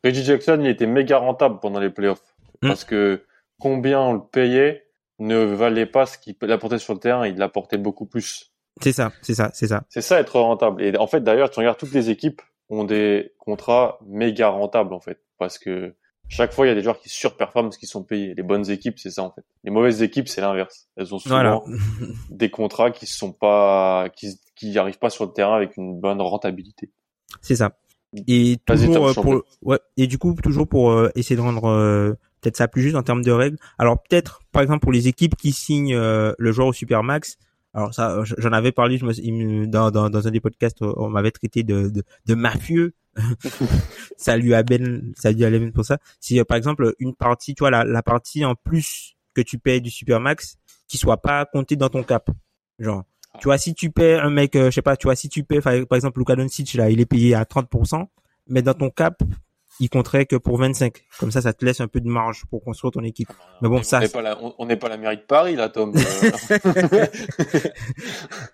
Reggie 0.04 0.24
Jackson, 0.24 0.58
il 0.62 0.68
était 0.68 0.88
méga 0.88 1.18
rentable 1.18 1.60
pendant 1.60 1.80
les 1.80 1.90
playoffs. 1.90 2.36
Mm. 2.62 2.68
Parce 2.68 2.84
que 2.84 3.24
combien 3.60 4.00
on 4.00 4.14
le 4.14 4.22
payait 4.22 4.88
ne 5.20 5.38
valait 5.38 5.86
pas 5.86 6.06
ce 6.06 6.18
qu'il 6.18 6.36
apportait 6.52 6.80
sur 6.80 6.94
le 6.94 7.00
terrain, 7.00 7.28
il 7.28 7.38
l'apportait 7.38 7.78
beaucoup 7.78 8.06
plus. 8.06 8.52
C'est 8.82 8.94
ça, 8.94 9.12
c'est 9.22 9.36
ça, 9.36 9.52
c'est 9.54 9.68
ça. 9.68 9.84
C'est 9.90 10.02
ça 10.02 10.20
être 10.20 10.40
rentable. 10.40 10.82
Et 10.82 10.98
en 10.98 11.08
fait, 11.08 11.22
d'ailleurs, 11.22 11.52
tu 11.52 11.60
regardes 11.60 11.78
toutes 11.78 11.94
les 11.94 12.10
équipes, 12.10 12.42
ont 12.70 12.84
des 12.84 13.34
contrats 13.38 14.00
méga 14.08 14.48
rentables 14.48 14.94
en 14.94 15.00
fait, 15.00 15.20
parce 15.38 15.60
que 15.60 15.96
chaque 16.32 16.54
fois 16.54 16.66
il 16.66 16.70
y 16.70 16.72
a 16.72 16.76
des 16.76 16.82
joueurs 16.82 17.00
qui 17.00 17.10
surperforment 17.10 17.68
parce 17.68 17.78
qu'ils 17.78 17.90
sont 17.90 18.04
payés. 18.04 18.34
Les 18.36 18.44
bonnes 18.44 18.70
équipes, 18.70 18.98
c'est 18.98 19.10
ça 19.10 19.22
en 19.22 19.32
fait. 19.32 19.44
Les 19.66 19.72
mauvaises 19.72 20.02
équipes, 20.02 20.30
c'est 20.30 20.40
l'inverse. 20.40 20.88
Elles 20.96 21.14
ont 21.14 21.20
souvent 21.20 21.64
des 22.30 22.50
contrats 22.50 22.90
qui 22.92 23.06
sont 23.06 23.34
pas, 23.34 24.08
qui 24.16 24.40
qui 24.56 24.78
arrivent 24.78 24.98
pas 24.98 25.10
sur 25.10 25.26
le 25.26 25.34
terrain 25.34 25.56
avec 25.56 25.76
une 25.76 26.00
bonne 26.00 26.22
rentabilité. 26.22 26.90
C'est 27.42 27.58
ça. 27.58 27.74
Et 28.28 28.58
toujours 28.66 29.10
euh, 29.10 29.14
pour, 29.14 29.44
ouais, 29.62 29.80
et 29.98 30.08
du 30.08 30.18
coup 30.18 30.34
toujours 30.42 30.68
pour 30.68 30.92
euh, 30.92 31.12
essayer 31.16 31.36
de 31.36 31.42
rendre 31.42 31.66
euh, 31.66 32.14
peut-être 32.40 32.58
ça 32.58 32.70
plus 32.70 32.82
juste 32.82 32.96
en 32.96 33.04
termes 33.04 33.24
de 33.24 33.32
règles. 33.32 33.58
Alors 33.78 34.02
peut-être 34.02 34.40
par 34.54 34.62
exemple 34.62 34.80
pour 34.80 34.94
les 34.94 35.10
équipes 35.10 35.36
qui 35.36 35.52
signent 35.52 35.98
le 35.98 36.52
joueur 36.54 36.68
au 36.68 36.74
supermax, 36.74 37.38
alors 37.74 37.94
ça, 37.94 38.24
j'en 38.24 38.52
avais 38.52 38.72
parlé, 38.72 38.98
je 38.98 39.06
me, 39.06 39.66
dans, 39.66 39.92
dans, 39.92 40.10
dans 40.10 40.28
un 40.28 40.32
des 40.32 40.42
podcasts, 40.42 40.82
on 40.82 41.10
m'avait 41.10 41.32
traité 41.32 41.64
de, 41.64 41.90
de, 41.90 42.04
de 42.26 42.36
mafieux. 42.36 42.94
Salut 44.18 44.54
à 44.54 44.64
Ben, 44.64 45.14
salut 45.16 45.44
à 45.46 45.50
Ben 45.50 45.72
pour 45.72 45.86
ça. 45.86 45.98
Si 46.20 46.40
euh, 46.40 46.46
par 46.46 46.58
exemple 46.58 46.94
une 47.00 47.16
partie, 47.16 47.56
tu 47.56 47.60
vois 47.60 47.72
la, 47.72 47.84
la 47.84 48.04
partie 48.04 48.46
en 48.46 48.56
plus 48.56 49.16
que 49.34 49.42
tu 49.42 49.58
payes 49.58 49.82
du 49.82 49.90
Supermax, 49.90 50.58
qui 50.88 50.98
soit 50.98 51.18
pas 51.18 51.46
comptée 51.46 51.76
dans 51.76 51.90
ton 51.90 52.04
cap. 52.04 52.30
Genre, 52.80 53.04
tu 53.40 53.46
vois 53.46 53.58
si 53.58 53.74
tu 53.74 53.92
payes 53.92 54.16
un 54.16 54.30
mec, 54.30 54.56
euh, 54.56 54.66
je 54.66 54.76
sais 54.76 54.82
pas, 54.82 54.98
tu 54.98 55.08
vois 55.08 55.16
si 55.16 55.30
tu 55.30 55.44
payes 55.44 55.62
par 55.62 55.74
exemple 55.74 56.20
Luka 56.20 56.36
Doncic 56.36 56.74
là, 56.74 56.90
il 56.90 57.00
est 57.00 57.06
payé 57.06 57.34
à 57.34 57.44
30%, 57.44 58.06
mais 58.48 58.62
dans 58.62 58.74
ton 58.74 58.90
cap, 58.90 59.22
il 59.80 59.90
compterait 59.90 60.26
que 60.26 60.36
pour 60.36 60.58
25. 60.58 60.94
Comme 61.20 61.32
ça, 61.32 61.42
ça 61.42 61.54
te 61.54 61.64
laisse 61.66 61.80
un 61.82 61.88
peu 61.88 62.02
de 62.02 62.08
marge 62.08 62.44
pour 62.50 62.64
construire 62.64 62.92
ton 62.92 63.04
équipe. 63.04 63.30
Mais 63.62 63.70
bon, 63.70 63.82
ça. 63.84 64.00
On 64.00 64.02
n'est 64.66 64.76
pas, 64.76 64.90
la, 64.90 64.98
mairie 64.98 65.18
de 65.18 65.22
Paris, 65.22 65.56
là, 65.56 65.70
Tom. 65.70 65.94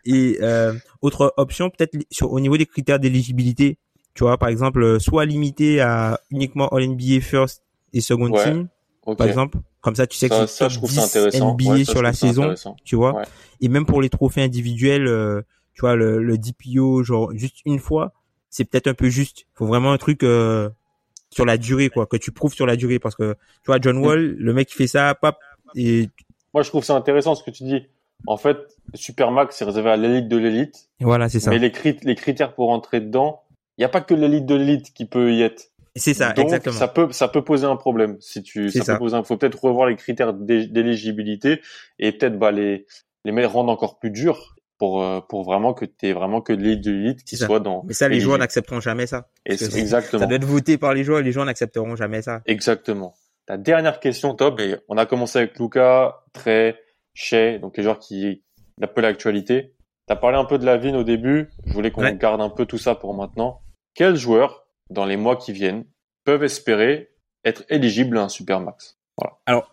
et 0.05 0.38
euh, 0.41 0.74
autre 1.01 1.34
option, 1.38 1.70
peut-être 1.70 1.97
sur 2.12 2.32
au 2.32 2.39
niveau 2.39 2.55
des 2.55 2.66
critères 2.66 2.99
d'éligibilité, 2.99 3.78
tu 4.18 4.24
vois, 4.24 4.39
par 4.39 4.49
exemple, 4.49 4.82
euh, 4.82 4.97
soit 4.97 5.26
limité 5.26 5.80
à 5.80 6.20
uniquement 6.32 6.68
All 6.70 6.88
NBA 6.88 7.22
First 7.22 7.61
et 7.93 8.01
Second 8.01 8.32
Team, 8.32 8.68
par 9.15 9.28
exemple. 9.28 9.59
Comme 9.80 9.95
ça, 9.95 10.07
tu 10.07 10.18
sais 10.18 10.28
que 10.28 10.47
c'est 10.47 10.68
top 10.68 10.89
10 10.89 11.39
NBA 11.39 11.86
sur 11.86 12.01
la 12.01 12.13
saison, 12.13 12.55
tu 12.84 12.95
vois. 12.95 13.22
Et 13.61 13.70
même 13.70 13.86
pour 13.86 14.01
les 14.01 14.09
trophées 14.09 14.41
individuels, 14.41 15.07
euh, 15.07 15.43
tu 15.76 15.82
vois, 15.82 15.95
le, 15.95 16.24
le 16.24 16.38
DPO, 16.39 17.03
genre 17.03 17.32
juste 17.36 17.57
une 17.65 17.78
fois, 17.78 18.11
c'est 18.49 18.65
peut-être 18.65 18.88
un 18.88 18.95
peu 18.95 19.07
juste. 19.07 19.41
Il 19.41 19.57
faut 19.57 19.68
vraiment 19.68 19.91
un 19.91 19.97
truc 19.99 20.24
euh, 20.24 20.68
sur 21.30 21.45
la 21.45 21.59
durée, 21.59 21.89
quoi, 21.89 22.07
que 22.07 22.18
tu 22.18 22.32
prouves 22.32 22.55
sur 22.55 22.65
la 22.65 22.76
durée, 22.76 22.97
parce 22.97 23.15
que 23.15 23.34
tu 23.34 23.68
vois 23.68 23.78
John 23.80 23.99
Wall, 23.99 24.36
le 24.39 24.53
mec 24.53 24.68
qui 24.68 24.74
fait 24.74 24.88
ça, 24.88 25.13
pap, 25.13 25.38
et 25.76 26.09
moi 26.55 26.63
je 26.63 26.70
trouve 26.70 26.84
ça 26.84 26.95
intéressant 26.95 27.36
ce 27.36 27.43
que 27.43 27.51
tu 27.51 27.65
dis. 27.65 27.86
En 28.26 28.38
fait, 28.38 28.57
Supermax 28.95 29.55
c'est 29.55 29.65
réservé 29.65 29.91
à 29.91 29.95
l'élite 29.95 30.28
de 30.28 30.38
l'élite. 30.38 30.89
Voilà, 30.99 31.30
c'est 31.30 31.39
ça. 31.39 31.51
Mais 31.51 31.59
les, 31.59 31.72
les 32.01 32.15
critères 32.15 32.55
pour 32.55 32.72
entrer 32.72 32.99
dedans, 32.99 33.43
il 33.78 33.82
n'y 33.82 33.86
a 33.86 33.89
pas 33.89 34.01
que 34.01 34.13
l'élite 34.13 34.45
de 34.45 34.55
l'élite 34.55 34.93
qui 34.93 35.05
peut 35.05 35.34
y 35.34 35.41
être. 35.41 35.71
C'est 35.95 36.13
ça, 36.13 36.34
Donc, 36.34 36.45
exactement. 36.45 36.75
Ça 36.75 36.88
peut, 36.88 37.11
ça 37.11 37.28
peut 37.28 37.43
poser 37.43 37.65
un 37.65 37.75
problème. 37.75 38.17
Si 38.19 38.43
tu, 38.43 38.69
ça, 38.69 38.93
peut 38.93 38.99
poser 38.99 39.15
un, 39.15 39.23
faut 39.23 39.38
peut-être 39.38 39.63
revoir 39.63 39.88
les 39.88 39.95
critères 39.95 40.34
d'éligibilité 40.34 41.61
et 41.99 42.11
peut-être 42.11 42.38
bah 42.38 42.51
les 42.51 42.86
les 43.25 43.45
rendre 43.45 43.71
encore 43.71 43.99
plus 43.99 44.11
durs 44.11 44.55
pour 44.78 45.03
euh, 45.03 45.21
pour 45.21 45.43
vraiment 45.43 45.73
que 45.73 45.86
tu 45.86 46.11
vraiment 46.13 46.41
que 46.41 46.53
l'élite 46.53 46.84
de 46.84 46.91
l'élite 46.91 47.23
qui 47.23 47.36
soit 47.36 47.59
dans 47.59 47.84
mais 47.86 47.93
ça 47.93 48.07
les 48.07 48.19
joueurs 48.19 48.38
n'accepteront 48.38 48.80
jamais 48.80 49.07
ça. 49.07 49.28
Exactement. 49.45 50.21
ça 50.21 50.28
doit 50.28 50.38
être 50.38 50.45
voté 50.45 50.78
par 50.78 50.93
les 50.93 51.03
joueurs 51.03 51.19
et 51.19 51.23
les 51.23 51.32
joueurs 51.32 51.45
n'accepteront 51.45 51.95
jamais 51.95 52.21
ça. 52.21 52.41
Exactement. 52.45 53.15
La 53.47 53.57
dernière 53.57 53.99
question 53.99 54.36
top 54.36 54.59
et 54.59 54.75
on 54.88 54.97
a 54.97 55.05
commencé 55.05 55.39
avec 55.39 55.57
Luca 55.59 56.23
Trey 56.32 56.80
Shea 57.13 57.57
donc 57.59 57.75
les 57.78 57.84
joueurs 57.84 57.99
qui 57.99 58.43
un 58.82 58.88
peu 58.88 59.01
l'actualité. 59.01 59.73
Tu 60.07 60.13
as 60.13 60.15
parlé 60.15 60.38
un 60.38 60.45
peu 60.45 60.57
de 60.57 60.65
la 60.65 60.78
Vine 60.78 60.95
au 60.95 61.03
début. 61.03 61.49
Je 61.65 61.73
voulais 61.73 61.91
qu'on 61.91 62.09
garde 62.11 62.39
un 62.39 62.49
peu 62.49 62.65
tout 62.65 62.78
ça 62.78 62.95
pour 62.95 63.13
maintenant 63.13 63.61
quels 63.98 64.16
joueurs 64.16 64.68
dans 64.89 65.06
les 65.06 65.18
mois 65.18 65.36
qui 65.36 65.52
viennent 65.52 65.84
peuvent 66.24 66.43
espérer 66.43 67.10
être 67.43 67.64
éligibles 67.70 68.18
à 68.18 68.24
un 68.24 68.30
Supermax? 68.30 68.98
Voilà 69.18 69.36
alors 69.45 69.72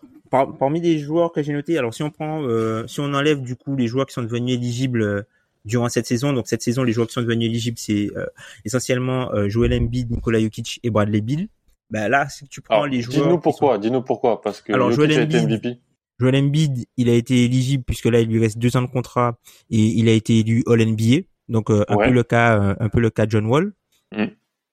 parmi 0.59 0.81
les 0.81 0.97
joueurs 0.99 1.31
que 1.31 1.41
j'ai 1.43 1.53
notés, 1.53 1.77
alors 1.77 1.93
si 1.93 2.03
on 2.03 2.09
prend, 2.09 2.43
euh, 2.43 2.85
si 2.87 2.99
on 2.99 3.13
enlève 3.13 3.41
du 3.41 3.55
coup 3.55 3.75
les 3.77 3.87
joueurs 3.87 4.05
qui 4.05 4.13
sont 4.13 4.23
devenus 4.23 4.55
éligibles 4.55 5.01
euh, 5.01 5.21
durant 5.63 5.87
cette 5.87 6.07
saison, 6.07 6.33
donc 6.33 6.47
cette 6.47 6.61
saison 6.61 6.83
les 6.83 6.91
joueurs 6.91 7.07
qui 7.07 7.13
sont 7.13 7.21
devenus 7.21 7.47
éligibles 7.47 7.77
c'est 7.77 8.09
euh, 8.17 8.25
essentiellement 8.65 9.29
Joel 9.47 9.73
Embiid, 9.73 10.11
Nikola 10.11 10.39
Jokic 10.41 10.79
et 10.83 10.89
Bradley 10.89 11.21
Bill. 11.21 11.47
bah 11.89 12.09
là, 12.09 12.27
si 12.27 12.47
tu 12.49 12.59
prends 12.61 12.85
les 12.85 13.01
joueurs. 13.01 13.23
Dis-nous 13.27 13.39
pourquoi, 13.39 13.77
dis-nous 13.77 14.01
pourquoi, 14.01 14.41
parce 14.41 14.59
que 14.61 14.73
Alors, 14.73 14.91
Jokic 14.91 15.11
Joel 15.11 15.19
a 15.19 15.23
été 15.23 15.39
Embiid, 15.39 15.49
MVP. 15.63 15.79
Joel 16.19 16.35
Embiid, 16.35 16.85
il 16.97 17.09
a 17.09 17.13
été 17.13 17.45
éligible 17.45 17.83
puisque 17.83 18.05
là, 18.05 18.19
il 18.19 18.27
lui 18.29 18.39
reste 18.39 18.57
deux 18.57 18.75
ans 18.77 18.81
de 18.81 18.87
contrat 18.87 19.37
et 19.69 19.79
il 19.79 20.09
a 20.09 20.13
été 20.13 20.39
élu 20.39 20.63
All 20.67 20.81
NBA. 20.85 21.25
Donc 21.49 21.69
euh, 21.69 21.83
un 21.87 21.95
Ouais. 21.95 22.07
peu 22.07 22.11
le 22.13 22.23
cas, 22.23 22.59
euh, 22.59 22.75
un 22.79 22.89
peu 22.89 22.99
le 22.99 23.09
cas 23.09 23.25
de 23.25 23.31
John 23.31 23.45
Wall. 23.45 23.73
Mm. 24.11 24.25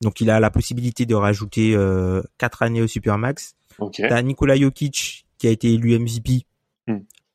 Donc 0.03 0.21
il 0.21 0.31
a 0.31 0.41
la 0.41 0.51
possibilité 0.51 1.07
de 1.07 1.15
rajouter 1.15 1.75
euh, 1.75 2.23
quatre 2.39 2.63
années 2.63 2.83
au 2.83 2.87
supermax. 2.87 3.55
Ok. 3.79 3.97
T'as 4.09 4.21
Nikola 4.23 4.57
Jokic 4.57 5.27
qui 5.39 5.47
a 5.47 5.51
été 5.51 5.73
élu 5.73 5.99
MVP 5.99 6.43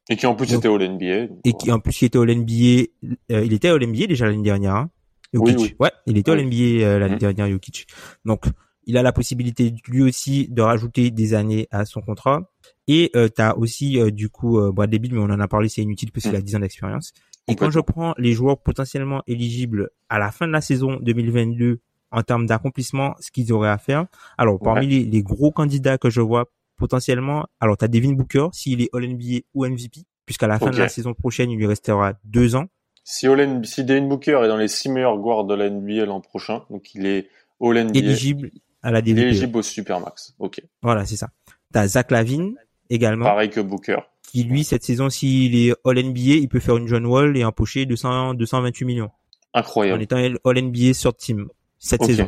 Et 0.09 0.15
qui 0.15 0.25
en 0.25 0.35
plus 0.35 0.47
Donc- 0.51 0.59
était 0.59 0.67
All 0.67 0.81
NBA. 0.81 1.33
et 1.45 1.53
qui 1.53 1.71
en 1.71 1.79
plus 1.79 1.93
qui 1.97 2.05
était 2.05 2.17
All 2.17 2.29
NBA. 2.29 2.87
euh, 3.31 3.43
il 3.45 3.53
était 3.53 3.69
All 3.69 3.81
NBA 3.83 4.07
déjà 4.07 4.25
l'année 4.27 4.43
dernière. 4.43 4.75
Hein, 4.75 4.89
Jokic. 5.33 5.57
Oui, 5.57 5.63
oui. 5.63 5.75
Ouais, 5.79 5.91
il 6.05 6.17
était 6.17 6.31
Oui. 6.31 6.43
NBA 6.45 6.85
euh, 6.85 6.99
l'année 6.99 7.13
Mhm. 7.13 7.19
dernière 7.19 7.49
Jokic. 7.49 7.87
Donc 8.25 8.45
il 8.85 8.97
a 8.97 9.01
la 9.03 9.11
possibilité 9.11 9.73
lui 9.87 10.01
aussi 10.03 10.47
de 10.49 10.61
rajouter 10.61 11.11
des 11.11 11.33
années 11.33 11.67
à 11.71 11.83
son 11.85 12.01
contrat. 12.01 12.49
Et 12.87 13.11
euh, 13.15 13.27
t'as 13.27 13.53
aussi 13.55 13.99
euh, 13.99 14.11
du 14.11 14.29
coup 14.29 14.59
euh, 14.59 14.71
Bradley 14.71 14.99
Beal, 14.99 15.13
mais 15.13 15.19
on 15.19 15.23
en 15.23 15.39
a 15.41 15.47
parlé, 15.49 15.67
c'est 15.67 15.81
inutile 15.81 16.11
parce 16.13 16.23
qu'il 16.25 16.35
a 16.35 16.41
10 16.41 16.55
ans 16.55 16.59
d'expérience. 16.59 17.13
Et 17.49 17.55
quand 17.55 17.69
je 17.71 17.79
prends 17.79 18.13
les 18.17 18.33
joueurs 18.33 18.61
potentiellement 18.61 19.23
éligibles 19.27 19.89
à 20.09 20.19
la 20.19 20.31
fin 20.31 20.47
de 20.47 20.51
la 20.53 20.59
saison 20.61 20.97
2022 21.01 21.79
en 22.11 22.23
termes 22.23 22.45
d'accomplissement, 22.45 23.15
ce 23.19 23.31
qu'ils 23.31 23.51
auraient 23.53 23.69
à 23.69 23.77
faire. 23.77 24.05
Alors 24.37 24.59
parmi 24.59 24.85
Ouais. 24.87 24.91
les, 24.91 25.03
les 25.05 25.23
gros 25.23 25.51
candidats 25.51 25.97
que 25.97 26.09
je 26.09 26.21
vois 26.21 26.45
potentiellement, 26.77 27.45
alors 27.59 27.75
t'as 27.77 27.87
Devin 27.87 28.13
Booker 28.13 28.47
s'il 28.53 28.81
est 28.81 28.89
All 28.93 29.05
NBA 29.07 29.39
ou 29.53 29.65
MVP, 29.65 30.01
puisqu'à 30.25 30.47
la 30.47 30.59
fin 30.59 30.69
de 30.69 30.77
la 30.77 30.89
saison 30.89 31.13
prochaine 31.13 31.49
il 31.51 31.57
lui 31.57 31.65
restera 31.67 32.13
deux 32.23 32.55
ans. 32.55 32.67
Si, 33.03 33.25
All 33.27 33.65
si 33.65 33.83
Devin 33.83 34.07
Booker 34.07 34.39
est 34.43 34.47
dans 34.47 34.57
les 34.57 34.67
six 34.67 34.89
meilleurs 34.89 35.17
guards 35.17 35.45
de 35.45 35.55
la 35.55 35.69
NBA 35.69 36.05
l'an 36.05 36.21
prochain, 36.21 36.63
donc 36.69 36.93
il 36.93 37.05
est 37.05 37.29
All 37.61 37.77
NBA, 37.85 37.97
éligible 37.99 38.51
à 38.83 38.91
la 38.91 39.01
DVPE. 39.01 39.21
éligible 39.23 39.57
au 39.57 39.61
Supermax. 39.61 40.35
Ok. 40.39 40.61
Voilà, 40.81 41.05
c'est 41.05 41.15
ça. 41.15 41.29
T'as 41.73 41.87
Zach 41.87 42.11
Lavine 42.11 42.55
également, 42.89 43.25
Pareil 43.25 43.49
que 43.49 43.59
Booker. 43.59 43.97
qui 44.23 44.43
lui 44.43 44.63
cette 44.63 44.83
saison 44.83 45.09
s'il 45.09 45.55
est 45.55 45.73
All 45.85 45.97
NBA, 46.01 46.35
il 46.35 46.47
peut 46.47 46.59
faire 46.59 46.77
une 46.77 46.87
John 46.87 47.05
Wall 47.05 47.35
et 47.37 47.43
empocher 47.43 47.85
200 47.85 48.35
228 48.35 48.85
millions 48.85 49.09
en 49.53 49.59
Incroyable. 49.59 50.01
étant 50.03 50.17
All 50.17 50.61
NBA 50.61 50.93
sur 50.93 51.15
team 51.15 51.47
cette 51.79 52.03
saison. 52.03 52.27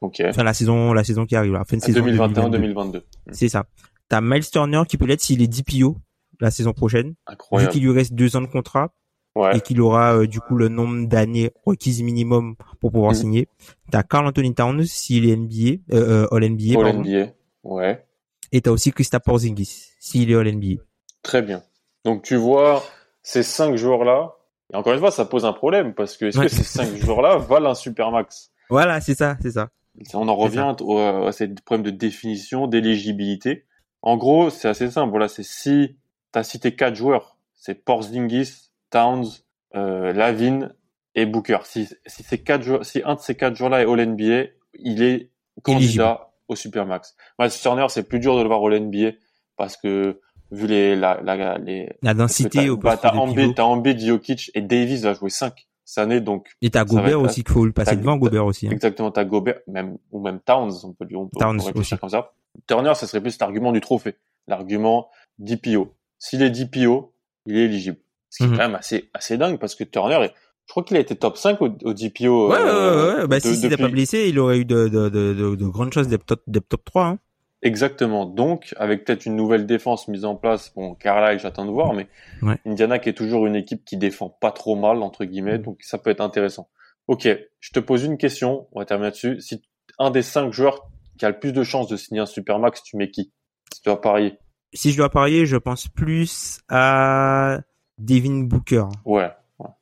Enfin 0.00 0.42
la 0.42 0.54
saison 0.54 0.92
la 0.92 1.04
saison 1.04 1.26
qui 1.26 1.36
arrive, 1.36 1.52
la 1.52 1.64
fin 1.64 1.76
de 1.76 1.82
saison 1.82 2.00
2022. 2.04 2.40
2021-2022. 2.58 3.02
C'est 3.32 3.48
ça. 3.48 3.66
T'as 4.08 4.20
Miles 4.20 4.48
Turner 4.50 4.82
qui 4.88 4.96
peut 4.96 5.04
l'être 5.06 5.20
s'il 5.20 5.42
est 5.42 5.46
DPO 5.46 5.96
la 6.40 6.50
saison 6.50 6.72
prochaine, 6.72 7.08
vu 7.08 7.14
Incroyable. 7.26 7.72
qu'il 7.72 7.82
lui 7.84 7.92
reste 7.92 8.14
deux 8.14 8.36
ans 8.36 8.40
de 8.40 8.46
contrat 8.46 8.92
Ouais. 9.34 9.56
et 9.56 9.60
qu'il 9.60 9.80
aura 9.80 10.16
euh, 10.16 10.26
du 10.26 10.40
coup 10.40 10.56
le 10.56 10.68
nombre 10.68 11.06
d'années 11.06 11.52
requises 11.64 12.02
minimum 12.02 12.56
pour 12.80 12.90
pouvoir 12.90 13.12
Mhm. 13.12 13.16
signer. 13.18 13.48
T'as 13.92 14.02
Carl 14.02 14.26
Anthony 14.26 14.52
Towns 14.54 14.84
s'il 14.84 15.28
est 15.28 15.36
NBA, 15.36 15.80
euh, 15.94 16.24
euh, 16.24 16.34
All 16.34 16.42
NBA, 16.44 16.76
All 16.78 16.84
pardon. 16.84 17.00
NBA. 17.04 17.32
Ouais. 17.62 18.04
et 18.50 18.60
t'as 18.62 18.70
aussi 18.70 18.90
Kristaps 18.90 19.24
Porzingis 19.24 19.90
s'il 20.00 20.30
est 20.30 20.34
All 20.34 20.48
NBA. 20.48 20.80
Très 21.22 21.42
bien. 21.42 21.62
Donc 22.04 22.22
tu 22.24 22.34
vois, 22.36 22.82
ces 23.22 23.42
cinq 23.44 23.76
joueurs-là, 23.76 24.32
et 24.72 24.76
encore 24.76 24.92
une 24.94 24.98
fois, 25.00 25.10
ça 25.10 25.24
pose 25.24 25.44
un 25.44 25.52
problème, 25.52 25.92
parce 25.94 26.16
que 26.16 26.24
est-ce 26.26 26.38
Ouais. 26.38 26.46
que 26.46 26.50
ces 26.52 26.64
cinq 26.64 26.96
joueurs-là 26.96 27.36
valent 27.36 27.70
un 27.70 27.74
Supermax? 27.74 28.50
Voilà, 28.70 29.00
c'est 29.00 29.14
ça, 29.14 29.36
c'est 29.40 29.52
ça. 29.52 29.70
On 30.14 30.28
en 30.28 30.36
revient 30.36 30.74
au, 30.80 30.98
à 30.98 31.32
ces 31.32 31.48
problèmes 31.48 31.84
de 31.84 31.90
définition, 31.90 32.66
d'éligibilité. 32.66 33.66
En 34.02 34.16
gros, 34.16 34.50
c'est 34.50 34.68
assez 34.68 34.90
simple. 34.90 35.10
Voilà, 35.10 35.28
c'est 35.28 35.42
si 35.42 35.96
tu 36.32 36.38
as 36.38 36.44
cité 36.44 36.74
quatre 36.76 36.94
joueurs, 36.94 37.36
c'est 37.54 37.84
Porzingis, 37.84 38.70
Towns, 38.90 39.26
euh, 39.74 40.12
Lavin 40.12 40.70
et 41.14 41.26
Booker. 41.26 41.58
Si, 41.64 41.88
si, 42.06 42.22
ces 42.22 42.38
quatre 42.38 42.62
joueurs, 42.62 42.84
si 42.84 43.02
un 43.04 43.14
de 43.14 43.20
ces 43.20 43.34
quatre 43.34 43.56
joueurs-là 43.56 43.82
est 43.82 43.86
All 43.86 44.06
NBA, 44.06 44.50
il 44.74 45.02
est 45.02 45.30
candidat 45.62 45.82
Éligible. 45.82 46.18
au 46.48 46.56
Supermax. 46.56 47.16
Miles 47.38 47.50
Turner, 47.50 47.86
c'est 47.88 48.04
plus 48.04 48.20
dur 48.20 48.36
de 48.36 48.42
le 48.42 48.48
voir 48.48 48.64
All 48.64 48.80
NBA 48.80 49.12
parce 49.56 49.76
que 49.76 50.20
vu 50.50 50.66
les, 50.66 50.96
la, 50.96 51.20
la, 51.22 51.58
les, 51.58 51.90
La 52.02 52.14
densité 52.14 52.70
au 52.70 52.76
bah, 52.76 52.96
t'as 52.96 53.12
Embiid, 53.12 54.00
Jokic 54.00 54.50
et 54.54 54.62
Davis 54.62 55.02
va 55.02 55.14
jouer 55.14 55.30
5 55.30 55.67
année, 55.96 56.20
donc 56.20 56.48
Et 56.60 56.68
t'as 56.68 56.84
Gobert 56.84 57.20
aussi 57.22 57.42
qu'il 57.42 57.52
faut 57.54 57.64
le 57.64 57.72
passer 57.72 57.96
devant 57.96 58.16
Gobert 58.18 58.44
aussi. 58.44 58.66
hein. 58.68 58.72
Exactement, 58.72 59.10
t'as 59.10 59.24
Gobert, 59.24 59.60
même, 59.66 59.96
ou 60.12 60.20
même 60.20 60.40
Towns, 60.40 60.72
on 60.84 60.92
peut 60.92 61.06
lui, 61.06 61.16
on 61.16 61.26
peut, 61.28 61.38
Towns 61.40 61.58
on 61.66 61.72
peut 61.72 61.78
aussi. 61.80 61.96
comme 61.96 62.10
ça. 62.10 62.32
Turner, 62.66 62.94
ça 62.94 63.06
serait 63.06 63.22
plus 63.22 63.38
l'argument 63.38 63.72
du 63.72 63.80
trophée. 63.80 64.16
L'argument 64.48 65.08
DPO. 65.38 65.94
S'il 66.18 66.42
est 66.42 66.50
DPO, 66.50 67.12
il 67.46 67.56
est 67.56 67.64
éligible. 67.64 67.98
Ce 68.28 68.38
qui 68.38 68.48
Mhm. 68.48 68.54
est 68.54 68.56
quand 68.58 68.62
même 68.64 68.74
assez, 68.74 69.08
assez 69.14 69.38
dingue 69.38 69.58
parce 69.58 69.74
que 69.74 69.84
Turner, 69.84 70.16
est- 70.24 70.34
je 70.66 70.72
crois 70.72 70.82
qu'il 70.82 70.96
a 70.98 71.00
été 71.00 71.16
top 71.16 71.36
5 71.38 71.62
au, 71.62 71.68
au 71.84 71.94
DPO. 71.94 72.50
Ouais, 72.50 72.56
ouais, 72.58 72.62
euh, 72.66 73.14
ouais, 73.14 73.20
ouais. 73.22 73.26
Bah, 73.26 73.36
de- 73.36 73.42
si 73.42 73.54
s'il 73.54 73.62
n'était 73.70 73.80
pas 73.82 73.88
blessé, 73.88 74.26
il 74.28 74.38
aurait 74.38 74.58
eu 74.58 74.64
de, 74.66 74.88
de, 74.88 75.08
de, 75.08 75.32
de, 75.32 75.54
de 75.54 75.66
grandes 75.66 75.92
choses 75.94 76.08
d'être 76.08 76.26
top, 76.26 76.42
d'être 76.46 76.68
top 76.68 76.84
3, 76.84 77.06
hein. 77.06 77.18
Exactement. 77.62 78.24
Donc, 78.24 78.72
avec 78.76 79.04
peut-être 79.04 79.26
une 79.26 79.34
nouvelle 79.36 79.66
défense 79.66 80.06
mise 80.08 80.24
en 80.24 80.36
place, 80.36 80.72
bon, 80.74 80.94
Carlisle, 80.94 81.40
j'attends 81.40 81.64
de 81.66 81.70
voir, 81.70 81.92
mais 81.92 82.06
Ouais. 82.42 82.56
Indiana 82.64 82.98
qui 82.98 83.08
est 83.08 83.14
toujours 83.14 83.46
une 83.46 83.56
équipe 83.56 83.84
qui 83.84 83.96
défend 83.96 84.28
pas 84.28 84.52
trop 84.52 84.76
mal, 84.76 85.02
entre 85.02 85.24
guillemets, 85.24 85.58
donc 85.58 85.78
ça 85.82 85.98
peut 85.98 86.10
être 86.10 86.20
intéressant. 86.20 86.68
Ok, 87.08 87.26
je 87.60 87.70
te 87.72 87.80
pose 87.80 88.04
une 88.04 88.16
question, 88.18 88.68
on 88.72 88.78
va 88.78 88.84
terminer 88.84 89.06
là-dessus. 89.08 89.40
Si 89.40 89.62
un 89.98 90.10
des 90.10 90.22
cinq 90.22 90.52
joueurs 90.52 90.88
qui 91.18 91.24
a 91.24 91.30
le 91.30 91.38
plus 91.38 91.52
de 91.52 91.64
chances 91.64 91.88
de 91.88 91.96
signer 91.96 92.20
un 92.20 92.26
Supermax, 92.26 92.82
tu 92.82 92.96
mets 92.96 93.10
qui? 93.10 93.32
Si 93.72 93.80
tu 93.82 93.88
dois 93.88 94.00
parier. 94.00 94.38
Si 94.74 94.92
je 94.92 94.96
dois 94.98 95.08
parier, 95.10 95.46
je 95.46 95.56
pense 95.56 95.88
plus 95.88 96.60
à 96.68 97.58
Devin 97.98 98.42
Booker. 98.44 98.84
Ouais. 99.04 99.30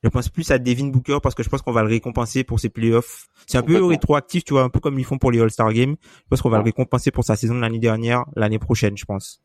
Je 0.02 0.08
pense 0.08 0.28
plus 0.30 0.50
à 0.50 0.58
Devin 0.58 0.86
Booker 0.86 1.18
parce 1.22 1.34
que 1.34 1.42
je 1.42 1.48
pense 1.50 1.60
qu'on 1.62 1.72
va 1.72 1.82
le 1.82 1.88
récompenser 1.88 2.44
pour 2.44 2.58
ses 2.60 2.70
playoffs. 2.70 3.26
C'est 3.46 3.58
un 3.58 3.62
peu 3.62 3.84
rétroactif, 3.84 4.44
tu 4.44 4.54
vois, 4.54 4.62
un 4.62 4.68
peu 4.70 4.80
comme 4.80 4.98
ils 4.98 5.04
font 5.04 5.18
pour 5.18 5.30
les 5.30 5.40
All-Star 5.40 5.72
Games. 5.72 5.96
Je 6.02 6.22
pense 6.30 6.40
qu'on 6.40 6.48
va 6.48 6.56
Ouais. 6.58 6.62
le 6.64 6.68
récompenser 6.68 7.10
pour 7.10 7.24
sa 7.24 7.36
saison 7.36 7.54
de 7.54 7.60
l'année 7.60 7.78
dernière, 7.78 8.24
l'année 8.36 8.58
prochaine, 8.58 8.96
je 8.96 9.04
pense. 9.04 9.42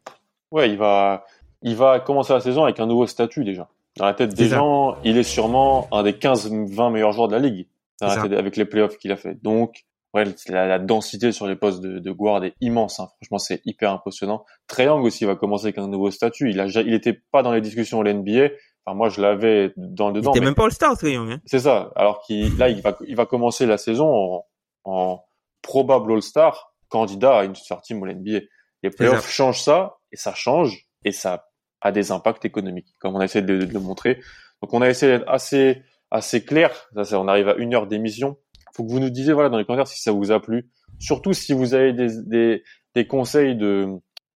Ouais, 0.52 0.70
il 0.70 0.78
va, 0.78 1.26
il 1.62 1.76
va 1.76 2.00
commencer 2.00 2.32
la 2.34 2.40
saison 2.40 2.64
avec 2.64 2.80
un 2.80 2.86
nouveau 2.88 3.08
statut 3.08 3.44
déjà. 3.44 3.68
Dans 3.98 4.06
la 4.06 4.14
tête 4.14 4.34
des 4.34 4.50
ça. 4.50 4.56
gens, 4.56 4.96
il 5.04 5.18
est 5.18 5.24
sûrement 5.24 5.88
un 5.94 6.04
des 6.04 6.14
15-20 6.14 6.92
meilleurs 6.92 7.12
joueurs 7.12 7.28
de 7.28 7.34
la 7.34 7.40
ligue. 7.40 7.68
Dans 8.00 8.08
C'est 8.10 8.16
la 8.16 8.22
ça. 8.22 8.30
tête- 8.30 8.38
avec 8.40 8.56
les 8.56 8.66
playoffs 8.66 8.98
qu'il 8.98 9.12
a 9.12 9.18
fait. 9.18 9.36
Donc, 9.44 9.84
ouais, 10.14 10.24
la, 10.48 10.66
la 10.66 10.80
densité 10.80 11.34
sur 11.34 11.46
les 11.46 11.56
postes 11.58 11.82
de, 11.82 12.00
de 12.00 12.12
guard 12.12 12.44
est 12.46 12.56
immense. 12.62 13.00
hein. 13.02 13.10
Franchement, 13.18 13.38
c'est 13.38 13.62
hyper 13.66 13.92
impressionnant. 13.92 14.46
Triangle 14.68 15.06
aussi 15.06 15.26
va 15.26 15.36
commencer 15.36 15.66
avec 15.66 15.78
un 15.78 15.88
nouveau 15.90 16.10
statut. 16.10 16.50
Il 16.52 16.60
a, 16.62 16.68
il 16.68 16.94
était 16.94 17.20
pas 17.32 17.44
dans 17.44 17.52
les 17.52 17.60
discussions 17.62 18.00
au 18.00 18.04
NBA. 18.06 18.50
Enfin, 18.86 18.96
moi, 18.98 19.10
je 19.10 19.22
l'avais 19.22 19.74
dans 19.78 20.10
le 20.10 20.16
Il 20.16 20.22
dedans. 20.22 20.32
était 20.32 20.40
mais- 20.40 20.46
même 20.48 20.56
pas 20.56 20.66
All-Star, 20.66 20.98
Trae 20.98 21.12
Young, 21.12 21.32
hein. 21.32 21.40
C'est 21.46 21.60
ça. 21.60 21.92
Alors 21.96 22.22
qu'il, 22.22 22.58
là, 22.58 22.70
il 22.70 22.82
va, 22.82 22.98
il 23.08 23.16
va 23.16 23.26
commencer 23.26 23.66
la 23.66 23.78
saison 23.78 24.08
en, 24.08 24.46
en 24.86 25.24
probable 25.62 26.14
All-Star, 26.14 26.74
candidat 26.90 27.38
à 27.40 27.44
une 27.46 27.56
super 27.56 27.82
team 27.82 28.02
au 28.02 28.08
NBA. 28.08 28.40
Les 28.84 28.90
playoffs 28.90 29.30
changent 29.30 29.62
ça, 29.62 29.98
et 30.12 30.16
ça 30.18 30.34
change, 30.34 30.88
et 31.06 31.12
ça 31.12 31.46
a 31.82 31.92
des 31.92 32.12
impacts 32.12 32.44
économiques, 32.46 32.88
comme 33.00 33.16
on 33.16 33.20
a 33.20 33.26
essayé 33.26 33.46
de, 33.46 33.58
de 33.66 33.74
le 33.74 33.80
montrer. 33.80 34.20
Donc, 34.62 34.74
on 34.74 34.82
a 34.82 34.90
essayé 34.90 35.12
d'être 35.18 35.30
assez, 35.30 35.82
assez 36.10 36.44
clair. 36.44 36.72
Ça, 36.96 37.04
c'est- 37.04 37.16
on 37.16 37.28
arrive 37.28 37.50
à 37.50 37.56
une 37.56 37.74
heure 37.76 37.86
d'émission. 37.88 38.38
Faut 38.74 38.84
que 38.84 38.92
vous 38.92 39.00
nous 39.00 39.10
disiez, 39.12 39.34
voilà, 39.34 39.50
dans 39.50 39.58
les 39.58 39.66
commentaires 39.66 39.88
si 39.88 40.02
ça 40.02 40.12
vous 40.12 40.32
a 40.32 40.40
plu. 40.40 40.72
Surtout 41.00 41.34
si 41.34 41.54
vous 41.54 41.74
avez 41.76 41.94
des, 41.94 42.10
des, 42.26 42.64
des 42.96 43.06
conseils 43.08 43.56
de, 43.56 43.88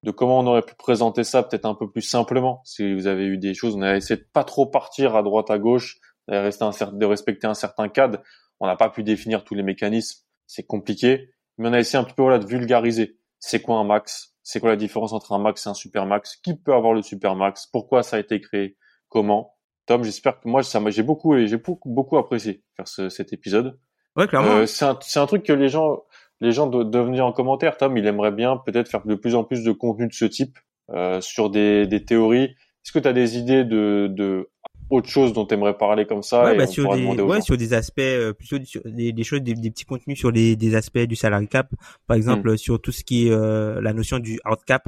de 0.05 0.11
comment 0.11 0.39
on 0.39 0.47
aurait 0.47 0.61
pu 0.61 0.75
présenter 0.75 1.23
ça 1.25 1.43
peut-être 1.43 1.65
un 1.65 1.75
peu 1.75 1.89
plus 1.91 2.01
simplement. 2.03 2.61
Si 2.63 2.93
vous 2.93 3.07
avez 3.07 3.25
eu 3.25 3.37
des 3.37 3.53
choses, 3.53 3.75
on 3.75 3.81
a 3.81 3.95
essayé 3.97 4.17
de 4.19 4.25
pas 4.31 4.43
trop 4.45 4.65
partir 4.67 5.15
à 5.15 5.23
droite 5.23 5.49
à 5.49 5.57
gauche, 5.57 5.97
de 6.29 6.35
rester 6.37 6.63
un 6.63 6.69
cer- 6.69 6.97
de 6.97 7.05
respecter 7.05 7.47
un 7.47 7.53
certain 7.55 7.89
cadre. 7.89 8.19
On 8.59 8.67
n'a 8.67 8.75
pas 8.77 8.89
pu 8.89 9.03
définir 9.03 9.43
tous 9.43 9.55
les 9.55 9.63
mécanismes, 9.63 10.23
c'est 10.45 10.63
compliqué, 10.63 11.29
mais 11.57 11.69
on 11.69 11.73
a 11.73 11.79
essayé 11.79 11.99
un 11.99 12.03
petit 12.05 12.13
peu 12.15 12.21
voilà 12.21 12.39
de 12.39 12.45
vulgariser. 12.45 13.17
C'est 13.39 13.61
quoi 13.61 13.77
un 13.77 13.83
max? 13.83 14.33
C'est 14.43 14.59
quoi 14.59 14.69
la 14.69 14.75
différence 14.75 15.11
entre 15.11 15.33
un 15.33 15.39
max 15.39 15.65
et 15.65 15.69
un 15.69 15.73
super 15.73 16.05
max 16.05 16.35
Qui 16.37 16.55
peut 16.55 16.73
avoir 16.73 16.93
le 16.93 17.01
super 17.01 17.35
max 17.35 17.65
Pourquoi 17.65 18.03
ça 18.03 18.17
a 18.17 18.19
été 18.19 18.39
créé? 18.39 18.77
Comment? 19.09 19.55
Tom, 19.87 20.03
j'espère 20.03 20.39
que 20.39 20.47
moi 20.47 20.61
ça 20.63 20.79
j'ai 20.89 21.03
beaucoup 21.03 21.35
j'ai 21.45 21.57
beaucoup 21.57 21.89
beaucoup 21.89 22.17
apprécié 22.17 22.63
faire 22.75 22.87
ce- 22.87 23.09
cet 23.09 23.33
épisode. 23.33 23.79
Ouais, 24.15 24.27
clairement. 24.27 24.51
Euh, 24.51 24.65
c'est 24.65 24.85
un, 24.85 24.97
c'est 25.01 25.19
un 25.19 25.25
truc 25.25 25.43
que 25.43 25.51
les 25.51 25.67
gens, 25.67 26.03
les 26.41 26.51
gens 26.51 26.67
doivent 26.67 26.89
doivent 26.89 27.07
venir 27.07 27.25
en 27.25 27.31
commentaire. 27.31 27.77
Tom, 27.77 27.97
il 27.97 28.05
aimerait 28.07 28.31
bien 28.31 28.57
peut-être 28.57 28.89
faire 28.89 29.05
de 29.05 29.15
plus 29.15 29.35
en 29.35 29.43
plus 29.43 29.63
de 29.63 29.71
contenu 29.71 30.07
de 30.07 30.13
ce 30.13 30.25
type 30.25 30.57
euh, 30.93 31.21
sur 31.21 31.49
des, 31.49 31.87
des 31.87 32.03
théories. 32.03 32.43
Est-ce 32.85 32.91
que 32.91 32.99
tu 32.99 33.07
as 33.07 33.13
des 33.13 33.37
idées 33.37 33.63
de, 33.63 34.07
de 34.11 34.49
autre 34.91 35.09
chose 35.09 35.33
dont 35.33 35.45
tu 35.47 35.55
aimerais 35.55 35.75
parler 35.75 36.05
comme 36.05 36.21
ça 36.21 36.43
ouais, 36.43 36.53
et 36.53 36.57
bah, 36.57 36.65
on 36.67 36.71
sur 36.71 36.95
des, 36.95 37.03
aux 37.05 37.25
ouais, 37.27 37.37
gens 37.37 37.41
sur 37.41 37.57
des 37.57 37.73
aspects, 37.73 37.99
euh, 37.99 38.33
plutôt 38.33 38.57
sur 38.65 38.81
des, 38.85 39.11
des 39.11 39.23
choses, 39.23 39.41
des, 39.41 39.55
des 39.55 39.71
petits 39.71 39.85
contenus 39.85 40.19
sur 40.19 40.29
les, 40.29 40.55
des 40.55 40.75
aspects 40.75 40.99
du 40.99 41.15
salary 41.15 41.47
cap. 41.47 41.69
Par 42.05 42.15
exemple, 42.17 42.51
Hmm. 42.51 42.57
sur 42.57 42.79
tout 42.79 42.91
ce 42.91 43.03
qui 43.03 43.27
est 43.27 43.31
euh, 43.31 43.81
la 43.81 43.93
notion 43.93 44.19
du 44.19 44.39
hard 44.43 44.63
cap. 44.65 44.83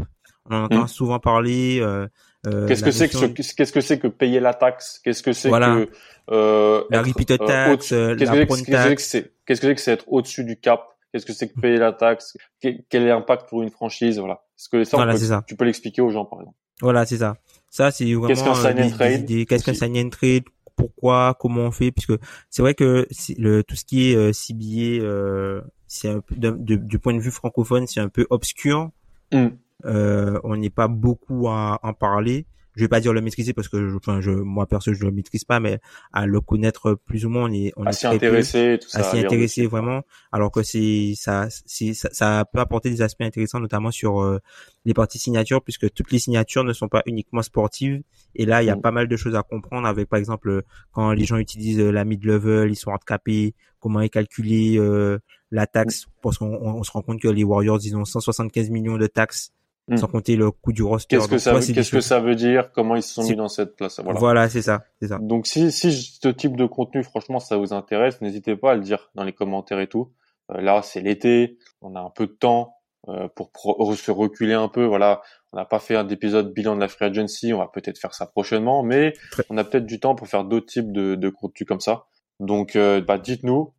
On 0.50 0.56
en 0.56 0.64
entend 0.66 0.84
Mm. 0.84 0.88
souvent 0.88 1.20
parler. 1.20 1.80
Euh, 1.82 2.08
euh, 2.46 2.68
Qu'est-ce 2.68 2.82
la 2.82 2.88
que 2.88 2.92
c'est 2.94 3.10
que 3.10 3.14
notion- 3.18 3.34
ce- 3.44 3.54
qu'est-ce 3.56 3.72
que 3.74 3.82
c'est 3.82 3.98
que 4.00 4.08
payer 4.08 4.40
la 4.40 4.54
taxe? 4.54 5.02
Qu'est-ce 5.04 5.22
que 5.24 5.34
c'est 5.34 5.50
Voilà. 5.50 5.76
que 5.76 5.90
euh, 6.32 6.84
La 6.90 7.00
être, 7.00 7.08
repeated 7.08 7.40
tax, 7.46 7.92
euh, 7.92 8.16
Qu'est-ce 8.16 8.32
la 8.32 8.46
que 8.46 8.54
c'est 8.56 8.66
que- 8.66 8.94
que 8.96 9.02
c'est 9.02 9.32
Qu'est-ce 9.46 9.62
que 9.62 9.68
c'est 9.68 9.76
que 9.76 9.82
c'est 9.82 9.92
être 9.94 10.06
au-dessus 10.08 10.44
du 10.46 10.58
cap? 10.60 10.86
Qu'est-ce 11.12 11.26
que 11.26 11.34
c'est 11.34 11.48
que 11.48 11.60
payer 11.60 11.78
la 11.78 11.94
taxe? 11.94 12.38
Quel 12.62 12.84
est 12.92 13.08
l'impact 13.08 13.48
pour 13.50 13.64
une 13.64 13.70
franchise? 13.70 14.20
Voilà. 14.20 14.42
Est-ce 14.58 14.70
que 14.70 14.84
ça, 14.84 14.98
Voilà, 14.98 15.14
peut- 15.14 15.20
c'est 15.20 15.28
ça. 15.28 15.44
tu 15.48 15.56
peux 15.56 15.66
l'expliquer 15.66 16.02
aux 16.02 16.10
gens 16.10 16.26
par 16.26 16.40
exemple? 16.40 16.58
Voilà, 16.82 17.06
c'est 17.06 17.18
ça. 17.18 17.38
Ça, 17.70 17.92
c'est 17.92 18.06
vraiment 18.06 18.28
Qu'est-ce 18.28 18.44
qu'un 18.44 18.52
euh, 18.52 18.62
sign 18.76 18.80
and 18.82 18.90
trade? 18.96 19.46
Qu'est-ce 19.48 19.64
qu'un 19.64 19.74
sign 19.74 19.98
and 19.98 20.10
trade? 20.10 20.44
Pourquoi? 20.76 21.36
Comment 21.40 21.62
on 21.64 21.72
fait? 21.72 21.92
Puisque 21.92 22.14
c'est 22.50 22.62
vrai 22.62 22.74
que 22.76 23.08
le 23.38 23.64
tout 23.64 23.76
ce 23.76 23.84
qui 23.86 24.12
est 24.12 24.16
euh, 24.16 24.32
CBA, 24.32 25.04
euh, 25.04 25.62
c'est 25.88 26.10
un 26.10 26.20
peu, 26.20 26.36
du 26.36 27.00
point 27.00 27.14
de 27.16 27.20
vue 27.20 27.32
francophone, 27.32 27.88
c'est 27.88 28.00
un 28.00 28.10
peu 28.10 28.28
obscur. 28.30 28.90
Mm. 29.34 29.48
Euh, 29.86 30.40
on 30.44 30.56
n'est 30.58 30.70
pas 30.70 30.88
beaucoup 30.88 31.48
à 31.50 31.80
en 31.84 31.94
parler 31.94 32.46
je 32.78 32.84
vais 32.84 32.88
pas 32.88 33.00
dire 33.00 33.12
le 33.12 33.22
maîtriser 33.22 33.54
parce 33.54 33.68
que 33.68 33.98
enfin 33.98 34.22
je 34.22 34.30
moi 34.30 34.68
perso 34.68 34.94
je 34.94 35.04
le 35.04 35.12
maîtrise 35.12 35.44
pas 35.44 35.60
mais 35.60 35.80
à 36.14 36.28
le 36.28 36.40
connaître 36.42 36.94
plus 36.94 37.26
ou 37.26 37.30
moins 37.30 37.50
on 37.50 37.54
est 37.54 37.74
on 37.76 37.86
à 37.86 37.92
s'y 37.92 38.06
intéresser 38.06 38.78
tout 38.80 38.88
ça 38.88 39.00
à 39.00 39.04
s'y 39.04 39.20
intéresser 39.20 39.66
vraiment 39.66 40.04
alors 40.32 40.52
que 40.52 40.62
c'est 40.62 41.14
ça 41.16 41.48
c'est 41.66 41.94
ça, 41.94 42.10
ça, 42.12 42.46
peut 42.52 42.60
apporter 42.60 42.90
des 42.90 43.02
aspects 43.02 43.24
intéressants 43.24 43.60
notamment 43.60 43.90
sur 43.90 44.22
euh, 44.22 44.40
les 44.86 44.94
parties 44.94 45.18
signatures 45.18 45.64
puisque 45.64 45.92
toutes 45.92 46.12
les 46.12 46.20
signatures 46.20 46.64
ne 46.64 46.74
sont 46.74 46.88
pas 46.88 47.02
uniquement 47.08 47.42
sportives 47.42 48.04
et 48.36 48.46
là 48.46 48.62
il 48.62 48.68
y 48.68 48.70
a 48.70 48.76
mm. 48.76 48.82
pas 48.82 48.92
mal 48.92 49.08
de 49.08 49.18
choses 49.18 49.36
à 49.36 49.42
comprendre 49.42 49.88
avec 49.88 50.08
par 50.08 50.20
exemple 50.20 50.62
quand 50.92 51.12
les 51.12 51.26
gens 51.26 51.38
utilisent 51.38 51.80
euh, 51.80 51.92
la 51.92 52.06
mid 52.06 52.24
level 52.24 52.70
ils 52.70 52.76
sont 52.76 52.92
handicapés 52.92 53.56
comment 53.80 54.02
est 54.02 54.10
calculée 54.10 54.78
euh, 54.78 55.18
la 55.50 55.66
taxe 55.66 56.06
mm. 56.06 56.10
parce 56.22 56.38
qu'on 56.38 56.48
on 56.48 56.84
se 56.84 56.92
rend 56.92 57.02
compte 57.02 57.20
que 57.20 57.28
les 57.28 57.44
Warriors 57.44 57.80
ils 57.84 57.98
ont 57.98 58.06
175 58.06 58.70
millions 58.70 58.98
de 58.98 59.08
taxes 59.08 59.52
Hmm. 59.90 59.96
sans 59.96 60.08
compter 60.08 60.36
le 60.36 60.52
coût 60.52 60.74
du 60.74 60.84
roster. 60.84 61.16
Qu'est-ce 61.16 61.30
que 61.30 61.38
ça, 61.38 61.54
veut, 61.54 61.62
qu'est-ce 61.62 61.92
que 61.92 62.02
ça 62.02 62.20
veut 62.20 62.36
dire? 62.36 62.74
Comment 62.74 62.98
ils 62.98 63.02
se 63.02 63.14
sont 63.14 63.24
mis 63.24 63.38
dans 63.38 63.48
cette 63.48 63.78
place 63.78 64.02
Voilà, 64.04 64.20
voilà 64.20 64.50
c'est 64.50 64.62
ça, 64.62 64.84
c'est 65.02 65.08
ça. 65.08 65.18
Donc 65.18 65.48
si, 65.48 65.72
si 65.72 65.94
ce 65.94 66.28
type 66.28 66.58
de 66.58 66.66
contenu, 66.66 67.04
franchement, 67.04 67.40
ça 67.40 67.56
vous 67.56 67.72
intéresse, 67.72 68.20
n'hésitez 68.20 68.58
pas 68.58 68.74
à 68.74 68.76
le 68.76 68.82
dire 68.82 69.10
dans 69.16 69.24
les 69.24 69.32
commentaires 69.32 69.80
et 69.80 69.88
tout. 69.88 70.12
Euh, 70.52 70.60
là, 70.60 70.82
c'est 70.82 71.00
l'été, 71.00 71.58
on 71.82 71.96
a 71.96 72.02
un 72.02 72.10
peu 72.10 72.28
de 72.28 72.34
temps 72.34 72.74
euh, 73.08 73.30
pour 73.34 73.96
se 73.96 74.12
reculer 74.12 74.56
un 74.56 74.68
peu. 74.68 74.84
Voilà, 74.84 75.22
on 75.54 75.58
n'a 75.58 75.64
pas 75.64 75.80
fait 75.80 75.96
un 75.96 76.10
épisode 76.10 76.54
bilan 76.54 76.76
de 76.76 76.82
la 76.82 76.90
free 76.90 77.06
agency, 77.06 77.54
on 77.54 77.60
va 77.60 77.68
peut-être 77.74 77.98
faire 77.98 78.14
ça 78.14 78.26
prochainement, 78.26 78.84
mais 78.84 79.14
on 79.50 79.58
a 79.58 79.64
peut-être 79.64 79.86
du 79.86 80.02
temps 80.02 80.16
pour 80.16 80.28
faire 80.28 80.44
d'autres 80.44 80.66
types 80.66 80.92
de, 80.92 81.16
de 81.16 81.30
contenu 81.30 81.66
comme 81.66 81.80
ça. 81.80 82.08
Donc, 82.42 82.76
euh, 82.76 83.00
bah, 83.00 83.18
dites-nous. 83.18 83.72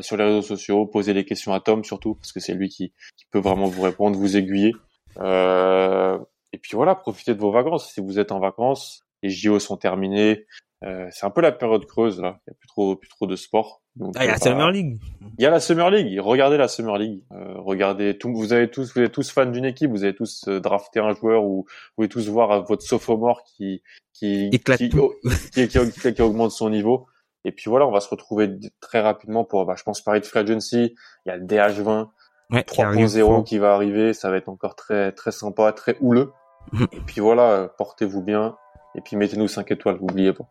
sur 0.00 0.16
les 0.16 0.24
réseaux 0.24 0.42
sociaux, 0.42 0.86
posez 0.86 1.12
les 1.12 1.24
questions 1.24 1.52
à 1.52 1.60
Tom 1.60 1.84
surtout 1.84 2.16
parce 2.16 2.32
que 2.32 2.40
c'est 2.40 2.54
lui 2.54 2.68
qui, 2.68 2.92
qui 3.16 3.26
peut 3.30 3.38
vraiment 3.38 3.66
vous 3.66 3.82
répondre, 3.82 4.18
vous 4.18 4.36
aiguiller. 4.36 4.72
Euh, 5.18 6.18
et 6.52 6.58
puis 6.58 6.72
voilà, 6.74 6.94
profitez 6.94 7.34
de 7.34 7.40
vos 7.40 7.50
vacances. 7.50 7.92
Si 7.92 8.00
vous 8.00 8.18
êtes 8.18 8.32
en 8.32 8.40
vacances, 8.40 9.04
les 9.22 9.30
JO 9.30 9.58
sont 9.58 9.76
terminés. 9.76 10.46
Euh, 10.84 11.06
c'est 11.12 11.26
un 11.26 11.30
peu 11.30 11.40
la 11.40 11.52
période 11.52 11.86
creuse 11.86 12.20
là. 12.20 12.40
Il 12.46 12.50
n'y 12.50 12.54
a 12.54 12.56
plus 12.58 12.68
trop, 12.68 12.96
plus 12.96 13.08
trop 13.08 13.26
de 13.26 13.36
sport. 13.36 13.82
Donc, 13.94 14.14
ah, 14.16 14.24
il 14.24 14.26
y 14.26 14.28
a 14.28 14.32
la 14.32 14.36
euh, 14.36 14.40
Summer 14.40 14.70
League. 14.70 15.00
Il 15.38 15.42
y 15.42 15.46
a 15.46 15.50
la 15.50 15.60
Summer 15.60 15.90
League. 15.90 16.18
Regardez 16.18 16.56
la 16.56 16.68
Summer 16.68 16.96
League. 16.96 17.22
Euh, 17.32 17.54
regardez 17.58 18.16
tout. 18.16 18.32
Vous 18.34 18.52
avez 18.52 18.70
tous, 18.70 18.92
vous 18.94 19.02
êtes 19.02 19.12
tous 19.12 19.30
fans 19.30 19.46
d'une 19.46 19.64
équipe. 19.64 19.90
Vous 19.90 20.04
avez 20.04 20.14
tous 20.14 20.44
euh, 20.48 20.60
drafté 20.60 20.98
un 20.98 21.14
joueur 21.14 21.44
ou 21.44 21.66
vous 21.66 21.94
pouvez 21.96 22.08
tous 22.08 22.28
voir 22.28 22.64
votre 22.64 22.82
sophomore 22.82 23.42
qui 23.44 23.82
qui 24.12 24.50
qui, 24.50 24.88
qui, 24.88 25.68
qui, 25.68 26.14
qui, 26.14 26.22
augmente 26.22 26.52
son 26.52 26.70
niveau. 26.70 27.06
Et 27.44 27.52
puis 27.52 27.68
voilà, 27.68 27.86
on 27.86 27.90
va 27.90 28.00
se 28.00 28.08
retrouver 28.08 28.50
très 28.80 29.00
rapidement 29.00 29.44
pour, 29.44 29.66
bah, 29.66 29.74
je 29.76 29.82
pense, 29.82 30.00
parler 30.00 30.20
de 30.20 30.26
free 30.26 30.40
agency. 30.40 30.94
Il 31.26 31.28
y 31.28 31.32
a 31.32 31.36
le 31.36 31.44
DH20 31.44 32.08
ouais, 32.52 32.60
3.0 32.62 33.44
qui, 33.44 33.58
va 33.58 33.74
arriver, 33.74 34.12
ça 34.12 34.30
va 34.30 34.36
être 34.36 34.48
encore 34.48 34.74
très 34.74 35.12
très 35.12 35.32
sympa, 35.32 35.72
très 35.72 35.96
houleux. 36.00 36.32
Mhm. 36.72 36.86
Et 36.92 37.00
puis 37.00 37.20
voilà, 37.20 37.68
portez-vous 37.76 38.22
bien 38.22 38.56
et 38.94 39.00
puis 39.00 39.16
mettez-nous 39.16 39.48
5 39.48 39.70
étoiles, 39.70 39.98
n'oubliez 40.00 40.32
pas. 40.32 40.44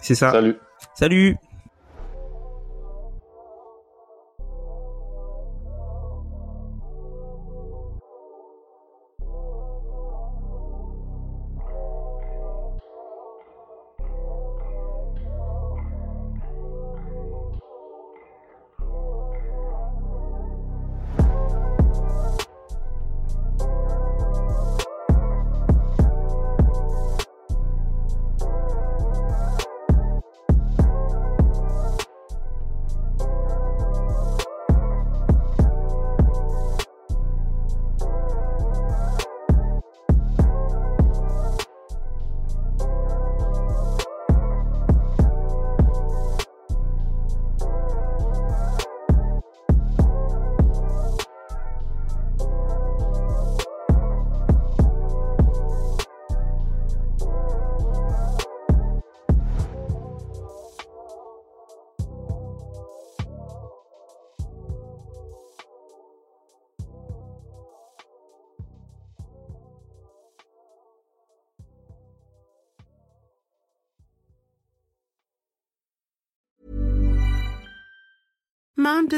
C'est 0.00 0.14
ça. 0.14 0.30
Salut. 0.30 0.56
Salut. 0.94 1.36